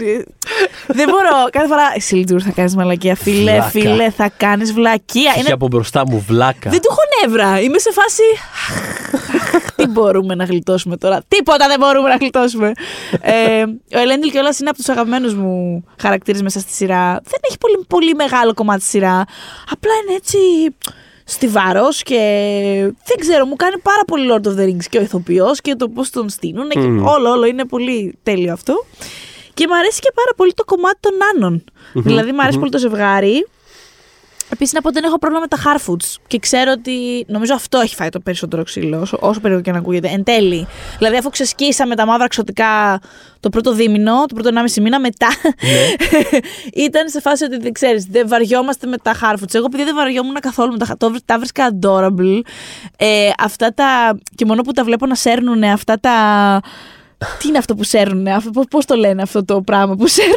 Δεν 0.87 1.09
μπορώ. 1.09 1.49
Κάθε 1.51 1.67
φορά. 1.67 1.83
Ισίλντουρ 1.97 2.41
θα 2.45 2.51
κάνεις 2.51 2.77
μαλακία. 2.77 3.15
Φίλε, 3.15 3.51
Βλάκα. 3.53 3.69
φίλε, 3.69 4.11
θα 4.11 4.31
κάνεις 4.37 4.73
βλακία. 4.73 5.31
Είχε 5.31 5.41
Είναι... 5.41 5.53
από 5.53 5.67
μπροστά 5.69 6.03
μου 6.09 6.25
βλάκα. 6.29 6.71
Δεν 6.71 6.81
του 6.81 6.89
έχω 6.91 7.01
νεύρα. 7.23 7.61
Είμαι 7.61 7.79
σε 7.79 7.91
φάση. 7.93 8.23
Τι 9.77 9.87
μπορούμε 9.87 10.35
να 10.35 10.45
γλιτώσουμε 10.45 10.97
τώρα; 10.97 11.23
Τίποτα 11.29 11.69
δεν 11.69 11.79
μπορούμε 11.79 12.09
να 12.09 12.17
γλιτώσουμε. 12.17 12.73
ε, 13.21 13.63
ο 13.97 13.99
Ελέντιλ 14.01 14.31
κιόλα 14.31 14.55
είναι 14.61 14.69
από 14.69 14.79
τους 14.79 14.89
αγαπημένους 14.89 15.35
μου 15.35 15.85
χαρακτήρες 16.01 16.43
μέσα 16.43 16.61
στη 16.61 16.73
σειρά. 16.73 17.05
Δεν 17.13 17.41
έχει 17.49 17.59
πολύ, 17.59 17.85
πολύ 17.89 18.15
μεγάλο 18.15 18.55
κομμάτι 18.55 18.81
στη 18.81 18.91
σειρά. 18.91 19.25
Απλά 19.71 19.93
είναι 20.07 20.17
έτσι 20.17 20.39
στιβαρό 21.29 21.89
και 22.03 22.19
δεν 23.05 23.17
ξέρω, 23.19 23.47
μου 23.47 23.57
κάνει 23.57 23.79
πάρα 23.79 24.03
πολύ 24.07 24.29
Lord 24.33 24.47
of 24.47 24.59
the 24.59 24.65
Rings 24.69 24.85
και 24.91 24.99
ο 24.99 25.01
ηθοποιός 25.01 25.61
και 25.61 25.75
το 25.75 25.89
πώς 25.89 26.11
τον 26.11 26.29
στείλουν. 26.29 26.69
και 26.69 26.79
Μμμ. 26.79 27.07
όλο, 27.07 27.31
όλο 27.31 27.47
είναι 27.47 27.65
πολύ 27.65 28.19
τέλειο 28.23 28.53
αυτό. 28.53 28.85
Και 29.55 29.67
μου 29.69 29.77
αρέσει 29.77 30.01
και 30.01 30.11
πάρα 30.15 30.31
πολύ 30.37 30.53
το 30.55 30.65
κομμάτι 30.65 30.99
των 31.01 31.13
άνων. 31.35 31.65
Δηλαδή, 31.93 32.33
μου 32.33 32.41
αρέσει 32.43 32.59
πολύ 32.59 32.71
το 32.71 32.79
ζευγάρι. 32.79 33.47
Επίσης, 34.49 34.73
να 34.73 34.81
πω 34.81 34.89
ότι 34.89 35.01
δεν 35.01 35.09
έχω 35.09 35.19
πρόβλημα 35.19 35.47
με 35.51 35.57
τα 35.57 35.59
Harfoots. 35.65 36.21
Και 36.27 36.39
ξέρω 36.39 36.73
ότι. 36.73 37.25
Νομίζω 37.29 37.55
αυτό 37.55 37.79
έχει 37.79 37.95
φάει 37.95 38.09
το 38.09 38.21
περισσότερο 38.21 38.63
ξύλο, 38.63 39.01
όσο, 39.01 39.19
όσο 39.21 39.41
περίεργο 39.41 39.65
και 39.65 39.73
να 39.73 39.79
ακούγεται. 39.79 40.09
Εν 40.09 40.25
τέλει. 40.25 40.67
Δηλαδή, 40.99 41.17
αφού 41.17 41.31
ξεσκίσαμε 41.31 41.95
τα 41.95 42.07
μαύρα 42.07 42.29
ξωτικά 42.29 43.01
το 43.41 43.49
πρώτο 43.49 43.73
δίμηνο, 43.73 44.25
το 44.27 44.35
πρώτο 44.35 44.51
1,5 44.75 44.83
μήνα, 44.83 45.01
μετά. 45.01 45.29
ήταν 46.87 47.09
σε 47.09 47.21
φάση 47.21 47.45
ότι 47.45 47.59
δεν 47.59 47.73
ξέρεις, 47.73 48.05
δεν 48.05 48.29
βαριόμαστε 48.29 48.87
με 48.87 48.97
τα 48.97 49.13
Harfoots. 49.23 49.55
Εγώ, 49.55 49.65
επειδή 49.65 49.85
δεν 49.85 49.95
βαριόμουν 49.95 50.35
καθόλου 50.35 50.73
με 50.73 50.79
τα 50.79 50.97
το, 50.97 51.15
τα 51.25 51.39
βρίσκα 51.39 51.79
adorable. 51.81 52.41
Ε, 52.97 53.31
αυτά 53.39 53.75
τα. 53.75 54.19
και 54.35 54.45
μόνο 54.45 54.63
που 54.63 54.73
τα 54.73 54.85
βλέπω 54.85 55.07
να 55.07 55.15
σέρνουν 55.15 55.63
αυτά 55.63 56.01
τα. 56.01 56.15
Τι 57.39 57.49
είναι 57.49 57.59
αυτό 57.59 57.75
που 57.75 57.85
σέρνουνε, 57.85 58.35
αυτό, 58.35 58.51
πώς, 58.51 58.65
πώς 58.71 58.85
το 58.85 58.95
λένε 58.95 59.23
αυτό 59.23 59.45
το 59.45 59.63
πράγμα 59.63 59.97
που 59.97 60.07
σέρνουνε. 60.07 60.37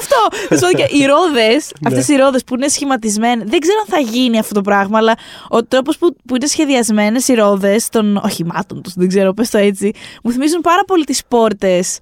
αυτό. 0.00 0.46
Τέλος 0.48 0.62
πάντων, 0.62 0.76
και 0.76 0.96
οι 0.96 1.06
ρόδες, 1.06 1.72
αυτές 1.86 2.08
οι 2.08 2.16
ρόδες 2.16 2.44
που 2.44 2.54
είναι 2.54 2.68
σχηματισμένες, 2.68 3.48
δεν 3.48 3.58
ξέρω 3.58 3.78
αν 3.78 3.86
θα 3.86 4.10
γίνει 4.10 4.38
αυτό 4.38 4.54
το 4.54 4.60
πράγμα, 4.60 4.98
αλλά 4.98 5.14
ο 5.48 5.64
τρόπος 5.64 5.98
που, 5.98 6.16
που 6.26 6.36
είναι 6.36 6.46
σχεδιασμένες 6.46 7.28
οι 7.28 7.34
ρόδες 7.34 7.88
των 7.88 8.16
οχημάτων 8.16 8.82
τους, 8.82 8.92
δεν 8.94 9.08
ξέρω, 9.08 9.32
πες 9.32 9.50
το 9.50 9.58
έτσι, 9.58 9.92
μου 10.22 10.30
θυμίζουν 10.30 10.60
πάρα 10.60 10.84
πολύ 10.84 11.04
τις 11.04 11.22
πόρτες 11.28 11.98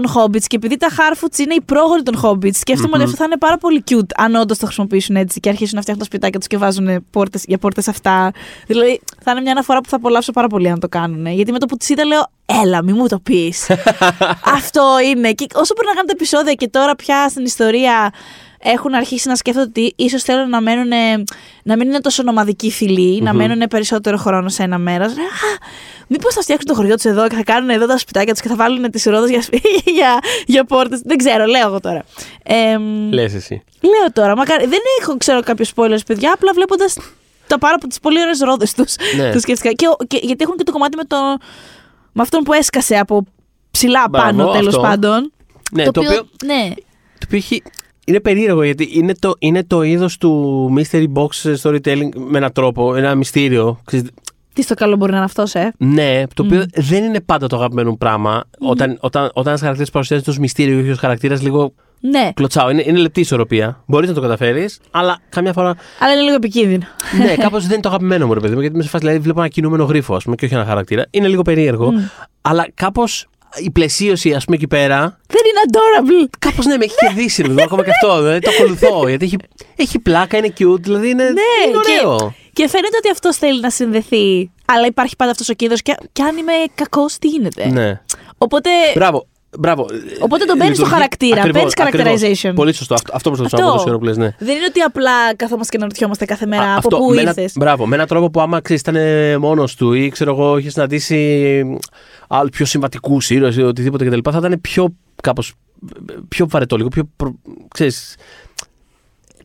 των 0.00 0.12
Hobbits 0.14 0.42
και 0.46 0.56
επειδή 0.56 0.76
τα 0.76 0.88
Harfoots 0.90 1.38
είναι 1.38 1.54
οι 1.54 1.60
πρόγονοι 1.60 2.02
των 2.02 2.20
Hobbits, 2.22 2.54
σκέφτομαι 2.54 2.90
ότι 2.94 3.02
αυτό 3.02 3.16
θα 3.16 3.24
είναι 3.24 3.38
πάρα 3.38 3.58
πολύ 3.58 3.84
cute 3.90 4.10
αν 4.16 4.34
όντως 4.34 4.58
το 4.58 4.64
χρησιμοποιήσουν 4.66 5.16
έτσι 5.16 5.40
και 5.40 5.48
αρχίσουν 5.48 5.74
να 5.74 5.80
φτιάχνουν 5.80 6.06
τα 6.06 6.10
σπιτάκια 6.10 6.38
τους 6.38 6.48
και 6.48 6.58
βάζουν 6.58 7.06
πόρτες, 7.10 7.44
για 7.46 7.58
πόρτες 7.58 7.88
αυτά. 7.88 8.32
Δηλαδή 8.66 9.00
θα 9.22 9.30
είναι 9.30 9.40
μια 9.40 9.52
αναφορά 9.52 9.80
που 9.80 9.88
θα 9.88 9.96
απολαύσω 9.96 10.32
πάρα 10.32 10.46
πολύ 10.46 10.68
αν 10.68 10.80
το 10.80 10.88
κάνουν. 10.88 11.26
Γιατί 11.26 11.52
με 11.52 11.58
το 11.58 11.66
που 11.66 11.76
τι 11.76 11.92
είδα 11.92 12.04
λέω, 12.04 12.26
Έλα, 12.46 12.82
μη 12.82 12.92
μου 12.92 13.06
το 13.08 13.18
πεις. 13.18 13.70
αυτό 14.56 14.82
είναι. 15.08 15.32
Και 15.32 15.46
όσο 15.54 15.74
περνάγανε 15.74 16.06
τα 16.06 16.12
επεισόδια 16.12 16.52
και 16.52 16.68
τώρα 16.68 16.94
πια 16.94 17.28
στην 17.28 17.44
ιστορία 17.44 18.12
έχουν 18.66 18.94
αρχίσει 18.94 19.28
να 19.28 19.36
σκέφτονται 19.36 19.66
ότι 19.68 19.92
ίσως 19.96 20.22
θέλουν 20.22 20.48
να 20.48 20.60
μένουν. 20.60 20.88
να 21.62 21.76
μην 21.76 21.88
είναι 21.88 22.00
τόσο 22.00 22.22
νομαδικοί 22.22 22.70
φιλοί, 22.70 23.22
να 23.22 23.34
μένουν 23.34 23.68
περισσότερο 23.70 24.16
χρόνο 24.16 24.48
σε 24.48 24.62
ένα 24.62 24.78
μέρος. 24.78 25.12
Μήπως 26.08 26.34
θα 26.34 26.40
φτιάξουν 26.40 26.66
το 26.66 26.74
χωριό 26.74 26.94
τους 26.94 27.04
εδώ 27.04 27.28
και 27.28 27.34
θα 27.34 27.42
κάνουν 27.42 27.70
εδώ 27.70 27.86
τα 27.86 27.98
σπιτάκια 27.98 28.32
τους 28.32 28.42
και 28.42 28.48
θα 28.48 28.56
βάλουν 28.56 28.90
τις 28.90 29.04
ρόδες 29.04 29.30
για, 29.30 29.42
για, 29.96 30.18
για 30.46 30.64
πόρτες. 30.64 31.00
Δεν 31.04 31.16
ξέρω, 31.16 31.44
λέω 31.44 31.66
εγώ 31.68 31.80
τώρα. 31.80 32.04
Ε, 32.42 32.78
Λες 33.10 33.34
εσύ. 33.34 33.62
Λέω 33.80 34.12
τώρα, 34.12 34.36
μακάρι. 34.36 34.66
Δεν 34.66 34.80
έχω 35.00 35.16
ξέρω 35.16 35.40
κάποιο 35.40 35.64
spoilers, 35.74 36.06
παιδιά, 36.06 36.32
απλά 36.32 36.52
βλέποντας 36.52 36.96
τα 37.46 37.58
πάρα 37.58 37.74
από 37.74 37.88
τις 37.88 38.00
πολύ 38.00 38.20
ωραίες 38.20 38.38
ρόδες 38.38 38.74
τους. 38.74 38.94
Ναι. 39.16 39.32
το 39.32 39.38
σκέφτηκα. 39.38 39.72
Και, 39.72 39.86
και, 40.06 40.18
γιατί 40.22 40.44
έχουν 40.44 40.56
και 40.56 40.64
το 40.64 40.72
κομμάτι 40.72 40.96
με, 40.96 41.04
το, 41.04 41.16
με 42.12 42.22
αυτόν 42.22 42.42
που 42.42 42.52
έσκασε 42.52 42.96
από 42.96 43.24
ψηλά 43.70 44.06
Μπράβο, 44.10 44.26
πάνω, 44.26 44.52
τέλος 44.52 44.74
αυτό. 44.74 44.80
πάντων. 44.80 45.32
Ναι, 45.72 45.84
το, 45.90 46.00
οποίο, 46.00 46.28
ναι. 46.44 46.72
το 47.18 47.24
οποίο 47.24 47.38
έχει, 47.38 47.62
είναι 48.06 48.20
περίεργο 48.20 48.62
γιατί 48.62 48.88
είναι 48.92 49.14
το, 49.18 49.34
είναι 49.38 49.64
το 49.64 49.82
είδος 49.82 50.18
του 50.18 50.72
mystery 50.78 51.06
box 51.14 51.54
storytelling 51.62 52.08
με 52.30 52.36
έναν 52.38 52.52
τρόπο, 52.52 52.94
ένα 52.94 53.14
μυστήριο. 53.14 53.78
Ξέρεις, 53.84 54.06
Τι 54.52 54.62
στο 54.62 54.74
καλό 54.74 54.96
μπορεί 54.96 55.10
να 55.10 55.16
είναι 55.16 55.26
αυτός, 55.26 55.54
ε; 55.54 55.72
Ναι, 55.76 56.22
το 56.34 56.42
οποίο 56.42 56.64
δεν 56.74 57.04
είναι 57.04 57.20
πάντα 57.20 57.46
το 57.46 57.56
αγαπημένο 57.56 57.90
μου 57.90 57.96
πράγμα. 57.96 58.44
Όταν, 58.58 58.96
όταν, 59.00 59.24
όταν 59.24 59.46
ένας 59.46 59.60
χαρακτήρας 59.60 59.90
παρουσιάζεται 59.90 60.30
ως 60.30 60.38
μυστήριο 60.38 60.80
ή 60.80 60.90
ως 60.90 60.98
χαρακτήρας 60.98 61.42
λίγο 61.42 61.72
Ναι, 62.00 62.30
κλωτσάω. 62.34 62.70
Είναι, 62.70 62.82
είναι 62.86 62.98
λεπτή 62.98 63.20
ισορροπία. 63.20 63.82
Μπορείς 63.86 64.08
να 64.08 64.14
το 64.14 64.20
καταφέρεις, 64.20 64.80
αλλά 64.90 65.18
καμιά 65.28 65.52
φορά. 65.52 65.74
αλλά 65.98 66.12
είναι 66.12 66.22
λίγο 66.22 66.34
επικίνδυνο. 66.34 66.84
ναι, 67.18 67.34
κάπως 67.34 67.62
δεν 67.62 67.72
είναι 67.72 67.82
το 67.82 67.88
αγαπημένο 67.88 68.26
μου, 68.26 68.34
ρε 68.34 68.40
παιδί 68.40 68.54
μου. 68.54 68.60
Γιατί 68.60 68.76
με 68.76 68.82
σε 68.82 68.88
φάση 68.88 69.04
δηλαδή, 69.04 69.22
βλέπω 69.22 69.40
ένα 69.40 69.48
κινούμενο 69.48 69.84
γρίφο, 69.84 70.14
ας 70.14 70.24
πούμε, 70.24 70.36
και 70.36 70.44
όχι 70.44 70.54
ένα 70.54 70.64
χαρακτήρα. 70.64 71.04
Είναι 71.10 71.28
λίγο 71.28 71.42
περίεργο. 71.42 71.92
Αλλά 72.46 72.66
κάπως 72.74 73.26
η 73.58 73.70
πλαισίωση, 73.70 74.32
ας 74.32 74.44
πούμε, 74.44 74.56
εκεί 74.56 74.66
πέρα. 74.66 75.18
Δεν 75.26 75.40
είναι 75.48 75.60
adorable. 75.68 76.28
Κάπως 76.38 76.66
ναι, 76.66 76.76
με 76.76 76.84
έχει 76.84 76.94
κερδίσει, 77.06 77.42
ρε 77.42 77.48
παιδί 77.48 77.58
μου. 77.60 77.64
Ακόμα 77.66 77.84
και 77.84 77.90
αυτό. 77.90 78.18
Δηλαδή, 78.22 78.38
το 78.38 78.50
ακολουθώ. 78.58 79.02
Γιατί 79.08 79.24
έχει, 79.24 79.36
έχει 79.76 79.98
πλάκα, 79.98 80.36
είναι 80.36 80.52
cute, 80.58 80.80
δηλαδή 80.80 81.08
είναι, 81.08 81.22
Ναι, 81.24 81.30
είναι 81.68 81.76
ωραίο. 82.06 82.16
και, 82.52 82.62
και 82.62 82.68
φαίνεται 82.68 82.96
ότι 82.98 83.10
αυτός 83.10 83.36
θέλει 83.36 83.60
να 83.60 83.70
συνδεθεί. 83.70 84.50
Αλλά 84.64 84.86
υπάρχει 84.86 85.16
πάντα 85.16 85.30
αυτός 85.30 85.48
ο 85.48 85.52
κίνδυνος. 85.52 85.82
Και, 85.82 85.94
και 86.12 86.22
αν 86.22 86.36
είμαι 86.36 86.52
κακός, 86.74 87.18
τι 87.18 87.28
γίνεται; 87.28 87.66
Ναι. 87.66 88.00
Οπότε. 88.38 88.70
Μπράβο. 88.94 89.26
Μπράβο. 89.58 89.86
Οπότε 90.20 90.44
τον 90.44 90.58
παίρνεις 90.58 90.76
στο 90.76 90.84
Λειτουργεί- 90.86 90.92
χαρακτήρα, 90.92 91.42
ακριβώς, 91.42 91.72
παίρνεις 91.74 91.94
ακριβώς. 91.94 92.40
characterization. 92.50 92.52
Πολύ 92.54 92.72
σωστό. 92.72 92.94
Αυτό, 92.94 93.10
αυτό 93.14 93.30
προσπαθούσα 93.30 93.62
να 93.64 93.68
πω 93.70 93.76
τόσο 93.76 93.88
ώρα 93.88 93.98
που 93.98 94.04
λες, 94.04 94.16
ναι. 94.16 94.30
Δεν 94.38 94.56
είναι 94.56 94.64
ότι 94.68 94.80
απλά 94.80 95.34
καθόμαστε 95.36 95.72
και 95.76 95.78
να 95.82 95.84
ρωτιόμαστε 95.88 96.24
κάθε 96.24 96.46
μέρα 96.46 96.62
Α, 96.62 96.68
από 96.68 96.78
αυτό, 96.78 96.96
πού 96.96 97.04
με 97.14 97.20
ένα- 97.20 97.28
ήρθες. 97.30 97.52
Μπράβο, 97.56 97.86
με 97.86 97.94
έναν 97.94 98.06
τρόπο 98.06 98.30
που 98.30 98.40
άμα 98.40 98.60
ξέρεις, 98.60 98.82
ήταν 98.82 98.96
μόνος 99.40 99.74
του 99.74 99.92
ή 99.92 100.08
ξέρω 100.08 100.30
εγώ, 100.30 100.58
είχες 100.58 100.72
συναντήσει 100.72 101.78
άλλου 102.28 102.48
πιο 102.48 102.64
συμβατικούς 102.64 103.30
ήρωες 103.30 103.56
ή 103.56 103.62
οτιδήποτε 103.62 104.04
κτλ. 104.04 104.30
Θα 104.30 104.38
ήταν 104.38 104.60
πιο 104.60 104.94
κάπως, 105.22 105.54
πιο 106.28 106.48
βαρετό, 106.48 106.76
λίγο 106.76 106.88
πιο. 106.88 107.08
Προ, 107.16 107.34
ξέρεις, 107.68 108.16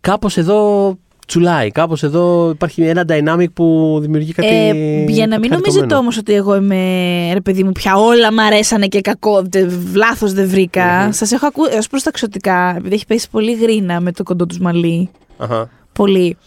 κάπως 0.01 0.37
εδώ 0.37 0.97
τσουλάει. 1.29 1.71
Κάπως 1.71 2.03
εδώ 2.03 2.49
υπάρχει 2.49 2.81
ένα 2.81 3.05
dynamic 3.07 3.53
που 3.53 3.97
δημιουργεί 4.01 4.31
κάτι. 4.31 4.47
Ε, 4.47 5.03
για 5.07 5.27
να 5.27 5.39
μην 5.39 5.49
κάτι 5.49 5.61
νομίζετε 5.61 5.69
χαριτωμένο. 5.69 5.97
όμως 5.97 6.17
ότι 6.17 6.33
εγώ 6.33 6.55
είμαι 6.55 6.83
ρε 7.33 7.41
παιδί 7.41 7.63
μου, 7.63 7.71
πια 7.71 7.95
όλα 7.95 8.33
μ' 8.33 8.39
αρέσανε 8.39 8.87
και 8.87 9.01
κακό, 9.01 9.47
λάθος 9.93 10.33
δεν 10.33 10.49
βρήκα. 10.49 11.11
Σας 11.11 11.31
έχω 11.31 11.45
ακούσει 11.45 11.77
ω 11.77 11.81
προς 11.89 12.03
τα 12.03 12.09
εξωτικά, 12.13 12.73
επειδή 12.77 12.95
έχει 12.95 13.05
πέσει 13.05 13.29
πολύ 13.29 13.53
γρίνα 13.53 13.99
με 14.01 14.11
το 14.11 14.23
κοντό 14.23 14.45
του 14.45 14.57
μαλλί. 14.61 15.09
Αχα. 15.37 15.69
Πολύ. 15.93 16.37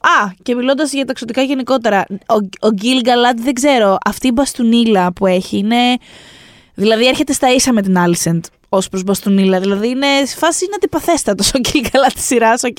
Α, 0.00 0.30
και 0.42 0.54
μιλώντας 0.54 0.92
για 0.92 1.04
τα 1.04 1.10
εξωτικά 1.10 1.42
γενικότερα, 1.42 2.06
ο, 2.10 2.48
ο 2.60 2.70
Γκιλ 2.70 3.00
Γκάλαντ 3.00 3.40
δεν 3.40 3.54
ξέρω, 3.54 3.98
αυτή 4.04 4.26
η 4.26 4.30
μπαστουνίλα 4.34 5.12
που 5.12 5.26
έχει 5.26 5.56
είναι 5.58 5.98
Δηλαδή 6.78 7.06
έρχεται 7.06 7.32
στα 7.32 7.52
ίσα 7.54 7.72
με 7.72 7.82
την 7.82 7.98
Άλισεντ 7.98 8.44
ως 8.68 8.88
προς 8.88 9.02
Μπαστουνίλα. 9.02 9.60
Δηλαδή 9.60 9.88
είναι 9.88 10.06
φάση 10.36 10.64
είναι 10.64 10.74
αντιπαθέστατος 10.76 11.52
ο 11.54 11.58
Γκιλ 11.58 11.88
Γκάλαντ 11.90 12.06
της 12.06 12.24
σειράς, 12.24 12.62
οκ. 12.62 12.76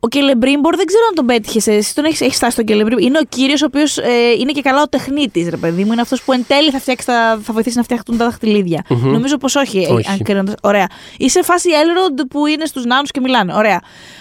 Ο 0.00 0.08
Κελεμπρίμπορ 0.08 0.76
δεν 0.76 0.86
ξέρω 0.86 1.02
αν 1.08 1.14
τον 1.14 1.26
πέτυχες. 1.26 1.66
Εσύ 1.66 1.94
τον 1.94 2.04
έχεις 2.04 2.20
έχεις 2.20 2.36
φτάσει 2.36 2.56
τον 2.56 2.64
Κελεμπρίμπορ. 2.64 3.02
Είναι 3.02 3.18
ο 3.18 3.22
κύριος 3.28 3.62
ο 3.62 3.66
οποίος 3.66 3.98
ε, 3.98 4.30
είναι 4.38 4.52
και 4.52 4.60
καλά 4.62 4.82
ο 4.82 4.88
τεχνίτης, 4.88 5.48
ρε 5.48 5.56
παιδί 5.56 5.84
μου. 5.84 5.92
Είναι 5.92 6.00
αυτός 6.00 6.22
που 6.22 6.32
εν 6.32 6.44
τέλει 6.48 6.70
θα, 6.70 6.78
φτιάξει, 6.78 7.06
θα, 7.06 7.38
θα 7.42 7.52
βοηθήσει 7.52 7.76
να 7.76 7.82
φτιαχτούν 7.82 8.16
τα 8.16 8.24
δαχτυλίδια. 8.24 8.84
Νομίζω 8.88 9.36
πως 9.36 9.54
όχι. 9.54 9.78
ε, 9.78 9.92
Όχι. 9.92 10.10
αν 10.10 10.18
κρίνοντας. 10.22 10.54
Ωραία. 10.62 10.86
Είσαι 11.18 11.42
φάση 11.42 11.68
Elrond 11.72 12.20
που 12.30 12.46
είναι 12.46 12.64
στους 12.66 12.84
νάνους 12.84 13.10
και 13.10 13.20
μιλάνε. 13.20 13.54
Ωραία. 13.54 13.80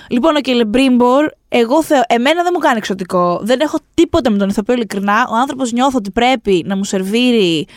Λοιπόν, 0.10 0.36
ο 0.36 0.40
Κελεμπρίμπορ, 0.42 1.30
εγώ 1.50 1.84
θεω, 1.84 2.02
εμένα 2.08 2.44
δεν 2.44 2.52
μου 2.54 2.60
κάνει 2.60 2.78
εξωτικό. 2.78 3.40
Δεν 3.44 3.60
έχω 3.60 3.78
τίποτα 3.94 4.30
με 4.32 4.38
τον 4.38 4.50
ηθοποιό 4.50 4.74
ειλικρινά. 4.74 5.28
Ο 5.32 5.36
άνθρωπος 5.36 5.72
νιώθω 5.72 5.98
ότι 5.98 6.12
πρέπει 6.12 6.64
να 6.68 6.76
μου 6.76 6.84
σερβίρει 6.84 7.68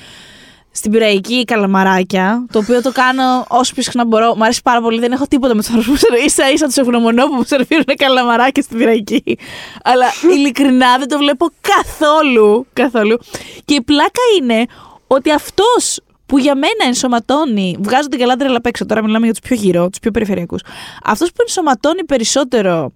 στην 0.78 0.90
πυραϊκή 0.90 1.44
καλαμαράκια, 1.44 2.46
το 2.52 2.58
οποίο 2.58 2.82
το 2.82 2.92
κάνω 2.92 3.44
όσο 3.48 3.74
πιο 3.74 3.82
συχνά 3.82 4.04
μπορώ. 4.04 4.36
Μ' 4.36 4.42
αρέσει 4.42 4.62
πάρα 4.62 4.80
πολύ. 4.80 5.00
Δεν 5.00 5.12
έχω 5.12 5.26
τίποτα 5.26 5.54
με 5.54 5.60
τους 5.60 5.70
άνθρωπου 5.70 5.90
που 5.90 5.98
σερβίρουν. 6.06 6.30
σα 6.30 6.50
ίσα 6.50 6.66
τους 6.66 6.76
ευγνωμονώ 6.76 7.26
που 7.26 7.34
μου 7.34 7.44
σερβίρουν 7.44 7.84
καλαμαράκια 7.96 8.62
στην 8.62 8.78
πυραϊκή. 8.78 9.38
Αλλά 9.82 10.06
ειλικρινά 10.34 10.98
δεν 10.98 11.08
το 11.08 11.18
βλέπω 11.18 11.48
καθόλου. 11.60 12.66
καθόλου. 12.72 13.18
Και 13.64 13.74
η 13.74 13.82
πλάκα 13.82 14.20
είναι 14.40 14.64
ότι 15.06 15.30
αυτός 15.30 16.00
που 16.26 16.38
για 16.38 16.54
μένα 16.54 16.84
ενσωματώνει. 16.86 17.76
Βγάζω 17.80 18.08
την 18.08 18.18
Καλάντρια 18.18 18.56
απ' 18.56 18.66
έξω. 18.66 18.86
Τώρα 18.86 19.02
μιλάμε 19.02 19.24
για 19.24 19.34
τους 19.34 19.48
πιο 19.48 19.56
γύρω, 19.56 19.88
τους 19.88 19.98
πιο 19.98 20.10
περιφερειακούς. 20.10 20.60
Αυτός 21.04 21.28
που 21.28 21.36
ενσωματώνει 21.40 22.04
περισσότερο 22.04 22.92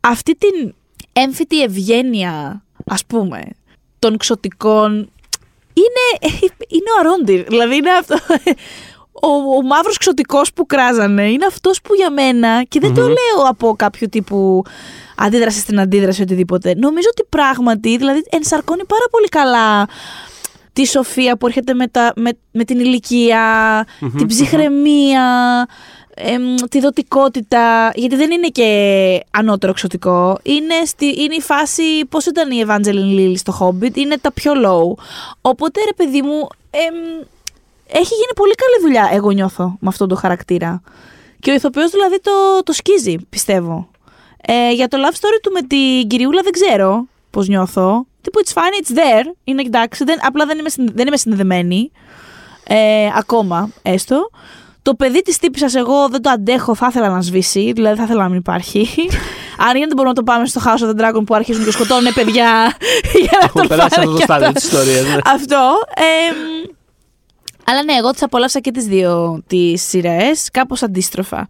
αυτή 0.00 0.36
την 0.36 0.74
έμφυτη 1.12 1.62
ευγένεια, 1.62 2.62
ας 2.86 3.04
πούμε, 3.04 3.42
των 3.98 4.16
ξωτικών 4.16 5.10
είναι, 5.78 6.32
είναι 6.68 6.90
ο 6.96 7.00
Αρόντιρ. 7.00 7.42
Δηλαδή 7.42 7.76
είναι 7.76 7.90
αυτό. 7.90 8.16
Ο, 9.20 9.56
ο 9.56 9.62
μαύρος 9.62 9.98
ξωτικός 9.98 10.52
που 10.52 10.66
κράζανε 10.66 11.30
είναι 11.30 11.46
αυτός 11.46 11.80
που 11.80 11.94
για 11.94 12.10
μένα, 12.10 12.62
και 12.62 12.80
δεν 12.80 12.94
το 12.94 13.06
λέω 13.06 13.48
από 13.48 13.74
κάποιο 13.78 14.08
τύπου 14.08 14.62
αντίδραση 15.16 15.58
στην 15.58 15.80
αντίδραση 15.80 16.22
οτιδήποτε. 16.22 16.74
Νομίζω 16.74 17.08
ότι 17.10 17.24
πράγματι, 17.28 17.96
δηλαδή 17.96 18.22
ενσαρκώνει 18.30 18.84
πάρα 18.84 19.04
πολύ 19.10 19.28
καλά 19.28 19.88
τη 20.72 20.86
σοφία 20.86 21.36
που 21.36 21.46
έρχεται 21.46 21.74
με, 21.74 21.86
τα, 21.86 22.12
με, 22.16 22.30
με 22.50 22.64
την 22.64 22.78
ηλικία, 22.78 23.86
την 24.16 24.26
ψυχραιμία, 24.26 25.66
εμ, 26.18 26.54
τη 26.70 26.80
δοτικότητα, 26.80 27.92
γιατί 27.94 28.16
δεν 28.16 28.30
είναι 28.30 28.48
και 28.48 29.24
ανώτερο 29.30 29.72
εξωτικό. 29.72 30.38
Είναι, 30.42 30.74
στη, 30.86 31.06
είναι 31.06 31.34
η 31.34 31.40
φάση, 31.40 32.04
πώς 32.08 32.26
ήταν 32.26 32.50
η 32.50 32.64
Evangeline 32.66 33.18
Lilly 33.18 33.36
στο 33.36 33.58
Hobbit, 33.60 33.96
είναι 33.96 34.18
τα 34.18 34.32
πιο 34.32 34.52
low. 34.52 35.02
Οπότε 35.40 35.80
ρε 35.84 35.92
παιδί 35.96 36.22
μου, 36.22 36.46
εμ, 36.70 36.94
έχει 37.86 38.14
γίνει 38.14 38.32
πολύ 38.34 38.54
καλή 38.54 38.80
δουλειά, 38.80 39.08
εγώ 39.12 39.30
νιώθω, 39.30 39.76
με 39.80 39.88
αυτόν 39.88 40.08
τον 40.08 40.18
χαρακτήρα. 40.18 40.82
Και 41.40 41.50
ο 41.50 41.54
ηθοποιός 41.54 41.90
δηλαδή 41.90 42.20
το, 42.20 42.62
το 42.64 42.72
σκίζει, 42.72 43.16
πιστεύω. 43.28 43.88
Ε, 44.42 44.72
για 44.72 44.88
το 44.88 44.98
love 45.00 45.14
story 45.14 45.38
του 45.42 45.52
με 45.52 45.62
την 45.62 46.08
κυριούλα 46.08 46.40
δεν 46.42 46.52
ξέρω 46.52 47.06
πώς 47.30 47.48
νιώθω. 47.48 48.06
Τύπου 48.20 48.40
it's 48.44 48.52
fine, 48.52 48.82
it's 48.82 48.96
there. 48.98 49.34
Είναι 49.44 49.62
εντάξει, 49.62 50.04
δεν, 50.04 50.18
απλά 50.22 50.46
δεν 50.46 50.58
είμαι, 50.58 50.68
συνδε- 50.68 50.96
δεν 50.96 51.06
είμαι 51.06 51.16
συνδεδεμένη. 51.16 51.90
Ε, 52.64 53.08
ακόμα, 53.16 53.70
έστω. 53.82 54.30
Το 54.88 54.94
παιδί 54.94 55.22
της 55.22 55.38
τύπησας, 55.38 55.74
εγώ 55.74 56.08
δεν 56.08 56.22
το 56.22 56.30
αντέχω, 56.30 56.74
θα 56.74 56.86
ήθελα 56.90 57.08
να 57.08 57.20
σβήσει, 57.20 57.72
δηλαδή 57.74 57.96
θα 57.96 58.02
ήθελα 58.02 58.22
να 58.22 58.28
μην 58.28 58.38
υπάρχει. 58.38 58.88
Αν 59.68 59.76
γίνεται 59.76 59.94
μπορούμε 59.94 60.08
να 60.08 60.14
το 60.14 60.22
πάμε 60.22 60.46
στο 60.46 60.60
House 60.64 60.84
of 60.86 60.90
the 60.90 61.04
Dragon 61.04 61.22
που 61.26 61.34
αρχίζουν 61.34 61.64
και 61.64 61.70
σκοτώνουν 61.70 62.12
παιδιά 62.14 62.72
για 63.24 63.38
να 63.40 63.44
Έχω 63.44 63.58
τον 63.58 63.68
περάσει 63.68 63.94
φάνε 63.94 64.06
αυτό 64.06 64.10
το 64.10 64.16
κι 64.16 64.22
στάδιο 64.22 64.46
αυτό. 64.46 64.60
τη 64.60 64.66
ιστορία. 64.66 65.02
Ναι. 65.02 65.18
Αυτό. 65.24 65.56
εμ, 65.94 66.36
αλλά 67.70 67.84
ναι, 67.84 67.92
εγώ 67.92 68.10
τις 68.10 68.22
απολαύσα 68.22 68.60
και 68.60 68.70
τις 68.70 68.84
δύο 68.84 69.42
τις 69.46 69.82
σειρές, 69.82 70.48
κάπως 70.52 70.82
αντίστροφα. 70.82 71.46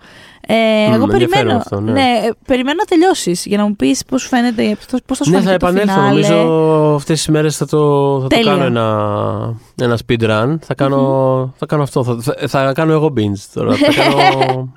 Ε, 0.51 0.55
εγώ 0.55 0.93
ενδιαφέρον 0.95 1.09
περιμένω, 1.09 1.57
αυτό, 1.57 1.81
ναι. 1.81 2.01
ε, 2.01 2.31
περιμένω 2.47 2.77
να 2.79 2.85
τελειώσεις 2.85 3.45
για 3.47 3.57
να 3.57 3.65
μου 3.67 3.77
πεις 3.77 4.05
πώς 4.05 4.27
φαίνεται, 4.27 4.77
πώς 5.07 5.19
θα 5.19 5.25
σου 5.25 5.31
Ναι, 5.31 5.37
φαίνεται 5.39 5.53
θα 5.53 5.59
το 5.59 5.67
επανέλθω. 5.67 5.93
φινάλε. 5.93 6.29
Νομίζω 6.29 6.95
αυτές 6.95 7.17
τις 7.19 7.29
μέρες 7.29 7.57
θα, 7.57 7.67
το, 7.67 7.79
θα 8.17 8.21
το 8.21 8.27
Τέλεια. 8.27 8.53
κάνω 8.53 8.65
ένα, 8.65 9.55
ένα 9.81 9.99
speed 10.07 10.23
run. 10.23 10.57
Θα 10.65 10.75
κάνω, 10.75 11.55
θα 11.59 11.67
κάνω 11.67 11.83
αυτό. 11.83 12.05
Θα, 12.05 12.19
θα, 12.23 12.49
θα 12.49 12.73
κάνω 12.73 12.93
εγώ 12.93 13.13
binge 13.17 13.41
τώρα. 13.55 13.75
θα 13.75 13.93
κάνω. 14.03 14.73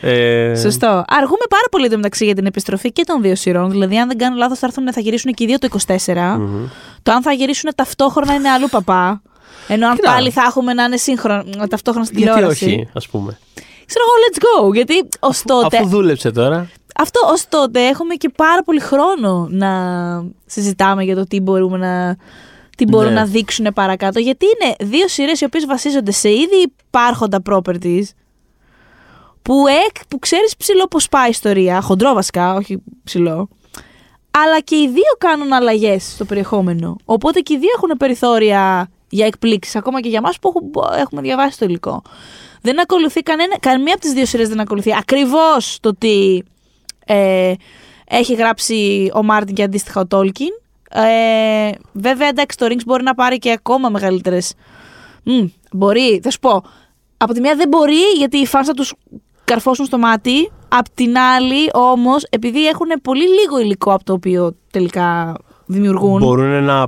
ε, 0.00 0.54
Σωστό. 0.56 1.04
Αργούμε 1.08 1.44
πάρα 1.48 1.64
πολύ 1.70 1.84
εντωμεταξύ 1.84 2.24
για 2.24 2.34
την 2.34 2.46
επιστροφή 2.46 2.92
και 2.92 3.02
των 3.06 3.22
δύο 3.22 3.34
σειρών. 3.34 3.70
Δηλαδή, 3.70 3.98
αν 3.98 4.08
δεν 4.08 4.18
κάνω 4.18 4.36
λάθος, 4.36 4.58
θα, 4.58 4.66
έρθουν, 4.66 4.92
θα 4.92 5.00
γυρίσουν 5.00 5.32
και 5.32 5.44
οι 5.44 5.46
δύο 5.46 5.58
το 5.58 5.68
24. 5.86 6.14
μμμ. 6.38 6.66
Το 7.02 7.12
αν 7.12 7.22
θα 7.22 7.32
γυρίσουν 7.32 7.70
ταυτόχρονα 7.74 8.34
είναι 8.34 8.48
αλλού 8.48 8.68
παπά. 8.70 9.22
Ενώ 9.68 9.88
αν 9.88 9.94
Κοίτα. 9.96 10.10
πάλι 10.12 10.30
θα 10.30 10.42
έχουμε 10.46 10.72
να 10.72 10.84
είναι 10.84 10.96
σύγχρονα 10.96 11.66
ταυτόχρονα 11.68 12.06
στην 12.06 12.18
Γιατί 12.18 12.32
τηλεόραση. 12.34 12.64
όχι, 12.64 12.88
ας 12.92 13.08
πούμε. 13.08 13.38
Ξέρω 13.86 14.04
εγώ, 14.06 14.14
let's 14.26 14.70
go. 14.70 14.74
Γιατί 14.74 15.08
ως 15.20 15.42
τότε. 15.42 15.76
Αφού 15.76 15.88
δούλεψε 15.88 16.30
τώρα. 16.30 16.70
Αυτό 16.96 17.20
ως 17.32 17.48
τότε 17.48 17.86
έχουμε 17.86 18.14
και 18.14 18.28
πάρα 18.36 18.62
πολύ 18.62 18.80
χρόνο 18.80 19.46
να 19.50 19.70
συζητάμε 20.46 21.04
για 21.04 21.14
το 21.14 21.24
τι 21.26 21.40
μπορούμε 21.40 21.76
να. 21.78 22.16
Τι 22.76 22.84
μπορούν 22.84 23.12
Ναι. 23.12 23.18
να 23.20 23.24
δείξουν 23.26 23.66
παρακάτω. 23.74 24.18
Γιατί 24.18 24.46
είναι 24.46 24.74
δύο 24.90 25.08
σειρές 25.08 25.40
οι 25.40 25.44
οποίες 25.44 25.66
βασίζονται 25.66 26.10
σε 26.12 26.30
ήδη 26.30 26.72
υπάρχοντα 26.86 27.42
properties 27.50 28.04
που, 29.42 29.66
εκ, 29.86 30.06
που 30.08 30.18
ξέρεις 30.18 30.56
ψηλό 30.56 30.86
πώς 30.86 31.08
πάει 31.08 31.26
η 31.26 31.30
ιστορία, 31.30 31.80
χοντρό 31.80 32.12
βασικά, 32.14 32.54
όχι 32.54 32.82
ψηλό, 33.04 33.48
αλλά 34.30 34.60
και 34.60 34.76
οι 34.76 34.88
δύο 34.88 35.12
κάνουν 35.18 35.52
αλλαγές 35.52 36.12
στο 36.12 36.24
περιεχόμενο. 36.24 36.96
Οπότε 37.04 37.40
και 37.40 37.52
οι 37.54 37.58
δύο 37.58 37.70
έχουν 37.76 37.96
περιθώρια 37.98 38.90
για 39.12 39.26
εκπλήξεις, 39.26 39.76
ακόμα 39.76 40.00
και 40.00 40.08
για 40.08 40.20
μας 40.20 40.38
που 40.38 40.48
έχουμε, 40.48 41.00
έχουμε 41.00 41.20
διαβάσει 41.20 41.58
το 41.58 41.64
υλικό. 41.64 42.02
Δεν 42.62 42.80
ακολουθεί 42.80 43.20
κανένα, 43.20 43.58
καμία 43.60 43.92
από 43.92 44.02
τις 44.02 44.12
δύο 44.12 44.26
σειρές 44.26 44.48
δεν 44.48 44.60
ακολουθεί 44.60 44.94
ακριβώς 44.98 45.78
το 45.80 45.94
τι 45.94 46.38
ε, 47.06 47.52
έχει 48.08 48.34
γράψει 48.34 49.10
ο 49.14 49.22
Μάρτιν 49.22 49.54
και 49.54 49.62
αντίστοιχα 49.62 50.00
ο 50.00 50.06
Τόλκιν. 50.06 50.48
Ε, 50.90 51.70
βέβαια, 51.92 52.28
εντάξει, 52.28 52.56
το 52.56 52.66
Rings 52.66 52.84
μπορεί 52.86 53.02
να 53.02 53.14
πάρει 53.14 53.38
και 53.38 53.50
ακόμα 53.52 53.88
μεγαλύτερες 53.88 54.54
Μμ, 55.22 55.44
μπορεί, 55.72 56.20
θα 56.22 56.30
σου 56.30 56.38
πω. 56.38 56.62
Από 57.16 57.32
τη 57.32 57.40
μία 57.40 57.54
δεν 57.56 57.68
μπορεί 57.68 58.00
γιατί 58.16 58.36
οι 58.36 58.46
fans 58.52 58.64
θα 58.64 58.74
τους 58.74 58.94
καρφώσουν 59.44 59.84
στο 59.84 59.98
μάτι. 59.98 60.50
Απ' 60.68 60.88
την 60.94 61.18
άλλη 61.18 61.70
όμως, 61.72 62.24
επειδή 62.30 62.66
έχουν 62.66 62.88
πολύ 63.02 63.28
λίγο 63.28 63.58
υλικό 63.58 63.92
από 63.92 64.04
το 64.04 64.12
οποίο 64.12 64.56
τελικά 64.70 65.36
δημιουργούν. 65.66 66.18
Μπορούν 66.18 66.64
να 66.64 66.86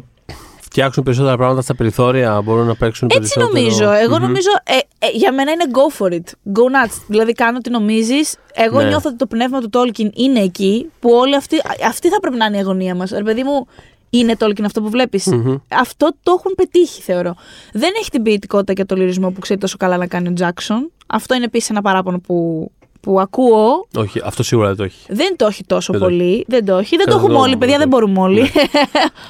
φτιάξουν 0.74 1.02
περισσότερα 1.02 1.36
πράγματα 1.36 1.62
στα 1.62 1.74
περιθώρια, 1.74 2.42
μπορούν 2.42 2.66
να 2.66 2.74
παίξουν 2.76 3.08
Έτσι 3.12 3.20
περισσότερο. 3.20 3.52
νομίζω. 3.52 3.90
Εγώ 3.90 4.16
Μμμ. 4.16 4.22
νομίζω. 4.22 4.48
Ε, 4.64 4.76
ε, 5.06 5.10
για 5.12 5.32
μένα 5.32 5.50
είναι 5.52 5.64
go 5.72 5.98
for 6.02 6.10
it. 6.12 6.18
Go 6.58 6.62
nuts. 6.62 7.02
Δηλαδή, 7.08 7.32
κάνε 7.32 7.56
ό,τι 7.56 7.70
νομίζεις. 7.70 8.36
Εγώ 8.54 8.80
Ναι. 8.80 8.88
νιώθω 8.88 9.08
ότι 9.08 9.18
το 9.18 9.26
πνεύμα 9.26 9.60
του 9.60 9.70
Tolkien 9.72 10.10
είναι 10.14 10.40
εκεί. 10.40 10.90
Που 11.00 11.10
όλοι 11.10 11.36
αυτοί. 11.36 11.56
Αυτή 11.88 12.08
θα 12.08 12.20
πρέπει 12.20 12.36
να 12.36 12.44
είναι 12.44 12.56
η 12.56 12.60
αγωνία 12.60 12.94
μας. 12.94 13.10
Ρε 13.10 13.22
παιδί 13.22 13.42
μου, 13.42 13.66
είναι 14.10 14.34
Tolkien 14.38 14.62
αυτό 14.64 14.80
που 14.82 14.88
βλέπεις. 14.90 15.26
Μμμ. 15.26 15.54
Αυτό 15.68 16.10
το 16.22 16.34
έχουν 16.38 16.52
πετύχει, 16.56 17.02
θεωρώ. 17.02 17.34
Δεν 17.72 17.90
έχει 17.98 18.10
την 18.10 18.22
ποιητικότητα 18.22 18.72
και 18.72 18.84
το 18.84 18.94
λυρισμό 18.94 19.30
που 19.30 19.40
ξέρει 19.40 19.60
τόσο 19.60 19.76
καλά 19.76 19.96
να 19.96 20.06
κάνει 20.06 20.28
ο 20.28 20.32
Τζάξον. 20.32 20.90
Αυτό 21.06 21.34
είναι 21.34 21.44
επίσης 21.44 21.70
ένα 21.70 21.82
παράπονο 21.82 22.18
που, 22.20 22.70
που 23.04 23.20
ακούω. 23.20 23.86
Όχι, 23.96 24.20
αυτό 24.24 24.42
σίγουρα 24.42 24.66
δεν 24.68 24.76
το 24.76 24.82
έχει. 24.84 25.06
Δεν 25.08 25.36
το 25.36 25.46
έχει 25.46 25.64
τόσο 25.64 25.92
Δεν 25.92 26.00
το 26.00 26.06
πολύ. 26.08 26.44
Δεν 26.48 26.64
το 26.64 26.76
έχει. 26.76 26.96
Δεν 26.96 27.06
το 27.06 27.12
Κατά 27.12 27.16
έχουμε 27.22 27.34
το- 27.34 27.40
όλοι, 27.40 27.56
παιδιά. 27.56 27.78
δεν 27.78 27.88
Δεν 27.90 27.98
το- 28.00 28.06
μπορούμε 28.06 28.20
όλοι. 28.20 28.40
Ναι. 28.40 28.48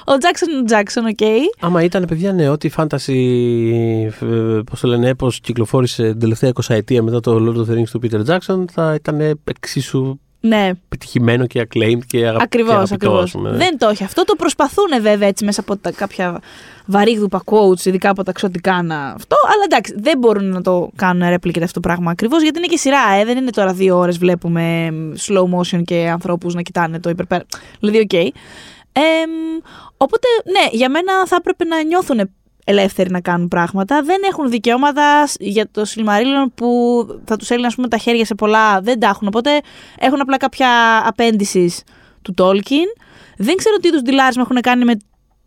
ο 0.14 0.18
Τζάξον 0.18 0.48
είναι 0.50 0.58
ο 0.58 0.64
Τζάξον, 0.64 1.04
οκ. 1.06 1.18
Άμα 1.60 1.82
ήταν 1.82 2.04
παιδιά 2.08 2.32
ναι, 2.32 2.48
ό,τι 2.48 2.70
fantasy, 2.76 3.14
ε, 4.20 4.60
πώς 4.70 4.80
το 4.80 4.88
λένε, 4.88 5.08
έπος 5.08 5.40
κυκλοφόρησε 5.40 6.02
την 6.02 6.18
τελευταία 6.18 6.50
20 6.54 6.74
ετία 6.74 7.02
μετά 7.02 7.20
το 7.20 7.34
Lord 7.34 7.56
of 7.58 7.70
the 7.70 7.78
Rings 7.78 7.88
του 7.90 8.00
Peter 8.02 8.24
Jackson, 8.26 8.64
θα 8.72 8.94
ήταν 8.94 9.38
εξίσου 9.44 10.18
Ναι. 10.46 10.70
επιτυχημένο 10.88 11.46
και 11.46 11.60
acclaimed 11.68 12.04
και, 12.06 12.26
αγα... 12.26 12.38
Ακριβώς, 12.40 12.70
και 12.70 12.76
αγαπητό, 12.76 12.94
ακριβώς. 12.94 13.22
ας 13.22 13.30
πούμε. 13.30 13.50
Δεν 13.50 13.78
το 13.78 13.88
έχει 13.88 14.04
αυτό. 14.04 14.24
Το 14.24 14.34
προσπαθούν 14.34 14.88
βέβαια 15.00 15.28
έτσι 15.28 15.44
μέσα 15.44 15.60
από 15.60 15.76
τα 15.76 15.92
κάποια 15.92 16.40
βαρύγδουπα 16.86 17.42
quotes, 17.44 17.84
ειδικά 17.84 18.10
από 18.10 18.22
τα 18.22 18.32
ξωτικά 18.32 18.82
να 18.82 19.06
αυτό. 19.06 19.36
Αλλά 19.54 19.62
εντάξει, 19.64 19.94
δεν 19.96 20.18
μπορούν 20.18 20.44
να 20.48 20.62
το 20.62 20.90
κάνουν 20.96 21.34
replicate 21.34 21.62
αυτό 21.62 21.80
το 21.80 21.88
πράγμα 21.88 22.10
ακριβώς 22.10 22.42
γιατί 22.42 22.58
είναι 22.58 22.66
και 22.66 22.76
σειρά. 22.76 23.12
Ε. 23.18 23.24
Δεν 23.24 23.36
είναι 23.36 23.50
τώρα 23.50 23.72
δύο 23.72 23.96
ώρες 23.98 24.18
βλέπουμε 24.18 24.88
slow 25.26 25.44
motion 25.58 25.82
και 25.84 26.08
ανθρώπους 26.08 26.54
να 26.54 26.62
κοιτάνε 26.62 27.00
το 27.00 27.10
υπερπέρα. 27.10 27.44
Δηλαδή, 27.80 27.98
οκ. 27.98 28.12
Εμ, 28.12 29.30
οπότε, 29.96 30.26
ναι, 30.44 30.68
για 30.76 30.90
μένα 30.90 31.26
θα 31.26 31.36
έπρεπε 31.38 31.64
να 31.64 31.82
νιώθουν 31.82 32.30
ελεύθεροι 32.64 33.10
να 33.10 33.20
κάνουν 33.20 33.48
πράγματα. 33.48 34.02
Δεν 34.02 34.20
έχουν 34.30 34.50
δικαιώματα 34.50 35.26
σ- 35.26 35.36
για 35.40 35.68
το 35.70 35.82
Silmarillion 35.94 36.50
που 36.54 36.68
θα 37.24 37.36
τους 37.36 37.50
έλυνε 37.50 37.66
ας 37.66 37.74
πούμε, 37.74 37.88
τα 37.88 37.96
χέρια 37.96 38.24
σε 38.24 38.34
πολλά. 38.34 38.80
Δεν 38.80 39.00
τα 39.00 39.08
έχουν. 39.08 39.26
Οπότε 39.28 39.60
έχουν 39.98 40.20
απλά 40.20 40.36
κάποια 40.36 40.68
appendices 41.08 41.74
του 42.22 42.34
Tolkien. 42.38 43.00
Δεν 43.36 43.56
ξέρω 43.56 43.76
τι 43.76 43.88
είδους 43.88 44.00
ντιλάρισμα 44.02 44.42
έχουν 44.42 44.60
κάνει 44.60 44.84
με 44.84 44.96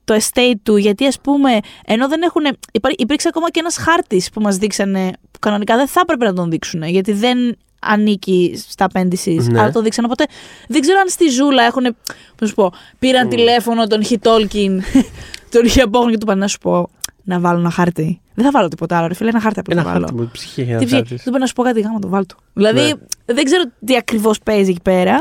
το 0.03 0.15
estate 0.15 0.53
του, 0.63 0.75
γιατί 0.77 1.05
ας 1.07 1.19
πούμε, 1.21 1.59
ενώ 1.85 2.07
δεν 2.07 2.21
έχουν. 2.21 2.41
υπά- 2.71 2.93
Υπήρξε 2.97 3.27
ακόμα 3.27 3.49
και 3.51 3.59
ένας 3.59 3.77
χάρτης 3.77 4.29
που 4.29 4.41
μας 4.41 4.57
δείξανε, 4.57 5.11
που 5.31 5.39
κανονικά 5.39 5.75
δεν 5.75 5.87
θα 5.87 5.99
έπρεπε 6.03 6.25
να 6.25 6.33
τον 6.33 6.49
δείξουν, 6.49 6.83
γιατί 6.83 7.11
δεν 7.11 7.37
ανήκει 7.81 8.63
στα 8.69 8.85
απέντηση, 8.85 9.31
Ναι. 9.51 9.59
αλλά 9.59 9.71
το 9.71 9.81
δείξαν. 9.81 10.05
Οπότε 10.05 10.25
δεν 10.67 10.81
ξέρω 10.81 10.99
αν 10.99 11.09
στη 11.09 11.29
ζούλα 11.29 11.63
έχουν. 11.63 11.95
Πώς 12.35 12.49
σου 12.49 12.55
πω, 12.55 12.73
πήραν 12.99 13.29
τηλέφωνο 13.29 13.87
τον 13.87 14.03
Χι 14.03 14.17
Τόλκιν, 14.19 14.81
τον 15.51 15.69
Χι 15.69 15.81
Απόχων 15.81 16.09
και 16.09 16.17
του 16.17 16.25
είπαν 16.27 16.37
να 16.37 16.47
σου 16.47 16.57
πω. 16.57 16.89
Να 17.27 17.39
βάλω 17.39 17.59
ένα 17.59 17.69
χάρτη. 17.69 18.21
Δεν 18.33 18.45
θα 18.45 18.51
βάλω 18.51 18.67
τίποτα 18.67 18.97
άλλο, 18.97 19.07
ρε 19.07 19.13
φίλε, 19.13 19.29
ένα 19.29 19.39
χάρτη 19.41 19.59
απλά 19.59 19.73
Ένα 19.75 19.83
θα 19.83 19.91
βάλω. 19.91 20.05
χάρτη 20.05 20.21
μου, 20.21 20.29
ψυχή 20.33 20.61
έχει 20.61 20.71
να 20.71 20.77
Τι 20.77 20.85
ψυχή, 20.85 21.01
ψάξεις. 21.01 21.23
δεν 21.23 21.31
μπορεί 21.31 21.39
να 21.41 21.47
σου 21.47 21.53
πω 21.53 21.63
κάτι 21.63 21.81
γάμα 21.81 21.99
το 21.99 22.07
βάλτο. 22.07 22.35
Δηλαδή, 22.53 22.79
Ναι. 22.81 22.91
δεν 23.33 23.43
ξέρω 23.43 23.63
τι 23.85 23.95
ακριβώς 23.95 24.39
παίζει 24.39 24.69
εκεί 24.69 24.81
πέρα. 24.83 25.13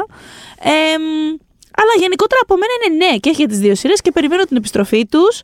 Εμ, 0.61 1.03
αλλά 1.79 1.93
γενικότερα 2.01 2.41
από 2.43 2.55
μένα 2.55 2.73
είναι 2.97 3.07
ναι 3.07 3.17
και 3.19 3.29
έχει 3.29 3.39
για 3.41 3.49
τις 3.49 3.59
δύο 3.59 3.75
σειρές 3.75 4.01
και 4.01 4.11
περιμένω 4.13 4.43
την 4.45 4.57
επιστροφή 4.57 5.07
τους. 5.07 5.41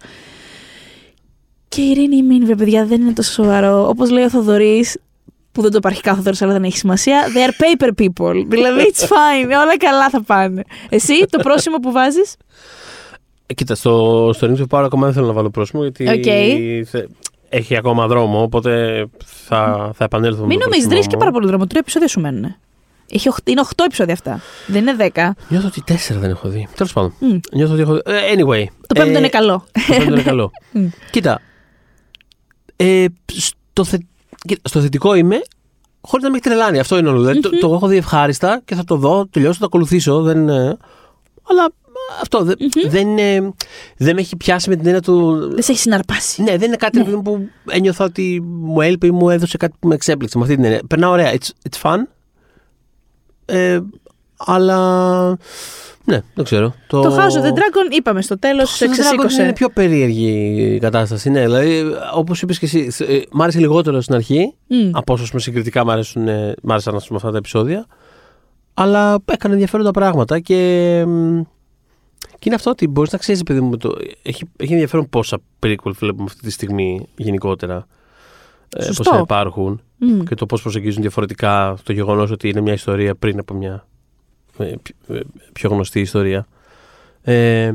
Και 1.69 1.81
η 1.81 1.91
Ειρήνη 1.91 2.23
Μίνβε, 2.23 2.55
παιδιά, 2.55 2.87
δεν 2.87 3.01
είναι 3.01 3.13
τόσο 3.13 3.33
σοβαρό. 3.33 3.89
Όπως 3.89 4.11
λέει 4.11 4.25
ο 4.25 4.31
Θοδωρής, 4.31 4.97
που 5.53 5.63
δεν 5.63 5.71
το 5.71 5.77
υπάρχει 5.77 6.01
κάθε 6.01 6.17
Θοδωρής, 6.17 6.43
αλλά 6.43 6.53
δεν 6.53 6.65
έχει 6.65 6.77
σημασία. 6.77 7.23
They 7.35 7.49
are 7.51 7.53
paper 7.65 7.89
people. 7.89 8.45
δηλαδή, 8.49 8.93
it's 8.95 9.03
fine. 9.03 9.47
Όλα 9.63 9.77
καλά 9.79 10.11
θα 10.11 10.23
πάνε. 10.23 10.63
Εσύ, 10.89 11.25
το 11.31 11.39
πρόσημο 11.47 11.77
που 11.77 11.93
βάζεις; 11.93 12.35
Ε, 13.47 13.55
Κοίτα, 13.55 13.75
στο, 13.75 14.31
στο 14.35 14.47
Rings 14.51 14.59
of 14.61 14.79
Power 14.79 14.83
ακόμα 14.85 15.05
δεν 15.05 15.15
θέλω 15.15 15.27
να 15.27 15.33
βάλω 15.33 15.51
πρόσημο 15.51 15.83
γιατί 15.83 16.09
Οκ. 16.09 16.23
θε- 16.89 17.09
έχει 17.49 17.77
ακόμα 17.77 18.07
δρόμο, 18.07 18.43
οπότε 18.43 19.05
θα, 19.25 19.91
θα 19.95 20.05
επανέλθω. 20.05 20.41
με 20.41 20.47
Μην 20.47 20.59
το 20.59 20.65
νομίζεις, 20.65 20.87
δεν 20.87 20.91
πρόσημό 20.93 20.99
έχει 20.99 21.07
και 21.09 21.15
μου. 21.15 21.21
πάρα 21.21 21.31
πολύ 21.33 21.47
δρόμο. 21.47 21.67
Τρία 21.67 21.81
επεισόδια 21.81 22.09
σου 22.09 22.21
μένουν. 22.21 22.55
Έχει 23.11 23.29
οχ- 23.29 23.39
είναι 23.45 23.61
8 23.77 23.85
επεισόδια 23.85 24.13
αυτά. 24.13 24.41
Δεν 24.67 24.81
είναι 24.87 25.11
10. 25.15 25.31
Νιώθω 25.49 25.67
ότι 25.67 25.83
τέσσερα 25.83 26.21
δεν 26.21 26.31
έχω 26.31 26.49
δει. 26.49 26.69
Τέλος 26.77 26.93
πάντων. 26.93 27.13
Μμ. 27.19 27.39
Νιώθω 27.53 27.73
ότι 27.73 27.83
έχω 27.83 27.93
δει. 27.95 28.01
Ε, 28.05 28.33
Anyway. 28.35 28.65
Το 28.87 28.95
πέμπτο 28.95 29.15
ε, 29.15 29.19
είναι 29.19 29.29
καλό. 29.29 29.65
Το 29.73 29.81
πέμπτο 29.95 30.13
είναι 30.13 30.23
καλό. 30.23 30.51
Μμ. 30.73 30.87
Κοίτα. 31.11 31.41
Ε, 32.77 33.05
στο, 33.27 33.85
θε... 33.85 33.99
κοίτα, 34.47 34.61
στο 34.69 34.81
θετικό 34.81 35.15
είμαι 35.15 35.41
χωρίς 36.01 36.25
να 36.25 36.31
με 36.31 36.37
έχει 36.37 36.45
τρελάνει. 36.49 36.79
Αυτό 36.79 36.99
είναι 36.99 37.09
όλο. 37.09 37.21
Δηλαδή, 37.21 37.41
το, 37.41 37.59
το 37.59 37.75
έχω 37.75 37.87
δει 37.87 37.97
ευχάριστα 37.97 38.63
και 38.65 38.75
θα 38.75 38.85
το 38.85 38.97
δω, 38.97 39.27
τελειώσω, 39.31 39.53
θα 39.55 39.61
το 39.61 39.67
ακολουθήσω. 39.67 40.23
Δεν, 40.23 40.49
ε, 40.49 40.77
αλλά 41.49 41.69
αυτό 42.23 42.45
δεν, 42.45 42.57
δεν, 42.89 43.19
ε, 43.19 43.53
δεν 43.97 44.15
με 44.15 44.21
έχει 44.21 44.37
πιάσει 44.37 44.69
με 44.69 44.77
την 44.77 44.87
έννοια 44.87 45.01
του. 45.01 45.49
Δεν 45.53 45.63
σε 45.63 45.73
έχει 45.73 45.81
συναρπάσει. 45.81 46.43
Ναι, 46.43 46.57
δεν 46.57 46.69
είναι 46.69 46.77
κάτι 46.77 46.99
ρε 46.99 47.05
παιδί 47.05 47.17
μου, 47.17 47.23
που 47.23 47.49
ένιωθα 47.67 48.05
ότι 48.05 48.41
μου 48.45 48.81
έλειπε 48.81 49.07
ή 49.07 49.11
μου 49.11 49.31
έδωσε 49.31 49.57
κάτι 49.57 49.75
που 49.79 49.89
με 49.89 49.95
εξέπληξε. 49.95 50.39
Με 50.39 50.45
αυτή 50.45 50.57
την 50.57 50.65
έννοια. 50.65 50.81
Περνάω 50.89 51.11
ωραία. 51.11 51.33
It's, 51.33 51.71
it's 51.71 51.81
fun. 51.83 51.99
Ε, 53.45 53.81
αλλά. 54.37 55.39
Ναι, 56.05 56.21
δεν 56.35 56.45
ξέρω. 56.45 56.75
Το, 56.87 57.01
Το 57.01 57.17
House 57.17 57.41
of 57.41 57.45
the 57.45 57.53
Dragon 57.53 57.97
είπαμε 57.97 58.23
στο 58.23 58.39
τέλος, 58.39 58.71
το 58.71 58.77
σε 58.77 58.85
House 58.85 58.89
of 58.89 58.91
the 58.91 58.95
Dragon 58.95 58.99
εξεσήκωσε. 58.99 59.43
Είναι 59.43 59.53
πιο 59.53 59.69
περίεργη 59.69 60.29
η 60.75 60.79
κατάσταση. 60.79 61.31
Ναι, 61.31 61.41
δηλαδή, 61.41 61.83
όπως 62.15 62.43
είπες 62.43 62.59
και 62.59 62.67
εσύ, 62.67 62.91
ε, 62.99 63.21
μ' 63.31 63.43
άρεσε 63.43 63.59
λιγότερο 63.59 64.01
στην 64.01 64.15
αρχή. 64.15 64.55
Μμ. 64.67 64.91
Από 64.93 65.13
όσο 65.13 65.23
ας 65.23 65.29
πούμε, 65.29 65.41
συγκριτικά 65.41 65.85
μ' 65.85 65.91
αρέσουν, 65.91 66.29
ε, 66.29 66.55
μ' 66.63 66.71
άρεσαν 66.71 66.95
ας 66.95 67.07
πούμε, 67.07 67.19
αυτά 67.19 67.31
τα 67.31 67.37
επεισόδια. 67.37 67.87
Αλλά 68.75 69.19
έκανε 69.25 69.55
ενδιαφέροντα 69.55 69.91
πράγματα 69.91 70.41
και. 70.41 71.05
Μ, 72.43 72.49
Και 72.49 72.49
είναι 72.49 72.55
αυτό 72.55 72.71
ότι 72.71 72.87
μπορείς 72.89 73.13
να 73.13 73.19
ξέρεις, 73.19 73.43
παιδί 73.43 73.61
μου, 73.61 73.71
με 73.71 73.77
το... 73.77 73.97
έχει, 74.23 74.45
έχει 74.57 74.73
ενδιαφέρον 74.73 75.09
πόσα 75.09 75.39
prequel 75.61 75.93
βλέπουμε 75.93 76.25
αυτή 76.25 76.41
τη 76.41 76.51
στιγμή 76.51 77.07
γενικότερα. 77.17 77.87
Ε, 78.77 78.83
Σωστό. 78.83 79.03
πόσα 79.03 79.19
υπάρχουν 79.19 79.81
Μμ. 79.97 80.21
και 80.23 80.35
το 80.35 80.47
πώς 80.47 80.63
προσεγγίζουν 80.63 81.01
διαφορετικά 81.01 81.77
το 81.83 81.93
γεγονός 81.93 82.31
ότι 82.31 82.49
είναι 82.49 82.61
μια 82.61 82.73
ιστορία 82.73 83.15
πριν 83.15 83.39
από 83.39 83.55
μια 83.55 83.87
ε, 84.59 84.65
πι- 84.83 84.97
ε, 85.09 85.21
πιο 85.53 85.71
γνωστή 85.71 86.01
ιστορία. 86.01 86.47
Ε, 87.23 87.73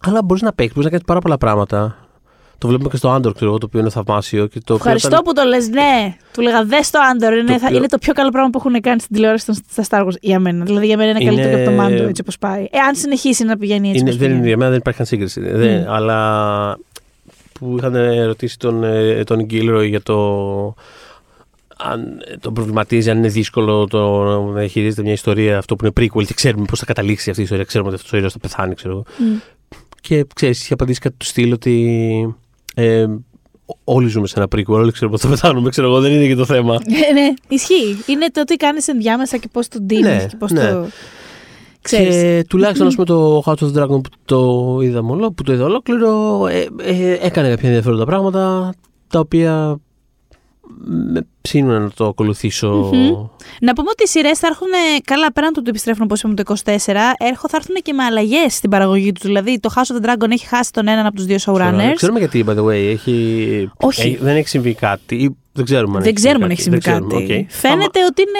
αλλά 0.00 0.22
μπορείς 0.22 0.42
να 0.42 0.52
παίξεις, 0.52 0.74
μπορείς 0.74 0.84
να 0.84 0.90
κάνεις 0.90 1.06
πάρα 1.06 1.20
πολλά 1.20 1.38
πράγματα. 1.38 2.08
Το 2.60 2.68
βλέπουμε 2.68 2.88
και 2.88 2.96
στο 2.96 3.14
Andor, 3.16 3.34
ξέρω 3.34 3.50
εγώ, 3.50 3.58
το 3.58 3.66
οποίο 3.66 3.80
είναι 3.80 3.90
θαυμάσιο. 3.90 4.46
Και 4.46 4.58
το 4.58 4.62
οποίο 4.74 4.76
Ευχαριστώ 4.76 5.08
ήταν- 5.08 5.22
που 5.22 5.32
το 5.32 5.42
λες, 5.44 5.68
ναι. 5.68 6.16
Του 6.32 6.40
λέγα 6.40 6.64
δες 6.64 6.90
το 6.90 6.98
Άντορ. 7.10 7.32
Είναι, 7.32 7.52
Το 7.52 7.58
θα- 7.58 7.64
οποίο- 7.64 7.76
είναι 7.76 7.86
το 7.86 7.98
πιο 7.98 8.12
καλό 8.12 8.28
πράγμα 8.30 8.50
που 8.50 8.58
έχουν 8.64 8.80
κάνει 8.80 9.00
στην 9.00 9.14
τηλεόραση 9.14 9.46
των- 9.46 9.54
στα 9.70 9.84
Star 9.88 10.04
Wars 10.06 10.14
για 10.20 10.38
μένα. 10.40 10.64
Δηλαδή 10.64 10.86
για 10.86 10.96
μένα 10.96 11.10
είναι, 11.10 11.20
Είναι- 11.20 11.30
καλύτερο 11.30 11.56
και 11.56 11.62
από 11.62 11.70
το 11.70 11.76
Μάντο 11.82 12.02
έτσι 12.08 12.20
όπως 12.22 12.38
πάει. 12.38 12.62
Ε, 12.70 12.78
αν 12.88 12.94
συνεχίσει 12.94 13.44
να 13.44 13.56
πηγαίνει 13.56 13.88
έτσι. 13.88 14.00
είναι, 14.00 14.08
όπως 14.08 14.20
δεν 14.20 14.30
είναι, 14.30 14.40
πηγαίνει. 14.40 14.48
για 14.48 14.56
μένα 14.56 14.70
δεν 14.70 14.78
υπάρχει 14.78 14.98
καν 14.98 15.06
σύγκριση. 15.08 15.40
Δεν- 15.40 15.84
Mm. 15.84 15.86
αλλά 15.88 16.78
που 17.52 17.74
είχαν 17.78 18.24
ρωτήσει 18.26 18.58
τον, 18.58 18.84
ε, 18.84 19.22
τον 19.24 19.44
Γκίλροϊ 19.44 19.88
για 19.88 20.02
το 20.02 20.16
αν 21.76 22.00
ε, 22.32 22.36
τον 22.36 22.54
προβληματίζει, 22.54 23.10
αν 23.10 23.18
είναι 23.18 23.28
δύσκολο 23.28 23.86
το 23.86 24.24
να 24.40 24.66
χειρίζεται 24.66 25.02
μια 25.02 25.12
ιστορία 25.12 25.58
αυτό 25.58 25.76
που 25.76 25.84
είναι 25.84 26.08
prequel 26.08 26.24
και 26.26 26.34
ξέρουμε 26.34 26.64
πώς 26.64 26.78
θα 26.78 26.84
καταλήξει 26.84 27.28
αυτή 27.30 27.40
η 27.40 27.44
ιστορία. 27.44 27.64
Ξέρουμε 27.64 27.88
ότι 27.90 27.98
αυτός 27.98 28.12
ο 28.12 28.16
ήρωας 28.16 28.32
θα 28.32 28.38
πεθάνει, 28.38 28.74
ξέρω 28.74 28.92
εγώ. 28.92 29.04
Μμ. 29.18 29.36
Και 30.00 30.26
ξέρεις, 30.34 30.62
είχε 30.62 30.72
απαντήσει 30.72 31.00
κάτι 31.00 31.14
του 31.18 31.26
στυλ 31.26 31.52
ότι. 31.52 32.34
Ε, 32.74 33.06
όλοι 33.84 34.08
ζούμε 34.08 34.26
σε 34.26 34.34
ένα 34.36 34.48
prequel, 34.56 34.64
όλοι 34.66 34.92
ξέρουμε 34.92 35.16
ότι 35.16 35.26
θα 35.26 35.30
πεθάνουμε, 35.30 35.70
ξέρω 35.70 35.88
εγώ, 35.88 36.00
δεν 36.00 36.12
είναι 36.12 36.26
και 36.26 36.34
το 36.34 36.44
θέμα. 36.44 36.74
Ε, 37.08 37.12
ναι, 37.12 37.34
ισχύει. 37.48 37.96
Είναι 38.06 38.26
το 38.32 38.44
τι 38.44 38.56
κάνεις 38.56 38.88
ενδιάμεσα 38.88 39.36
και 39.36 39.48
πώς 39.52 39.68
το 39.68 39.80
ντύνει 39.80 40.02
Ναι, 40.02 40.26
και 40.30 40.36
πώς 40.36 40.50
ναι. 40.50 40.70
το. 40.70 40.86
Ξέρεις. 41.82 42.14
Και 42.14 42.44
τουλάχιστον 42.48 42.86
ας 42.86 42.94
πούμε, 42.94 43.06
το 43.06 43.42
House 43.46 43.54
of 43.54 43.72
the 43.72 43.82
Dragon 43.82 44.00
που 44.02 44.10
το 44.24 44.78
είδαμε 44.82 45.12
όλο, 45.12 45.32
που 45.32 45.42
το 45.42 45.52
είδα 45.52 45.64
ολόκληρο, 45.64 46.46
ε, 46.46 46.66
ε, 46.82 47.12
έκανε 47.20 47.48
κάποια 47.48 47.68
ενδιαφέροντα 47.68 48.04
πράγματα 48.04 48.72
τα 49.08 49.18
οποία 49.18 49.80
με 50.78 51.26
ψήνουν 51.40 51.82
να 51.82 51.90
το 51.90 52.06
ακολουθήσω. 52.06 52.68
Μμμ. 52.92 53.10
Να 53.60 53.72
πούμε 53.72 53.88
ότι 53.90 54.02
οι 54.02 54.06
σειρές 54.06 54.38
θα 54.38 54.46
έρχουν 54.46 54.68
ε, 54.72 54.98
καλά 55.04 55.32
πέραν 55.32 55.50
του 55.52 55.56
ότι 55.60 55.70
επιστρέφουν 55.70 56.02
όπως 56.02 56.18
είπαμε 56.20 56.34
το 56.34 56.54
24, 56.64 56.74
έρχο, 57.18 57.48
θα 57.48 57.56
έρθουν 57.56 57.74
και 57.82 57.92
με 57.92 58.02
αλλαγές 58.02 58.54
στην 58.54 58.70
παραγωγή 58.70 59.12
τους. 59.12 59.22
Δηλαδή 59.22 59.60
το 59.60 59.70
House 59.76 59.80
of 60.02 60.04
the 60.04 60.08
Dragon 60.08 60.30
έχει 60.30 60.46
χάσει 60.46 60.72
τον 60.72 60.88
έναν 60.88 61.06
από 61.06 61.16
τους 61.16 61.24
δύο 61.24 61.36
showrunners. 61.46 61.92
Ξέρουμε 61.94 62.18
γιατί, 62.18 62.44
by 62.48 62.52
the 62.56 62.64
way, 62.64 62.68
έχει... 62.92 63.70
Όχι. 63.80 64.00
έχει- 64.00 64.16
δεν 64.20 64.36
έχει 64.36 64.48
συμβεί 64.48 64.74
κάτι. 64.74 65.14
Ή 65.14 65.36
δεν 65.52 65.64
ξέρουμε 65.64 65.96
αν 65.96 66.02
Δεν 66.02 66.14
ξέρουμε 66.14 66.44
αν 66.44 66.50
έχει 66.50 66.62
συμβεί 66.62 66.78
Δεν 66.78 66.92
κάτι. 66.92 67.06
ξέρουμε, 67.06 67.34
οκ. 67.44 67.50
Φαίνεται 67.50 68.04
ότι 68.04 68.22
είναι 68.22 68.38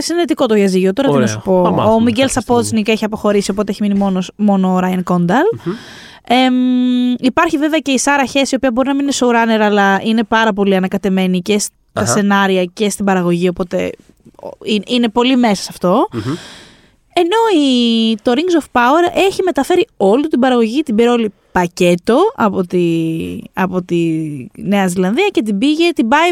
συναινετικό 0.00 0.46
το 0.46 0.54
διαζύγιο. 0.54 0.92
Τώρα 0.92 1.08
τι 1.08 1.14
να 1.14 1.20
Ωραία. 1.20 1.32
σου 1.32 1.40
πω. 1.44 1.62
Θα 1.62 1.68
Ο 1.68 1.72
μάθουμε 1.72 1.94
Μιγκέλ 2.04 2.14
κάποια 2.26 2.28
στιγμή. 2.40 2.58
Σαπότσνικ 2.60 2.88
έχει 2.88 3.04
αποχωρήσει, 3.04 3.50
οπότε 3.50 3.70
έχει 3.70 3.82
μείνει 3.82 3.94
μόνος, 3.98 4.30
μόνο 4.36 4.74
ο 4.74 4.78
Ράιαν 4.78 5.02
Κόνταλ. 5.02 5.42
Εμ, 6.28 6.54
υπάρχει 7.18 7.58
βέβαια 7.58 7.78
και 7.78 7.90
η 7.90 7.98
Σάρα 7.98 8.24
Χέση, 8.24 8.48
η 8.52 8.56
οποία 8.56 8.70
μπορεί 8.72 8.88
να 8.88 8.94
μην 8.94 9.02
είναι 9.02 9.12
showrunner, 9.20 9.60
αλλά 9.60 10.00
είναι 10.02 10.24
πάρα 10.24 10.52
πολύ 10.52 10.76
ανακατεμένη 10.76 11.40
και 11.40 11.58
στα 11.58 11.72
Αχα. 11.92 12.06
σενάρια 12.06 12.64
και 12.64 12.90
στην 12.90 13.04
παραγωγή, 13.04 13.48
οπότε 13.48 13.90
ο, 14.42 14.48
είναι, 14.64 14.82
είναι 14.86 15.08
πολύ 15.08 15.36
μέσα 15.36 15.62
σε 15.62 15.68
αυτό. 15.70 16.08
Μμμ. 16.12 16.34
Ενώ 17.16 17.64
η, 17.64 18.14
το 18.22 18.32
Rings 18.34 18.62
of 18.62 18.80
Power 18.80 19.16
έχει 19.26 19.42
μεταφέρει 19.42 19.86
όλη 19.96 20.28
την 20.28 20.40
παραγωγή, 20.40 20.82
την 20.82 20.94
πήρε 20.94 21.08
όλη 21.08 21.32
πακέτο 21.52 22.18
από 22.34 22.66
τη, 22.66 22.86
από 23.52 23.82
τη 23.82 23.96
Νέα 24.54 24.86
Ζηλανδία 24.86 25.28
και 25.32 25.42
την 25.42 25.58
πήγε, 25.58 25.90
την 25.90 26.08
πάει 26.08 26.28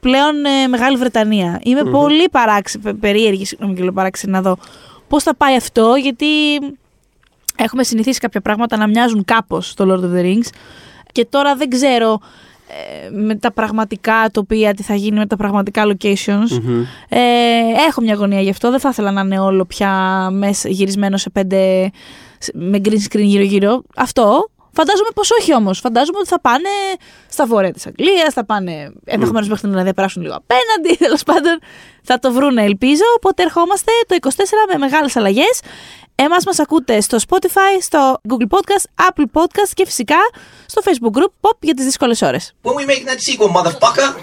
πλέον 0.00 0.44
ε, 0.44 0.68
Μεγάλη 0.68 0.96
Βρετανία. 0.96 1.60
Είμαι 1.64 1.82
πολύ 1.84 2.28
παράξι, 2.30 2.78
πε- 2.78 2.94
περίεργη, 2.94 3.44
συγγνώμη 3.44 3.74
και 3.74 3.82
λέω 3.82 3.92
παράξενη 3.92 4.32
να 4.32 4.42
δω 4.42 4.56
πώς 5.08 5.22
θα 5.22 5.34
πάει 5.34 5.56
αυτό, 5.56 5.94
γιατί 5.94 6.26
έχουμε 7.56 7.82
συνηθίσει 7.84 8.20
κάποια 8.20 8.40
πράγματα 8.40 8.76
να 8.76 8.86
μοιάζουν 8.86 9.24
κάπως 9.24 9.68
στο 9.68 9.84
Lord 9.88 10.04
of 10.04 10.16
the 10.18 10.22
Rings 10.24 10.48
και 11.12 11.24
τώρα 11.24 11.54
δεν 11.56 11.68
ξέρω 11.68 12.18
ε, 12.68 13.10
με 13.10 13.34
τα 13.36 13.52
πραγματικά 13.52 14.28
τοπία 14.32 14.74
τι 14.74 14.82
θα 14.82 14.94
γίνει 14.94 15.18
με 15.18 15.26
τα 15.26 15.36
πραγματικά 15.36 15.82
locations. 15.86 16.58
Μμμ. 16.62 16.80
Ε, 17.08 17.18
έχω 17.88 18.00
μια 18.00 18.12
αγωνία 18.12 18.40
γι' 18.40 18.50
αυτό. 18.50 18.70
Δεν 18.70 18.80
θα 18.80 18.88
ήθελα 18.88 19.10
να 19.10 19.20
είναι 19.20 19.38
όλο 19.38 19.64
πια 19.64 19.90
μέσα, 20.32 20.68
γυρισμένο 20.68 21.16
σε 21.16 21.30
πέντε. 21.30 21.90
σε- 22.38 22.52
με 22.54 22.80
green 22.84 22.98
screen 23.12 23.20
γύρω-γύρω. 23.22 23.82
Αυτό. 23.96 24.48
Φαντάζομαι 24.76 25.08
πως 25.14 25.30
όχι 25.40 25.54
όμως. 25.54 25.78
Φαντάζομαι 25.78 26.18
ότι 26.18 26.28
θα 26.28 26.40
πάνε 26.40 26.68
στα 27.28 27.46
βόρεια 27.46 27.72
της 27.72 27.86
Αγγλίας, 27.86 28.32
θα 28.34 28.44
πάνε 28.44 28.92
ενδεχομένως 29.04 29.48
μέχρι 29.48 29.62
την 29.62 29.70
Ολλανδία, 29.70 29.94
περάσουν 29.94 30.22
λίγο 30.22 30.34
απέναντι. 30.34 30.96
Τέλος 31.04 31.22
πάντων, 31.22 31.58
θα 32.02 32.18
το 32.18 32.32
βρούνε, 32.32 32.62
ελπίζω. 32.62 33.02
Οπότε 33.16 33.42
ερχόμαστε 33.42 33.92
το 34.06 34.16
24 34.20 34.28
με 34.72 34.78
μεγάλες 34.78 35.16
αλλαγές. 35.16 35.60
Εμά 36.16 36.36
μα 36.46 36.62
ακούτε 36.62 37.00
στο 37.00 37.18
Spotify, 37.28 37.78
στο 37.80 38.20
Google 38.28 38.46
Podcast, 38.56 39.06
Apple 39.08 39.24
Podcast 39.32 39.70
και 39.74 39.84
φυσικά 39.84 40.16
στο 40.66 40.82
Facebook 40.84 41.18
group 41.18 41.30
Pop 41.40 41.56
για 41.60 41.74
τι 41.74 41.82
δύσκολε 41.82 42.16
ώρε. 42.22 42.38
When 42.62 42.72
we 42.72 42.86
making 42.86 43.08
that 43.08 43.18
sequel, 43.18 43.48
motherfucker? 43.48 44.14